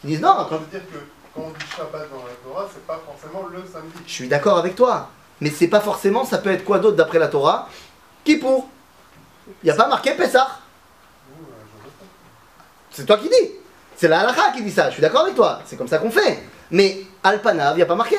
Ils 0.02 0.08
disent, 0.10 0.20
non, 0.20 0.36
Ça 0.36 0.46
quand- 0.50 0.56
veut 0.56 0.66
dire 0.72 0.80
que 0.80 0.98
quand 1.34 1.42
on 1.46 1.50
dit 1.50 1.64
Shabbat 1.76 2.10
dans 2.10 2.24
la 2.26 2.32
Torah, 2.44 2.68
c'est 2.72 2.84
pas 2.84 3.00
forcément 3.06 3.46
le 3.48 3.58
samedi. 3.72 3.92
je 4.04 4.12
suis 4.12 4.26
d'accord 4.28 4.58
avec 4.58 4.74
toi. 4.74 5.08
Mais 5.40 5.50
c'est 5.50 5.68
pas 5.68 5.80
forcément, 5.80 6.24
ça 6.24 6.38
peut 6.38 6.50
être 6.50 6.64
quoi 6.64 6.80
d'autre 6.80 6.96
d'après 6.96 7.20
la 7.20 7.28
Torah? 7.28 7.68
Kippour. 8.24 8.66
Il 9.62 9.66
n'y 9.66 9.70
a 9.70 9.74
pas 9.74 9.88
marqué 9.88 10.12
Pessah. 10.14 10.46
Nous, 11.36 11.44
euh, 11.44 11.48
je 11.78 11.84
reste 11.84 11.96
pas. 11.98 12.04
C'est 12.92 13.06
toi 13.06 13.16
qui 13.16 13.28
dis. 13.28 13.50
C'est 13.96 14.08
la 14.08 14.20
halakha 14.20 14.52
qui 14.52 14.62
dit 14.62 14.70
ça. 14.70 14.88
Je 14.88 14.94
suis 14.94 15.02
d'accord 15.02 15.22
avec 15.22 15.34
toi. 15.34 15.60
C'est 15.64 15.76
comme 15.76 15.88
ça 15.88 15.98
qu'on 15.98 16.10
fait. 16.10 16.42
Mais 16.70 17.02
Alpanav, 17.22 17.74
il 17.74 17.76
n'y 17.76 17.82
a 17.82 17.86
pas 17.86 17.94
marqué. 17.94 18.16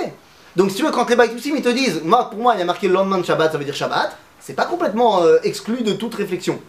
Donc 0.56 0.70
si 0.70 0.78
tu 0.78 0.84
veux, 0.84 0.92
quand 0.92 1.10
les 1.10 1.16
Baïtoussim, 1.16 1.56
ils 1.56 1.62
te 1.62 1.70
disent, 1.70 2.02
moi, 2.04 2.30
pour 2.30 2.40
moi, 2.40 2.54
il 2.56 2.60
y 2.60 2.62
a 2.62 2.66
marqué 2.66 2.88
le 2.88 2.94
lendemain 2.94 3.18
de 3.18 3.26
Shabbat, 3.26 3.52
ça 3.52 3.58
veut 3.58 3.66
dire 3.66 3.74
Shabbat, 3.74 4.16
c'est 4.40 4.54
pas 4.54 4.66
complètement 4.66 5.24
euh, 5.24 5.40
exclu 5.44 5.82
de 5.82 5.94
toute 5.94 6.14
réflexion. 6.14 6.60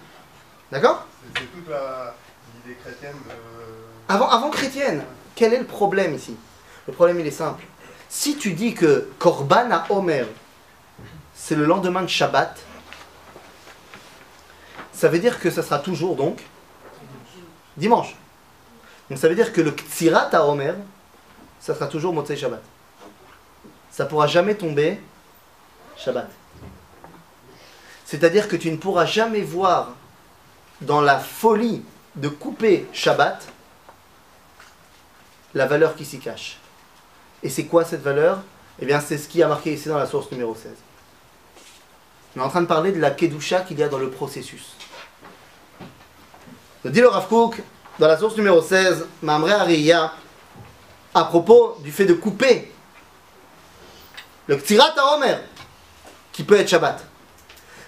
D'accord? 0.73 1.07
C'est 1.35 1.43
toute 1.43 1.69
la 1.69 2.15
l'idée 2.65 2.79
chrétienne 2.83 3.17
de. 3.27 4.13
avant, 4.13 4.29
avant 4.29 4.51
chrétienne, 4.51 5.05
quel 5.35 5.53
est 5.53 5.59
le 5.59 5.67
problème 5.67 6.15
ici? 6.15 6.35
Le 6.87 6.93
problème, 6.93 7.21
il 7.21 7.27
est 7.27 7.31
simple. 7.31 7.63
Si 8.09 8.37
tu 8.37 8.53
dis 8.53 8.75
que 8.75 9.09
Korban 9.19 9.71
à 9.71 9.85
Omer, 9.91 10.27
c'est 11.35 11.55
le 11.55 11.67
lendemain 11.67 12.03
de 12.03 12.09
Shabbat, 12.09 12.57
ça 14.93 15.09
veut 15.09 15.19
dire 15.19 15.41
que 15.41 15.51
ça 15.51 15.63
sera 15.63 15.79
toujours 15.79 16.17
donc 16.17 16.41
dimanche. 17.77 18.17
Donc 19.09 19.19
ça 19.19 19.29
veut 19.29 19.35
dire 19.35 19.53
que 19.53 19.61
le 19.61 19.73
Ksirat 19.73 20.31
à 20.33 20.45
Omer, 20.45 20.75
ça 21.61 21.75
sera 21.75 21.87
toujours 21.87 22.13
Motzei 22.13 22.37
Shabbat. 22.37 22.63
Ça 23.91 24.07
pourra 24.07 24.27
jamais 24.27 24.55
tomber 24.55 25.01
Shabbat. 25.97 26.29
C'est-à-dire 28.05 28.49
que 28.49 28.57
tu 28.57 28.71
ne 28.71 28.77
pourras 28.77 29.07
jamais 29.07 29.43
voir 29.43 29.93
dans 30.81 31.01
la 31.01 31.19
folie 31.19 31.83
de 32.17 32.29
couper 32.29 32.87
Shabbat 32.93 33.47
la 35.55 35.67
valeur 35.67 35.95
qui 35.97 36.05
s'y 36.05 36.19
cache. 36.19 36.59
Et 37.43 37.49
c'est 37.49 37.67
quoi 37.67 37.85
cette 37.85 38.03
valeur? 38.03 38.43
Eh 38.81 38.87
bien, 38.87 39.01
c'est 39.01 39.19
ce 39.19 39.29
qui 39.29 39.43
a 39.43 39.49
marqué 39.49 39.73
ici 39.73 39.89
dans 39.89 39.99
la 39.99 40.07
source 40.07 40.31
numéro 40.33 40.55
16. 40.55 40.73
On 42.37 42.41
est 42.41 42.43
en 42.43 42.49
train 42.49 42.63
de 42.63 42.67
parler 42.67 42.91
de 42.91 42.99
la 42.99 43.11
Kedusha 43.13 43.61
qu'il 43.61 43.79
y 43.79 43.83
a 43.83 43.89
dans 43.89 43.99
le 43.99 44.11
processus. 44.11 44.75
Dit 46.85 47.01
le 47.01 47.09
Rav 47.09 47.29
Kook, 47.29 47.63
dans 47.99 48.09
la 48.09 48.19
source 48.19 48.37
numéro 48.37 48.61
16, 48.61 49.07
Mamre 49.23 49.53
Ariya, 49.53 50.13
à 51.15 51.25
propos 51.25 51.79
du 51.81 51.91
fait 51.91 52.05
de 52.05 52.13
couper 52.13 52.71
le 54.47 54.57
Ktzirat 54.57 54.95
Omer, 55.15 55.41
qui 56.31 56.43
peut 56.43 56.59
être 56.59 56.69
Shabbat. 56.69 57.01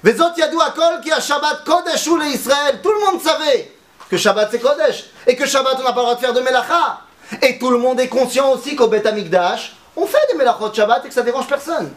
Vezot 0.02 0.36
yadou 0.38 0.60
akol 0.60 1.00
ki 1.02 1.12
a 1.12 1.20
Shabbat 1.20 1.64
Kodesh 1.64 2.06
ou 2.06 2.22
Israël. 2.22 2.80
Tout 2.82 2.92
le 2.92 3.04
monde 3.04 3.20
savait 3.20 3.72
que 4.08 4.16
Shabbat 4.16 4.48
c'est 4.50 4.60
Kodesh. 4.60 5.06
Et 5.26 5.36
que 5.36 5.44
Shabbat 5.44 5.76
on 5.78 5.82
n'a 5.82 5.92
pas 5.92 6.00
le 6.00 6.02
droit 6.02 6.14
de 6.14 6.20
faire 6.20 6.32
de 6.32 6.40
Melacha. 6.40 7.00
Et 7.42 7.58
tout 7.58 7.70
le 7.70 7.78
monde 7.78 8.00
est 8.00 8.08
conscient 8.08 8.52
aussi 8.52 8.76
qu'au 8.76 8.86
Bet 8.86 9.06
Amikdash, 9.06 9.76
on 9.96 10.06
fait 10.06 10.26
des 10.30 10.38
Melachot 10.38 10.72
Shabbat 10.72 11.04
et 11.04 11.08
que 11.08 11.14
ça 11.14 11.22
dérange 11.22 11.48
personne. 11.48 11.92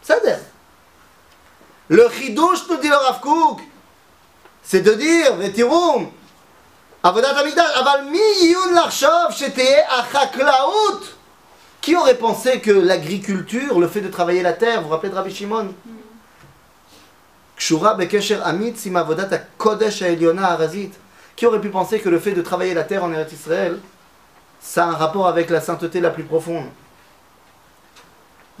Ça 0.00 0.18
dire. 0.20 0.38
Le 1.88 2.08
Chidouche, 2.10 2.68
nous 2.70 2.76
dit 2.76 2.88
le 2.88 2.96
Rav 2.96 3.20
c'est 4.68 4.82
de 4.82 4.92
dire, 4.92 5.34
Vetirum, 5.36 6.10
Avodat 7.02 7.38
Amikdash, 7.38 7.74
Aval 7.74 8.04
mi 8.10 8.18
yiyun 8.18 8.74
larshov 8.74 9.32
sheteye 9.32 9.82
achaklaout. 9.98 11.00
Qui 11.80 11.96
aurait 11.96 12.18
pensé 12.18 12.60
que 12.60 12.70
l'agriculture, 12.70 13.80
le 13.80 13.88
fait 13.88 14.02
de 14.02 14.08
travailler 14.08 14.42
la 14.42 14.52
terre, 14.52 14.82
vous 14.82 14.90
rappelez 14.90 15.08
de 15.08 15.14
Rabbi 15.14 15.34
Shimon? 15.34 15.68
Qui 17.56 17.72
aurait 17.72 17.96
pu 21.60 21.70
penser 21.70 22.00
que 22.00 22.10
le 22.10 22.18
fait 22.18 22.32
de 22.32 22.42
travailler 22.42 22.74
la 22.74 22.84
terre 22.84 23.04
en 23.04 23.12
Eretz 23.12 23.32
Israël, 23.32 23.78
ça 24.60 24.84
a 24.84 24.88
un 24.88 24.96
rapport 24.96 25.28
avec 25.28 25.48
la 25.48 25.62
sainteté 25.62 26.02
la 26.02 26.10
plus 26.10 26.24
profonde? 26.24 26.66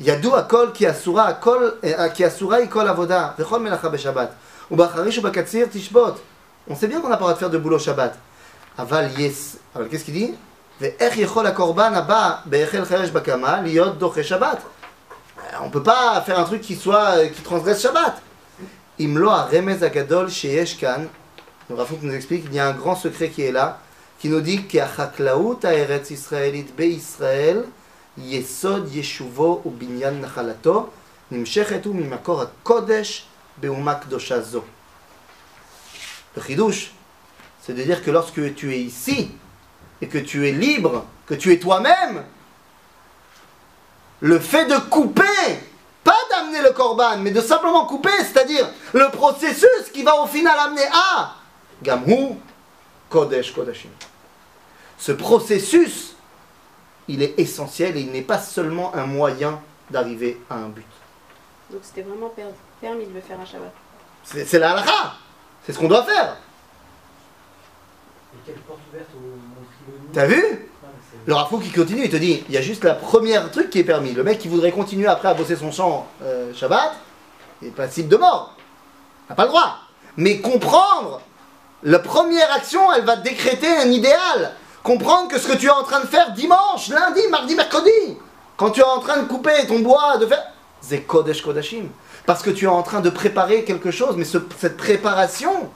Yadou 0.00 0.32
akol 0.36 0.72
ki 0.72 0.86
asura 0.86 1.24
akol 1.34 1.74
eh, 1.82 1.96
ki 2.14 2.24
asura 2.24 2.60
ikol 2.62 2.86
avoda 2.88 3.34
vechol 3.36 3.60
melacha 3.60 3.90
ubakatsir 4.70 5.68
tishbot. 5.70 6.14
On 6.68 6.76
sait 6.76 6.86
bien 6.86 7.00
qu'on 7.00 7.08
n'a 7.08 7.16
pas 7.16 7.20
le 7.20 7.26
droit 7.26 7.34
de 7.34 7.38
faire 7.38 7.50
de 7.50 7.58
boulot 7.58 7.78
Shabbat. 7.78 8.18
Aval 8.76 9.10
yes. 9.18 9.58
Alors 9.74 9.88
qu'est-ce 9.88 10.04
qu'il 10.04 10.14
dit? 10.14 10.34
Euh, 10.82 10.90
On 15.60 15.70
peut 15.70 15.82
pas 15.82 16.20
faire 16.20 16.38
un 16.38 16.44
truc 16.44 16.60
qui 16.60 16.76
soit 16.76 17.18
euh, 17.18 17.28
qui 17.28 17.42
transgresse 17.42 17.80
Shabbat. 17.82 18.20
Imlo 18.98 19.30
remez 19.30 19.82
agadol 19.82 20.28
sheyesh 20.28 20.78
kan. 20.78 21.06
Le 21.70 21.74
Rav 21.74 21.88
Kook 21.88 22.02
nous 22.02 22.14
explique 22.14 22.44
qu'il 22.44 22.54
y 22.54 22.58
a 22.58 22.66
un 22.68 22.72
grand 22.72 22.96
secret 22.96 23.28
qui 23.28 23.42
est 23.42 23.52
là, 23.52 23.78
qui 24.18 24.28
nous 24.28 24.40
dit 24.40 24.64
qu'achaklaout 24.64 25.60
ha'eretz 25.64 26.10
israélite 26.10 26.74
be'Israël 26.74 27.64
yesod 28.18 28.92
yeshuvo 28.92 29.62
u 29.64 29.70
binyan 29.70 30.20
nachalato 30.20 30.90
nimshechet 31.30 31.86
u 31.86 31.92
mimakor 31.92 32.48
zo. 32.64 33.28
Le 36.36 36.42
chidouche, 36.46 36.92
c'est 37.62 37.74
de 37.74 37.82
dire 37.82 38.02
que 38.04 38.10
lorsque 38.10 38.54
tu 38.54 38.72
es 38.72 38.80
ici 38.80 39.30
et 40.00 40.06
que 40.08 40.18
tu 40.18 40.46
es 40.48 40.52
libre, 40.52 41.04
que 41.26 41.34
tu 41.34 41.52
es 41.52 41.58
toi-même, 41.58 42.24
le 44.20 44.38
fait 44.38 44.66
de 44.66 44.76
couper, 44.76 45.22
pas 46.04 46.16
d'amener 46.30 46.62
le 46.62 46.70
korban, 46.72 47.18
mais 47.18 47.30
de 47.30 47.40
simplement 47.40 47.86
couper, 47.86 48.10
c'est-à-dire 48.20 48.68
le 48.92 49.10
processus 49.10 49.90
qui 49.92 50.02
va 50.02 50.20
au 50.22 50.26
final 50.26 50.58
amener 50.58 50.86
à 50.92 51.34
Gamhu 51.82 52.34
Kodesh 53.10 53.52
Kodashim. 53.54 53.90
Ce 54.98 55.12
processus, 55.12 56.14
il 57.06 57.22
est 57.22 57.38
essentiel 57.38 57.96
et 57.96 58.00
il 58.00 58.10
n'est 58.10 58.22
pas 58.22 58.38
seulement 58.38 58.94
un 58.94 59.06
moyen 59.06 59.60
d'arriver 59.90 60.40
à 60.50 60.56
un 60.56 60.68
but. 60.68 60.84
Donc 61.70 61.80
c'était 61.82 62.02
vraiment 62.02 62.28
per- 62.30 62.42
permis 62.80 63.06
de 63.06 63.14
le 63.14 63.20
faire 63.20 63.38
un 63.40 63.44
Shabbat. 63.46 63.72
C'est 64.24 64.44
c'est 64.44 64.58
la 64.58 64.72
halakha. 64.72 65.14
C'est 65.64 65.72
ce 65.72 65.78
qu'on 65.78 65.88
doit 65.88 66.04
faire. 66.04 66.36
Et 68.34 68.38
quelle 68.46 68.56
porte 68.56 68.80
ouverte 68.90 69.08
au 69.16 69.20
monde 69.20 69.38
Trilonie 69.84 70.08
T'as 70.12 70.26
vu? 70.26 70.40
C'est- 70.42 71.26
Le 71.26 71.34
Rav 71.34 71.48
qui 71.62 71.70
continue, 71.70 72.04
il 72.04 72.10
te 72.10 72.16
dit, 72.16 72.44
il 72.48 72.54
y 72.54 72.58
a 72.58 72.62
juste 72.62 72.84
la 72.84 72.94
première 72.94 73.50
truc 73.50 73.70
qui 73.70 73.78
est 73.80 73.84
permis. 73.84 74.12
Le 74.12 74.22
mec 74.22 74.38
qui 74.38 74.48
voudrait 74.48 74.72
continuer 74.72 75.06
après 75.08 75.28
à 75.28 75.34
bosser 75.34 75.56
son 75.56 75.72
champ 75.72 76.06
euh, 76.22 76.52
Shabbat, 76.54 76.92
il 77.62 77.68
est 77.68 77.70
passible 77.72 78.08
de 78.08 78.16
mort. 78.16 78.54
Il 79.26 79.30
n'a 79.32 79.36
pas 79.36 79.42
le 79.44 79.48
droit. 79.48 79.78
Mais 80.16 80.40
comprendre, 80.40 81.20
la 81.82 81.98
première 81.98 82.52
action, 82.52 82.92
elle 82.92 83.04
va 83.04 83.16
décréter 83.16 83.68
un 83.68 83.90
idéal. 83.90 84.52
Comprendre 84.82 85.28
que 85.28 85.38
ce 85.38 85.46
que 85.48 85.56
tu 85.56 85.66
es 85.66 85.70
en 85.70 85.82
train 85.82 86.00
de 86.00 86.06
faire 86.06 86.32
dimanche, 86.32 86.88
lundi, 86.88 87.20
mardi, 87.30 87.54
mercredi, 87.54 88.16
quand 88.56 88.70
tu 88.70 88.80
es 88.80 88.84
en 88.84 89.00
train 89.00 89.18
de 89.18 89.26
couper 89.28 89.66
ton 89.66 89.80
bois, 89.80 90.16
de 90.18 90.26
faire... 90.26 90.42
C'est 90.80 91.02
Kodesh 91.02 91.42
Kodashim. 91.42 91.88
Parce 92.28 92.42
que 92.42 92.50
tu 92.50 92.66
es 92.66 92.68
en 92.68 92.82
train 92.82 93.00
de 93.00 93.08
préparer 93.08 93.64
quelque 93.64 93.90
chose, 93.90 94.14
mais 94.18 94.26
ce- 94.26 94.36
cette 94.58 94.76
préparation, 94.76 95.70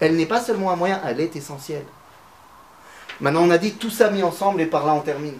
elle 0.00 0.16
n'est 0.16 0.26
pas 0.26 0.40
seulement 0.40 0.72
un 0.72 0.76
moyen, 0.76 1.00
elle 1.06 1.20
est 1.20 1.36
essentielle. 1.36 1.84
Maintenant, 3.20 3.42
on 3.42 3.50
a 3.52 3.58
dit 3.58 3.74
tout 3.74 3.90
ça 3.90 4.10
mis 4.10 4.24
ensemble 4.24 4.60
et 4.60 4.66
par 4.66 4.84
là 4.86 4.92
on 4.92 5.02
termine. 5.02 5.38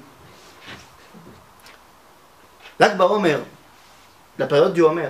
L'Akba 2.79 3.07
Omer, 3.07 3.41
la 4.39 4.47
période 4.47 4.73
du 4.73 4.83
Homer, 4.83 5.09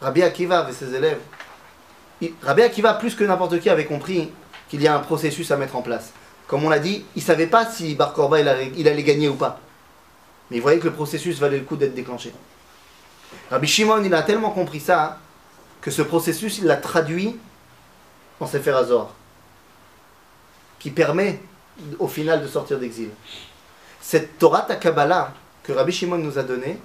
Rabbi 0.00 0.22
Akiva 0.22 0.66
et 0.70 0.72
ses 0.72 0.94
élèves, 0.94 1.20
Rabbi 2.42 2.62
Akiva, 2.62 2.94
plus 2.94 3.14
que 3.14 3.24
n'importe 3.24 3.60
qui, 3.60 3.68
avait 3.68 3.84
compris 3.84 4.32
qu'il 4.70 4.80
y 4.80 4.88
a 4.88 4.96
un 4.96 5.00
processus 5.00 5.50
à 5.50 5.58
mettre 5.58 5.76
en 5.76 5.82
place. 5.82 6.14
Comme 6.46 6.64
on 6.64 6.70
l'a 6.70 6.78
dit, 6.78 7.04
il 7.14 7.20
ne 7.20 7.26
savait 7.26 7.46
pas 7.46 7.66
si 7.66 7.94
Bar 7.94 8.14
Korba 8.14 8.38
allait, 8.38 8.72
il 8.74 8.88
allait 8.88 9.02
gagner 9.02 9.28
ou 9.28 9.34
pas. 9.34 9.60
Mais 10.50 10.56
il 10.56 10.62
voyait 10.62 10.78
que 10.78 10.86
le 10.86 10.94
processus 10.94 11.38
valait 11.38 11.58
le 11.58 11.64
coup 11.64 11.76
d'être 11.76 11.94
déclenché. 11.94 12.32
Rabbi 13.50 13.66
Shimon, 13.66 14.02
il 14.04 14.14
a 14.14 14.22
tellement 14.22 14.50
compris 14.50 14.80
ça 14.80 15.04
hein, 15.04 15.16
que 15.80 15.90
ce 15.90 16.02
processus, 16.02 16.58
il 16.58 16.64
l'a 16.64 16.76
traduit 16.76 17.36
en 18.40 18.46
Sefer 18.46 18.72
Azor, 18.72 19.14
qui 20.78 20.90
permet 20.90 21.40
au 21.98 22.08
final 22.08 22.42
de 22.42 22.48
sortir 22.48 22.78
d'exil. 22.78 23.10
Cette 24.00 24.38
Torah 24.38 24.62
ta 24.62 24.76
Kabbalah 24.76 25.32
que 25.62 25.72
Rabbi 25.72 25.92
Shimon 25.92 26.18
nous 26.18 26.38
a 26.38 26.42
donnée, 26.42 26.78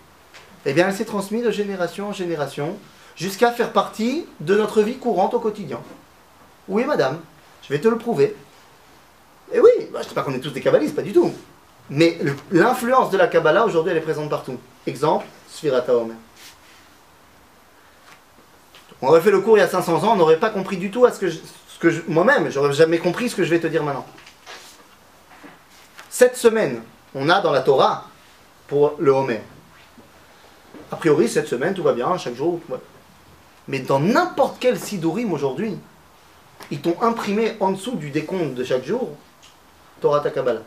eh 0.65 0.73
bien, 0.73 0.87
elle 0.87 0.95
s'est 0.95 1.05
transmise 1.05 1.43
de 1.43 1.51
génération 1.51 2.09
en 2.09 2.13
génération 2.13 2.77
jusqu'à 3.15 3.51
faire 3.51 3.71
partie 3.71 4.25
de 4.39 4.55
notre 4.55 4.81
vie 4.81 4.97
courante 4.97 5.33
au 5.33 5.39
quotidien. 5.39 5.79
Oui, 6.67 6.85
madame, 6.85 7.19
je 7.63 7.69
vais 7.69 7.79
te 7.79 7.87
le 7.87 7.97
prouver. 7.97 8.35
Et 9.53 9.59
oui, 9.59 9.69
bah, 9.91 9.99
je 9.99 10.05
ne 10.05 10.09
dis 10.09 10.15
pas 10.15 10.21
qu'on 10.21 10.33
est 10.33 10.39
tous 10.39 10.51
des 10.51 10.61
kabbalistes, 10.61 10.95
pas 10.95 11.01
du 11.01 11.13
tout. 11.13 11.31
Mais 11.89 12.17
l'influence 12.51 13.09
de 13.09 13.17
la 13.17 13.27
Kabbalah 13.27 13.65
aujourd'hui 13.65 13.91
elle 13.91 13.97
est 13.97 14.01
présente 14.01 14.29
partout. 14.29 14.57
Exemple, 14.87 15.25
Sfirata 15.49 15.93
Omer. 15.95 16.15
On 19.01 19.07
aurait 19.07 19.21
fait 19.21 19.31
le 19.31 19.41
cours 19.41 19.57
il 19.57 19.61
y 19.61 19.63
a 19.63 19.67
500 19.67 20.03
ans, 20.03 20.13
on 20.13 20.15
n'aurait 20.15 20.39
pas 20.39 20.49
compris 20.49 20.77
du 20.77 20.91
tout 20.91 21.05
à 21.05 21.11
ce 21.11 21.19
que, 21.19 21.27
je- 21.29 21.39
ce 21.67 22.01
moi-même, 22.07 22.49
j'aurais 22.51 22.71
jamais 22.73 22.99
compris 22.99 23.29
ce 23.29 23.35
que 23.35 23.43
je 23.43 23.49
vais 23.49 23.59
te 23.59 23.67
dire 23.67 23.83
maintenant. 23.83 24.05
Cette 26.09 26.37
semaine, 26.37 26.81
on 27.15 27.29
a 27.29 27.41
dans 27.41 27.51
la 27.51 27.61
Torah 27.61 28.05
pour 28.67 28.93
le 28.99 29.11
Homer. 29.11 29.41
A 30.91 30.95
priori, 30.97 31.27
cette 31.29 31.47
semaine, 31.47 31.73
tout 31.73 31.83
va 31.83 31.93
bien, 31.93 32.17
chaque 32.17 32.35
jour, 32.35 32.59
Mais 33.67 33.79
dans 33.79 33.99
n'importe 33.99 34.57
quel 34.59 34.77
Sidurim 34.79 35.31
aujourd'hui, 35.31 35.77
ils 36.71 36.81
t'ont 36.81 37.01
imprimé 37.01 37.55
en 37.59 37.71
dessous 37.71 37.95
du 37.95 38.09
décompte 38.09 38.55
de 38.55 38.63
chaque 38.63 38.83
jour 38.83 39.09
Torah 40.01 40.19
ta 40.19 40.31
Kabbalah. 40.31 40.61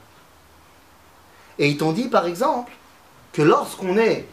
Et 1.58 1.68
ils 1.68 1.76
t'ont 1.76 1.92
dit, 1.92 2.08
par 2.08 2.26
exemple, 2.26 2.72
que 3.32 3.42
lorsqu'on 3.42 3.96
est 3.98 4.26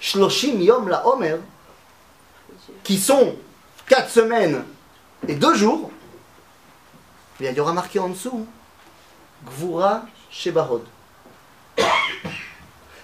Shloshim 0.00 0.60
Yom 0.60 0.88
la 0.88 1.06
Homer, 1.06 1.36
qui 2.82 2.98
sont 2.98 3.36
4 3.86 4.10
semaines 4.10 4.64
et 5.28 5.34
2 5.34 5.54
jours, 5.54 5.90
eh 7.40 7.48
il 7.48 7.56
y 7.56 7.60
aura 7.60 7.72
marqué 7.72 7.98
en 7.98 8.08
dessous 8.08 8.46
Gvura 9.44 10.04
Shebahod. 10.30 10.84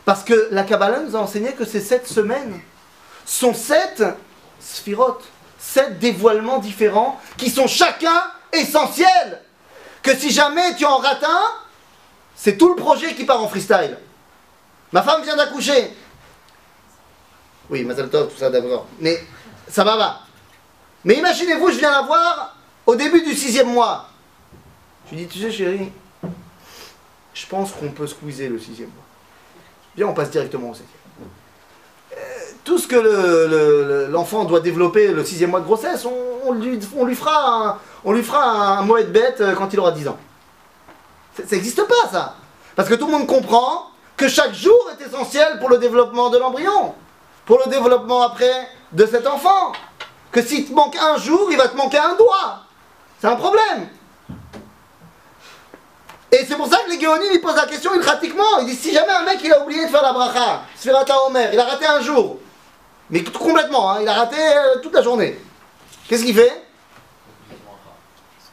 Parce 0.04 0.22
que 0.22 0.48
la 0.52 0.64
Kabbalah 0.64 1.00
nous 1.00 1.16
a 1.16 1.20
enseigné 1.20 1.52
que 1.52 1.64
ces 1.64 1.80
7 1.80 2.06
semaines 2.06 2.60
sont 3.26 3.52
7 3.52 4.04
sphirotes, 4.60 5.24
7 5.58 5.98
dévoilements 5.98 6.58
différents 6.58 7.20
qui 7.36 7.50
sont 7.50 7.66
chacun 7.66 8.22
essentiels. 8.52 9.42
Que 10.02 10.16
si 10.16 10.30
jamais 10.30 10.76
tu 10.76 10.84
en 10.86 10.98
rates 10.98 11.24
un, 11.24 11.42
c'est 12.36 12.56
tout 12.56 12.68
le 12.68 12.76
projet 12.76 13.14
qui 13.14 13.24
part 13.24 13.42
en 13.42 13.48
freestyle. 13.48 13.98
Ma 14.92 15.02
femme 15.02 15.22
vient 15.22 15.36
d'accoucher. 15.36 15.92
Oui, 17.68 17.84
Mazal 17.84 18.08
Tov, 18.08 18.32
tout 18.32 18.38
ça 18.38 18.48
d'abord. 18.48 18.86
Mais 19.00 19.22
ça 19.70 19.84
va, 19.84 19.96
va. 19.96 20.20
Mais 21.04 21.14
imaginez-vous, 21.14 21.70
je 21.70 21.78
viens 21.78 21.90
la 21.90 22.02
voir 22.02 22.54
au 22.86 22.94
début 22.96 23.22
du 23.22 23.34
sixième 23.34 23.72
mois. 23.72 24.06
Je 25.10 25.16
lui 25.16 25.24
dis, 25.24 25.28
tu 25.28 25.38
sais 25.40 25.50
chérie, 25.50 25.90
je 27.34 27.46
pense 27.46 27.72
qu'on 27.72 27.90
peut 27.90 28.06
squeezer 28.06 28.48
le 28.48 28.58
sixième 28.58 28.88
mois. 28.90 29.04
Bien, 29.96 30.06
on 30.06 30.14
passe 30.14 30.30
directement 30.30 30.70
au 30.70 30.74
septième. 30.74 30.98
Euh, 32.12 32.16
Tout 32.64 32.78
ce 32.78 32.86
que 32.86 32.96
le- 32.96 33.46
le- 33.46 33.84
le- 33.88 34.06
l'enfant 34.08 34.44
doit 34.44 34.60
développer 34.60 35.08
le 35.08 35.24
sixième 35.24 35.50
mois 35.50 35.60
de 35.60 35.64
grossesse, 35.64 36.04
on, 36.04 36.52
lui, 36.52 36.78
fera 37.14 37.68
un, 37.70 37.78
on 38.04 38.12
lui 38.12 38.22
un 38.78 38.82
moët 38.82 39.10
bête 39.10 39.40
euh, 39.40 39.54
quand 39.54 39.72
il 39.72 39.80
aura 39.80 39.92
10 39.92 40.08
ans. 40.08 40.18
Ça 41.36 41.44
n'existe 41.56 41.82
pas 41.86 42.08
ça. 42.10 42.34
Parce 42.76 42.88
que 42.88 42.94
tout 42.94 43.06
le 43.06 43.12
monde 43.12 43.26
comprend 43.26 43.86
que 44.16 44.28
chaque 44.28 44.52
jour 44.52 44.78
est 44.98 45.04
essentiel 45.06 45.58
pour 45.60 45.68
le 45.70 45.78
développement 45.78 46.28
de 46.30 46.38
l'embryon, 46.38 46.94
pour 47.46 47.60
le 47.64 47.70
développement 47.70 48.22
après 48.22 48.68
de 48.92 49.06
cet 49.06 49.26
enfant. 49.26 49.72
Que 50.30 50.42
s'il 50.42 50.66
te 50.66 50.72
manque 50.72 50.96
un 50.96 51.16
jour, 51.16 51.48
il 51.50 51.56
va 51.56 51.68
te 51.68 51.76
manquer 51.76 51.98
un 51.98 52.14
doigt. 52.14 52.60
C'est 53.20 53.26
un 53.26 53.36
problème. 53.36 53.88
Et 56.30 56.44
c'est 56.46 56.56
pour 56.56 56.66
ça 56.66 56.78
que 56.84 56.90
les 56.90 57.00
Géonim 57.00 57.30
ils 57.32 57.40
posent 57.40 57.56
la 57.56 57.66
question 57.66 57.90
pratiquement. 58.00 58.58
Ils 58.60 58.66
disent 58.66 58.80
si 58.80 58.92
jamais 58.92 59.12
un 59.12 59.22
mec 59.22 59.40
il 59.42 59.52
a 59.52 59.62
oublié 59.62 59.86
de 59.86 59.90
faire 59.90 60.02
la 60.02 60.12
bracha, 60.12 60.62
Sfirata 60.76 61.24
Omer, 61.24 61.50
il 61.52 61.58
a 61.58 61.64
raté 61.64 61.86
un 61.86 62.00
jour, 62.00 62.38
mais 63.08 63.24
complètement, 63.24 63.92
hein, 63.92 63.98
il 64.02 64.08
a 64.08 64.12
raté 64.12 64.36
euh, 64.38 64.80
toute 64.82 64.92
la 64.92 65.02
journée. 65.02 65.40
Qu'est-ce 66.06 66.24
qu'il 66.24 66.34
fait? 66.34 66.64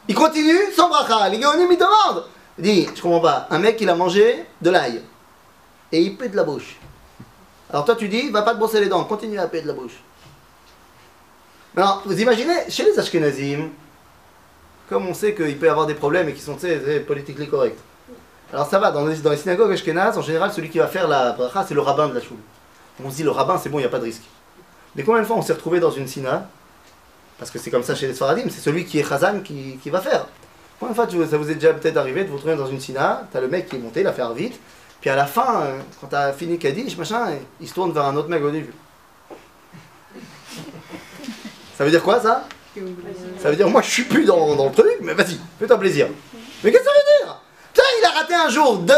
Il 0.08 0.14
continue 0.14 0.72
sans 0.74 0.88
bracha. 0.88 1.28
Les 1.28 1.40
Géonim 1.40 1.70
ils 1.70 1.76
demandent. 1.76 2.24
Il 2.58 2.64
dit 2.64 2.88
je 2.94 3.02
comprends 3.02 3.20
pas. 3.20 3.46
Un 3.50 3.58
mec 3.58 3.78
il 3.80 3.90
a 3.90 3.94
mangé 3.94 4.46
de 4.62 4.70
l'ail 4.70 5.02
et 5.92 6.00
il 6.00 6.16
pète 6.16 6.30
de 6.30 6.36
la 6.36 6.44
bouche. 6.44 6.76
Alors 7.70 7.84
toi 7.84 7.94
tu 7.94 8.08
dis 8.08 8.30
va 8.30 8.40
pas 8.40 8.54
te 8.54 8.58
brosser 8.58 8.80
les 8.80 8.88
dents, 8.88 9.04
continue 9.04 9.38
à 9.38 9.46
péter 9.48 9.64
de 9.64 9.68
la 9.68 9.74
bouche. 9.74 10.00
Alors 11.76 12.02
vous 12.06 12.18
imaginez 12.18 12.54
chez 12.70 12.84
les 12.84 12.98
Ashkenazim, 12.98 13.68
comme 14.88 15.06
on 15.06 15.12
sait 15.12 15.34
qu'il 15.34 15.58
peut 15.58 15.66
y 15.66 15.68
avoir 15.68 15.86
des 15.86 15.94
problèmes 15.94 16.26
et 16.30 16.32
qui 16.32 16.40
sont 16.40 16.56
politiquement 17.06 17.44
corrects. 17.44 17.78
Alors 18.50 18.66
ça 18.66 18.78
va, 18.78 18.90
dans 18.92 19.04
les, 19.04 19.16
dans 19.16 19.30
les 19.30 19.36
synagogues 19.36 19.72
ashkénazes, 19.72 20.16
en 20.16 20.22
général, 20.22 20.50
celui 20.52 20.70
qui 20.70 20.78
va 20.78 20.86
faire 20.86 21.06
la 21.06 21.32
bracha, 21.32 21.66
c'est 21.68 21.74
le 21.74 21.82
rabbin 21.82 22.08
de 22.08 22.14
la 22.14 22.22
choule. 22.22 22.38
On 23.04 23.10
se 23.10 23.16
dit, 23.16 23.24
le 23.24 23.30
rabbin, 23.30 23.58
c'est 23.58 23.68
bon, 23.68 23.78
il 23.78 23.82
n'y 23.82 23.86
a 23.86 23.90
pas 23.90 23.98
de 23.98 24.04
risque. 24.04 24.22
Mais 24.94 25.02
combien 25.02 25.20
de 25.20 25.26
fois 25.26 25.36
on 25.36 25.42
s'est 25.42 25.52
retrouvé 25.52 25.78
dans 25.78 25.90
une 25.90 26.06
sina 26.06 26.48
Parce 27.38 27.50
que 27.50 27.58
c'est 27.58 27.70
comme 27.70 27.82
ça 27.82 27.94
chez 27.94 28.06
les 28.06 28.14
Sfaradim, 28.14 28.48
c'est 28.48 28.60
celui 28.60 28.86
qui 28.86 28.98
est 28.98 29.06
chazan 29.06 29.40
qui, 29.40 29.78
qui 29.82 29.90
va 29.90 30.00
faire. 30.00 30.26
Combien 30.80 30.92
de 30.92 31.10
fois 31.10 31.26
ça 31.28 31.36
vous 31.36 31.50
est 31.50 31.54
déjà 31.54 31.74
peut-être 31.74 31.98
arrivé 31.98 32.24
de 32.24 32.30
vous 32.30 32.36
retrouver 32.36 32.56
dans 32.56 32.68
une 32.68 32.80
sina, 32.80 33.26
t'as 33.32 33.40
le 33.40 33.48
mec 33.48 33.68
qui 33.68 33.76
est 33.76 33.78
monté, 33.80 34.00
il 34.00 34.06
a 34.06 34.12
fait 34.12 34.22
vite, 34.34 34.58
puis 35.00 35.10
à 35.10 35.16
la 35.16 35.26
fin, 35.26 35.60
euh, 35.60 35.80
quand 36.00 36.06
t'as 36.06 36.32
fini 36.32 36.58
Kaddish, 36.58 36.96
machin, 36.96 37.32
il 37.60 37.68
se 37.68 37.74
tourne 37.74 37.92
vers 37.92 38.04
un 38.04 38.16
autre 38.16 38.28
mec 38.28 38.42
au 38.42 38.50
début. 38.50 38.72
Ça 41.76 41.84
veut 41.84 41.90
dire 41.90 42.02
quoi 42.02 42.20
ça? 42.20 42.44
Ça 43.42 43.50
veut 43.50 43.56
dire, 43.56 43.68
moi 43.68 43.82
je 43.82 43.90
suis 43.90 44.04
plus 44.04 44.24
dans, 44.24 44.54
dans 44.54 44.66
le 44.66 44.72
truc, 44.72 44.98
mais 45.00 45.14
vas-y, 45.14 45.38
fais-toi 45.58 45.78
plaisir. 45.78 46.08
Mais 46.62 46.70
qu'est-ce 46.70 46.82
que 46.82 46.88
ça 46.88 46.94
veut 46.94 47.24
dire? 47.24 47.40
Putain, 47.72 47.88
il 47.98 48.04
a 48.04 48.10
raté 48.10 48.34
un 48.34 48.48
jour, 48.48 48.78
de... 48.78 48.94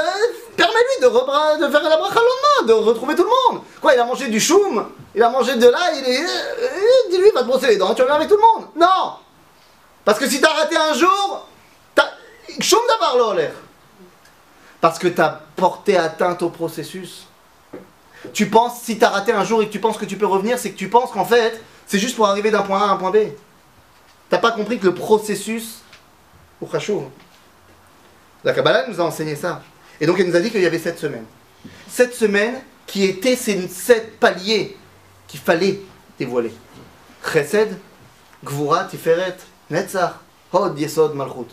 permets-lui 0.57 1.03
de, 1.03 1.07
de 1.07 1.71
faire 1.71 1.83
la 1.83 1.97
bracha 1.97 2.21
le 2.21 2.67
lendemain, 2.67 2.67
de 2.67 2.73
retrouver 2.73 3.15
tout 3.15 3.25
le 3.25 3.53
monde. 3.53 3.63
Quoi, 3.81 3.95
il 3.95 4.01
a 4.01 4.05
mangé 4.05 4.29
du 4.29 4.41
choum, 4.41 4.89
il 5.15 5.23
a 5.23 5.29
mangé 5.31 5.57
de 5.57 5.69
là, 5.69 5.93
il 5.95 6.05
est... 6.05 7.11
Dis-lui, 7.11 7.31
va 7.31 7.43
te 7.43 7.47
brosser 7.47 7.69
les 7.69 7.77
dents, 7.77 7.95
tu 7.95 8.03
reviens 8.03 8.17
avec 8.17 8.29
tout 8.29 8.37
le 8.37 8.43
monde. 8.43 8.69
Non 8.77 9.15
Parce 10.05 10.19
que 10.19 10.29
si 10.29 10.41
t'as 10.41 10.53
raté 10.53 10.77
un 10.77 10.95
jour, 10.95 11.49
t'as... 11.95 12.09
Choum 12.61 12.81
d'avoir 12.89 13.35
l'air. 13.35 13.53
Parce 14.81 14.99
que 14.99 15.09
t'as 15.09 15.41
porté 15.57 15.97
atteinte 15.97 16.43
au 16.43 16.51
processus. 16.51 17.27
Tu 18.33 18.49
penses, 18.49 18.81
si 18.83 18.99
t'as 18.99 19.09
raté 19.09 19.33
un 19.33 19.45
jour 19.45 19.63
et 19.63 19.67
que 19.67 19.73
tu 19.73 19.81
penses 19.81 19.99
que 19.99 20.05
tu 20.05 20.17
peux 20.17 20.27
revenir, 20.27 20.59
c'est 20.59 20.71
que 20.71 20.79
tu 20.79 20.89
penses 20.89 21.11
qu'en 21.11 21.25
fait, 21.25 21.61
c'est 21.89 21.99
juste 21.99 22.17
pour 22.17 22.29
arriver 22.29 22.51
d'un 22.51 22.63
point 22.63 22.81
A 22.81 22.91
à 22.91 22.93
un 22.93 22.97
point 22.97 23.11
B. 23.11 23.17
T'as 24.29 24.39
pas 24.39 24.53
compris 24.53 24.79
que 24.79 24.85
le 24.85 24.95
processus 24.95 25.79
au 26.61 26.67
Khashour, 26.67 27.11
la 28.45 28.53
Kabbalah 28.53 28.87
nous 28.89 29.01
a 29.01 29.05
enseigné 29.05 29.35
ça. 29.35 29.63
Et 29.99 30.07
donc 30.07 30.21
elle 30.21 30.29
nous 30.29 30.37
a 30.37 30.41
dit 30.41 30.51
qu'il 30.51 30.61
y 30.61 30.67
avait 30.67 30.79
sept 30.79 30.99
semaines. 30.99 31.25
Sept 31.89 32.15
semaines 32.15 32.61
qui 32.87 33.05
étaient 33.05 33.37
ces 33.37 33.67
sept 33.69 34.21
paliers 34.21 34.77
qu'il 35.27 35.41
fallait 35.41 35.81
dévoiler. 36.19 36.53
Chesed, 37.33 37.77
Gvura, 38.45 38.85
Tiferet, 38.85 39.37
Netzach, 39.71 40.15
Hod, 40.53 40.79
Yesod, 40.79 41.15
Malchut. 41.15 41.49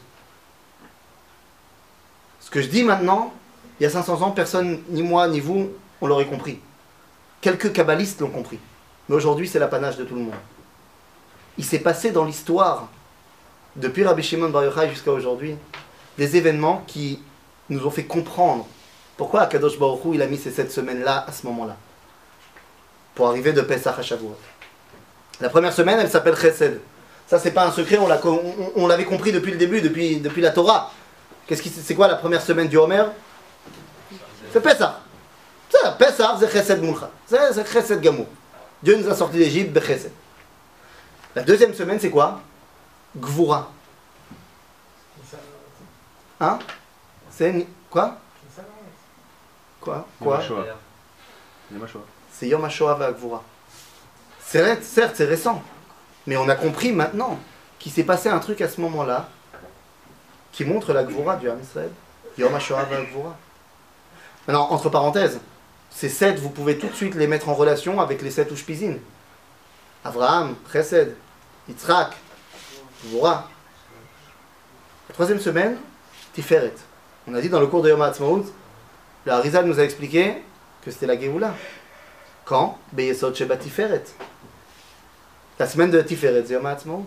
Ce 2.41 2.49
que 2.49 2.61
je 2.61 2.67
dis 2.67 2.83
maintenant, 2.83 3.33
il 3.79 3.83
y 3.83 3.85
a 3.85 3.89
500 3.89 4.21
ans, 4.21 4.31
personne, 4.31 4.81
ni 4.89 5.01
moi, 5.01 5.27
ni 5.27 5.39
vous, 5.39 5.71
on 6.01 6.07
l'aurait 6.07 6.27
compris. 6.27 6.59
Quelques 7.41 7.71
kabbalistes 7.71 8.21
l'ont 8.21 8.29
compris. 8.29 8.59
Mais 9.07 9.15
aujourd'hui, 9.15 9.47
c'est 9.47 9.59
l'apanage 9.59 9.97
de 9.97 10.03
tout 10.03 10.15
le 10.15 10.21
monde 10.21 10.33
il 11.57 11.65
s'est 11.65 11.79
passé 11.79 12.11
dans 12.11 12.25
l'histoire, 12.25 12.87
depuis 13.75 14.03
Rabbi 14.03 14.23
Shimon 14.23 14.49
Bar 14.49 14.63
Yochai 14.65 14.89
jusqu'à 14.89 15.11
aujourd'hui, 15.11 15.55
des 16.17 16.35
événements 16.35 16.83
qui 16.87 17.21
nous 17.69 17.85
ont 17.85 17.91
fait 17.91 18.05
comprendre 18.05 18.67
pourquoi 19.17 19.41
Akadosh 19.41 19.79
Baruch 19.79 20.03
Hu, 20.05 20.15
il 20.15 20.21
a 20.21 20.27
mis 20.27 20.37
ces 20.37 20.51
sept 20.51 20.71
semaines-là 20.71 21.25
à 21.27 21.31
ce 21.31 21.45
moment-là, 21.47 21.75
pour 23.13 23.27
arriver 23.27 23.53
de 23.53 23.61
Pesach 23.61 23.97
à 23.97 24.01
Shavuot. 24.01 24.35
La 25.39 25.49
première 25.49 25.73
semaine, 25.73 25.99
elle 25.99 26.09
s'appelle 26.09 26.35
Chesed. 26.35 26.79
Ça, 27.27 27.39
c'est 27.39 27.51
pas 27.51 27.65
un 27.65 27.71
secret, 27.71 27.97
on 28.75 28.87
l'avait 28.87 29.05
compris 29.05 29.31
depuis 29.31 29.51
le 29.51 29.57
début, 29.57 29.81
depuis, 29.81 30.41
la 30.41 30.51
Torah. 30.51 30.91
Qu'est-ce 31.47 31.61
qui, 31.61 31.69
c'est 31.69 31.95
quoi 31.95 32.07
la 32.07 32.15
première 32.15 32.41
semaine 32.41 32.67
du 32.67 32.77
Homer? 32.77 33.03
C'est 34.53 34.61
Pesach. 34.61 34.91
C'est 35.69 35.97
Pesach, 35.97 36.37
c'est 36.39 36.51
Chesed 36.51 36.81
Mulcha. 36.81 37.09
C'est 37.25 37.67
Chesed 37.71 37.99
Gamur. 37.99 38.27
Dieu 38.85 38.95
nous 38.97 39.09
a 39.09 39.15
sortis 39.15 39.39
d'Égypte, 39.39 39.73
Bechesed. 39.73 40.11
La 41.35 41.41
deuxième 41.41 41.73
semaine, 41.73 41.99
c'est 41.99 42.11
quoi? 42.11 42.39
Gvura. 43.17 43.71
Hein? 46.39 46.59
C'est 47.31 47.65
quoi? 47.89 48.19
Quoi? 49.81 50.07
Quoi? 50.21 50.39
C'est 52.31 52.47
Yom 52.47 52.63
HaShoah. 52.63 53.43
C'est 54.39 54.61
vrai, 54.61 54.79
certes, 54.83 55.15
c'est 55.15 55.25
récent. 55.25 55.63
Mais 56.27 56.37
on 56.37 56.47
a 56.47 56.55
compris 56.55 56.91
maintenant 56.91 57.39
qu'il 57.79 57.91
s'est 57.91 58.03
passé 58.03 58.29
un 58.29 58.37
truc 58.37 58.61
à 58.61 58.69
ce 58.69 58.79
moment-là 58.81 59.29
qui 60.51 60.63
montre 60.63 60.93
la 60.93 61.03
Gvura 61.03 61.37
du 61.37 61.49
Ham 61.49 61.59
Israël. 61.59 61.89
Yom 62.37 62.53
HaShoah 62.53 62.85
Gvura. 62.85 63.35
Maintenant, 64.47 64.69
entre 64.69 64.89
parenthèses, 64.89 65.39
ces 65.95 66.09
sept, 66.09 66.39
vous 66.39 66.49
pouvez 66.49 66.77
tout 66.77 66.87
de 66.87 66.93
suite 66.93 67.15
les 67.15 67.25
mettre 67.25 67.47
en 67.47 67.53
relation 67.53 68.01
avec 68.01 68.21
les 68.21 68.29
sept 68.29 68.51
Ushpizin. 68.51 68.95
Abraham, 70.03 70.55
Chesed, 70.71 71.15
Yitzhak. 71.69 72.11
La 73.13 73.45
troisième 75.13 75.39
semaine, 75.39 75.77
Tiferet. 76.33 76.73
On 77.27 77.33
a 77.33 77.39
dit 77.39 77.47
dans 77.47 77.61
le 77.61 77.67
cours 77.67 77.81
de 77.81 77.89
Yom 77.89 78.01
HaAtzmaut, 78.01 78.43
le 79.25 79.31
Harizal 79.31 79.65
nous 79.65 79.79
a 79.79 79.83
expliqué 79.83 80.43
que 80.83 80.91
c'était 80.91 81.05
la 81.05 81.17
Géoula. 81.17 81.55
Quand 82.43 82.77
Beyesod 82.91 83.33
Sheba 83.33 83.55
Tiferet. 83.55 84.03
La 85.57 85.65
semaine 85.65 85.91
de 85.91 86.01
Tiferet, 86.01 86.43
c'est 86.45 86.53
Yom 86.53 86.65
HaAtzmaut. 86.65 87.05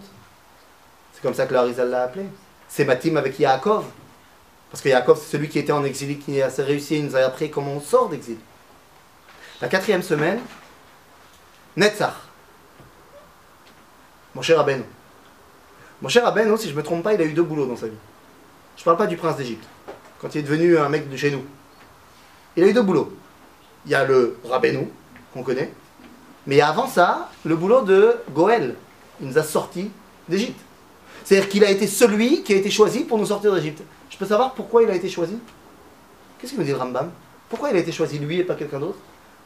C'est 1.12 1.20
comme 1.20 1.34
ça 1.34 1.44
que 1.46 1.52
le 1.52 1.58
Harizal 1.58 1.90
l'a 1.90 2.04
appelé. 2.04 2.24
C'est 2.68 2.86
Matim 2.86 3.18
avec 3.18 3.38
Yaakov. 3.38 3.84
Parce 4.70 4.82
que 4.82 4.88
Yaakov, 4.88 5.20
c'est 5.20 5.32
celui 5.32 5.50
qui 5.50 5.58
était 5.58 5.72
en 5.72 5.84
exil, 5.84 6.18
qui 6.18 6.40
a 6.40 6.48
réussi, 6.56 7.00
il 7.00 7.04
nous 7.04 7.16
a 7.16 7.20
appris 7.20 7.50
comment 7.50 7.72
on 7.72 7.80
sort 7.82 8.08
d'exil. 8.08 8.38
La 9.60 9.68
quatrième 9.68 10.02
semaine, 10.02 10.38
Netzach. 11.76 12.14
Mon 14.34 14.42
cher 14.42 14.56
Rabbeinu. 14.58 14.84
Mon 16.00 16.08
cher 16.08 16.24
Rabbeinu, 16.24 16.56
si 16.56 16.68
je 16.68 16.72
ne 16.72 16.76
me 16.76 16.82
trompe 16.84 17.02
pas, 17.02 17.14
il 17.14 17.20
a 17.20 17.24
eu 17.24 17.32
deux 17.32 17.42
boulots 17.42 17.66
dans 17.66 17.76
sa 17.76 17.86
vie. 17.86 17.96
Je 18.76 18.82
ne 18.82 18.84
parle 18.84 18.96
pas 18.96 19.08
du 19.08 19.16
prince 19.16 19.36
d'Égypte, 19.36 19.66
quand 20.20 20.32
il 20.34 20.38
est 20.38 20.42
devenu 20.42 20.78
un 20.78 20.88
mec 20.88 21.10
de 21.10 21.16
chez 21.16 21.32
nous. 21.32 21.44
Il 22.56 22.62
a 22.62 22.68
eu 22.68 22.72
deux 22.72 22.82
boulots. 22.82 23.12
Il 23.84 23.90
y 23.90 23.96
a 23.96 24.04
le 24.04 24.38
Rabbeinu, 24.48 24.86
qu'on 25.32 25.42
connaît, 25.42 25.72
mais 26.46 26.60
avant 26.60 26.86
ça, 26.86 27.28
le 27.44 27.56
boulot 27.56 27.82
de 27.82 28.16
Goël. 28.30 28.76
Il 29.20 29.26
nous 29.26 29.38
a 29.38 29.42
sortis 29.42 29.90
d'Égypte. 30.28 30.60
C'est-à-dire 31.24 31.48
qu'il 31.48 31.64
a 31.64 31.70
été 31.70 31.88
celui 31.88 32.44
qui 32.44 32.54
a 32.54 32.56
été 32.56 32.70
choisi 32.70 33.00
pour 33.00 33.18
nous 33.18 33.26
sortir 33.26 33.52
d'Égypte. 33.52 33.82
Je 34.08 34.16
peux 34.16 34.26
savoir 34.26 34.54
pourquoi 34.54 34.84
il 34.84 34.90
a 34.90 34.94
été 34.94 35.08
choisi? 35.08 35.36
Qu'est-ce 36.38 36.52
qu'il 36.52 36.60
nous 36.60 36.64
dit 36.64 36.70
le 36.70 36.78
Rambam? 36.78 37.10
Pourquoi 37.48 37.70
il 37.70 37.76
a 37.76 37.80
été 37.80 37.90
choisi 37.90 38.20
lui 38.20 38.38
et 38.38 38.44
pas 38.44 38.54
quelqu'un 38.54 38.78
d'autre? 38.78 38.98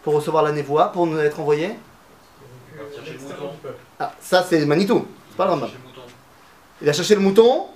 Pour 0.02 0.14
recevoir 0.14 0.42
la 0.42 0.52
névoie, 0.52 0.90
pour 0.92 1.06
nous 1.06 1.18
être 1.18 1.38
envoyé 1.38 1.70
Chercher 2.94 3.12
le 3.12 3.20
mouton. 3.20 3.52
Ah, 4.00 4.12
ça 4.20 4.44
c'est 4.48 4.64
Manitou, 4.66 5.06
c'est 5.30 5.36
pas 5.36 5.44
le 5.44 5.50
Rambam. 5.52 5.70
Il 6.80 6.88
a 6.88 6.92
cherché 6.92 7.14
le 7.14 7.20
mouton, 7.20 7.66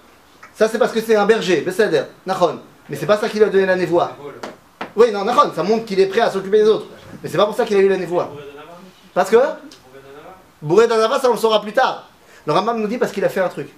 ça 0.55 0.69
c'est 0.69 0.79
parce 0.79 0.93
que 0.93 1.01
c'est 1.01 1.15
un 1.15 1.27
berger, 1.27 1.61
Besséder, 1.61 2.03
Nachon. 2.27 2.59
Mais 2.89 2.97
c'est 2.97 3.07
pas 3.07 3.17
ça 3.17 3.29
qui 3.29 3.37
lui 3.39 3.45
a 3.45 3.49
donné 3.49 3.67
la 3.67 3.77
névoie. 3.77 4.17
Oui, 4.97 5.13
non, 5.13 5.25
Nachon, 5.25 5.53
ça 5.55 5.63
montre 5.63 5.85
qu'il 5.85 6.01
est 6.01 6.07
prêt 6.07 6.23
à 6.23 6.31
s'occuper 6.31 6.59
des 6.59 6.69
autres. 6.69 6.87
Mais 7.23 7.29
c'est 7.29 7.37
pas 7.37 7.47
pour 7.47 7.55
ça 7.55 7.65
qu'il 7.65 7.77
a 7.77 7.81
eu 7.81 7.89
la 7.89 7.97
névoie. 7.97 8.33
Parce 9.15 9.31
que 9.31 9.39
Bourré 10.61 10.89
d'Anava, 10.89 11.21
ça 11.21 11.29
on 11.29 11.35
le 11.35 11.39
saura 11.39 11.61
plus 11.61 11.73
tard. 11.73 12.09
Le 12.47 12.53
Rambam 12.53 12.81
nous 12.81 12.89
dit 12.89 12.99
parce 12.99 13.13
qu'il 13.13 13.25
a 13.25 13.29
fait 13.29 13.41
un 13.41 13.49
truc. 13.49 13.69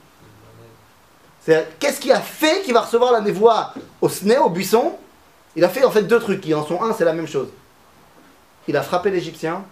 C'est 1.45 1.79
qu'est-ce 1.79 2.01
qui 2.01 2.13
a 2.13 2.21
fait 2.21 2.63
qu'il 2.63 2.75
va 2.75 2.81
recevoir 2.81 3.13
la 3.13 3.21
névoie 3.21 3.73
au 4.01 4.09
sné, 4.09 4.39
au 4.39 4.49
buisson? 4.49 4.97
Il 5.57 5.65
a 5.65 5.69
fait 5.69 5.85
en 5.85 5.91
fait 5.91 6.03
deux 6.03 6.21
trucs 6.21 6.41
qui 6.41 6.55
en 6.55 6.65
sont 6.65 6.83
un, 6.83 6.93
c'est 6.93 7.05
la 7.05 7.13
même 7.13 7.27
chose. 7.27 7.49
Il 8.69 8.77
a 8.77 8.83
frappé 8.83 9.11
l'Égyptien 9.11 9.65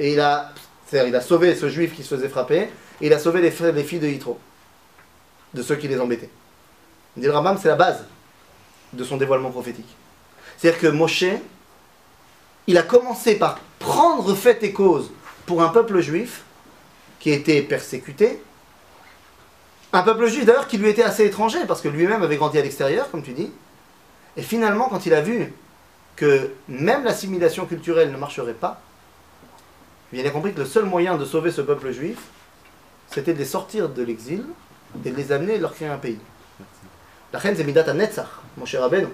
et 0.00 0.14
il 0.14 0.20
a, 0.20 0.52
il 0.92 1.14
a 1.14 1.20
sauvé 1.20 1.54
ce 1.54 1.68
juif 1.68 1.94
qui 1.94 2.02
se 2.02 2.14
faisait 2.16 2.28
frapper 2.28 2.60
et 3.00 3.06
il 3.06 3.12
a 3.12 3.18
sauvé 3.18 3.42
les, 3.42 3.50
filles 3.50 4.00
de 4.00 4.08
Yitro, 4.08 4.40
de 5.52 5.62
ceux 5.62 5.76
qui 5.76 5.86
les 5.86 6.00
embêtaient. 6.00 6.30
Il 7.16 7.22
dit 7.22 7.28
c'est 7.60 7.68
la 7.68 7.76
base 7.76 8.04
de 8.92 9.04
son 9.04 9.18
dévoilement 9.18 9.50
prophétique. 9.50 9.94
C'est-à-dire 10.56 10.80
que 10.80 10.86
Moshe, 10.86 11.24
il 12.66 12.78
a 12.78 12.82
commencé 12.82 13.36
par 13.36 13.60
prendre 13.78 14.34
fait 14.34 14.62
et 14.62 14.72
cause 14.72 15.10
pour 15.44 15.62
un 15.62 15.68
peuple 15.68 16.00
juif 16.00 16.42
qui 17.20 17.30
était 17.30 17.60
persécuté. 17.60 18.42
Un 19.92 20.02
peuple 20.02 20.26
juif 20.26 20.46
d'ailleurs 20.46 20.66
qui 20.66 20.78
lui 20.78 20.88
était 20.88 21.02
assez 21.02 21.26
étranger 21.26 21.60
parce 21.68 21.82
que 21.82 21.88
lui-même 21.88 22.22
avait 22.22 22.36
grandi 22.36 22.58
à 22.58 22.62
l'extérieur, 22.62 23.10
comme 23.10 23.22
tu 23.22 23.32
dis. 23.32 23.52
Et 24.36 24.42
finalement, 24.42 24.88
quand 24.88 25.06
il 25.06 25.12
a 25.12 25.20
vu 25.20 25.52
que 26.16 26.50
même 26.68 27.04
l'assimilation 27.04 27.66
culturelle 27.66 28.10
ne 28.12 28.16
marcherait 28.16 28.54
pas, 28.54 28.80
il 30.12 30.26
a 30.26 30.30
compris 30.30 30.52
que 30.52 30.60
le 30.60 30.66
seul 30.66 30.84
moyen 30.84 31.16
de 31.16 31.24
sauver 31.24 31.50
ce 31.50 31.60
peuple 31.60 31.90
juif, 31.90 32.18
c'était 33.08 33.32
de 33.32 33.38
les 33.38 33.44
sortir 33.44 33.88
de 33.88 34.02
l'exil 34.02 34.44
et 35.04 35.10
de 35.10 35.16
les 35.16 35.32
amener 35.32 35.54
et 35.54 35.56
de 35.56 35.62
leur 35.62 35.74
créer 35.74 35.88
un 35.88 35.98
pays. 35.98 36.18
La 37.32 37.38
reine 37.38 37.56
c'est 37.56 37.64
Netzach, 37.64 38.28
mon 38.56 38.64
cher. 38.64 38.88
Et 38.92 39.06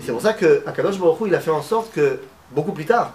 c'est 0.00 0.12
pour 0.12 0.20
ça 0.20 0.34
que 0.34 0.62
Akadosh 0.66 0.98
Baruch 0.98 1.20
il 1.26 1.34
a 1.34 1.40
fait 1.40 1.50
en 1.50 1.62
sorte 1.62 1.92
que, 1.92 2.20
beaucoup 2.50 2.72
plus 2.72 2.84
tard, 2.84 3.14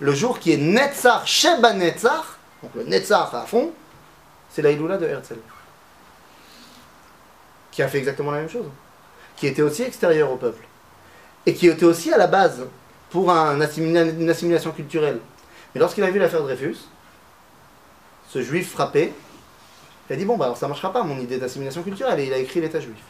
le 0.00 0.12
jour 0.12 0.38
qui 0.38 0.52
est 0.52 0.56
Netzach, 0.56 1.26
Sheba 1.26 1.74
Netzach, 1.74 2.24
donc 2.62 2.74
le 2.74 2.84
Netzach 2.84 3.32
à 3.34 3.46
fond, 3.46 3.70
c'est 4.50 4.62
la 4.62 4.72
Iloula 4.72 4.96
de 4.96 5.06
Herzl. 5.06 5.36
Qui 7.70 7.82
a 7.82 7.88
fait 7.88 7.98
exactement 7.98 8.32
la 8.32 8.40
même 8.40 8.50
chose. 8.50 8.66
Qui 9.36 9.46
était 9.46 9.62
aussi 9.62 9.82
extérieur 9.82 10.32
au 10.32 10.36
peuple. 10.36 10.67
Et 11.48 11.54
qui 11.54 11.66
était 11.66 11.86
aussi 11.86 12.12
à 12.12 12.18
la 12.18 12.26
base 12.26 12.66
pour 13.08 13.30
une 13.30 13.62
assimilation 14.28 14.70
culturelle. 14.70 15.18
Mais 15.74 15.80
lorsqu'il 15.80 16.04
a 16.04 16.10
vu 16.10 16.18
l'affaire 16.18 16.42
Dreyfus, 16.42 16.76
ce 18.28 18.42
juif 18.42 18.70
frappé, 18.70 19.14
il 20.08 20.12
a 20.12 20.16
dit 20.16 20.26
Bon, 20.26 20.36
bah 20.36 20.44
alors 20.44 20.58
ça 20.58 20.68
marchera 20.68 20.92
pas 20.92 21.02
mon 21.04 21.18
idée 21.18 21.38
d'assimilation 21.38 21.82
culturelle. 21.82 22.20
Et 22.20 22.26
il 22.26 22.34
a 22.34 22.36
écrit 22.36 22.60
l'État 22.60 22.80
juif. 22.80 23.02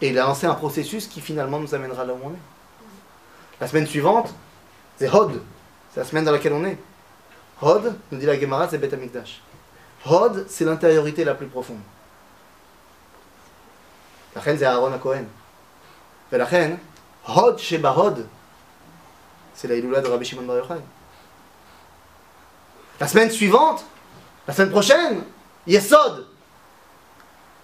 Et 0.00 0.08
il 0.08 0.18
a 0.18 0.24
lancé 0.24 0.44
un 0.44 0.54
processus 0.54 1.06
qui 1.06 1.20
finalement 1.20 1.60
nous 1.60 1.72
amènera 1.72 2.04
là 2.04 2.14
où 2.14 2.18
on 2.20 2.30
est. 2.30 2.42
La 3.60 3.68
semaine 3.68 3.86
suivante, 3.86 4.34
c'est 4.96 5.08
Hod. 5.08 5.40
C'est 5.94 6.00
la 6.00 6.06
semaine 6.06 6.24
dans 6.24 6.32
laquelle 6.32 6.52
on 6.52 6.64
est. 6.64 6.78
Hod, 7.60 7.94
nous 8.10 8.18
dit 8.18 8.26
la 8.26 8.36
Gemara, 8.40 8.68
c'est 8.68 8.78
Beth 8.78 8.92
Amikdash. 8.92 9.40
Hod, 10.04 10.46
c'est 10.48 10.64
l'intériorité 10.64 11.22
la 11.22 11.36
plus 11.36 11.46
profonde. 11.46 11.78
La 14.34 14.40
reine, 14.40 14.58
c'est 14.58 14.64
Aaron 14.64 14.92
à 14.92 14.98
Cohen. 14.98 15.26
Reine, 16.40 16.78
Hod 17.28 17.58
Sheba 17.58 17.94
Hod, 17.96 18.26
c'est 19.54 19.68
la 19.68 19.76
Iloula 19.76 20.00
de 20.00 20.08
Rabbi 20.08 20.24
Shimon 20.24 20.42
Bar 20.42 20.56
Yochai. 20.56 20.80
La 22.98 23.06
semaine 23.06 23.30
suivante, 23.30 23.84
la 24.46 24.54
semaine 24.54 24.70
prochaine, 24.70 25.22
Yesod. 25.66 26.26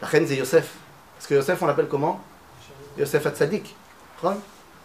La 0.01 0.07
reine, 0.07 0.27
c'est 0.27 0.37
Yosef. 0.37 0.75
Parce 1.17 1.27
que 1.27 1.35
Yosef, 1.35 1.61
on 1.63 1.67
l'appelle 1.67 1.89
comment 1.89 2.21
Yosef 2.97 3.27
Hatzadik. 3.27 3.75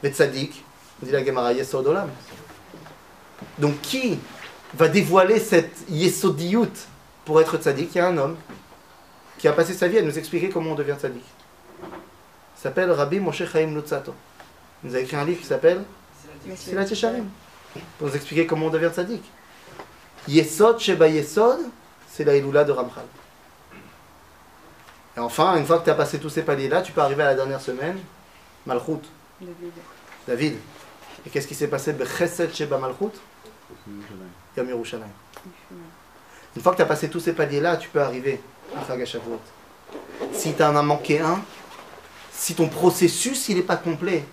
Mais 0.02 0.10
Tzadik, 0.10 0.64
dit 1.02 1.12
la 1.12 1.24
Gemara, 1.24 1.54
Yesod 1.54 1.86
Olam. 1.86 2.10
Donc 3.58 3.82
qui 3.82 4.20
va 4.74 4.88
dévoiler 4.88 5.40
cette 5.40 5.90
Yesodiyut 5.90 6.72
pour 7.26 7.40
être 7.42 7.58
Tzadik 7.58 7.94
Il 7.94 7.98
y 7.98 8.02
a 8.02 8.08
un 8.08 8.18
homme 8.18 8.38
qui 9.38 9.48
a 9.48 9.54
passé 9.54 9.74
sa 9.74 9.88
vie 9.88 9.98
à 9.98 10.02
nous 10.02 10.18
expliquer 10.18 10.50
comment 10.50 10.72
on 10.72 10.76
devient 10.76 10.96
Tzadik. 10.98 11.24
S'appelle 12.64 12.92
Rabbi 12.92 13.20
Moshe 13.20 13.44
Chaim 13.46 13.76
Lutzato. 13.76 14.16
Il 14.82 14.90
nous 14.90 14.96
a 14.96 15.00
écrit 15.00 15.18
un 15.18 15.26
livre 15.26 15.42
qui 15.42 15.46
s'appelle 15.46 15.84
Silat 16.56 16.86
Yesharim. 16.86 17.26
Pour 18.00 18.08
nous 18.08 18.16
expliquer 18.16 18.48
comment 18.48 18.68
on 18.68 18.70
devient 18.70 18.90
Tzadik. 18.90 19.22
Yesod 20.30 20.80
Sheba 20.80 21.10
Yesod, 21.10 21.60
c'est 22.10 22.24
la 22.24 22.38
Iloula 22.38 22.64
de 22.64 22.72
Ramchal. 22.72 23.04
Et 25.18 25.20
enfin, 25.20 25.58
une 25.58 25.66
fois 25.66 25.80
que 25.80 25.84
tu 25.84 25.90
as 25.90 25.96
passé 25.96 26.20
tous 26.20 26.30
ces 26.30 26.44
paliers-là, 26.44 26.82
tu 26.82 26.94
peux 26.94 27.02
arriver 27.02 27.24
à 27.24 27.26
la 27.26 27.36
dernière 27.36 27.60
semaine, 27.60 28.00
Malchut, 28.66 29.02
David. 29.42 29.74
David. 30.26 30.58
Et 31.26 31.30
qu'est-ce 31.30 31.50
qui 31.50 31.56
s'est 31.56 31.68
passé? 31.68 31.92
Bechesed 31.92 32.56
Sheba 32.56 32.78
Malchut? 32.78 33.12
Yom 34.56 34.70
Yerushalayim. 34.70 35.12
Une 36.56 36.62
fois 36.62 36.72
que 36.72 36.78
tu 36.78 36.84
as 36.84 36.86
passé 36.86 37.10
tous 37.10 37.20
ces 37.20 37.34
paliers-là, 37.34 37.76
tu 37.76 37.90
peux 37.90 38.02
arriver 38.02 38.40
à 38.74 38.88
Chag 38.88 39.02
HaShavuot. 39.02 39.42
Si 40.32 40.54
tu 40.54 40.64
en 40.64 40.78
as 40.78 40.82
manqué 40.82 41.20
un, 41.20 41.42
si 42.36 42.56
ton 42.56 42.68
processus 42.68 43.48
il 43.50 43.58
n'est 43.58 43.62
pas 43.62 43.78
complet, 43.78 44.26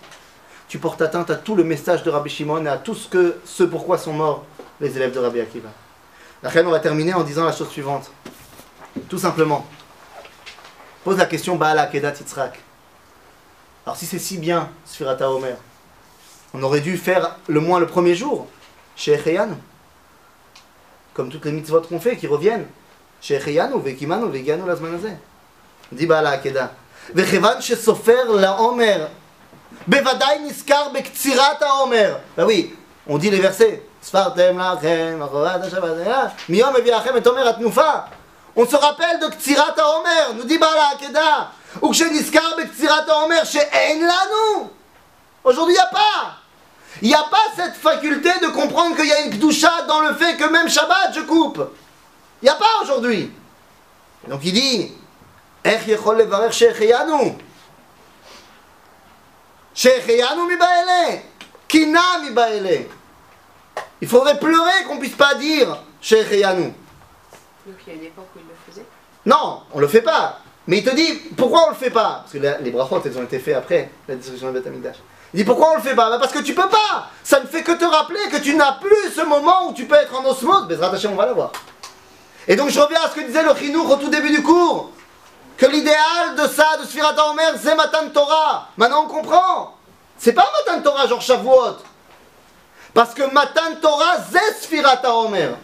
tu 0.67 0.79
portes 0.79 1.01
atteinte 1.01 1.29
à 1.29 1.35
tout 1.35 1.55
le 1.55 1.63
message 1.63 2.03
de 2.03 2.09
Rabbi 2.09 2.29
Shimon 2.29 2.65
et 2.65 2.69
à 2.69 2.77
tout 2.77 2.95
ce, 2.95 3.07
que, 3.07 3.37
ce 3.45 3.63
pourquoi 3.63 3.97
sont 3.97 4.13
morts 4.13 4.45
les 4.79 4.95
élèves 4.95 5.13
de 5.13 5.19
Rabbi 5.19 5.39
Akiva. 5.39 5.69
La 6.43 6.49
reine, 6.49 6.65
on 6.65 6.71
va 6.71 6.79
terminer 6.79 7.13
en 7.13 7.23
disant 7.23 7.45
la 7.45 7.51
chose 7.51 7.69
suivante. 7.69 8.09
Tout 9.07 9.19
simplement, 9.19 9.65
pose 11.03 11.17
la 11.17 11.25
question 11.25 11.55
Baal 11.55 11.77
Akedat 11.77 12.13
Yitzhak. 12.13 12.59
Alors 13.85 13.97
si 13.97 14.05
c'est 14.05 14.19
si 14.19 14.37
bien, 14.37 14.69
Sfirata 14.85 15.29
Omer, 15.29 15.57
on 16.53 16.61
aurait 16.63 16.81
dû 16.81 16.97
faire 16.97 17.37
le 17.47 17.59
moins 17.59 17.79
le 17.79 17.87
premier 17.87 18.15
jour, 18.15 18.47
chez 18.95 19.13
Echeyanu. 19.13 19.55
Comme 21.13 21.29
toutes 21.29 21.45
les 21.45 21.51
mitzvot 21.51 21.81
qu'on 21.81 21.99
fait, 21.99 22.17
qui 22.17 22.27
reviennent. 22.27 22.65
chez 23.21 23.35
Echeyanu, 23.35 23.79
Vekimanu, 23.81 24.29
Veganu 24.31 24.65
Lazmanazé. 24.65 25.11
Dit 25.91 26.05
Baal 26.05 26.27
Akeda. 26.27 26.73
וכיוון 27.14 27.60
שסופר 27.62 28.30
לעומר, 28.30 29.06
בוודאי 29.86 30.38
נזכר 30.38 30.88
בקצירת 30.94 31.62
העומר. 31.62 32.16
Ben 32.36 32.44
oui, 32.44 32.74
on 33.08 33.18
dit 33.18 33.30
les 33.30 33.40
versets. 33.40 33.80
ספרתם 34.02 34.58
לכם, 34.58 35.20
אחורת 35.24 35.64
השבת, 35.64 36.06
אה, 36.06 36.26
מיום 36.48 36.74
מביא 36.74 36.94
לכם 36.94 37.16
את 37.16 37.26
עומר 37.26 37.48
התנופה. 37.48 37.92
On 38.56 38.66
se 38.66 38.76
rappelle 38.76 39.20
de 39.20 39.30
קצירת 39.30 39.78
העומר, 39.78 40.32
nous 40.38 40.48
dit 40.48 40.58
בעל 40.60 40.78
העקדה. 40.78 41.42
וכשנזכר 41.84 42.50
בקצירת 42.58 43.08
העומר 43.08 43.44
שאין 43.44 44.08
לנו, 44.08 44.68
aujourd'hui 45.44 45.74
il 45.74 45.78
n'y 45.78 45.82
a 45.82 45.86
pas. 45.86 46.46
Il 47.02 47.08
n'y 47.08 47.14
a 47.14 47.24
pas 47.30 47.46
cette 47.56 47.76
faculté 47.76 48.30
de 48.40 48.48
comprendre 48.48 48.96
qu'il 48.96 49.06
y 49.06 49.12
a 49.12 49.20
une 49.20 49.30
kdusha 49.30 49.82
dans 49.82 50.00
le 50.00 50.14
fait 50.14 50.36
que 50.36 50.44
même 50.44 50.68
Shabbat 50.68 51.12
je 51.14 51.20
coupe. 51.20 51.60
Il 52.42 52.46
n'y 52.46 52.48
a 52.48 52.54
pas 52.54 52.80
aujourd'hui. 52.82 53.30
Donc 54.28 54.40
il 54.44 54.52
dit, 54.52 54.92
איך 55.64 55.88
יכול 55.88 56.18
לברך 56.18 56.52
שהחיינו? 56.52 57.34
שהחיינו 59.74 60.46
מבעלה, 60.46 61.16
קינה 61.68 62.02
מבעלה. 62.30 62.76
Il 64.02 64.08
faudrait 64.08 64.38
pleurer 64.38 64.84
qu'on 64.86 64.98
puisse 64.98 65.16
pas 65.16 65.34
dire 65.34 65.76
שהחיינו. 66.00 66.72
Donc 67.66 67.76
il 67.86 67.88
y 67.88 67.90
a 67.90 67.94
une 67.98 68.04
époque 68.04 68.28
où 68.36 68.38
il 68.38 68.46
le 68.46 68.54
faisait. 68.72 68.84
Non, 69.26 69.62
on 69.72 69.80
le 69.80 69.88
fait 69.88 70.02
pas. 70.02 70.38
Mais 70.68 70.78
il 70.78 70.84
te 70.84 70.94
dit, 70.94 71.12
pourquoi 71.36 71.66
on 71.66 71.70
le 71.70 71.74
fait 71.76 71.90
pas 71.90 72.20
Parce 72.22 72.32
que 72.32 72.38
la- 72.38 72.58
les 72.58 72.70
brachot, 72.70 73.00
elles 73.04 73.18
ont 73.18 73.22
été 73.24 73.38
faites 73.38 73.56
après 73.56 73.90
la 74.08 74.14
destruction 74.16 74.48
de 74.48 74.52
Beth 74.58 74.66
Amikdash. 74.66 74.96
Il 75.34 75.38
dit, 75.38 75.44
pourquoi 75.44 75.72
on 75.72 75.76
le 75.76 75.82
fait 75.82 75.94
pas 75.94 76.08
Bah, 76.10 76.18
Parce 76.20 76.32
que 76.32 76.38
tu 76.40 76.54
peux 76.54 76.68
pas 76.68 77.10
Ça 77.24 77.40
ne 77.40 77.46
fait 77.46 77.62
que 77.62 77.72
te 77.72 77.84
rappeler 77.84 78.20
que 78.30 78.36
tu 78.38 78.54
n'as 78.54 78.72
plus 78.72 79.10
ce 79.14 79.22
moment 79.22 79.68
où 79.68 79.72
tu 79.74 79.84
peux 79.86 79.96
être 79.96 80.14
en 80.14 80.24
osmose. 80.24 80.66
Bezrat 80.68 80.92
Hashem, 80.94 81.12
on 81.12 81.16
va 81.16 81.26
l'avoir. 81.26 81.50
Et 82.48 82.54
donc 82.56 82.68
je 82.70 82.78
reviens 82.80 83.00
à 83.02 83.08
ce 83.10 83.14
que 83.16 83.20
disait 83.20 83.42
le 83.42 83.54
Chinour 83.56 83.90
au 83.90 83.96
tout 83.96 84.08
début 84.08 84.30
du 84.30 84.42
cours. 84.42 84.90
que 85.61 85.67
l'idéal 85.67 86.35
de 86.35 86.47
ça, 86.47 86.77
de 86.77 86.87
Sfirat 86.87 87.13
Omer, 87.29 87.53
c'est 87.61 87.75
Matan 87.75 88.09
Torah. 88.09 88.69
Maintenant 88.77 89.05
on 89.05 89.07
comprend. 89.07 89.77
C'est 90.17 90.33
pas 90.33 90.51
Matan 90.65 90.81
Torah 90.81 91.05
genre 91.05 91.21
Shavuot. 91.21 91.77
Parce 92.95 93.13
que 93.13 93.31
Matan 93.31 93.75
Torah, 93.79 94.17
c'est 94.31 94.59
Sfirat 94.59 95.03
Omer. 95.05 95.55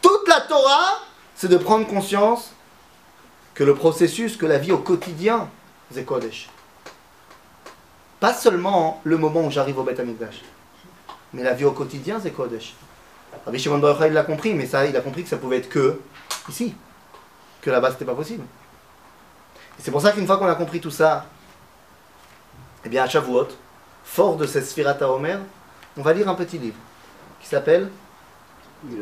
Toute 0.00 0.26
la 0.26 0.40
Torah, 0.40 1.00
c'est 1.36 1.48
de 1.48 1.58
prendre 1.58 1.86
conscience 1.86 2.52
que 3.52 3.62
le 3.62 3.74
processus, 3.74 4.38
que 4.38 4.46
la 4.46 4.56
vie 4.56 4.72
au 4.72 4.78
quotidien, 4.78 5.50
c'est 5.92 6.04
Kodesh. 6.04 6.48
Pas 8.20 8.32
seulement 8.32 9.02
le 9.04 9.18
moment 9.18 9.42
où 9.42 9.50
j'arrive 9.50 9.78
au 9.78 9.82
Beth 9.82 10.00
Amikdash, 10.00 10.40
mais 11.34 11.42
la 11.42 11.52
vie 11.52 11.66
au 11.66 11.72
quotidien, 11.72 12.20
c'est 12.22 12.30
Kodesh. 12.30 12.72
Rabbi 13.44 13.58
Shimon 13.58 13.80
Bar 13.80 13.96
Yochai, 13.96 14.08
il 14.08 14.14
l'a 14.14 14.22
compris, 14.22 14.54
mais 14.54 14.66
ça, 14.66 14.86
il 14.86 14.96
a 14.96 15.02
compris 15.02 15.24
que 15.24 15.28
ça 15.28 15.36
pouvait 15.36 15.58
être 15.58 15.68
que 15.68 16.00
ici, 16.48 16.74
que 17.60 17.68
là-bas, 17.68 17.90
c'était 17.90 18.06
pas 18.06 18.14
possible. 18.14 18.44
Et 19.80 19.82
c'est 19.82 19.90
pour 19.90 20.02
ça 20.02 20.12
qu'une 20.12 20.26
fois 20.26 20.36
qu'on 20.36 20.46
a 20.46 20.54
compris 20.56 20.78
tout 20.78 20.90
ça, 20.90 21.24
eh 22.84 22.88
bien, 22.90 23.02
à 23.02 23.08
Shavuot, 23.08 23.48
fort 24.04 24.36
de 24.36 24.44
cette 24.44 24.66
Sphirata 24.66 25.10
Omer, 25.10 25.38
on 25.96 26.02
va 26.02 26.12
lire 26.12 26.28
un 26.28 26.34
petit 26.34 26.58
livre 26.58 26.76
qui 27.40 27.48
s'appelle 27.48 27.90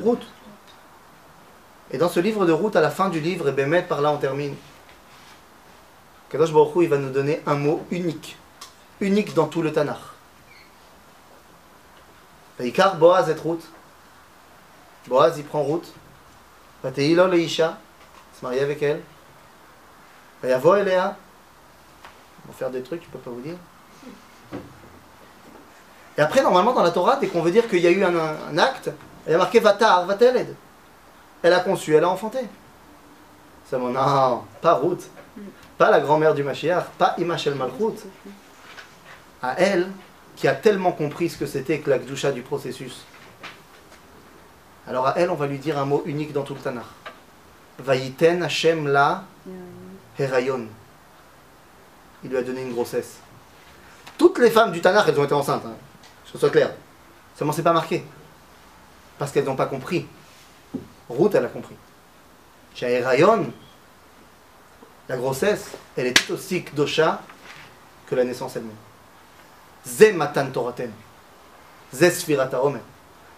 Route. 0.01 0.25
Et 1.91 1.99
dans 1.99 2.09
ce 2.09 2.21
livre 2.21 2.47
de 2.47 2.53
route, 2.53 2.77
à 2.77 2.81
la 2.81 2.91
fin 2.91 3.09
du 3.09 3.19
livre, 3.19 3.49
et 3.49 3.53
Bémet, 3.53 3.83
par 3.83 4.01
là 4.01 4.13
on 4.13 4.19
termine, 4.19 4.55
Kadosh 6.31 6.53
Baruch 6.53 6.75
il 6.83 6.89
va 6.89 6.99
nous 6.99 7.11
donner 7.11 7.43
un 7.47 7.55
mot 7.57 7.85
unique. 7.91 8.37
Unique 9.01 9.35
dans 9.35 9.47
tout 9.47 9.63
le 9.63 9.73
Tanakh. 9.73 9.99
Vaikar 12.59 12.99
Boaz 12.99 13.29
et 13.31 13.35
route. 13.35 13.65
Boaz, 15.09 15.39
il 15.39 15.45
prend 15.45 15.63
route. 15.63 15.93
Vateilo 16.85 17.27
Leisha, 17.27 17.79
se 18.39 18.45
marier 18.45 18.61
avec 18.61 18.81
elle. 18.83 19.03
Vayavo 20.43 20.77
Elea. 20.77 21.16
On 22.44 22.52
va 22.52 22.55
faire 22.56 22.70
des 22.70 22.82
trucs, 22.82 23.02
je 23.02 23.09
peux 23.09 23.19
pas 23.19 23.31
vous 23.31 23.40
dire. 23.40 23.56
Et 26.16 26.20
après, 26.20 26.43
normalement, 26.43 26.73
dans 26.73 26.82
la 26.82 26.90
Torah, 26.90 27.16
dès 27.16 27.28
qu'on 27.28 27.43
veut 27.43 27.51
dire 27.51 27.69
qu'il 27.69 27.81
y 27.81 27.86
a 27.86 27.90
eu 27.90 28.02
un, 28.02 28.59
acte, 28.59 28.90
il 29.27 29.32
y 29.32 29.35
a 29.35 29.39
marqué 29.39 29.60
Vatar, 29.60 30.05
Vateled. 30.06 30.55
Elle 31.43 31.52
a 31.52 31.60
conçu, 31.60 31.94
elle 31.94 32.05
a 32.05 32.09
enfanté. 32.09 32.40
C'est 33.65 33.78
mon 33.78 33.90
non, 33.90 34.43
pas 34.62 34.74
Ruth, 34.74 35.10
pas 35.77 35.90
la 35.90 36.01
grand-mère 36.01 36.35
du 36.35 36.43
Mashiach, 36.43 36.85
pas 36.97 37.15
Imachel 37.19 37.55
Malchut. 37.55 38.01
À 39.43 39.60
elle, 39.60 39.89
qui 40.35 40.48
a 40.48 40.55
tellement 40.55 40.93
compris 40.93 41.28
ce 41.28 41.36
que 41.36 41.47
c'était 41.47 41.78
que 41.78 41.90
la 41.90 41.98
Gdusha 41.98 42.32
du 42.32 42.43
processus. 42.43 43.05
Alors 44.89 45.06
à 45.06 45.15
elle, 45.16 45.31
on 45.31 45.35
va 45.35 45.47
lui 45.47 45.59
dire 45.59 45.78
un 45.78 45.85
mot 45.85 46.02
unique 46.06 46.32
dans 46.32 46.43
tout 46.43 46.55
le 46.55 46.60
Tanakh. 46.60 46.85
Vayiten 47.78 48.43
Hashem 48.43 48.89
la 48.89 49.24
Herayon. 50.19 50.66
Il 52.24 52.31
lui 52.31 52.36
a 52.36 52.43
donné 52.43 52.62
une 52.62 52.73
grossesse. 52.73 53.19
Toutes 54.16 54.39
les 54.39 54.51
femmes 54.51 54.73
du 54.73 54.81
Tanakh, 54.81 55.07
elles 55.09 55.19
ont 55.20 55.24
été 55.24 55.35
enceintes. 55.35 55.65
Hein. 55.65 55.77
Que 56.24 56.32
ce 56.32 56.39
soit 56.39 56.51
clair. 56.51 56.73
Seulement, 57.36 57.53
c'est 57.53 57.62
pas 57.62 57.73
marqué. 57.73 58.05
Parce 59.19 59.31
qu'elles 59.31 59.45
n'ont 59.45 59.57
pas 59.57 59.66
compris. 59.66 60.07
Ruth, 61.09 61.35
elle 61.35 61.45
a 61.45 61.49
compris. 61.49 61.77
Chez 62.74 63.01
Rayon, 63.01 63.53
la 65.09 65.16
grossesse, 65.16 65.70
elle 65.97 66.07
est 66.07 66.12
tout 66.12 66.32
aussi 66.35 66.62
kdosha 66.62 67.23
que 68.07 68.15
la 68.15 68.24
naissance 68.24 68.57
elle-même. 68.57 68.73
Ze 69.86 70.12
matan 70.12 70.51
toratem. 70.51 70.93
Ze. 71.95 72.11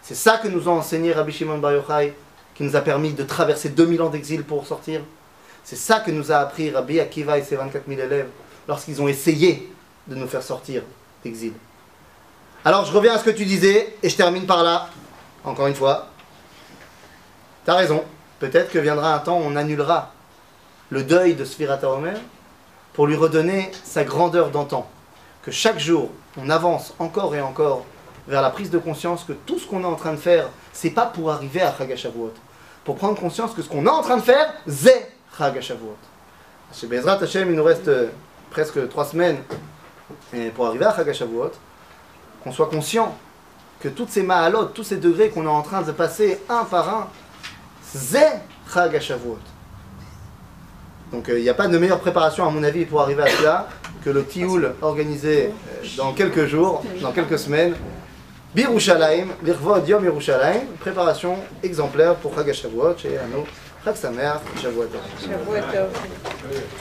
C'est 0.03 0.15
ça 0.15 0.39
que 0.39 0.49
nous 0.49 0.69
a 0.69 0.73
enseigné 0.73 1.13
Rabbi 1.13 1.33
Shimon 1.33 1.59
Bar 1.59 1.73
Yochai, 1.73 2.15
qui 2.55 2.65
nous 2.65 2.75
a 2.75 2.81
permis 2.81 3.13
de 3.13 3.23
traverser 3.23 3.69
2000 3.69 4.03
ans 4.03 4.11
d'exil 4.11 4.45
pour 4.45 4.67
sortir. 4.67 5.03
C'est 5.65 5.77
ça 5.77 6.01
que 6.01 6.11
nous 6.11 6.33
a 6.33 6.37
appris 6.37 6.71
Rabbi 6.71 7.01
Akiva 7.01 7.39
et 7.39 7.43
ses 7.43 7.57
24 7.57 7.85
000 7.89 8.01
élèves 8.01 8.29
lorsqu'ils 8.67 9.01
ont 9.01 9.09
essayé 9.09 9.73
de 10.07 10.15
nous 10.15 10.27
faire 10.27 10.43
sortir 10.43 10.83
d'exil. 11.23 11.53
Alors 12.65 12.85
je 12.85 12.93
reviens 12.93 13.15
à 13.15 13.19
ce 13.19 13.25
que 13.25 13.31
tu 13.31 13.45
disais 13.45 13.97
et 14.03 14.09
je 14.09 14.17
termine 14.17 14.47
par 14.47 14.63
là, 14.63 14.89
encore 15.45 15.67
une 15.67 15.75
fois. 15.75 16.09
T'as 17.65 17.75
raison. 17.75 18.05
Peut-être 18.39 18.71
que 18.71 18.79
viendra 18.79 19.15
un 19.15 19.19
temps 19.19 19.39
où 19.39 19.43
on 19.45 19.55
annulera 19.55 20.13
le 20.89 21.03
deuil 21.05 21.35
de 21.35 21.45
Sphirata 21.45 21.91
Omer 21.91 22.19
pour 22.95 23.07
lui 23.07 23.15
redonner 23.17 23.71
sa 23.85 24.03
grandeur 24.03 24.51
d'antan. 24.51 24.89
Que 25.43 25.51
chaque 25.51 25.79
jour, 25.79 26.11
on 26.37 26.51
avance 26.51 26.95
encore 26.99 27.35
et 27.35 27.41
encore 27.41 27.85
vers 28.27 28.43
la 28.43 28.51
prise 28.51 28.71
de 28.71 28.79
conscience 28.79 29.25
que 29.25 29.33
tout 29.33 29.59
ce 29.59 29.67
qu'on 29.67 29.83
est 29.83 29.87
en 29.87 29.95
train 29.95 30.13
de 30.13 30.19
faire, 30.19 30.49
c'est 30.73 30.91
pas 30.91 31.07
pour 31.07 31.31
arriver 31.31 31.63
à 31.63 31.75
Chagashavuot. 31.77 32.33
Pour 32.85 32.97
prendre 32.97 33.19
conscience 33.19 33.53
que 33.53 33.63
ce 33.63 33.69
qu'on 33.69 33.87
est 33.87 33.91
en 33.91 34.03
train 34.03 34.17
de 34.17 34.23
faire, 34.23 34.53
c'est 34.67 35.11
Chagashavuot. 35.41 35.97
Chez 36.75 36.87
Bezrat 36.87 37.23
Hashem, 37.23 37.49
il 37.49 37.57
nous 37.57 37.65
reste 37.65 37.89
euh, 37.89 38.09
presque 38.51 38.89
trois 38.91 39.07
semaines 39.07 39.39
pour 40.55 40.67
arriver 40.67 40.85
à 40.85 40.95
Chagashavuot, 40.95 41.53
qu'on 42.45 42.53
soit 42.53 42.69
conscient 42.69 43.17
que 43.81 43.89
toutes 43.89 44.11
ces 44.11 44.23
mahalot, 44.23 44.67
tous 44.67 44.85
ces 44.85 44.99
degrés 44.99 45.31
qu'on 45.31 45.45
est 45.45 45.49
en 45.49 45.63
train 45.63 45.81
de 45.81 45.93
passer 45.93 46.41
un 46.51 46.65
par 46.65 46.89
un, 46.89 47.09
c'est 47.83 48.43
Chag 48.73 48.95
HaShavuot. 48.95 49.39
Donc 51.11 51.29
il 51.29 51.43
n'y 51.43 51.49
a 51.49 51.55
pas 51.55 51.67
de 51.67 51.79
meilleure 51.79 52.01
préparation 52.01 52.47
à 52.47 52.51
mon 52.51 52.63
avis 52.63 52.85
pour 52.85 53.01
arriver 53.01 53.23
à 53.23 53.29
cela 53.29 53.69
que 54.05 54.11
le 54.11 54.25
Tioul 54.25 54.75
organisé 54.83 55.47
euh, 55.47 55.87
dans 55.97 56.13
quelques 56.13 56.47
jours, 56.47 56.85
dans 57.01 57.13
quelques 57.13 57.39
semaines. 57.39 57.75
Birushalayim, 58.55 59.29
Lirvod 59.43 59.89
Yom 59.89 60.05
préparation 60.81 61.37
exemplaire 61.63 62.17
pour 62.17 62.35
Chag 62.35 62.51
HaShavuot 62.51 62.99
chez 62.99 63.17
Anno, 63.17 63.47
Chag 63.85 63.97
Samer, 63.97 64.41
Shavuot. 64.61 64.91
Shavuot 65.25 65.65
Tov. 65.73 66.81